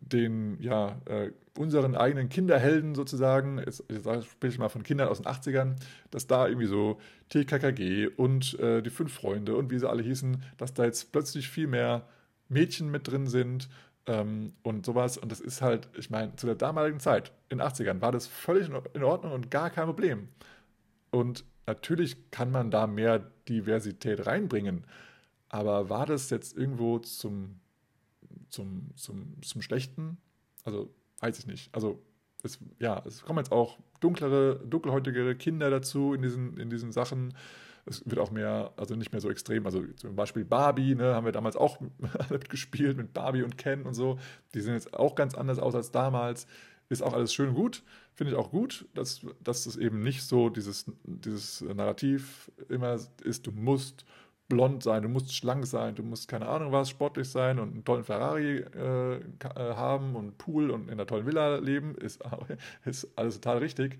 den, 0.00 0.60
ja, 0.60 1.00
äh, 1.06 1.30
unseren 1.56 1.94
eigenen 1.96 2.28
Kinderhelden 2.28 2.94
sozusagen, 2.94 3.58
jetzt, 3.58 3.84
jetzt 3.90 4.04
spreche 4.04 4.54
ich 4.54 4.58
mal 4.58 4.68
von 4.68 4.82
Kindern 4.82 5.08
aus 5.08 5.20
den 5.20 5.26
80ern, 5.26 5.74
dass 6.10 6.26
da 6.26 6.48
irgendwie 6.48 6.66
so 6.66 6.98
TKKG 7.28 8.08
und 8.16 8.58
äh, 8.58 8.80
die 8.80 8.90
fünf 8.90 9.12
Freunde 9.12 9.56
und 9.56 9.70
wie 9.70 9.78
sie 9.78 9.88
alle 9.88 10.02
hießen, 10.02 10.42
dass 10.56 10.72
da 10.72 10.84
jetzt 10.84 11.12
plötzlich 11.12 11.48
viel 11.50 11.66
mehr 11.66 12.06
Mädchen 12.48 12.90
mit 12.90 13.08
drin 13.08 13.26
sind 13.26 13.68
ähm, 14.06 14.52
und 14.62 14.86
sowas. 14.86 15.18
Und 15.18 15.30
das 15.30 15.40
ist 15.40 15.62
halt, 15.62 15.88
ich 15.96 16.10
meine, 16.10 16.34
zu 16.36 16.46
der 16.46 16.54
damaligen 16.56 17.00
Zeit, 17.00 17.32
in 17.48 17.58
den 17.58 17.66
80ern, 17.66 18.00
war 18.00 18.12
das 18.12 18.26
völlig 18.26 18.70
in 18.94 19.02
Ordnung 19.02 19.32
und 19.32 19.50
gar 19.50 19.70
kein 19.70 19.86
Problem. 19.86 20.28
Und 21.10 21.44
natürlich 21.66 22.30
kann 22.30 22.50
man 22.50 22.70
da 22.70 22.86
mehr 22.86 23.30
Diversität 23.48 24.26
reinbringen. 24.26 24.84
Aber 25.48 25.88
war 25.88 26.06
das 26.06 26.30
jetzt 26.30 26.56
irgendwo 26.56 26.98
zum, 26.98 27.60
zum, 28.50 28.90
zum, 28.96 29.40
zum 29.42 29.62
Schlechten? 29.62 30.18
Also, 30.64 30.94
weiß 31.20 31.38
ich 31.38 31.46
nicht. 31.46 31.74
Also, 31.74 32.02
es, 32.42 32.58
ja, 32.78 33.02
es 33.06 33.22
kommen 33.22 33.38
jetzt 33.38 33.52
auch 33.52 33.78
dunklere, 34.00 34.60
dunkelhäutigere 34.66 35.34
Kinder 35.34 35.70
dazu 35.70 36.14
in 36.14 36.22
diesen, 36.22 36.56
in 36.56 36.70
diesen 36.70 36.92
Sachen. 36.92 37.34
Es 37.88 38.02
wird 38.04 38.18
auch 38.18 38.30
mehr, 38.30 38.72
also 38.76 38.94
nicht 38.94 39.12
mehr 39.12 39.20
so 39.20 39.30
extrem. 39.30 39.66
Also 39.66 39.82
zum 39.96 40.14
Beispiel 40.14 40.44
Barbie, 40.44 40.94
ne, 40.94 41.14
haben 41.14 41.24
wir 41.24 41.32
damals 41.32 41.56
auch 41.56 41.78
gespielt 42.48 42.96
mit 42.96 43.12
Barbie 43.12 43.42
und 43.42 43.58
Ken 43.58 43.82
und 43.82 43.94
so. 43.94 44.18
Die 44.54 44.60
sehen 44.60 44.74
jetzt 44.74 44.94
auch 44.94 45.14
ganz 45.14 45.34
anders 45.34 45.58
aus 45.58 45.74
als 45.74 45.90
damals. 45.90 46.46
Ist 46.88 47.02
auch 47.02 47.12
alles 47.12 47.34
schön 47.34 47.54
gut. 47.54 47.82
Finde 48.14 48.32
ich 48.32 48.38
auch 48.38 48.50
gut, 48.50 48.86
dass, 48.94 49.20
dass 49.42 49.66
es 49.66 49.76
eben 49.76 50.02
nicht 50.02 50.22
so 50.22 50.48
dieses, 50.48 50.90
dieses 51.04 51.60
Narrativ 51.60 52.50
immer 52.68 52.98
ist, 53.22 53.46
du 53.46 53.52
musst 53.52 54.04
blond 54.48 54.82
sein, 54.82 55.02
du 55.02 55.08
musst 55.08 55.34
schlank 55.34 55.66
sein, 55.66 55.94
du 55.94 56.02
musst 56.02 56.26
keine 56.26 56.48
Ahnung 56.48 56.72
was, 56.72 56.88
sportlich 56.88 57.28
sein 57.28 57.58
und 57.58 57.74
einen 57.74 57.84
tollen 57.84 58.04
Ferrari 58.04 58.58
äh, 58.58 59.20
haben 59.54 60.16
und 60.16 60.38
Pool 60.38 60.70
und 60.70 60.84
in 60.84 60.92
einer 60.92 61.06
tollen 61.06 61.26
Villa 61.26 61.56
leben, 61.56 61.94
ist, 61.96 62.22
ist 62.84 63.06
alles 63.16 63.34
total 63.34 63.58
richtig. 63.58 63.98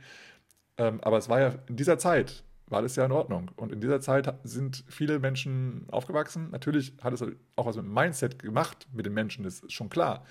Ähm, 0.78 1.00
aber 1.02 1.18
es 1.18 1.28
war 1.28 1.40
ja 1.40 1.54
in 1.68 1.76
dieser 1.76 1.98
Zeit, 1.98 2.44
war 2.70 2.82
das 2.82 2.96
ja 2.96 3.04
in 3.04 3.12
Ordnung. 3.12 3.50
Und 3.56 3.72
in 3.72 3.80
dieser 3.80 4.00
Zeit 4.00 4.32
sind 4.44 4.84
viele 4.88 5.18
Menschen 5.18 5.86
aufgewachsen. 5.90 6.50
Natürlich 6.50 6.94
hat 7.02 7.12
es 7.12 7.22
auch 7.56 7.66
was 7.66 7.76
mit 7.76 7.86
dem 7.86 7.94
Mindset 7.94 8.38
gemacht 8.38 8.86
mit 8.92 9.06
den 9.06 9.14
Menschen, 9.14 9.44
das 9.44 9.60
ist 9.60 9.72
schon 9.72 9.90
klar. 9.90 10.24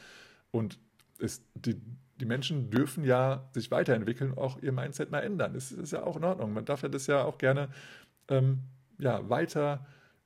Und 0.51 0.79
ist, 1.19 1.43
die, 1.55 1.81
die 2.19 2.25
Menschen 2.25 2.69
dürfen 2.69 3.03
ja 3.03 3.47
sich 3.51 3.71
weiterentwickeln, 3.71 4.37
auch 4.37 4.61
ihr 4.61 4.71
Mindset 4.71 5.11
mal 5.11 5.19
ändern. 5.19 5.53
Das 5.53 5.71
ist 5.71 5.91
ja 5.91 6.03
auch 6.03 6.17
in 6.17 6.23
Ordnung. 6.23 6.53
Man 6.53 6.65
darf 6.65 6.83
ja 6.83 6.89
das 6.89 7.07
ja 7.07 7.23
auch 7.23 7.37
gerne 7.37 7.69
ähm, 8.29 8.59
ja, 8.99 9.29
weiter 9.29 9.85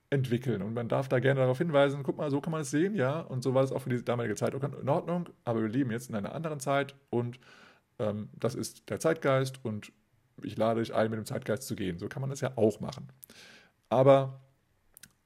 entwickeln. 0.09 0.61
Und 0.61 0.73
man 0.73 0.89
darf 0.89 1.07
da 1.07 1.19
gerne 1.19 1.39
darauf 1.39 1.57
hinweisen, 1.57 2.03
guck 2.03 2.17
mal, 2.17 2.29
so 2.29 2.41
kann 2.41 2.51
man 2.51 2.61
es 2.61 2.71
sehen, 2.71 2.95
ja. 2.95 3.21
Und 3.21 3.43
so 3.43 3.53
war 3.53 3.63
es 3.63 3.71
auch 3.71 3.81
für 3.81 3.89
die 3.89 4.03
damalige 4.03 4.35
Zeit 4.35 4.53
in 4.53 4.89
Ordnung. 4.89 5.29
Aber 5.45 5.61
wir 5.61 5.69
leben 5.69 5.91
jetzt 5.91 6.09
in 6.09 6.15
einer 6.15 6.35
anderen 6.35 6.59
Zeit 6.59 6.95
und 7.09 7.39
ähm, 7.99 8.29
das 8.33 8.55
ist 8.55 8.89
der 8.89 8.99
Zeitgeist 8.99 9.63
und 9.63 9.91
ich 10.43 10.57
lade 10.57 10.79
dich 10.79 10.93
ein, 10.93 11.09
mit 11.09 11.17
dem 11.17 11.25
Zeitgeist 11.25 11.63
zu 11.63 11.75
gehen. 11.75 11.99
So 11.99 12.07
kann 12.07 12.21
man 12.21 12.29
das 12.29 12.41
ja 12.41 12.53
auch 12.55 12.79
machen. 12.79 13.07
Aber 13.89 14.41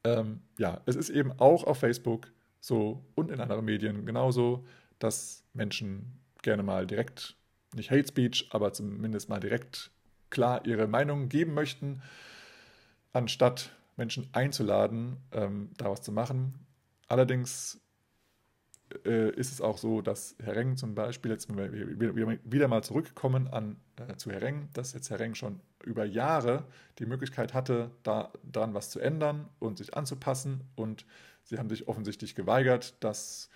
ähm, 0.03 0.41
ja, 0.57 0.81
es 0.85 0.95
ist 0.95 1.09
eben 1.09 1.31
auch 1.39 1.63
auf 1.63 1.79
Facebook 1.79 2.31
so 2.59 3.05
und 3.15 3.31
in 3.31 3.39
anderen 3.39 3.65
Medien 3.65 4.05
genauso, 4.05 4.65
dass 4.99 5.43
Menschen 5.53 6.19
gerne 6.41 6.63
mal 6.63 6.87
direkt, 6.87 7.35
nicht 7.75 7.91
Hate 7.91 8.07
Speech, 8.07 8.49
aber 8.51 8.73
zumindest 8.73 9.29
mal 9.29 9.39
direkt 9.39 9.91
klar 10.29 10.65
ihre 10.65 10.87
Meinung 10.87 11.29
geben 11.29 11.53
möchten, 11.53 12.01
anstatt 13.13 13.71
Menschen 13.97 14.29
einzuladen, 14.33 15.17
ähm, 15.31 15.69
da 15.77 15.89
was 15.89 16.01
zu 16.01 16.11
machen. 16.11 16.65
Allerdings 17.07 17.79
äh, 19.05 19.31
ist 19.31 19.51
es 19.51 19.61
auch 19.61 19.77
so, 19.77 20.01
dass 20.01 20.35
Herr 20.43 20.55
Reng 20.55 20.77
zum 20.77 20.95
Beispiel, 20.95 21.31
jetzt 21.31 21.49
wieder 21.49 22.67
mal 22.67 22.83
zurückkommen 22.83 23.47
an, 23.47 23.77
äh, 23.97 24.15
zu 24.15 24.31
Herr 24.31 24.41
Reng, 24.41 24.69
dass 24.73 24.93
jetzt 24.93 25.09
Herr 25.09 25.19
Reng 25.19 25.35
schon 25.35 25.59
über 25.83 26.05
Jahre 26.05 26.65
die 26.99 27.05
Möglichkeit 27.05 27.53
hatte, 27.53 27.91
da 28.03 28.31
daran 28.43 28.73
was 28.73 28.89
zu 28.89 28.99
ändern 28.99 29.47
und 29.59 29.77
sich 29.77 29.95
anzupassen. 29.95 30.61
Und 30.75 31.05
sie 31.43 31.57
haben 31.57 31.69
sich 31.69 31.87
offensichtlich 31.87 32.35
geweigert, 32.35 32.95
das 32.99 33.49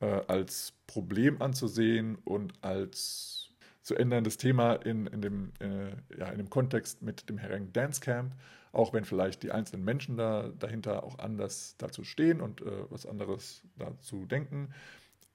äh, 0.00 0.20
als 0.26 0.74
Problem 0.86 1.40
anzusehen 1.40 2.16
und 2.24 2.52
als 2.62 3.50
zu 3.82 3.96
änderndes 3.96 4.36
Thema 4.36 4.74
in, 4.74 5.06
in, 5.06 5.22
dem, 5.22 5.52
äh, 5.60 5.90
ja, 6.18 6.28
in 6.28 6.38
dem 6.38 6.50
Kontext 6.50 7.02
mit 7.02 7.28
dem 7.28 7.38
Herr 7.38 7.50
Reng 7.50 7.72
Dance 7.72 8.00
Camp 8.00 8.34
auch 8.72 8.92
wenn 8.92 9.04
vielleicht 9.04 9.42
die 9.42 9.52
einzelnen 9.52 9.84
Menschen 9.84 10.16
da, 10.16 10.48
dahinter 10.58 11.04
auch 11.04 11.18
anders 11.18 11.76
dazu 11.78 12.04
stehen 12.04 12.40
und 12.40 12.62
äh, 12.62 12.90
was 12.90 13.06
anderes 13.06 13.62
dazu 13.76 14.24
denken, 14.26 14.72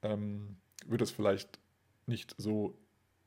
ähm, 0.01 0.57
wird 0.85 1.01
es 1.01 1.11
vielleicht 1.11 1.59
nicht 2.07 2.35
so 2.37 2.77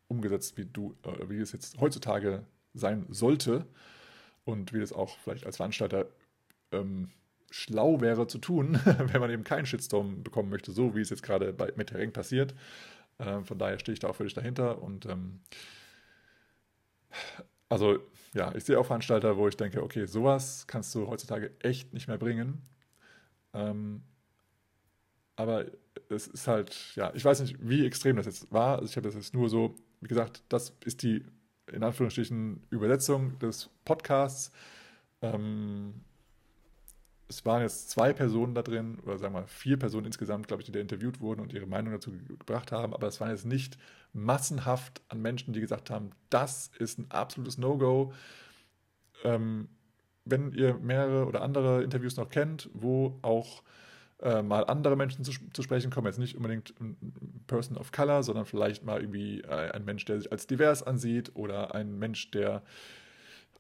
umgesetzt, 0.09 0.57
wie 0.57 0.65
du, 0.65 0.97
äh, 1.05 1.29
wie 1.29 1.39
es 1.39 1.53
jetzt 1.53 1.81
heutzutage 1.81 2.45
sein 2.75 3.07
sollte 3.09 3.67
und 4.45 4.73
wie 4.73 4.81
es 4.81 4.93
auch 4.93 5.17
vielleicht 5.19 5.47
als 5.47 5.57
Veranstalter 5.59 6.07
ähm, 6.73 7.11
schlau 7.51 8.01
wäre 8.01 8.27
zu 8.27 8.39
tun, 8.39 8.81
wenn 8.85 9.21
man 9.21 9.31
eben 9.31 9.45
keinen 9.45 9.67
Shitstorm 9.67 10.23
bekommen 10.25 10.51
möchte, 10.51 10.73
so 10.73 10.95
wie 10.97 11.01
es 11.01 11.11
jetzt 11.11 11.23
gerade 11.23 11.53
bei 11.53 11.73
Metering 11.77 12.13
passiert. 12.13 12.55
Äh, 13.19 13.43
von 13.43 13.59
daher 13.59 13.79
stehe 13.79 13.93
ich 13.93 14.01
da 14.01 14.09
auch 14.09 14.17
völlig 14.17 14.35
dahinter 14.35 14.83
und 14.83 15.07
ähm, 15.07 15.41
also 17.71 17.99
ja, 18.35 18.55
ich 18.55 18.65
sehe 18.65 18.79
auch 18.79 18.87
Veranstalter, 18.87 19.37
wo 19.39 19.49
ich 19.49 19.57
denke, 19.57 19.83
okay, 19.83 20.07
sowas 20.07 20.67
kannst 20.67 20.95
du 20.95 21.07
heutzutage 21.09 21.53
echt 21.61 21.95
nicht 21.95 22.09
mehr 22.09 22.19
bringen. 22.19 22.63
Ähm, 23.55 24.03
aber 25.37 25.67
es 26.09 26.27
ist 26.27 26.47
halt, 26.47 26.95
ja, 26.97 27.13
ich 27.15 27.25
weiß 27.25 27.41
nicht, 27.41 27.57
wie 27.61 27.87
extrem 27.87 28.17
das 28.17 28.27
jetzt 28.27 28.53
war. 28.53 28.79
Also 28.79 28.91
ich 28.91 28.97
habe 28.97 29.07
das 29.07 29.15
jetzt 29.15 29.35
nur 29.35 29.49
so, 29.49 29.75
wie 30.01 30.09
gesagt, 30.09 30.43
das 30.49 30.77
ist 30.85 31.03
die 31.03 31.25
in 31.73 31.83
Anführungsstrichen 31.83 32.67
Übersetzung 32.71 33.39
des 33.39 33.71
Podcasts. 33.85 34.53
Ähm, 35.23 35.95
es 37.31 37.47
waren 37.47 37.63
jetzt 37.63 37.91
zwei 37.91 38.13
Personen 38.13 38.55
da 38.55 38.63
drin, 38.63 38.99
oder 39.05 39.17
sagen 39.17 39.35
wir 39.35 39.43
mal 39.43 39.47
vier 39.47 39.79
Personen 39.79 40.07
insgesamt, 40.07 40.49
glaube 40.49 40.63
ich, 40.63 40.67
die 40.67 40.73
da 40.73 40.81
interviewt 40.81 41.21
wurden 41.21 41.41
und 41.41 41.53
ihre 41.53 41.67
Meinung 41.67 41.93
dazu 41.93 42.11
gebracht 42.11 42.73
haben, 42.73 42.93
aber 42.93 43.07
es 43.07 43.21
waren 43.21 43.31
jetzt 43.31 43.47
nicht 43.47 43.79
massenhaft 44.13 45.01
an 45.09 45.23
Menschen, 45.23 45.55
die 45.55 45.61
gesagt 45.61 45.91
haben, 45.91 46.11
das 46.29 46.73
ist 46.81 46.99
ein 46.99 47.07
absolutes 47.11 47.57
No-Go. 47.57 48.13
Ähm, 49.23 49.69
wenn 50.25 50.53
ihr 50.53 50.75
mehrere 50.75 51.27
oder 51.27 51.43
andere 51.43 51.85
Interviews 51.85 52.17
noch 52.17 52.29
kennt, 52.29 52.69
wo 52.73 53.19
auch 53.23 53.63
äh, 54.21 54.43
mal 54.43 54.65
andere 54.65 54.97
Menschen 54.97 55.25
zu, 55.25 55.33
zu, 55.53 55.63
sprechen 55.63 55.93
kommen, 55.93 56.09
jetzt 56.09 56.19
nicht 56.19 56.37
unbedingt 56.37 56.75
ein 56.81 57.45
Person 57.47 57.77
of 57.77 57.93
Color, 57.93 58.25
sondern 58.25 58.45
vielleicht 58.45 58.85
mal 58.85 59.01
irgendwie 59.01 59.43
äh, 59.43 59.71
ein 59.71 59.85
Mensch, 59.85 60.05
der 60.05 60.19
sich 60.19 60.33
als 60.33 60.49
divers 60.49 60.83
ansieht 60.83 61.31
oder 61.37 61.77
ein 61.77 61.97
Mensch, 61.97 62.33
der, 62.33 62.63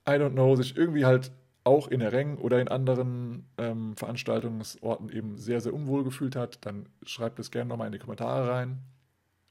I 0.08 0.12
don't 0.12 0.32
know, 0.32 0.56
sich 0.56 0.76
irgendwie 0.76 1.04
halt 1.04 1.30
auch 1.64 1.88
in 1.88 2.00
der 2.00 2.12
Reng 2.12 2.38
oder 2.38 2.60
in 2.60 2.68
anderen 2.68 3.46
ähm, 3.58 3.96
Veranstaltungsorten 3.96 5.10
eben 5.10 5.36
sehr, 5.36 5.60
sehr 5.60 5.74
unwohl 5.74 6.04
gefühlt 6.04 6.36
hat, 6.36 6.64
dann 6.64 6.88
schreibt 7.02 7.38
es 7.38 7.50
gerne 7.50 7.68
nochmal 7.68 7.86
in 7.86 7.92
die 7.92 7.98
Kommentare 7.98 8.48
rein. 8.50 8.80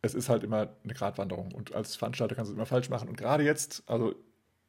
Es 0.01 0.15
ist 0.15 0.29
halt 0.29 0.43
immer 0.43 0.69
eine 0.83 0.93
Gratwanderung 0.93 1.51
und 1.53 1.75
als 1.75 1.95
Veranstalter 1.95 2.35
kannst 2.35 2.49
du 2.49 2.53
es 2.53 2.57
immer 2.57 2.65
falsch 2.65 2.89
machen. 2.89 3.09
Und 3.09 3.17
gerade 3.17 3.43
jetzt, 3.43 3.83
also 3.87 4.15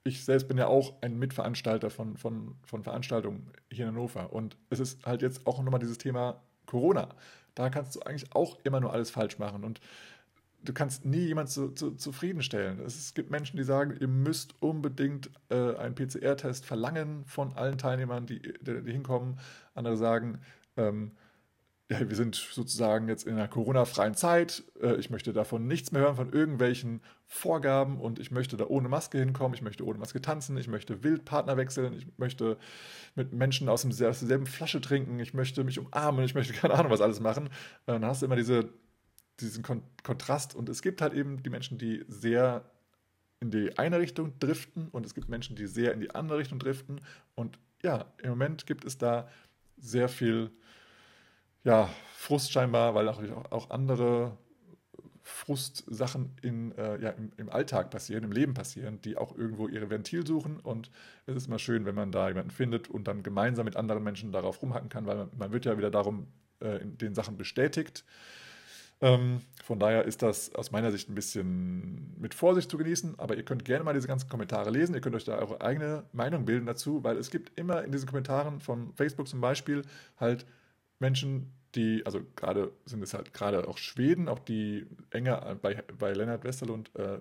ich 0.05 0.25
selbst 0.25 0.49
bin 0.49 0.59
ja 0.59 0.67
auch 0.67 1.01
ein 1.03 1.19
Mitveranstalter 1.19 1.91
von, 1.91 2.17
von, 2.17 2.57
von 2.65 2.83
Veranstaltungen 2.83 3.53
hier 3.71 3.87
in 3.87 3.93
Hannover 3.93 4.33
und 4.33 4.57
es 4.71 4.81
ist 4.81 5.07
halt 5.07 5.23
jetzt 5.23 5.47
auch 5.47 5.63
nochmal 5.63 5.81
dieses 5.81 5.99
Thema 5.99 6.43
Corona. 6.67 7.09
Da 7.55 7.71
kannst 7.71 7.97
du 7.97 8.01
eigentlich 8.01 8.35
auch 8.35 8.59
immer 8.65 8.81
nur 8.81 8.93
alles 8.93 9.11
falsch 9.11 9.39
machen 9.39 9.65
und 9.65 9.81
du 10.65 10.73
kannst 10.73 11.05
nie 11.05 11.27
jemanden 11.27 11.51
zu, 11.51 11.69
zu, 11.71 11.93
zufriedenstellen. 11.93 12.81
Es 12.81 13.15
gibt 13.15 13.31
Menschen, 13.31 13.57
die 13.57 13.65
sagen, 13.65 13.97
ihr 14.01 14.09
müsst 14.09 14.55
unbedingt 14.61 15.31
äh, 15.49 15.77
einen 15.77 15.95
PCR-Test 15.95 16.67
verlangen 16.67 17.25
von 17.25 17.53
allen 17.55 17.79
Teilnehmern, 17.79 18.27
die, 18.27 18.41
die, 18.41 18.83
die 18.83 18.93
hinkommen. 18.93 19.39
Andere 19.75 19.97
sagen, 19.97 20.41
ähm, 20.77 21.13
ja, 21.91 22.09
wir 22.09 22.15
sind 22.15 22.37
sozusagen 22.37 23.09
jetzt 23.09 23.27
in 23.27 23.35
einer 23.35 23.49
Corona-freien 23.49 24.15
Zeit. 24.15 24.63
Äh, 24.81 24.95
ich 24.97 25.11
möchte 25.11 25.33
davon 25.33 25.67
nichts 25.67 25.91
mehr 25.91 26.03
hören, 26.03 26.15
von 26.15 26.33
irgendwelchen 26.33 27.01
Vorgaben 27.27 28.01
und 28.01 28.21
ich 28.21 28.31
möchte 28.31 28.57
da 28.57 28.67
ohne 28.67 28.89
Maske 28.89 29.19
hinkommen. 29.19 29.55
Ich 29.55 29.63
möchte 29.63 29.85
ohne 29.85 29.99
Maske 29.99 30.23
tanzen. 30.23 30.57
Ich 30.57 30.69
möchte 30.69 31.03
Wildpartner 31.03 31.57
wechseln. 31.57 31.95
Ich 31.95 32.07
möchte 32.17 32.59
mit 33.17 33.33
Menschen 33.33 33.69
aus, 33.69 33.83
dem, 33.83 33.91
aus 33.91 33.97
derselben 33.99 34.47
Flasche 34.47 34.81
trinken. 34.81 35.19
Ich 35.19 35.35
möchte 35.35 35.65
mich 35.65 35.81
umarmen. 35.81 36.25
Ich 36.25 36.35
möchte 36.35 36.53
keine 36.61 36.75
Ahnung 36.75 36.93
was 36.93 37.01
alles 37.01 37.19
machen. 37.19 37.47
Äh, 37.47 37.93
dann 37.93 38.05
hast 38.05 38.23
du 38.23 38.27
immer 38.27 38.37
diese 38.37 38.69
diesen 39.41 39.63
Kon 39.63 39.83
Kontrast. 40.03 40.55
Und 40.55 40.69
es 40.69 40.83
gibt 40.83 41.03
halt 41.03 41.13
eben 41.13 41.43
die 41.43 41.51
Menschen, 41.51 41.79
die 41.79 42.05
sehr 42.09 42.65
in 43.41 43.51
die 43.51 43.79
eine 43.79 43.99
Richtung 43.99 44.39
driften 44.39 44.89
und 44.89 45.07
es 45.07 45.15
gibt 45.15 45.29
Menschen, 45.29 45.57
die 45.57 45.67
sehr 45.67 45.93
in 45.93 46.01
die 46.01 46.15
andere 46.15 46.39
Richtung 46.39 46.59
driften. 46.59 47.01
Und 47.35 47.59
ja, 47.83 48.05
im 48.23 48.31
Moment 48.31 48.67
gibt 48.67 48.85
es 48.85 48.99
da 48.99 49.29
sehr 49.79 50.09
viel 50.09 50.51
ja, 51.65 51.89
Frust 52.15 52.53
scheinbar, 52.53 52.95
weil 52.95 53.09
auch, 53.09 53.21
auch 53.51 53.71
andere 53.71 54.37
Frustsachen 55.23 56.33
in, 56.43 56.73
äh, 56.73 57.01
ja, 57.01 57.11
im, 57.11 57.33
im, 57.37 57.51
Alltag 57.51 57.91
passieren, 57.91 58.25
im 58.25 58.33
Leben 58.33 58.55
passieren, 58.55 59.01
die 59.03 59.17
auch 59.17 59.37
irgendwo 59.37 59.69
ihre 59.69 59.91
Ventil 59.91 60.27
suchen. 60.27 60.59
Und 60.61 60.91
es 61.27 61.37
ist 61.37 61.47
immer 61.47 61.59
schön, 61.59 61.87
wenn 61.87 61.95
man 61.95 62.13
da 62.13 62.29
jemanden 62.29 62.51
findet 62.51 62.89
und 62.89 63.07
dann 63.07 63.23
gemeinsam 63.23 63.65
mit 63.65 63.77
anderen 63.77 64.03
Menschen 64.03 64.33
darauf 64.33 64.61
rumhacken 64.61 64.89
kann, 64.89 65.07
weil 65.07 65.17
man, 65.17 65.31
man 65.37 65.53
wird 65.53 65.65
ja 65.65 65.79
wieder 65.79 65.91
darum 65.91 66.27
äh, 66.61 66.83
in 66.83 66.99
den 66.99 67.15
Sachen 67.15 67.37
bestätigt. 67.37 68.05
Ähm, 69.03 69.41
von 69.65 69.79
daher 69.79 70.05
ist 70.05 70.23
das 70.23 70.55
aus 70.55 70.73
meiner 70.73 70.91
Sicht 70.91 71.09
ein 71.09 71.15
bisschen 71.15 72.15
mit 72.21 72.35
Vorsicht 72.35 72.71
zu 72.71 72.77
genießen, 72.77 73.19
aber 73.19 73.37
ihr 73.37 73.45
könnt 73.45 73.65
gerne 73.65 73.85
mal 73.85 73.95
diese 73.95 74.09
ganzen 74.09 74.29
Kommentare 74.29 74.71
lesen. 74.71 74.95
Ihr 74.95 75.01
könnt 75.01 75.17
euch 75.17 75.25
da 75.25 75.39
eure 75.39 75.61
eigene 75.61 76.05
Meinung 76.13 76.45
bilden 76.45 76.67
dazu, 76.67 77.03
weil 77.03 77.17
es 77.17 77.31
gibt 77.31 77.59
immer 77.59 77.83
in 77.83 77.93
diesen 77.93 78.07
Kommentaren 78.07 78.61
von 78.61 78.93
Facebook 78.95 79.29
zum 79.29 79.41
Beispiel 79.41 79.83
halt 80.19 80.45
Menschen, 80.99 81.53
die, 81.75 82.05
also 82.05 82.21
gerade 82.37 82.73
sind 82.85 83.03
es 83.03 83.15
halt 83.15 83.33
gerade 83.33 83.69
auch 83.69 83.79
Schweden, 83.79 84.29
auch 84.29 84.39
die 84.39 84.87
enger 85.11 85.57
bei, 85.63 85.83
bei 85.99 86.13
Lennart 86.13 86.45
Westerlund 86.45 86.91
äh, 86.97 87.21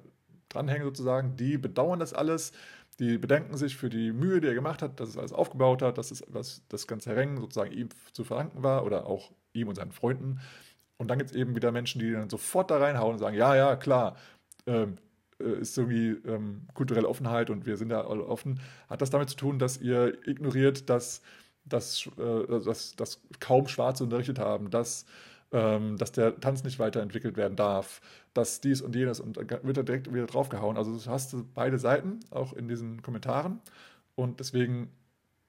dranhängen 0.49 0.84
sozusagen, 0.84 1.38
die 1.38 1.57
bedauern 1.57 1.99
das 1.99 2.14
alles, 2.14 2.51
die 2.99 3.18
bedenken 3.18 3.56
sich 3.56 3.77
für 3.77 3.89
die 3.89 4.11
Mühe, 4.11 4.41
die 4.41 4.47
er 4.47 4.56
gemacht 4.56 4.81
hat, 4.81 4.99
dass 4.99 5.10
es 5.10 5.18
alles 5.18 5.31
aufgebaut 5.31 5.81
hat, 5.81 5.97
dass 5.97 6.11
es, 6.11 6.23
was 6.27 6.64
das 6.68 6.88
ganze 6.88 7.15
Rennen 7.15 7.38
sozusagen 7.38 7.72
ihm 7.72 7.89
zu 8.11 8.23
verdanken 8.26 8.64
war 8.64 8.85
oder 8.85 9.06
auch 9.06 9.31
ihm 9.53 9.69
und 9.69 9.76
seinen 9.76 9.91
Freunden. 9.91 10.39
Und 10.99 11.07
dann 11.07 11.17
gibt 11.17 11.31
es 11.31 11.35
eben 11.35 11.55
wieder 11.55 11.71
Menschen, 11.71 11.99
die 11.99 12.11
dann 12.11 12.30
sofort 12.30 12.69
da 12.69 12.77
reinhauen 12.77 13.13
und 13.13 13.19
sagen, 13.19 13.35
ja, 13.35 13.55
ja, 13.55 13.76
klar, 13.77 14.17
ähm, 14.67 14.97
äh, 15.39 15.61
ist 15.61 15.77
irgendwie 15.77 16.09
ähm, 16.30 16.67
kulturelle 16.73 17.07
Offenheit 17.07 17.49
und 17.49 17.65
wir 17.65 17.77
sind 17.77 17.89
da 17.89 18.01
alle 18.01 18.26
offen. 18.26 18.59
Hat 18.89 19.01
das 19.01 19.09
damit 19.09 19.30
zu 19.30 19.38
tun, 19.38 19.59
dass 19.59 19.77
ihr 19.77 20.27
ignoriert, 20.27 20.89
dass, 20.89 21.21
dass, 21.65 22.07
äh, 22.17 22.61
dass, 22.63 22.95
dass 22.95 23.21
kaum 23.39 23.67
Schwarze 23.67 24.03
unterrichtet 24.03 24.39
haben, 24.39 24.69
dass, 24.69 25.05
ähm, 25.51 25.97
dass 25.97 26.11
der 26.11 26.39
Tanz 26.39 26.63
nicht 26.63 26.80
weiterentwickelt 26.80 27.38
werden 27.38 27.55
darf, 27.55 28.01
dass 28.34 28.59
dies 28.61 28.81
und 28.81 28.95
jenes 28.95 29.19
und 29.21 29.38
dann 29.38 29.63
wird 29.63 29.77
da 29.77 29.84
direkt 29.84 30.13
wieder 30.13 30.27
draufgehauen. 30.27 30.77
Also 30.77 30.97
du 30.97 31.11
hast 31.11 31.35
beide 31.53 31.80
Seiten, 31.80 32.19
auch 32.31 32.53
in 32.53 32.67
diesen 32.67 33.01
Kommentaren. 33.01 33.61
Und 34.15 34.41
deswegen 34.41 34.91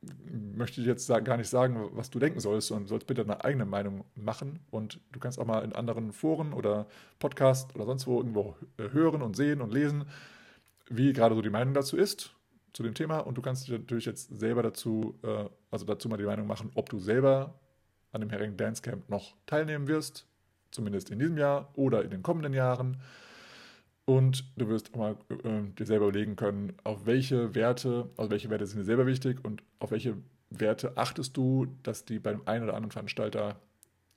möchte 0.02 0.80
ich 0.80 0.86
jetzt 0.86 1.08
gar 1.08 1.36
nicht 1.36 1.48
sagen, 1.48 1.90
was 1.92 2.10
du 2.10 2.18
denken 2.18 2.40
sollst, 2.40 2.68
sondern 2.68 2.86
sollst 2.86 3.06
bitte 3.06 3.22
eine 3.22 3.44
eigene 3.44 3.66
Meinung 3.66 4.04
machen. 4.14 4.60
Und 4.70 5.00
du 5.12 5.20
kannst 5.20 5.38
auch 5.38 5.44
mal 5.44 5.62
in 5.62 5.72
anderen 5.72 6.12
Foren 6.12 6.52
oder 6.52 6.86
Podcasts 7.18 7.74
oder 7.74 7.84
sonst 7.84 8.06
wo 8.06 8.18
irgendwo 8.18 8.56
hören 8.76 9.22
und 9.22 9.36
sehen 9.36 9.60
und 9.60 9.72
lesen, 9.72 10.04
wie 10.88 11.12
gerade 11.12 11.34
so 11.34 11.42
die 11.42 11.50
Meinung 11.50 11.74
dazu 11.74 11.96
ist, 11.96 12.34
zu 12.72 12.82
dem 12.82 12.94
Thema. 12.94 13.18
Und 13.18 13.36
du 13.36 13.42
kannst 13.42 13.66
dich 13.66 13.78
natürlich 13.78 14.06
jetzt 14.06 14.38
selber 14.38 14.62
dazu, 14.62 15.18
äh, 15.22 15.44
also 15.70 15.84
dazu 15.84 16.08
mal 16.08 16.16
die 16.16 16.24
Meinung 16.24 16.46
machen, 16.46 16.70
ob 16.74 16.88
du 16.88 16.98
selber 16.98 17.54
an 18.12 18.20
dem 18.20 18.30
Herring 18.30 18.56
Dance 18.56 18.82
Camp 18.82 19.08
noch 19.08 19.34
teilnehmen 19.46 19.86
wirst, 19.86 20.26
zumindest 20.70 21.10
in 21.10 21.18
diesem 21.18 21.38
Jahr 21.38 21.70
oder 21.74 22.02
in 22.02 22.10
den 22.10 22.22
kommenden 22.22 22.52
Jahren. 22.52 23.00
Und 24.10 24.42
du 24.56 24.66
wirst 24.66 24.92
auch 24.92 24.98
mal 24.98 25.16
äh, 25.44 25.70
dir 25.78 25.86
selber 25.86 26.08
überlegen 26.08 26.34
können, 26.34 26.72
auf 26.82 27.06
welche 27.06 27.54
Werte, 27.54 28.10
also 28.16 28.28
welche 28.28 28.50
Werte 28.50 28.66
sind 28.66 28.80
dir 28.80 28.84
selber 28.84 29.06
wichtig 29.06 29.38
und 29.44 29.62
auf 29.78 29.92
welche 29.92 30.16
Werte 30.50 30.96
achtest 30.96 31.36
du, 31.36 31.68
dass 31.84 32.06
die 32.06 32.18
beim 32.18 32.42
einen 32.44 32.64
oder 32.64 32.74
anderen 32.74 32.90
Veranstalter 32.90 33.60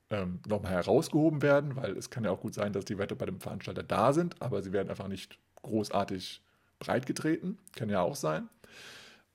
ähm, 0.09 0.39
nochmal 0.47 0.71
herausgehoben 0.71 1.43
werden, 1.43 1.75
weil 1.75 1.95
es 1.95 2.09
kann 2.09 2.23
ja 2.23 2.31
auch 2.31 2.41
gut 2.41 2.55
sein, 2.55 2.73
dass 2.73 2.85
die 2.85 2.97
Werte 2.97 3.15
bei 3.15 3.27
dem 3.27 3.39
Veranstalter 3.39 3.83
da 3.83 4.13
sind, 4.13 4.41
aber 4.41 4.63
sie 4.63 4.73
werden 4.73 4.89
einfach 4.89 5.07
nicht 5.07 5.37
großartig 5.61 6.41
breitgetreten. 6.79 7.59
Kann 7.75 7.89
ja 7.89 8.01
auch 8.01 8.15
sein. 8.15 8.49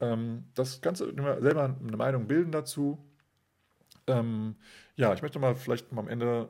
Ähm, 0.01 0.47
das 0.57 0.81
Ganze 0.81 1.15
selber 1.15 1.77
eine 1.81 1.97
Meinung 1.97 2.27
bilden 2.27 2.51
dazu. 2.51 2.99
Ähm, 4.09 4.57
ja, 4.97 5.15
ich 5.15 5.23
möchte 5.23 5.39
mal 5.39 5.55
vielleicht 5.55 5.93
mal 5.93 6.01
am 6.01 6.09
Ende 6.09 6.49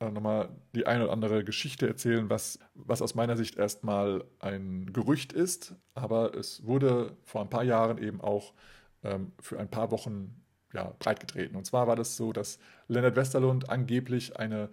äh, 0.00 0.10
nochmal 0.10 0.48
die 0.74 0.86
eine 0.86 1.04
oder 1.04 1.12
andere 1.12 1.44
Geschichte 1.44 1.86
erzählen, 1.86 2.30
was, 2.30 2.58
was 2.74 3.02
aus 3.02 3.14
meiner 3.14 3.36
Sicht 3.36 3.56
erstmal 3.56 4.24
ein 4.40 4.92
Gerücht 4.92 5.32
ist, 5.32 5.74
aber 5.94 6.34
es 6.34 6.64
wurde 6.66 7.16
vor 7.24 7.40
ein 7.40 7.50
paar 7.50 7.64
Jahren 7.64 7.98
eben 7.98 8.20
auch 8.20 8.54
ähm, 9.02 9.32
für 9.40 9.58
ein 9.58 9.70
paar 9.70 9.90
Wochen 9.90 10.44
ja, 10.72 10.94
breitgetreten. 10.98 11.56
Und 11.56 11.64
zwar 11.64 11.86
war 11.86 11.96
das 11.96 12.16
so, 12.16 12.32
dass 12.32 12.58
Leonard 12.88 13.16
Westerlund 13.16 13.70
angeblich 13.70 14.38
eine 14.38 14.68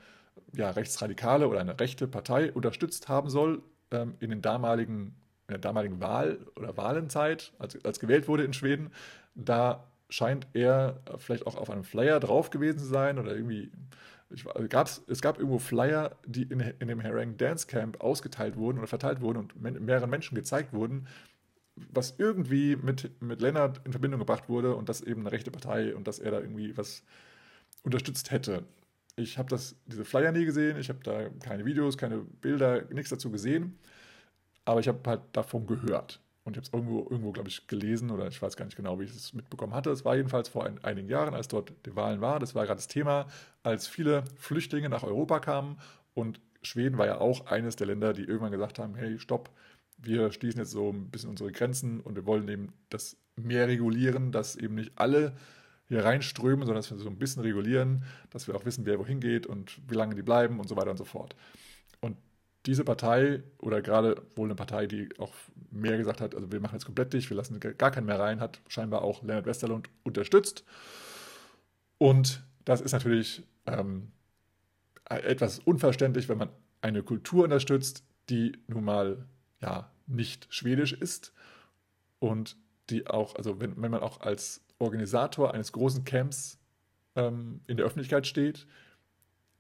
ja, 0.54 0.70
rechtsradikale 0.72 1.48
oder 1.48 1.60
eine 1.60 1.80
rechte 1.80 2.08
Partei 2.08 2.52
unterstützt 2.52 3.08
haben 3.08 3.30
soll 3.30 3.64
ähm, 3.92 4.16
in 4.20 4.30
den 4.30 4.42
damaligen 4.42 5.16
in 5.48 5.54
der 5.54 5.60
damaligen 5.60 6.02
Wahl 6.02 6.40
oder 6.56 6.76
Wahlenzeit, 6.76 7.54
als, 7.60 7.84
als 7.86 8.00
gewählt 8.00 8.28
wurde 8.28 8.44
in 8.44 8.54
Schweden, 8.54 8.92
da 9.36 9.84
scheint 10.10 10.48
er 10.54 11.02
vielleicht 11.18 11.46
auch 11.46 11.56
auf 11.56 11.70
einem 11.70 11.84
Flyer 11.84 12.20
drauf 12.20 12.50
gewesen 12.50 12.80
zu 12.80 12.86
sein 12.86 13.20
oder 13.20 13.36
irgendwie. 13.36 13.72
Ich, 14.36 14.46
also 14.48 15.02
es 15.08 15.22
gab 15.22 15.38
irgendwo 15.38 15.60
Flyer, 15.60 16.18
die 16.26 16.44
in, 16.44 16.60
in 16.60 16.88
dem 16.90 17.00
Herang 17.00 17.38
Dance 17.38 17.68
Camp 17.68 18.02
ausgeteilt 18.02 18.58
wurden 18.58 18.78
oder 18.78 18.88
verteilt 18.88 19.22
wurden 19.22 19.38
und 19.38 19.62
mehreren 19.62 20.10
Menschen 20.10 20.36
gezeigt 20.36 20.74
wurden, 20.74 21.08
was 21.76 22.16
irgendwie 22.18 22.76
mit, 22.76 23.22
mit 23.22 23.42
Lennart 23.42 23.82
in 23.86 23.92
Verbindung 23.92 24.20
gebracht 24.20 24.50
wurde 24.50 24.76
und 24.76 24.90
das 24.90 25.02
eben 25.02 25.22
eine 25.22 25.32
rechte 25.32 25.52
Partei 25.52 25.96
und 25.96 26.08
dass 26.08 26.20
er 26.20 26.32
da 26.32 26.40
irgendwie 26.40 26.78
was 26.78 27.04
unterstützt 27.84 28.32
hätte. 28.32 28.64
Ich 29.16 29.38
habe 29.38 29.58
diese 29.86 30.04
Flyer 30.06 30.32
nie 30.34 30.46
gesehen, 30.46 30.78
ich 30.78 30.90
habe 30.90 31.00
da 31.04 31.30
keine 31.42 31.66
Videos, 31.66 31.98
keine 31.98 32.18
Bilder, 32.18 32.84
nichts 32.92 33.10
dazu 33.10 33.32
gesehen, 33.32 33.80
aber 34.66 34.82
ich 34.82 34.88
habe 34.90 35.00
halt 35.06 35.22
davon 35.32 35.66
gehört. 35.66 36.20
Und 36.46 36.54
ich 36.54 36.58
habe 36.58 36.68
es 36.68 36.74
irgendwo, 36.74 37.00
irgendwo 37.10 37.32
glaube 37.32 37.50
ich, 37.50 37.66
gelesen 37.68 38.12
oder 38.12 38.28
ich 38.28 38.40
weiß 38.40 38.56
gar 38.56 38.66
nicht 38.66 38.78
genau, 38.78 39.00
wie 39.00 39.06
ich 39.06 39.12
es 39.12 39.34
mitbekommen 39.34 39.74
hatte. 39.74 39.90
Es 39.90 40.06
war 40.06 40.16
jedenfalls 40.16 40.48
vor 40.48 40.64
ein, 40.66 40.82
einigen 40.84 41.10
Jahren, 41.10 41.34
als 41.34 41.48
dort 41.48 41.74
die 41.86 41.96
Wahlen 41.96 42.22
waren. 42.22 42.40
Das 42.40 42.54
war 42.54 42.66
gerade 42.66 42.78
das 42.78 42.88
Thema, 42.88 43.26
als 43.64 43.88
viele 43.88 44.24
Flüchtlinge 44.38 44.88
nach 44.88 45.04
Europa 45.04 45.40
kamen. 45.40 45.80
Und 46.14 46.40
Schweden 46.62 47.00
war 47.00 47.08
ja 47.08 47.18
auch 47.20 47.48
eines 47.48 47.76
der 47.76 47.88
Länder, 47.88 48.14
die 48.14 48.24
irgendwann 48.24 48.52
gesagt 48.52 48.78
haben, 48.78 48.94
hey, 48.94 49.18
stopp, 49.20 49.50
wir 49.98 50.32
schließen 50.32 50.60
jetzt 50.60 50.72
so 50.72 50.92
ein 50.92 51.10
bisschen 51.10 51.32
unsere 51.32 51.52
Grenzen 51.52 52.00
und 52.00 52.16
wir 52.16 52.28
wollen 52.28 52.48
eben 52.48 52.74
das 52.90 53.18
mehr 53.36 53.68
regulieren, 53.68 54.32
dass 54.32 54.56
eben 54.56 54.76
nicht 54.76 54.92
alle 54.96 55.36
hier 55.88 56.04
reinströmen, 56.04 56.66
sondern 56.66 56.78
dass 56.78 56.92
wir 56.92 56.98
so 56.98 57.10
ein 57.10 57.18
bisschen 57.18 57.42
regulieren, 57.42 58.04
dass 58.30 58.48
wir 58.48 58.56
auch 58.56 58.66
wissen, 58.66 58.86
wer 58.86 59.00
wohin 59.00 59.20
geht 59.20 59.48
und 59.48 59.80
wie 59.88 59.96
lange 59.96 60.16
die 60.16 60.24
bleiben 60.24 60.60
und 60.60 60.68
so 60.68 60.76
weiter 60.76 60.92
und 60.92 60.98
so 60.98 61.06
fort. 61.06 61.36
Diese 62.66 62.84
Partei 62.84 63.44
oder 63.60 63.82
gerade 63.82 64.22
wohl 64.36 64.48
eine 64.48 64.56
Partei, 64.56 64.88
die 64.88 65.10
auch 65.20 65.34
mehr 65.72 65.98
gesagt 65.98 66.22
hat, 66.22 66.34
also 66.34 66.52
wir 66.52 66.60
machen 66.60 66.76
jetzt 66.76 66.86
komplett 66.86 67.14
dicht, 67.14 67.30
wir 67.30 67.38
lassen 67.38 67.60
gar 67.60 67.92
keinen 67.92 68.06
mehr 68.06 68.20
rein, 68.20 68.40
hat 68.40 68.62
scheinbar 68.68 69.04
auch 69.04 69.22
Leonard 69.22 69.46
Westerlund 69.46 69.90
unterstützt. 70.04 70.64
Und 71.98 72.44
das 72.64 72.82
ist 72.82 72.94
natürlich 72.94 73.44
ähm, 73.66 74.12
etwas 75.10 75.60
unverständlich, 75.60 76.28
wenn 76.30 76.38
man 76.38 76.50
eine 76.82 77.04
Kultur 77.04 77.44
unterstützt, 77.44 78.04
die 78.30 78.58
nun 78.68 78.84
mal 78.84 79.26
ja 79.62 79.92
nicht 80.08 80.48
schwedisch 80.50 80.94
ist 80.94 81.34
und 82.20 82.58
die 82.90 83.08
auch, 83.08 83.36
also 83.36 83.60
wenn, 83.60 83.82
wenn 83.82 83.92
man 83.92 84.02
auch 84.02 84.22
als 84.22 84.62
Organisator 84.80 85.54
eines 85.54 85.72
großen 85.72 86.04
Camps 86.04 86.60
ähm, 87.16 87.62
in 87.68 87.78
der 87.78 87.86
Öffentlichkeit 87.86 88.28
steht, 88.28 88.68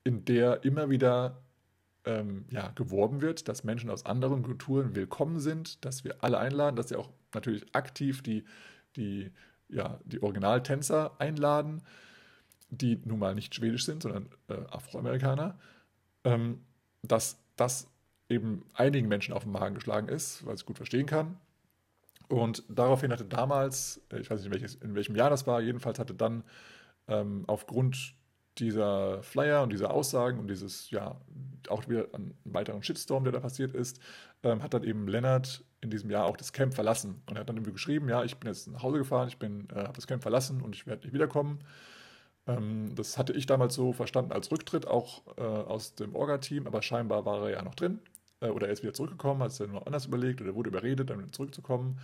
in 0.03 0.25
der 0.25 0.63
immer 0.63 0.89
wieder 0.89 1.41
ähm, 2.05 2.45
ja, 2.49 2.71
geworben 2.75 3.21
wird, 3.21 3.47
dass 3.47 3.63
Menschen 3.63 3.89
aus 3.89 4.05
anderen 4.05 4.43
Kulturen 4.43 4.95
willkommen 4.95 5.39
sind, 5.39 5.83
dass 5.83 6.03
wir 6.03 6.23
alle 6.23 6.37
einladen, 6.37 6.75
dass 6.75 6.89
sie 6.89 6.95
auch 6.95 7.09
natürlich 7.33 7.65
aktiv 7.75 8.21
die, 8.21 8.45
die, 8.95 9.31
ja, 9.69 9.99
die 10.05 10.21
Originaltänzer 10.21 11.19
einladen, 11.19 11.81
die 12.69 13.01
nun 13.03 13.19
mal 13.19 13.35
nicht 13.35 13.55
schwedisch 13.55 13.85
sind, 13.85 14.03
sondern 14.03 14.29
äh, 14.47 14.53
Afroamerikaner, 14.71 15.57
ähm, 16.23 16.61
dass 17.01 17.39
das 17.55 17.87
eben 18.29 18.65
einigen 18.73 19.07
Menschen 19.07 19.33
auf 19.33 19.43
den 19.43 19.51
Magen 19.51 19.75
geschlagen 19.75 20.07
ist, 20.07 20.45
weil 20.45 20.55
ich 20.55 20.65
gut 20.65 20.77
verstehen 20.77 21.05
kann. 21.05 21.37
Und 22.27 22.63
daraufhin 22.69 23.11
hatte 23.11 23.25
damals, 23.25 24.01
äh, 24.11 24.19
ich 24.19 24.29
weiß 24.29 24.39
nicht, 24.39 24.47
in, 24.47 24.53
welches, 24.53 24.75
in 24.75 24.95
welchem 24.95 25.15
Jahr 25.15 25.29
das 25.29 25.45
war, 25.47 25.61
jedenfalls 25.61 25.99
hatte 25.99 26.13
dann 26.13 26.43
ähm, 27.07 27.43
aufgrund 27.47 28.15
dieser 28.57 29.21
Flyer 29.23 29.63
und 29.63 29.71
dieser 29.71 29.91
Aussagen 29.91 30.39
und 30.39 30.47
dieses, 30.47 30.89
ja, 30.89 31.19
auch 31.69 31.87
wieder 31.87 32.07
einen 32.13 32.37
weiteren 32.45 32.83
Shitstorm, 32.83 33.23
der 33.23 33.33
da 33.33 33.39
passiert 33.39 33.73
ist, 33.73 33.99
ähm, 34.43 34.63
hat 34.63 34.73
dann 34.73 34.83
eben 34.83 35.07
Lennart 35.07 35.63
in 35.81 35.89
diesem 35.89 36.09
Jahr 36.09 36.25
auch 36.25 36.37
das 36.37 36.53
Camp 36.53 36.73
verlassen. 36.73 37.21
Und 37.27 37.35
er 37.35 37.41
hat 37.41 37.49
dann 37.49 37.57
irgendwie 37.57 37.73
geschrieben, 37.73 38.09
ja, 38.09 38.23
ich 38.23 38.37
bin 38.37 38.47
jetzt 38.47 38.67
nach 38.67 38.83
Hause 38.83 38.99
gefahren, 38.99 39.27
ich 39.27 39.41
äh, 39.41 39.75
habe 39.75 39.93
das 39.93 40.07
Camp 40.07 40.21
verlassen 40.21 40.61
und 40.61 40.75
ich 40.75 40.87
werde 40.87 41.03
nicht 41.03 41.13
wiederkommen. 41.13 41.59
Ähm, 42.47 42.93
das 42.95 43.17
hatte 43.17 43.33
ich 43.33 43.45
damals 43.45 43.75
so 43.75 43.93
verstanden 43.93 44.31
als 44.31 44.51
Rücktritt, 44.51 44.87
auch 44.87 45.23
äh, 45.37 45.41
aus 45.41 45.95
dem 45.95 46.15
Orga-Team, 46.15 46.67
aber 46.67 46.81
scheinbar 46.81 47.25
war 47.25 47.43
er 47.43 47.49
ja 47.51 47.61
noch 47.61 47.75
drin. 47.75 47.99
Äh, 48.41 48.49
oder 48.49 48.67
er 48.67 48.73
ist 48.73 48.83
wieder 48.83 48.93
zurückgekommen, 48.93 49.41
hat 49.41 49.51
es 49.51 49.57
dann 49.57 49.71
noch 49.71 49.85
anders 49.85 50.05
überlegt 50.05 50.41
oder 50.41 50.55
wurde 50.55 50.69
überredet, 50.69 51.09
dann 51.09 51.31
zurückzukommen. 51.31 51.99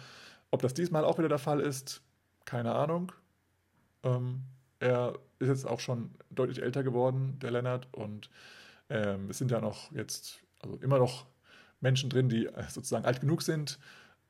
Ob 0.49 0.61
das 0.61 0.73
diesmal 0.73 1.06
auch 1.06 1.18
wieder 1.18 1.30
der 1.30 1.40
Fall 1.40 1.60
ist, 1.60 2.02
keine 2.45 2.73
Ahnung. 2.73 3.11
Ähm, 4.03 4.41
er 4.80 5.14
ist 5.41 5.49
jetzt 5.49 5.68
auch 5.68 5.80
schon 5.80 6.11
deutlich 6.30 6.61
älter 6.61 6.84
geworden, 6.84 7.38
der 7.41 7.51
Lennart, 7.51 7.88
und 7.91 8.30
ähm, 8.89 9.30
es 9.30 9.38
sind 9.38 9.51
ja 9.51 9.61
noch 9.61 9.91
jetzt, 9.91 10.41
also 10.59 10.77
immer 10.77 10.99
noch 10.99 11.26
Menschen 11.80 12.09
drin, 12.09 12.30
die 12.30 12.45
äh, 12.45 12.63
sozusagen 12.69 13.05
alt 13.05 13.22
genug 13.22 13.41
sind. 13.41 13.80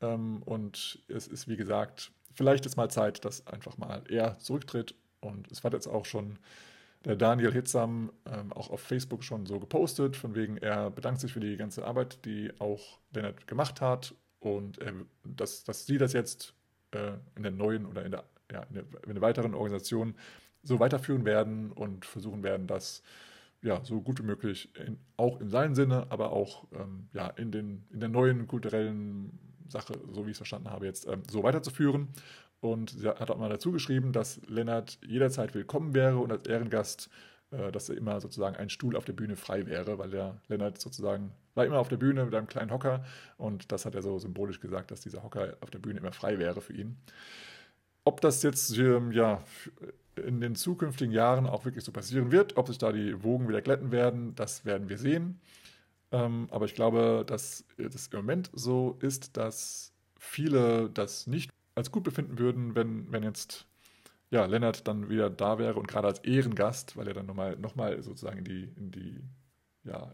Ähm, 0.01 0.41
und 0.43 1.03
es 1.07 1.27
ist, 1.27 1.47
wie 1.47 1.57
gesagt, 1.57 2.11
vielleicht 2.33 2.65
ist 2.65 2.77
mal 2.77 2.89
Zeit, 2.89 3.25
dass 3.25 3.45
einfach 3.47 3.77
mal 3.77 4.03
er 4.09 4.39
zurücktritt. 4.39 4.95
Und 5.19 5.51
es 5.51 5.63
war 5.63 5.71
jetzt 5.73 5.88
auch 5.88 6.05
schon 6.05 6.39
der 7.05 7.15
Daniel 7.15 7.51
Hitzam 7.51 8.11
ähm, 8.25 8.53
auch 8.53 8.69
auf 8.69 8.81
Facebook 8.81 9.23
schon 9.23 9.45
so 9.45 9.59
gepostet, 9.59 10.15
von 10.15 10.35
wegen, 10.35 10.57
er 10.57 10.91
bedankt 10.91 11.19
sich 11.19 11.33
für 11.33 11.39
die 11.39 11.57
ganze 11.57 11.85
Arbeit, 11.85 12.25
die 12.25 12.51
auch 12.59 12.99
Lennart 13.13 13.47
gemacht 13.47 13.81
hat 13.81 14.13
und 14.39 14.79
äh, 14.79 14.93
dass, 15.23 15.63
dass 15.63 15.85
sie 15.85 15.97
das 15.97 16.13
jetzt 16.13 16.53
äh, 16.91 17.13
in 17.35 17.43
der 17.43 17.51
neuen 17.51 17.85
oder 17.85 18.05
in 18.05 18.11
der, 18.11 18.23
ja, 18.51 18.63
in 18.63 18.75
der, 18.75 18.83
in 19.07 19.13
der 19.13 19.21
weiteren 19.21 19.55
Organisation 19.55 20.15
so 20.63 20.79
weiterführen 20.79 21.25
werden 21.25 21.71
und 21.71 22.05
versuchen 22.05 22.43
werden, 22.43 22.67
das 22.67 23.03
ja, 23.63 23.83
so 23.83 24.01
gut 24.01 24.19
wie 24.19 24.25
möglich 24.25 24.69
in, 24.75 24.97
auch 25.17 25.39
in 25.39 25.49
seinem 25.49 25.75
Sinne, 25.75 26.07
aber 26.09 26.31
auch 26.31 26.65
ähm, 26.73 27.09
ja, 27.13 27.27
in, 27.27 27.51
den, 27.51 27.85
in 27.91 27.99
der 27.99 28.09
neuen 28.09 28.47
kulturellen 28.47 29.39
Sache, 29.67 29.93
so 30.11 30.25
wie 30.25 30.31
ich 30.31 30.35
es 30.35 30.38
verstanden 30.38 30.69
habe, 30.69 30.85
jetzt 30.85 31.07
ähm, 31.07 31.23
so 31.29 31.43
weiterzuführen. 31.43 32.09
Und 32.59 32.91
sie 32.91 33.07
hat 33.07 33.31
auch 33.31 33.38
mal 33.38 33.49
dazu 33.49 33.71
geschrieben, 33.71 34.13
dass 34.13 34.39
Lennart 34.47 34.99
jederzeit 35.03 35.55
willkommen 35.55 35.93
wäre 35.95 36.17
und 36.17 36.31
als 36.31 36.47
Ehrengast, 36.47 37.09
äh, 37.51 37.71
dass 37.71 37.89
er 37.89 37.97
immer 37.97 38.19
sozusagen 38.19 38.55
ein 38.55 38.69
Stuhl 38.69 38.95
auf 38.95 39.05
der 39.05 39.13
Bühne 39.13 39.35
frei 39.35 39.65
wäre, 39.65 39.97
weil 39.97 40.09
der 40.09 40.41
Lennart 40.47 40.79
sozusagen 40.79 41.31
war 41.53 41.65
immer 41.65 41.79
auf 41.79 41.89
der 41.89 41.97
Bühne 41.97 42.25
mit 42.25 42.33
einem 42.33 42.47
kleinen 42.47 42.71
Hocker 42.71 43.03
und 43.38 43.71
das 43.71 43.85
hat 43.85 43.95
er 43.95 44.01
so 44.01 44.17
symbolisch 44.19 44.59
gesagt, 44.59 44.91
dass 44.91 45.01
dieser 45.01 45.23
Hocker 45.23 45.57
auf 45.61 45.69
der 45.69 45.79
Bühne 45.79 45.99
immer 45.99 46.13
frei 46.13 46.39
wäre 46.39 46.61
für 46.61 46.73
ihn. 46.73 46.97
Ob 48.03 48.21
das 48.21 48.43
jetzt 48.43 48.77
ähm, 48.77 49.11
ja, 49.11 49.43
in 50.15 50.41
den 50.41 50.55
zukünftigen 50.55 51.13
Jahren 51.13 51.47
auch 51.47 51.65
wirklich 51.65 51.83
so 51.83 51.91
passieren 51.91 52.31
wird, 52.31 52.57
ob 52.57 52.67
sich 52.67 52.77
da 52.77 52.91
die 52.91 53.23
Wogen 53.23 53.47
wieder 53.47 53.61
glätten 53.61 53.91
werden, 53.91 54.35
das 54.35 54.65
werden 54.65 54.89
wir 54.89 54.97
sehen. 54.97 55.39
Ähm, 56.11 56.47
aber 56.51 56.65
ich 56.65 56.75
glaube, 56.75 57.23
dass 57.25 57.63
es 57.77 58.07
im 58.07 58.19
Moment 58.19 58.49
so 58.53 58.97
ist, 59.01 59.37
dass 59.37 59.93
viele 60.17 60.89
das 60.89 61.27
nicht 61.27 61.51
als 61.75 61.91
gut 61.91 62.03
befinden 62.03 62.37
würden, 62.37 62.75
wenn, 62.75 63.11
wenn 63.11 63.23
jetzt 63.23 63.65
ja, 64.29 64.45
Lennart 64.45 64.87
dann 64.87 65.09
wieder 65.09 65.29
da 65.29 65.57
wäre 65.59 65.75
und 65.75 65.87
gerade 65.87 66.07
als 66.07 66.19
Ehrengast, 66.19 66.97
weil 66.97 67.07
er 67.07 67.13
dann 67.13 67.25
nochmal 67.25 67.57
noch 67.57 67.75
mal 67.75 68.01
sozusagen 68.01 68.39
in 68.39 68.45
die, 68.45 68.63
in 68.77 68.91
die 68.91 69.21
ja, 69.83 70.11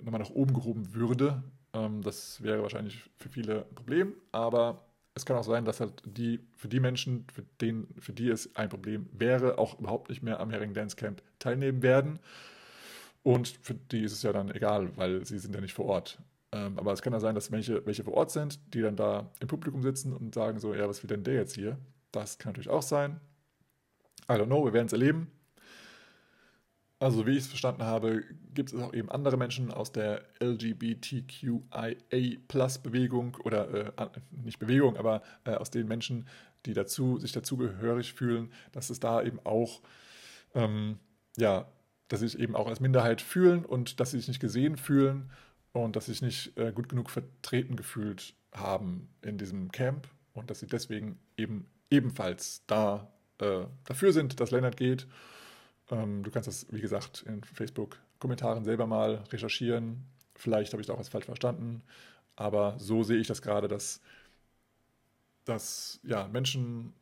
nochmal 0.00 0.20
nach 0.20 0.30
oben 0.30 0.54
gehoben 0.54 0.94
würde. 0.94 1.42
Ähm, 1.72 2.02
das 2.02 2.42
wäre 2.42 2.62
wahrscheinlich 2.62 3.10
für 3.16 3.28
viele 3.28 3.66
ein 3.66 3.74
Problem, 3.74 4.14
aber 4.32 4.85
es 5.16 5.24
kann 5.24 5.36
auch 5.36 5.44
sein, 5.44 5.64
dass 5.64 5.80
halt 5.80 6.02
die, 6.04 6.40
für 6.56 6.68
die 6.68 6.78
Menschen, 6.78 7.24
für, 7.32 7.42
den, 7.62 7.88
für 7.98 8.12
die 8.12 8.28
es 8.28 8.54
ein 8.54 8.68
Problem 8.68 9.08
wäre, 9.12 9.56
auch 9.56 9.78
überhaupt 9.78 10.10
nicht 10.10 10.22
mehr 10.22 10.40
am 10.40 10.50
Herring 10.50 10.74
Dance 10.74 10.94
Camp 10.94 11.22
teilnehmen 11.38 11.82
werden. 11.82 12.18
Und 13.22 13.48
für 13.62 13.74
die 13.74 14.02
ist 14.02 14.12
es 14.12 14.22
ja 14.22 14.32
dann 14.34 14.54
egal, 14.54 14.94
weil 14.96 15.24
sie 15.24 15.38
sind 15.38 15.54
ja 15.54 15.62
nicht 15.62 15.72
vor 15.72 15.86
Ort. 15.86 16.18
Ähm, 16.52 16.78
aber 16.78 16.92
es 16.92 17.00
kann 17.00 17.14
ja 17.14 17.18
sein, 17.18 17.34
dass 17.34 17.50
welche, 17.50 17.84
welche 17.86 18.04
vor 18.04 18.12
Ort 18.12 18.30
sind, 18.30 18.60
die 18.74 18.82
dann 18.82 18.94
da 18.94 19.30
im 19.40 19.48
Publikum 19.48 19.82
sitzen 19.82 20.12
und 20.12 20.34
sagen 20.34 20.60
so, 20.60 20.74
ja, 20.74 20.86
was 20.86 21.02
will 21.02 21.08
denn 21.08 21.24
der 21.24 21.34
jetzt 21.34 21.54
hier? 21.54 21.78
Das 22.12 22.38
kann 22.38 22.50
natürlich 22.50 22.68
auch 22.68 22.82
sein. 22.82 23.18
I 24.28 24.34
don't 24.34 24.46
know, 24.46 24.66
wir 24.66 24.74
werden 24.74 24.86
es 24.86 24.92
erleben. 24.92 25.30
Also 27.06 27.24
wie 27.24 27.36
ich 27.36 27.44
es 27.44 27.46
verstanden 27.46 27.84
habe, 27.84 28.24
gibt 28.52 28.72
es 28.72 28.82
auch 28.82 28.92
eben 28.92 29.08
andere 29.12 29.36
Menschen 29.36 29.70
aus 29.70 29.92
der 29.92 30.24
LGBTQIA-Plus-Bewegung 30.42 33.36
oder 33.44 33.96
äh, 33.96 34.08
nicht 34.32 34.58
Bewegung, 34.58 34.96
aber 34.96 35.22
äh, 35.44 35.52
aus 35.52 35.70
den 35.70 35.86
Menschen, 35.86 36.26
die 36.64 36.72
dazu, 36.72 37.20
sich 37.20 37.30
dazugehörig 37.30 38.12
fühlen, 38.12 38.50
dass 38.72 38.90
es 38.90 38.98
da 38.98 39.22
eben 39.22 39.38
auch 39.44 39.82
ähm, 40.56 40.98
ja, 41.36 41.68
dass 42.08 42.18
sie 42.18 42.26
sich 42.26 42.40
eben 42.40 42.56
auch 42.56 42.66
als 42.66 42.80
Minderheit 42.80 43.20
fühlen 43.20 43.64
und 43.64 44.00
dass 44.00 44.10
sie 44.10 44.18
sich 44.18 44.26
nicht 44.26 44.40
gesehen 44.40 44.76
fühlen 44.76 45.30
und 45.70 45.94
dass 45.94 46.06
sie 46.06 46.12
sich 46.12 46.22
nicht 46.22 46.58
äh, 46.58 46.72
gut 46.72 46.88
genug 46.88 47.10
vertreten 47.10 47.76
gefühlt 47.76 48.34
haben 48.52 49.10
in 49.22 49.38
diesem 49.38 49.70
Camp 49.70 50.08
und 50.34 50.50
dass 50.50 50.58
sie 50.58 50.66
deswegen 50.66 51.20
eben 51.36 51.68
ebenfalls 51.88 52.64
da 52.66 53.12
äh, 53.38 53.66
dafür 53.84 54.12
sind, 54.12 54.40
dass 54.40 54.50
Lennart 54.50 54.76
geht. 54.76 55.06
Ähm, 55.90 56.22
du 56.22 56.30
kannst 56.30 56.48
das, 56.48 56.66
wie 56.70 56.80
gesagt, 56.80 57.24
in 57.26 57.42
Facebook-Kommentaren 57.44 58.64
selber 58.64 58.86
mal 58.86 59.24
recherchieren. 59.32 60.04
Vielleicht 60.34 60.72
habe 60.72 60.80
ich 60.80 60.86
das 60.86 60.94
auch 60.94 60.98
als 60.98 61.08
falsch 61.08 61.26
verstanden, 61.26 61.82
aber 62.36 62.78
so 62.78 63.02
sehe 63.02 63.18
ich 63.18 63.26
das 63.26 63.42
gerade, 63.42 63.68
dass, 63.68 64.00
dass 65.44 66.00
ja, 66.02 66.28
Menschen 66.28 66.92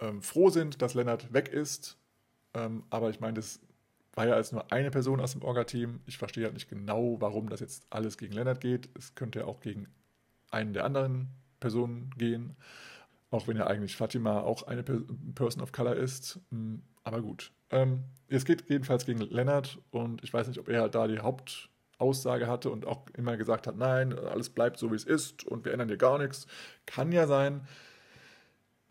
ähm, 0.00 0.22
froh 0.22 0.50
sind, 0.50 0.82
dass 0.82 0.94
Lennart 0.94 1.32
weg 1.32 1.48
ist. 1.48 1.96
Ähm, 2.54 2.84
aber 2.90 3.10
ich 3.10 3.20
meine, 3.20 3.34
das 3.34 3.60
war 4.14 4.26
ja 4.26 4.34
als 4.34 4.52
nur 4.52 4.70
eine 4.72 4.90
Person 4.90 5.20
aus 5.20 5.32
dem 5.32 5.42
Orga-Team. 5.42 6.00
Ich 6.06 6.18
verstehe 6.18 6.44
halt 6.44 6.54
nicht 6.54 6.68
genau, 6.68 7.20
warum 7.20 7.48
das 7.48 7.60
jetzt 7.60 7.86
alles 7.90 8.16
gegen 8.16 8.34
Lennart 8.34 8.60
geht. 8.60 8.88
Es 8.96 9.14
könnte 9.14 9.40
ja 9.40 9.44
auch 9.46 9.60
gegen 9.60 9.88
einen 10.50 10.72
der 10.72 10.84
anderen 10.84 11.28
Personen 11.58 12.10
gehen. 12.16 12.56
Auch 13.30 13.48
wenn 13.48 13.56
ja 13.56 13.66
eigentlich 13.66 13.96
Fatima 13.96 14.40
auch 14.40 14.62
eine 14.64 14.84
Person 14.84 15.62
of 15.62 15.72
Color 15.72 15.96
ist. 15.96 16.38
Aber 17.04 17.20
gut. 17.20 17.52
Ähm, 17.70 18.04
es 18.28 18.44
geht 18.44 18.68
jedenfalls 18.68 19.06
gegen 19.06 19.20
Lennart 19.20 19.78
und 19.90 20.24
ich 20.24 20.32
weiß 20.32 20.48
nicht, 20.48 20.58
ob 20.58 20.68
er 20.68 20.82
halt 20.82 20.94
da 20.94 21.06
die 21.06 21.20
Hauptaussage 21.20 22.46
hatte 22.46 22.70
und 22.70 22.86
auch 22.86 23.06
immer 23.16 23.36
gesagt 23.36 23.66
hat, 23.66 23.76
nein, 23.76 24.18
alles 24.18 24.48
bleibt 24.48 24.78
so, 24.78 24.90
wie 24.90 24.96
es 24.96 25.04
ist 25.04 25.44
und 25.44 25.64
wir 25.64 25.72
ändern 25.72 25.88
hier 25.88 25.98
gar 25.98 26.18
nichts. 26.18 26.46
Kann 26.86 27.12
ja 27.12 27.26
sein. 27.26 27.66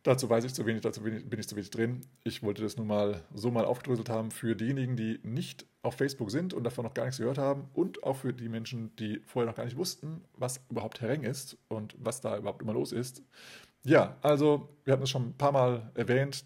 Dazu 0.04 0.30
weiß 0.30 0.44
ich 0.44 0.54
zu 0.54 0.66
wenig, 0.66 0.82
dazu 0.82 1.02
bin 1.02 1.40
ich 1.40 1.48
zu 1.48 1.56
wenig 1.56 1.70
drin. 1.70 2.02
Ich 2.26 2.44
wollte 2.44 2.62
das 2.62 2.76
nur 2.76 2.86
mal 2.86 3.24
so 3.34 3.52
mal 3.52 3.64
aufgedröselt 3.64 4.10
haben 4.10 4.32
für 4.32 4.54
diejenigen, 4.54 4.98
die 4.98 5.20
nicht 5.24 5.66
auf 5.82 5.96
Facebook 5.96 6.30
sind 6.30 6.54
und 6.54 6.66
davon 6.66 6.84
noch 6.84 6.94
gar 6.94 7.06
nichts 7.06 7.20
gehört 7.20 7.38
haben 7.38 7.70
und 7.74 8.04
auch 8.04 8.18
für 8.18 8.34
die 8.34 8.50
Menschen, 8.50 8.94
die 8.98 9.22
vorher 9.26 9.50
noch 9.50 9.56
gar 9.56 9.64
nicht 9.64 9.78
wussten, 9.78 10.26
was 10.34 10.60
überhaupt 10.70 11.00
Hereng 11.00 11.24
ist 11.24 11.58
und 11.70 11.96
was 11.98 12.20
da 12.20 12.38
überhaupt 12.38 12.62
immer 12.62 12.74
los 12.74 12.92
ist. 12.92 13.24
Ja, 13.86 14.18
also 14.22 14.70
wir 14.84 14.94
hatten 14.94 15.04
es 15.04 15.10
schon 15.10 15.30
ein 15.30 15.38
paar 15.38 15.54
Mal 15.54 15.92
erwähnt 15.96 16.46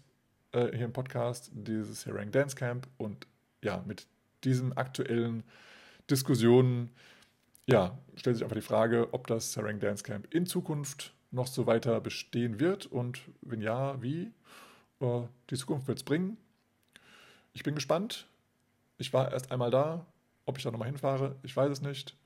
äh, 0.52 0.68
hier 0.76 0.86
im 0.86 0.92
Podcast, 0.92 1.50
dieses 1.52 2.06
Hereng 2.06 2.30
Dance 2.30 2.56
Camp 2.56 2.88
und 2.96 3.26
ja, 3.62 3.82
mit 3.86 4.06
diesen 4.44 4.76
aktuellen 4.76 5.42
Diskussionen, 6.10 6.90
ja, 7.66 7.98
stellt 8.14 8.36
sich 8.36 8.44
einfach 8.44 8.56
die 8.56 8.62
Frage, 8.62 9.12
ob 9.12 9.26
das 9.26 9.56
Hereng 9.56 9.80
Dance 9.80 10.02
Camp 10.02 10.32
in 10.32 10.46
Zukunft 10.46 11.12
noch 11.30 11.46
so 11.46 11.66
weiter 11.66 12.00
bestehen 12.00 12.60
wird 12.60 12.86
und 12.86 13.20
wenn 13.42 13.60
ja, 13.60 14.00
wie. 14.02 14.32
Äh, 15.00 15.22
die 15.50 15.56
Zukunft 15.56 15.86
wird 15.88 15.98
es 15.98 16.04
bringen. 16.04 16.36
Ich 17.52 17.62
bin 17.62 17.74
gespannt. 17.74 18.26
Ich 18.96 19.12
war 19.12 19.32
erst 19.32 19.52
einmal 19.52 19.70
da. 19.70 20.06
Ob 20.46 20.56
ich 20.56 20.64
da 20.64 20.70
nochmal 20.70 20.88
hinfahre, 20.88 21.36
ich 21.42 21.54
weiß 21.54 21.70
es 21.70 21.82
nicht. 21.82 22.16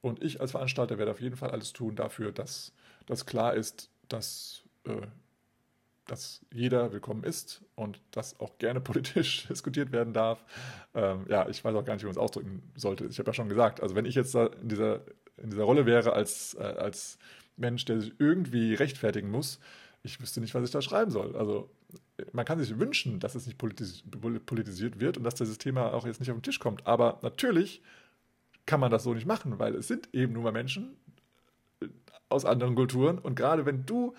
Und 0.00 0.22
ich 0.22 0.40
als 0.40 0.50
Veranstalter 0.50 0.98
werde 0.98 1.12
auf 1.12 1.20
jeden 1.20 1.36
Fall 1.36 1.50
alles 1.50 1.72
tun 1.72 1.94
dafür, 1.94 2.32
dass 2.32 2.72
das 3.06 3.26
klar 3.26 3.54
ist, 3.54 3.90
dass, 4.08 4.62
äh, 4.84 5.06
dass 6.10 6.44
jeder 6.52 6.92
willkommen 6.92 7.22
ist 7.22 7.62
und 7.74 8.00
dass 8.10 8.40
auch 8.40 8.58
gerne 8.58 8.80
politisch 8.82 9.46
diskutiert 9.46 9.92
werden 9.92 10.12
darf. 10.12 10.44
Ähm, 10.94 11.26
ja, 11.28 11.48
ich 11.48 11.64
weiß 11.64 11.74
auch 11.74 11.84
gar 11.84 11.94
nicht, 11.94 12.02
wie 12.02 12.06
man 12.06 12.12
es 12.12 12.18
ausdrücken 12.18 12.62
sollte. 12.74 13.06
Ich 13.06 13.18
habe 13.18 13.28
ja 13.28 13.34
schon 13.34 13.48
gesagt, 13.48 13.80
also 13.82 13.94
wenn 13.94 14.06
ich 14.06 14.14
jetzt 14.14 14.34
in 14.34 14.68
dieser, 14.68 15.02
in 15.36 15.50
dieser 15.50 15.64
Rolle 15.64 15.86
wäre 15.86 16.12
als, 16.12 16.54
äh, 16.54 16.62
als 16.62 17.18
Mensch, 17.56 17.84
der 17.84 18.00
sich 18.00 18.14
irgendwie 18.18 18.74
rechtfertigen 18.74 19.30
muss, 19.30 19.60
ich 20.02 20.20
wüsste 20.20 20.40
nicht, 20.40 20.54
was 20.54 20.64
ich 20.64 20.70
da 20.70 20.80
schreiben 20.80 21.10
soll. 21.10 21.36
Also 21.36 21.70
man 22.32 22.44
kann 22.44 22.58
sich 22.58 22.78
wünschen, 22.78 23.20
dass 23.20 23.34
es 23.34 23.46
nicht 23.46 23.58
politis 23.58 24.04
politisiert 24.46 25.00
wird 25.00 25.16
und 25.16 25.24
dass 25.24 25.34
dieses 25.34 25.58
Thema 25.58 25.92
auch 25.92 26.06
jetzt 26.06 26.20
nicht 26.20 26.30
auf 26.30 26.36
den 26.36 26.42
Tisch 26.42 26.60
kommt. 26.60 26.86
Aber 26.86 27.18
natürlich 27.22 27.82
kann 28.66 28.80
man 28.80 28.90
das 28.90 29.02
so 29.02 29.14
nicht 29.14 29.26
machen, 29.26 29.58
weil 29.58 29.74
es 29.74 29.88
sind 29.88 30.08
eben 30.12 30.32
nur 30.32 30.44
mal 30.44 30.52
Menschen 30.52 30.96
äh, 31.80 31.86
aus 32.28 32.44
anderen 32.44 32.74
Kulturen. 32.74 33.18
Und 33.18 33.34
gerade 33.34 33.66
wenn 33.66 33.86
du 33.86 34.14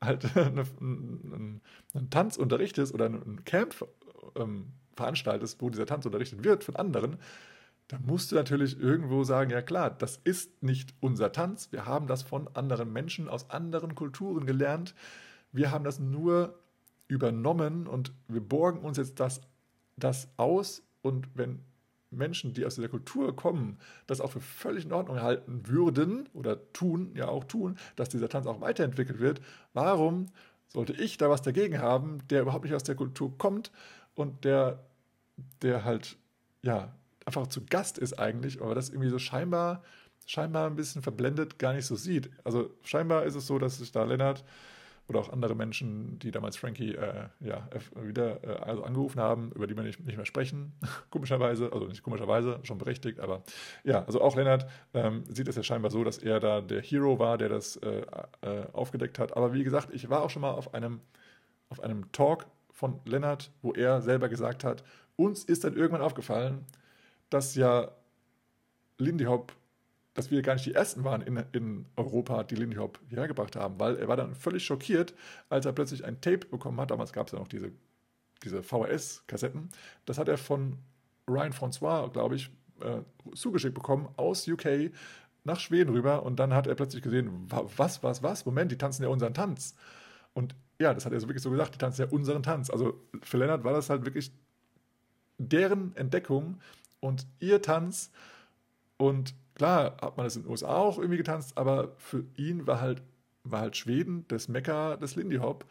halt 0.00 0.36
einen, 0.36 1.60
einen 1.94 2.10
Tanz 2.10 2.36
unterrichtest 2.36 2.94
oder 2.94 3.06
ein 3.06 3.44
Camp 3.44 3.74
ähm, 4.36 4.72
veranstaltest, 4.94 5.60
wo 5.60 5.70
dieser 5.70 5.86
Tanz 5.86 6.06
unterrichtet 6.06 6.44
wird 6.44 6.64
von 6.64 6.76
anderen, 6.76 7.18
da 7.88 7.98
musst 8.00 8.32
du 8.32 8.36
natürlich 8.36 8.80
irgendwo 8.80 9.22
sagen, 9.22 9.50
ja 9.50 9.62
klar, 9.62 9.90
das 9.90 10.16
ist 10.24 10.62
nicht 10.62 10.94
unser 11.00 11.30
Tanz. 11.30 11.70
Wir 11.70 11.86
haben 11.86 12.08
das 12.08 12.22
von 12.22 12.48
anderen 12.54 12.92
Menschen 12.92 13.28
aus 13.28 13.48
anderen 13.50 13.94
Kulturen 13.94 14.44
gelernt. 14.44 14.94
Wir 15.52 15.70
haben 15.70 15.84
das 15.84 16.00
nur 16.00 16.58
übernommen 17.06 17.86
und 17.86 18.12
wir 18.26 18.40
borgen 18.40 18.80
uns 18.80 18.98
jetzt 18.98 19.20
das, 19.20 19.40
das 19.96 20.28
aus. 20.36 20.82
Und 21.02 21.28
wenn 21.34 21.60
Menschen, 22.10 22.54
die 22.54 22.64
aus 22.64 22.76
dieser 22.76 22.88
Kultur 22.88 23.34
kommen, 23.34 23.78
das 24.06 24.20
auch 24.20 24.30
für 24.30 24.40
völlig 24.40 24.84
in 24.84 24.92
Ordnung 24.92 25.20
halten 25.20 25.66
würden 25.66 26.28
oder 26.32 26.72
tun, 26.72 27.12
ja 27.14 27.28
auch 27.28 27.44
tun, 27.44 27.78
dass 27.96 28.08
dieser 28.08 28.28
Tanz 28.28 28.46
auch 28.46 28.60
weiterentwickelt 28.60 29.18
wird, 29.18 29.40
warum 29.72 30.26
sollte 30.68 30.92
ich 30.92 31.16
da 31.16 31.30
was 31.30 31.42
dagegen 31.42 31.78
haben, 31.78 32.18
der 32.28 32.42
überhaupt 32.42 32.64
nicht 32.64 32.74
aus 32.74 32.82
der 32.82 32.94
Kultur 32.94 33.36
kommt 33.38 33.72
und 34.14 34.44
der, 34.44 34.84
der 35.62 35.84
halt, 35.84 36.16
ja, 36.62 36.94
einfach 37.24 37.48
zu 37.48 37.64
Gast 37.66 37.98
ist 37.98 38.18
eigentlich, 38.18 38.62
aber 38.62 38.74
das 38.74 38.88
irgendwie 38.88 39.10
so 39.10 39.18
scheinbar, 39.18 39.82
scheinbar 40.26 40.66
ein 40.66 40.76
bisschen 40.76 41.02
verblendet 41.02 41.58
gar 41.58 41.72
nicht 41.72 41.86
so 41.86 41.96
sieht. 41.96 42.30
Also 42.44 42.70
scheinbar 42.82 43.24
ist 43.24 43.34
es 43.34 43.46
so, 43.46 43.58
dass 43.58 43.78
sich 43.78 43.92
da 43.92 44.04
Lennart 44.04 44.44
oder 45.08 45.20
auch 45.20 45.28
andere 45.28 45.54
Menschen, 45.54 46.18
die 46.18 46.30
damals 46.30 46.56
Frankie 46.56 46.94
äh, 46.94 47.28
ja, 47.40 47.68
wieder 47.94 48.42
äh, 48.42 48.62
also 48.62 48.82
angerufen 48.82 49.20
haben, 49.20 49.52
über 49.52 49.66
die 49.66 49.76
wir 49.76 49.82
nicht, 49.82 50.04
nicht 50.04 50.16
mehr 50.16 50.26
sprechen, 50.26 50.72
komischerweise, 51.10 51.72
also 51.72 51.86
nicht 51.86 52.02
komischerweise, 52.02 52.58
schon 52.62 52.78
berechtigt, 52.78 53.20
aber 53.20 53.42
ja, 53.84 54.04
also 54.04 54.20
auch 54.20 54.36
Lennart 54.36 54.66
ähm, 54.94 55.24
sieht 55.28 55.48
es 55.48 55.56
ja 55.56 55.62
scheinbar 55.62 55.90
so, 55.90 56.02
dass 56.04 56.18
er 56.18 56.40
da 56.40 56.60
der 56.60 56.82
Hero 56.82 57.18
war, 57.18 57.38
der 57.38 57.48
das 57.48 57.76
äh, 57.76 58.02
äh 58.42 58.66
aufgedeckt 58.72 59.18
hat. 59.18 59.36
Aber 59.36 59.52
wie 59.52 59.64
gesagt, 59.64 59.92
ich 59.92 60.10
war 60.10 60.22
auch 60.22 60.30
schon 60.30 60.42
mal 60.42 60.52
auf 60.52 60.74
einem, 60.74 61.00
auf 61.68 61.80
einem 61.80 62.10
Talk 62.12 62.46
von 62.72 63.00
Lennart, 63.04 63.50
wo 63.62 63.72
er 63.72 64.02
selber 64.02 64.28
gesagt 64.28 64.64
hat, 64.64 64.84
uns 65.16 65.44
ist 65.44 65.64
dann 65.64 65.74
irgendwann 65.74 66.02
aufgefallen, 66.02 66.64
dass 67.30 67.54
ja 67.54 67.90
Lindy 68.98 69.24
Hop, 69.24 69.52
dass 70.16 70.30
wir 70.30 70.40
gar 70.42 70.54
nicht 70.54 70.64
die 70.64 70.74
Ersten 70.74 71.04
waren 71.04 71.20
in, 71.20 71.36
in 71.52 71.86
Europa, 71.94 72.42
die 72.42 72.54
Lindy 72.54 72.76
Hop 72.76 72.98
hergebracht 73.10 73.54
haben, 73.54 73.78
weil 73.78 73.96
er 73.96 74.08
war 74.08 74.16
dann 74.16 74.34
völlig 74.34 74.64
schockiert, 74.64 75.14
als 75.50 75.66
er 75.66 75.72
plötzlich 75.72 76.04
ein 76.04 76.20
Tape 76.22 76.46
bekommen 76.46 76.80
hat. 76.80 76.90
Damals 76.90 77.12
gab 77.12 77.26
es 77.26 77.32
ja 77.32 77.38
noch 77.38 77.48
diese, 77.48 77.70
diese 78.42 78.62
VHS-Kassetten. 78.62 79.68
Das 80.06 80.18
hat 80.18 80.28
er 80.28 80.38
von 80.38 80.78
Ryan 81.28 81.52
François, 81.52 82.10
glaube 82.10 82.36
ich, 82.36 82.50
äh, 82.80 83.02
zugeschickt 83.34 83.74
bekommen 83.74 84.08
aus 84.16 84.48
UK 84.48 84.90
nach 85.44 85.60
Schweden 85.60 85.90
rüber 85.90 86.22
und 86.22 86.40
dann 86.40 86.54
hat 86.54 86.66
er 86.66 86.74
plötzlich 86.74 87.02
gesehen, 87.02 87.46
was, 87.48 88.02
was, 88.02 88.22
was, 88.22 88.46
Moment, 88.46 88.72
die 88.72 88.78
tanzen 88.78 89.02
ja 89.02 89.10
unseren 89.10 89.34
Tanz. 89.34 89.76
Und 90.32 90.54
ja, 90.80 90.94
das 90.94 91.04
hat 91.04 91.12
er 91.12 91.20
so 91.20 91.28
wirklich 91.28 91.42
so 91.42 91.50
gesagt, 91.50 91.74
die 91.74 91.78
tanzen 91.78 92.02
ja 92.02 92.08
unseren 92.10 92.42
Tanz. 92.42 92.70
Also 92.70 93.00
für 93.22 93.36
Lennart 93.36 93.64
war 93.64 93.72
das 93.74 93.90
halt 93.90 94.04
wirklich 94.04 94.32
deren 95.38 95.94
Entdeckung 95.94 96.58
und 97.00 97.26
ihr 97.38 97.60
Tanz. 97.60 98.10
Und 98.96 99.34
klar 99.56 99.96
hat 100.00 100.16
man 100.16 100.24
das 100.24 100.36
in 100.36 100.42
den 100.42 100.50
USA 100.50 100.76
auch 100.76 100.98
irgendwie 100.98 101.16
getanzt, 101.16 101.58
aber 101.58 101.94
für 101.98 102.24
ihn 102.36 102.66
war 102.66 102.80
halt, 102.80 103.02
war 103.42 103.60
halt 103.60 103.76
Schweden 103.76 104.24
das 104.28 104.48
Mekka 104.48 104.96
des 104.96 105.16
Lindy 105.16 105.36
Hop. 105.36 105.64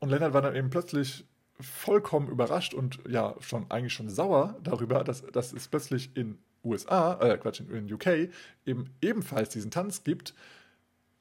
Und 0.00 0.10
Lennart 0.10 0.34
war 0.34 0.42
dann 0.42 0.56
eben 0.56 0.70
plötzlich 0.70 1.24
vollkommen 1.60 2.28
überrascht 2.28 2.74
und 2.74 2.98
ja, 3.08 3.34
schon 3.40 3.70
eigentlich 3.70 3.92
schon 3.92 4.10
sauer 4.10 4.56
darüber, 4.62 5.04
dass, 5.04 5.22
dass 5.26 5.52
es 5.52 5.68
plötzlich 5.68 6.10
in 6.14 6.38
USA, 6.64 7.18
äh, 7.20 7.38
Quatsch, 7.38 7.60
in 7.60 7.92
UK 7.92 8.30
eben 8.66 8.90
ebenfalls 9.00 9.50
diesen 9.50 9.70
Tanz 9.70 10.02
gibt. 10.02 10.34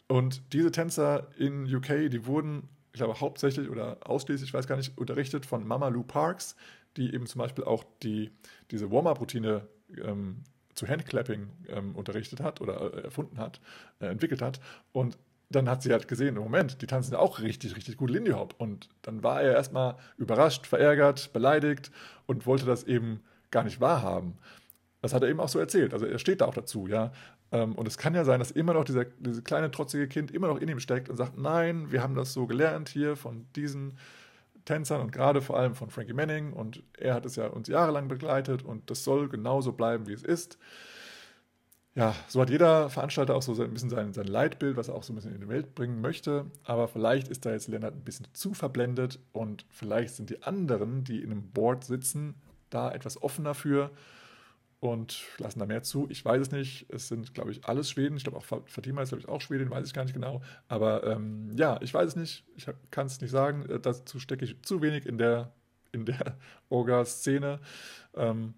Und 0.07 0.53
diese 0.53 0.71
Tänzer 0.71 1.27
in 1.37 1.73
UK, 1.73 2.09
die 2.09 2.25
wurden, 2.25 2.67
ich 2.93 2.99
glaube, 2.99 3.19
hauptsächlich 3.19 3.69
oder 3.69 3.97
ausschließlich, 4.03 4.49
ich 4.49 4.53
weiß 4.53 4.67
gar 4.67 4.77
nicht, 4.77 4.97
unterrichtet 4.97 5.45
von 5.45 5.65
Mama 5.65 5.87
Lou 5.87 6.03
Parks, 6.03 6.55
die 6.97 7.13
eben 7.13 7.27
zum 7.27 7.39
Beispiel 7.39 7.63
auch 7.63 7.83
die, 8.03 8.31
diese 8.71 8.91
Warm-up-Routine 8.91 9.67
ähm, 10.01 10.43
zu 10.75 10.87
Handclapping 10.87 11.47
ähm, 11.69 11.95
unterrichtet 11.95 12.41
hat 12.41 12.61
oder 12.61 12.93
äh, 12.93 13.03
erfunden 13.05 13.39
hat, 13.39 13.59
äh, 13.99 14.07
entwickelt 14.07 14.41
hat. 14.41 14.59
Und 14.91 15.17
dann 15.49 15.69
hat 15.69 15.83
sie 15.83 15.91
halt 15.91 16.07
gesehen, 16.07 16.35
im 16.35 16.43
Moment, 16.43 16.81
die 16.81 16.87
tanzen 16.87 17.13
ja 17.13 17.19
auch 17.19 17.39
richtig, 17.39 17.75
richtig 17.75 17.97
gut 17.97 18.09
Lindy 18.09 18.31
Hop. 18.31 18.55
Und 18.57 18.89
dann 19.01 19.23
war 19.23 19.41
er 19.41 19.53
erstmal 19.53 19.95
überrascht, 20.17 20.65
verärgert, 20.65 21.33
beleidigt 21.33 21.91
und 22.25 22.45
wollte 22.45 22.65
das 22.65 22.83
eben 22.83 23.21
gar 23.51 23.63
nicht 23.63 23.79
wahrhaben. 23.79 24.37
Das 25.01 25.13
hat 25.13 25.21
er 25.21 25.29
eben 25.29 25.39
auch 25.39 25.49
so 25.49 25.59
erzählt. 25.59 25.93
Also 25.93 26.05
er 26.05 26.19
steht 26.19 26.41
da 26.41 26.45
auch 26.45 26.53
dazu, 26.53 26.87
ja. 26.87 27.11
Ähm, 27.51 27.75
und 27.75 27.87
es 27.87 27.97
kann 27.97 28.15
ja 28.15 28.25
sein, 28.25 28.39
dass 28.39 28.51
immer 28.51 28.73
noch 28.73 28.85
dieser, 28.85 29.05
dieses 29.05 29.43
kleine 29.43 29.69
trotzige 29.69 30.07
Kind 30.07 30.31
immer 30.31 30.47
noch 30.47 30.59
in 30.59 30.67
ihm 30.67 30.79
steckt 30.79 31.09
und 31.09 31.15
sagt, 31.15 31.37
nein, 31.37 31.91
wir 31.91 32.01
haben 32.01 32.15
das 32.15 32.33
so 32.33 32.47
gelernt 32.47 32.89
hier 32.89 33.15
von 33.15 33.45
diesen 33.55 33.97
Tänzern 34.65 35.01
und 35.01 35.11
gerade 35.11 35.41
vor 35.41 35.57
allem 35.57 35.75
von 35.75 35.89
Frankie 35.89 36.13
Manning 36.13 36.53
und 36.53 36.83
er 36.97 37.13
hat 37.13 37.25
es 37.25 37.35
ja 37.35 37.47
uns 37.47 37.67
jahrelang 37.67 38.07
begleitet 38.07 38.63
und 38.63 38.89
das 38.89 39.03
soll 39.03 39.29
genauso 39.29 39.71
bleiben, 39.71 40.07
wie 40.07 40.13
es 40.13 40.23
ist. 40.23 40.57
Ja, 41.93 42.13
so 42.27 42.41
hat 42.41 42.49
jeder 42.49 42.89
Veranstalter 42.89 43.35
auch 43.35 43.41
so 43.41 43.53
ein 43.53 43.71
bisschen 43.71 43.89
sein, 43.89 44.11
sein 44.11 44.27
Leitbild, 44.27 44.75
was 44.75 44.89
er 44.89 44.95
auch 44.95 45.03
so 45.03 45.13
ein 45.13 45.15
bisschen 45.15 45.33
in 45.33 45.39
die 45.39 45.47
Welt 45.47 45.75
bringen 45.75 46.01
möchte. 46.01 46.45
Aber 46.65 46.89
vielleicht 46.89 47.29
ist 47.29 47.45
da 47.45 47.51
jetzt 47.51 47.69
Lennart 47.69 47.95
ein 47.95 48.03
bisschen 48.03 48.27
zu 48.33 48.53
verblendet 48.53 49.19
und 49.31 49.65
vielleicht 49.69 50.15
sind 50.15 50.29
die 50.29 50.43
anderen, 50.43 51.05
die 51.05 51.21
in 51.21 51.31
einem 51.31 51.51
Board 51.51 51.85
sitzen, 51.85 52.35
da 52.69 52.91
etwas 52.91 53.21
offener 53.23 53.53
für 53.53 53.91
und 54.91 55.23
lassen 55.37 55.59
da 55.59 55.65
mehr 55.65 55.83
zu. 55.83 56.07
Ich 56.09 56.23
weiß 56.23 56.41
es 56.41 56.51
nicht. 56.51 56.85
Es 56.89 57.07
sind, 57.07 57.33
glaube 57.33 57.51
ich, 57.51 57.65
alles 57.65 57.89
Schweden. 57.89 58.17
Ich 58.17 58.23
glaube 58.23 58.37
auch 58.37 58.45
Fatima 58.45 59.01
ist, 59.01 59.09
glaube 59.09 59.21
ich, 59.21 59.27
auch 59.27 59.41
Schwedin, 59.41 59.69
weiß 59.69 59.87
ich 59.87 59.93
gar 59.93 60.03
nicht 60.03 60.13
genau. 60.13 60.41
Aber 60.67 61.03
ähm, 61.05 61.51
ja, 61.55 61.79
ich 61.81 61.93
weiß 61.93 62.09
es 62.09 62.15
nicht. 62.15 62.45
Ich 62.55 62.67
kann 62.91 63.07
es 63.07 63.21
nicht 63.21 63.31
sagen. 63.31 63.65
Äh, 63.69 63.79
dazu 63.79 64.19
stecke 64.19 64.45
ich 64.45 64.61
zu 64.63 64.81
wenig 64.81 65.05
in 65.05 65.17
der, 65.17 65.53
in 65.91 66.05
der 66.05 66.37
Orga-Szene. 66.69 67.59
Ähm, 68.15 68.53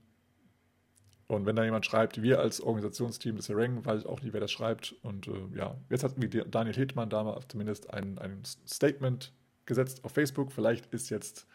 und 1.27 1.45
wenn 1.45 1.57
da 1.57 1.63
jemand 1.63 1.85
schreibt, 1.85 2.21
wir 2.21 2.39
als 2.39 2.61
Organisationsteam 2.61 3.35
des 3.35 3.47
Sereng, 3.47 3.85
weiß 3.85 4.01
ich 4.01 4.05
auch 4.07 4.21
nicht, 4.21 4.33
wer 4.33 4.39
das 4.39 4.51
schreibt. 4.51 4.95
Und 5.03 5.27
äh, 5.27 5.57
ja, 5.57 5.75
jetzt 5.89 6.03
hat 6.03 6.13
Daniel 6.49 6.75
Hittmann 6.75 7.09
da 7.09 7.39
zumindest 7.47 7.93
ein, 7.93 8.17
ein 8.17 8.43
Statement 8.65 9.33
gesetzt 9.65 10.05
auf 10.05 10.13
Facebook. 10.13 10.53
Vielleicht 10.53 10.85
ist 10.93 11.09
jetzt, 11.09 11.45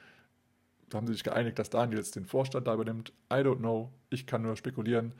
da 0.93 0.98
haben 0.98 1.06
sie 1.06 1.14
sich 1.14 1.24
geeinigt, 1.24 1.59
dass 1.59 1.70
Daniel 1.70 1.98
jetzt 1.98 2.16
den 2.16 2.27
Vorstand 2.27 2.66
da 2.66 2.74
übernimmt. 2.74 3.12
I 3.32 3.36
don't 3.36 3.59
know. 3.59 3.90
Ich 4.10 4.27
kann 4.27 4.43
nur 4.43 4.56
spekulieren. 4.56 5.12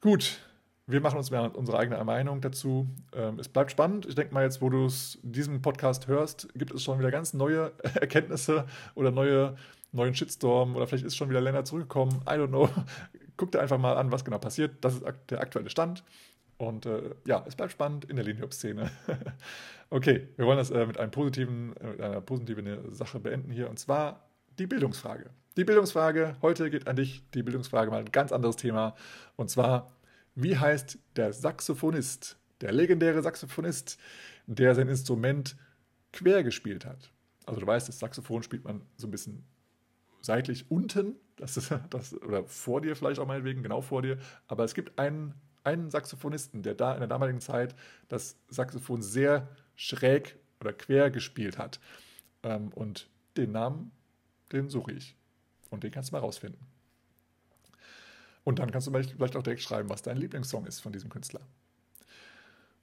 Gut, 0.00 0.40
wir 0.86 1.00
machen 1.00 1.18
uns 1.18 1.30
mehr 1.30 1.56
unsere 1.56 1.78
eigene 1.78 2.02
Meinung 2.04 2.40
dazu. 2.40 2.86
Ähm, 3.12 3.38
es 3.38 3.48
bleibt 3.48 3.70
spannend. 3.70 4.06
Ich 4.06 4.14
denke 4.14 4.32
mal, 4.32 4.44
jetzt, 4.44 4.62
wo 4.62 4.70
du 4.70 4.88
diesen 5.22 5.60
Podcast 5.62 6.06
hörst, 6.06 6.48
gibt 6.54 6.72
es 6.72 6.82
schon 6.82 6.98
wieder 6.98 7.10
ganz 7.10 7.34
neue 7.34 7.72
Erkenntnisse 7.94 8.66
oder 8.94 9.10
neue, 9.10 9.56
neuen 9.92 10.14
Shitstorm 10.14 10.76
oder 10.76 10.86
vielleicht 10.86 11.04
ist 11.04 11.16
schon 11.16 11.30
wieder 11.30 11.40
Länder 11.40 11.64
zurückgekommen. 11.64 12.22
I 12.26 12.32
don't 12.32 12.48
know 12.48 12.68
guck 13.38 13.52
dir 13.52 13.60
einfach 13.60 13.78
mal 13.78 13.96
an, 13.96 14.12
was 14.12 14.24
genau 14.24 14.38
passiert. 14.38 14.84
Das 14.84 14.94
ist 14.94 15.04
der 15.30 15.40
aktuelle 15.40 15.70
Stand. 15.70 16.04
Und 16.58 16.86
äh, 16.86 17.14
ja, 17.24 17.44
es 17.46 17.54
bleibt 17.56 17.72
spannend 17.72 18.04
in 18.04 18.16
der 18.16 18.24
Lineup-Szene. 18.24 18.90
okay, 19.90 20.28
wir 20.36 20.44
wollen 20.44 20.58
das 20.58 20.70
äh, 20.70 20.84
mit, 20.84 20.98
einem 20.98 21.12
positiven, 21.12 21.74
äh, 21.76 21.90
mit 21.90 22.00
einer 22.00 22.20
positiven 22.20 22.94
Sache 22.94 23.20
beenden 23.20 23.52
hier. 23.52 23.70
Und 23.70 23.78
zwar 23.78 24.27
die 24.58 24.66
Bildungsfrage. 24.66 25.30
Die 25.56 25.64
Bildungsfrage, 25.64 26.36
heute 26.42 26.70
geht 26.70 26.86
an 26.86 26.96
dich 26.96 27.22
die 27.34 27.42
Bildungsfrage 27.42 27.90
mal 27.90 28.00
ein 28.00 28.12
ganz 28.12 28.32
anderes 28.32 28.56
Thema. 28.56 28.94
Und 29.36 29.50
zwar, 29.50 29.92
wie 30.34 30.56
heißt 30.56 30.98
der 31.16 31.32
Saxophonist, 31.32 32.38
der 32.60 32.72
legendäre 32.72 33.22
Saxophonist, 33.22 33.98
der 34.46 34.74
sein 34.74 34.88
Instrument 34.88 35.56
quer 36.12 36.42
gespielt 36.42 36.84
hat? 36.84 37.12
Also 37.46 37.60
du 37.60 37.66
weißt, 37.66 37.88
das 37.88 37.98
Saxophon 37.98 38.42
spielt 38.42 38.64
man 38.64 38.82
so 38.96 39.06
ein 39.06 39.10
bisschen 39.10 39.44
seitlich 40.20 40.70
unten, 40.70 41.16
das 41.36 41.56
ist, 41.56 41.72
das, 41.90 42.14
oder 42.22 42.44
vor 42.44 42.80
dir 42.80 42.94
vielleicht 42.94 43.20
auch 43.20 43.26
meinetwegen, 43.26 43.62
genau 43.62 43.80
vor 43.80 44.02
dir, 44.02 44.18
aber 44.46 44.64
es 44.64 44.74
gibt 44.74 44.98
einen, 44.98 45.34
einen 45.64 45.90
Saxophonisten, 45.90 46.62
der 46.62 46.74
da 46.74 46.92
in 46.94 47.00
der 47.00 47.08
damaligen 47.08 47.40
Zeit 47.40 47.74
das 48.08 48.36
Saxophon 48.48 49.02
sehr 49.02 49.48
schräg 49.74 50.36
oder 50.60 50.72
quer 50.72 51.10
gespielt 51.10 51.58
hat. 51.58 51.80
Ähm, 52.42 52.68
und 52.68 53.08
den 53.36 53.52
Namen, 53.52 53.92
den 54.52 54.68
suche 54.68 54.92
ich. 54.92 55.16
Und 55.70 55.84
den 55.84 55.90
kannst 55.90 56.10
du 56.10 56.16
mal 56.16 56.20
rausfinden. 56.20 56.66
Und 58.44 58.58
dann 58.58 58.70
kannst 58.70 58.86
du 58.86 58.92
vielleicht 58.92 59.36
auch 59.36 59.42
direkt 59.42 59.62
schreiben, 59.62 59.90
was 59.90 60.02
dein 60.02 60.16
Lieblingssong 60.16 60.66
ist 60.66 60.80
von 60.80 60.92
diesem 60.92 61.10
Künstler. 61.10 61.40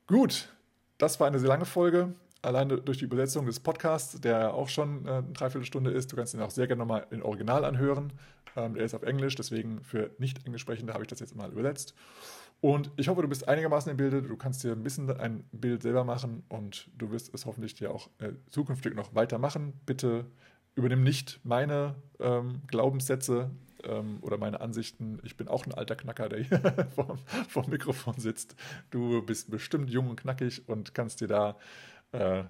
Gut, 0.08 0.54
das 0.98 1.20
war 1.20 1.28
eine 1.28 1.40
sehr 1.40 1.50
lange 1.50 1.66
Folge 1.66 2.14
alleine 2.46 2.78
durch 2.78 3.00
die 3.00 3.06
Übersetzung 3.06 3.46
des 3.46 3.60
Podcasts, 3.60 4.20
der 4.22 4.54
auch 4.54 4.70
schon 4.70 5.06
äh, 5.06 5.10
eine 5.10 5.34
Dreiviertelstunde 5.34 5.92
ist. 5.92 6.12
Du 6.12 6.16
kannst 6.16 6.34
ihn 6.34 6.42
auch 6.42 6.52
sehr 6.52 6.68
gerne 6.68 6.80
nochmal 6.80 7.08
in 7.10 7.24
Original 7.24 7.66
anhören. 7.66 8.14
Ähm, 8.56 8.76
der 8.76 8.86
ist 8.86 8.94
auf 8.94 9.04
Englisch, 9.04 9.36
deswegen 9.36 9.84
für 9.84 10.12
nicht 10.18 10.46
Englischsprechende 10.46 10.94
habe 10.94 11.04
ich 11.04 11.10
das 11.10 11.20
jetzt 11.20 11.36
mal 11.36 11.52
übersetzt. 11.52 11.94
Und 12.62 12.90
ich 12.96 13.10
hoffe, 13.10 13.22
du 13.22 13.28
bist 13.28 13.48
einigermaßen 13.48 13.92
im 13.92 13.98
Bilde. 13.98 14.22
Du 14.22 14.38
kannst 14.38 14.64
dir 14.64 14.72
ein 14.72 14.84
bisschen 14.84 15.10
ein 15.20 15.44
Bild 15.52 15.84
selber 15.84 16.04
machen 16.04 16.44
und 16.48 16.90
du 16.98 17.12
wirst 17.12 17.34
es 17.34 17.46
hoffentlich 17.46 17.74
dir 17.74 17.92
auch 17.92 18.10
äh, 18.20 18.32
zukünftig 18.50 18.96
noch 18.96 19.14
weitermachen. 19.14 19.74
Bitte 19.86 20.26
übernimm 20.76 21.04
nicht 21.04 21.40
meine 21.44 21.96
ähm, 22.20 22.62
Glaubenssätze 22.68 23.50
ähm, 23.84 24.20
oder 24.22 24.38
meine 24.38 24.62
Ansichten. 24.62 25.20
Ich 25.24 25.38
bin 25.38 25.48
auch 25.48 25.66
ein 25.66 25.74
alter 25.74 25.96
Knacker, 25.96 26.30
der 26.30 26.40
hier 26.40 26.88
vor, 27.48 27.64
dem 27.64 27.72
Mikrofon 27.72 28.16
sitzt. 28.18 28.56
Du 28.92 29.22
bist 29.22 29.50
bestimmt 29.50 29.90
jung 29.90 30.10
und 30.10 30.20
knackig 30.20 30.68
und 30.68 30.94
kannst 30.94 31.22
dir 31.22 31.28
da 31.28 31.58
äh, 32.12 32.44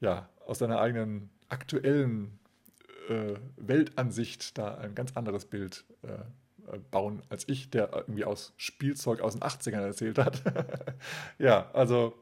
ja, 0.00 0.28
aus 0.46 0.58
seiner 0.58 0.80
eigenen 0.80 1.30
aktuellen 1.48 2.38
äh, 3.08 3.34
Weltansicht 3.56 4.58
da 4.58 4.76
ein 4.76 4.94
ganz 4.94 5.16
anderes 5.16 5.46
Bild 5.46 5.84
äh, 6.02 6.78
bauen 6.90 7.22
als 7.28 7.48
ich, 7.48 7.70
der 7.70 7.90
irgendwie 7.92 8.24
aus 8.24 8.52
Spielzeug 8.56 9.20
aus 9.20 9.34
den 9.34 9.42
80ern 9.42 9.82
erzählt 9.82 10.18
hat. 10.18 10.42
ja, 11.38 11.70
also 11.72 12.14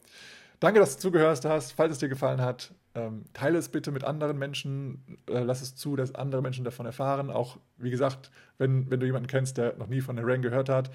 danke, 0.60 0.80
dass 0.80 0.96
du 0.96 1.02
zugehört 1.02 1.44
hast. 1.44 1.72
Falls 1.72 1.92
es 1.92 1.98
dir 1.98 2.08
gefallen 2.08 2.40
hat, 2.40 2.72
ähm, 2.94 3.24
teile 3.32 3.58
es 3.58 3.68
bitte 3.68 3.92
mit 3.92 4.04
anderen 4.04 4.38
Menschen. 4.38 5.18
Äh, 5.28 5.40
lass 5.40 5.62
es 5.62 5.76
zu, 5.76 5.96
dass 5.96 6.14
andere 6.14 6.42
Menschen 6.42 6.64
davon 6.64 6.86
erfahren. 6.86 7.30
Auch, 7.30 7.58
wie 7.76 7.90
gesagt, 7.90 8.30
wenn, 8.58 8.90
wenn 8.90 9.00
du 9.00 9.06
jemanden 9.06 9.28
kennst, 9.28 9.58
der 9.58 9.76
noch 9.76 9.86
nie 9.86 10.00
von 10.00 10.16
der 10.16 10.26
Rang 10.26 10.42
gehört 10.42 10.68
hat, 10.68 10.90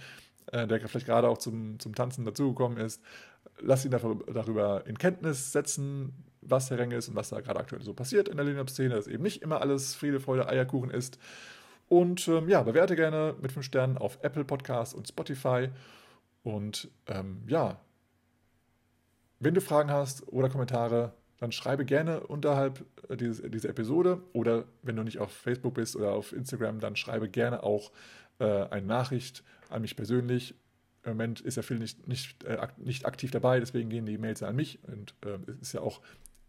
äh, 0.51 0.67
der 0.67 0.85
vielleicht 0.87 1.05
gerade 1.05 1.29
auch 1.29 1.37
zum, 1.37 1.79
zum 1.79 1.95
Tanzen 1.95 2.25
dazugekommen 2.25 2.77
ist, 2.77 3.01
lass 3.59 3.85
ihn 3.85 3.91
darüber 3.91 4.85
in 4.85 4.97
Kenntnis 4.97 5.51
setzen, 5.51 6.13
was 6.41 6.67
der 6.67 6.79
Rang 6.79 6.91
ist 6.91 7.07
und 7.07 7.15
was 7.15 7.29
da 7.29 7.39
gerade 7.39 7.59
aktuell 7.59 7.81
so 7.81 7.93
passiert 7.93 8.27
in 8.27 8.37
der 8.37 8.45
Linux-Szene, 8.45 8.95
dass 8.95 9.07
eben 9.07 9.23
nicht 9.23 9.41
immer 9.41 9.61
alles 9.61 9.95
Friede, 9.95 10.19
Freude, 10.19 10.47
Eierkuchen 10.47 10.91
ist. 10.91 11.17
Und 11.87 12.27
ähm, 12.27 12.49
ja, 12.49 12.63
bewerte 12.63 12.95
gerne 12.95 13.35
mit 13.41 13.51
5 13.51 13.65
Sternen 13.65 13.97
auf 13.97 14.19
Apple 14.21 14.43
Podcasts 14.43 14.93
und 14.93 15.07
Spotify. 15.07 15.69
Und 16.43 16.89
ähm, 17.07 17.43
ja, 17.47 17.79
wenn 19.39 19.53
du 19.53 19.61
Fragen 19.61 19.91
hast 19.91 20.27
oder 20.27 20.49
Kommentare, 20.49 21.13
dann 21.45 21.51
schreibe 21.51 21.85
gerne 21.85 22.21
unterhalb 22.21 22.83
äh, 23.07 23.15
dieses, 23.15 23.49
dieser 23.51 23.69
Episode. 23.69 24.21
Oder 24.33 24.65
wenn 24.81 24.95
du 24.95 25.03
nicht 25.03 25.19
auf 25.19 25.31
Facebook 25.31 25.75
bist 25.75 25.95
oder 25.95 26.13
auf 26.13 26.33
Instagram, 26.33 26.79
dann 26.79 26.95
schreibe 26.95 27.29
gerne 27.29 27.63
auch 27.63 27.91
äh, 28.39 28.45
eine 28.45 28.85
Nachricht 28.85 29.43
an 29.69 29.81
mich 29.83 29.95
persönlich 29.95 30.55
im 31.05 31.11
Moment 31.11 31.39
ist 31.41 31.55
ja 31.55 31.61
Phil 31.61 31.77
nicht, 31.77 32.07
nicht, 32.07 32.43
äh, 32.45 32.67
nicht 32.77 33.05
aktiv 33.05 33.29
dabei, 33.29 33.59
deswegen 33.59 33.89
gehen 33.89 34.07
die 34.07 34.17
Mails 34.17 34.41
an 34.41 34.55
mich. 34.55 34.79
Und 34.83 35.13
äh, 35.23 35.37
ist 35.61 35.73
ja 35.73 35.81
auch, 35.81 36.01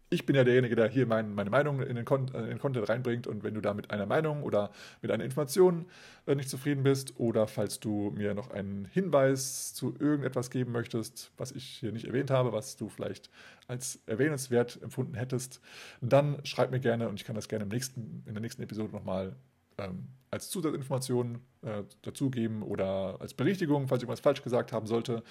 ich 0.09 0.25
bin 0.25 0.35
ja 0.35 0.43
derjenige, 0.43 0.75
der 0.75 0.87
hier 0.87 1.05
mein, 1.05 1.33
meine 1.35 1.49
Meinung 1.49 1.81
in 1.81 1.95
den, 1.95 2.07
äh, 2.07 2.37
in 2.39 2.45
den, 2.47 2.59
Content 2.59 2.87
reinbringt. 2.87 3.27
Und 3.27 3.43
wenn 3.43 3.53
du 3.53 3.61
da 3.61 3.73
mit 3.73 3.91
einer 3.91 4.05
Meinung 4.05 4.43
oder 4.43 4.71
mit 5.01 5.11
einer 5.11 5.23
Information 5.23 5.85
äh, 6.25 6.35
nicht 6.35 6.49
zufrieden 6.49 6.83
bist 6.83 7.19
oder 7.19 7.47
falls 7.47 7.79
du 7.79 8.11
mir 8.15 8.33
noch 8.33 8.51
einen 8.51 8.85
Hinweis 8.85 9.73
zu 9.73 9.95
irgendetwas 9.99 10.49
geben 10.49 10.71
möchtest, 10.71 11.31
was 11.37 11.51
ich 11.51 11.65
hier 11.65 11.91
nicht 11.91 12.05
erwähnt 12.05 12.31
habe, 12.31 12.53
was 12.53 12.77
du 12.77 12.87
vielleicht 12.87 13.29
als 13.67 13.99
erwähnenswert 14.05 14.79
empfunden 14.81 15.15
hättest, 15.15 15.59
dann 16.01 16.37
schreib 16.45 16.71
mir 16.71 16.79
gerne 16.79 17.09
und 17.09 17.15
ich 17.19 17.25
kann 17.25 17.35
das 17.35 17.49
gerne 17.49 17.63
im 17.63 17.69
nächsten, 17.69 18.23
in 18.25 18.33
der 18.33 18.41
nächsten 18.41 18.61
Episode 18.61 18.93
nochmal 18.93 19.35
ähm, 19.77 20.07
als 20.31 20.49
Zusatzinformation 20.49 21.41
äh, 21.63 21.83
dazugeben 22.01 22.63
oder 22.63 23.17
als 23.19 23.33
Berichtigung, 23.33 23.87
falls 23.87 23.99
ich 23.99 24.03
irgendwas 24.03 24.21
falsch 24.21 24.41
gesagt 24.41 24.71
haben 24.71 24.87
sollte. 24.87 25.23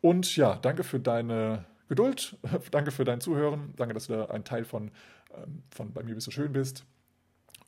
Und 0.00 0.34
ja, 0.36 0.56
danke 0.56 0.82
für 0.82 0.98
deine 0.98 1.64
Geduld, 1.88 2.36
danke 2.70 2.90
für 2.90 3.04
dein 3.04 3.20
Zuhören, 3.20 3.72
danke, 3.76 3.94
dass 3.94 4.06
du 4.06 4.14
da 4.14 4.26
ein 4.26 4.44
Teil 4.44 4.64
von, 4.64 4.90
ähm, 5.34 5.62
von 5.70 5.92
bei 5.92 6.02
mir 6.02 6.14
bist 6.14 6.26
so 6.26 6.30
schön 6.30 6.52
bist. 6.52 6.84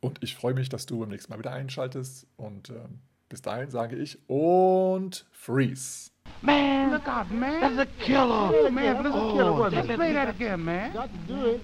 Und 0.00 0.22
ich 0.22 0.34
freue 0.34 0.54
mich, 0.54 0.68
dass 0.68 0.86
du 0.86 1.00
beim 1.00 1.10
nächsten 1.10 1.32
Mal 1.32 1.38
wieder 1.38 1.52
einschaltest. 1.52 2.26
Und 2.36 2.70
ähm, 2.70 3.00
bis 3.28 3.42
dahin 3.42 3.70
sage 3.70 3.96
ich 3.96 4.18
und 4.28 5.26
freeze. 5.30 6.10
Man, 6.42 6.92
look 6.92 7.06
out, 7.06 7.30
man. 7.30 7.60
That's 7.60 7.78
a 7.78 7.86
killer. 8.02 8.50
Oh, 8.52 8.70
man, 8.70 9.02
that's 9.02 9.14
a 9.14 9.32
killer. 9.32 9.52
Oh, 9.52 9.68
Let's 9.68 9.86
play 9.86 10.12
that 10.14 10.28
again, 10.28 10.64
man. 10.64 10.92
Got 10.92 11.10
to 11.10 11.34
do 11.34 11.46
it. 11.50 11.60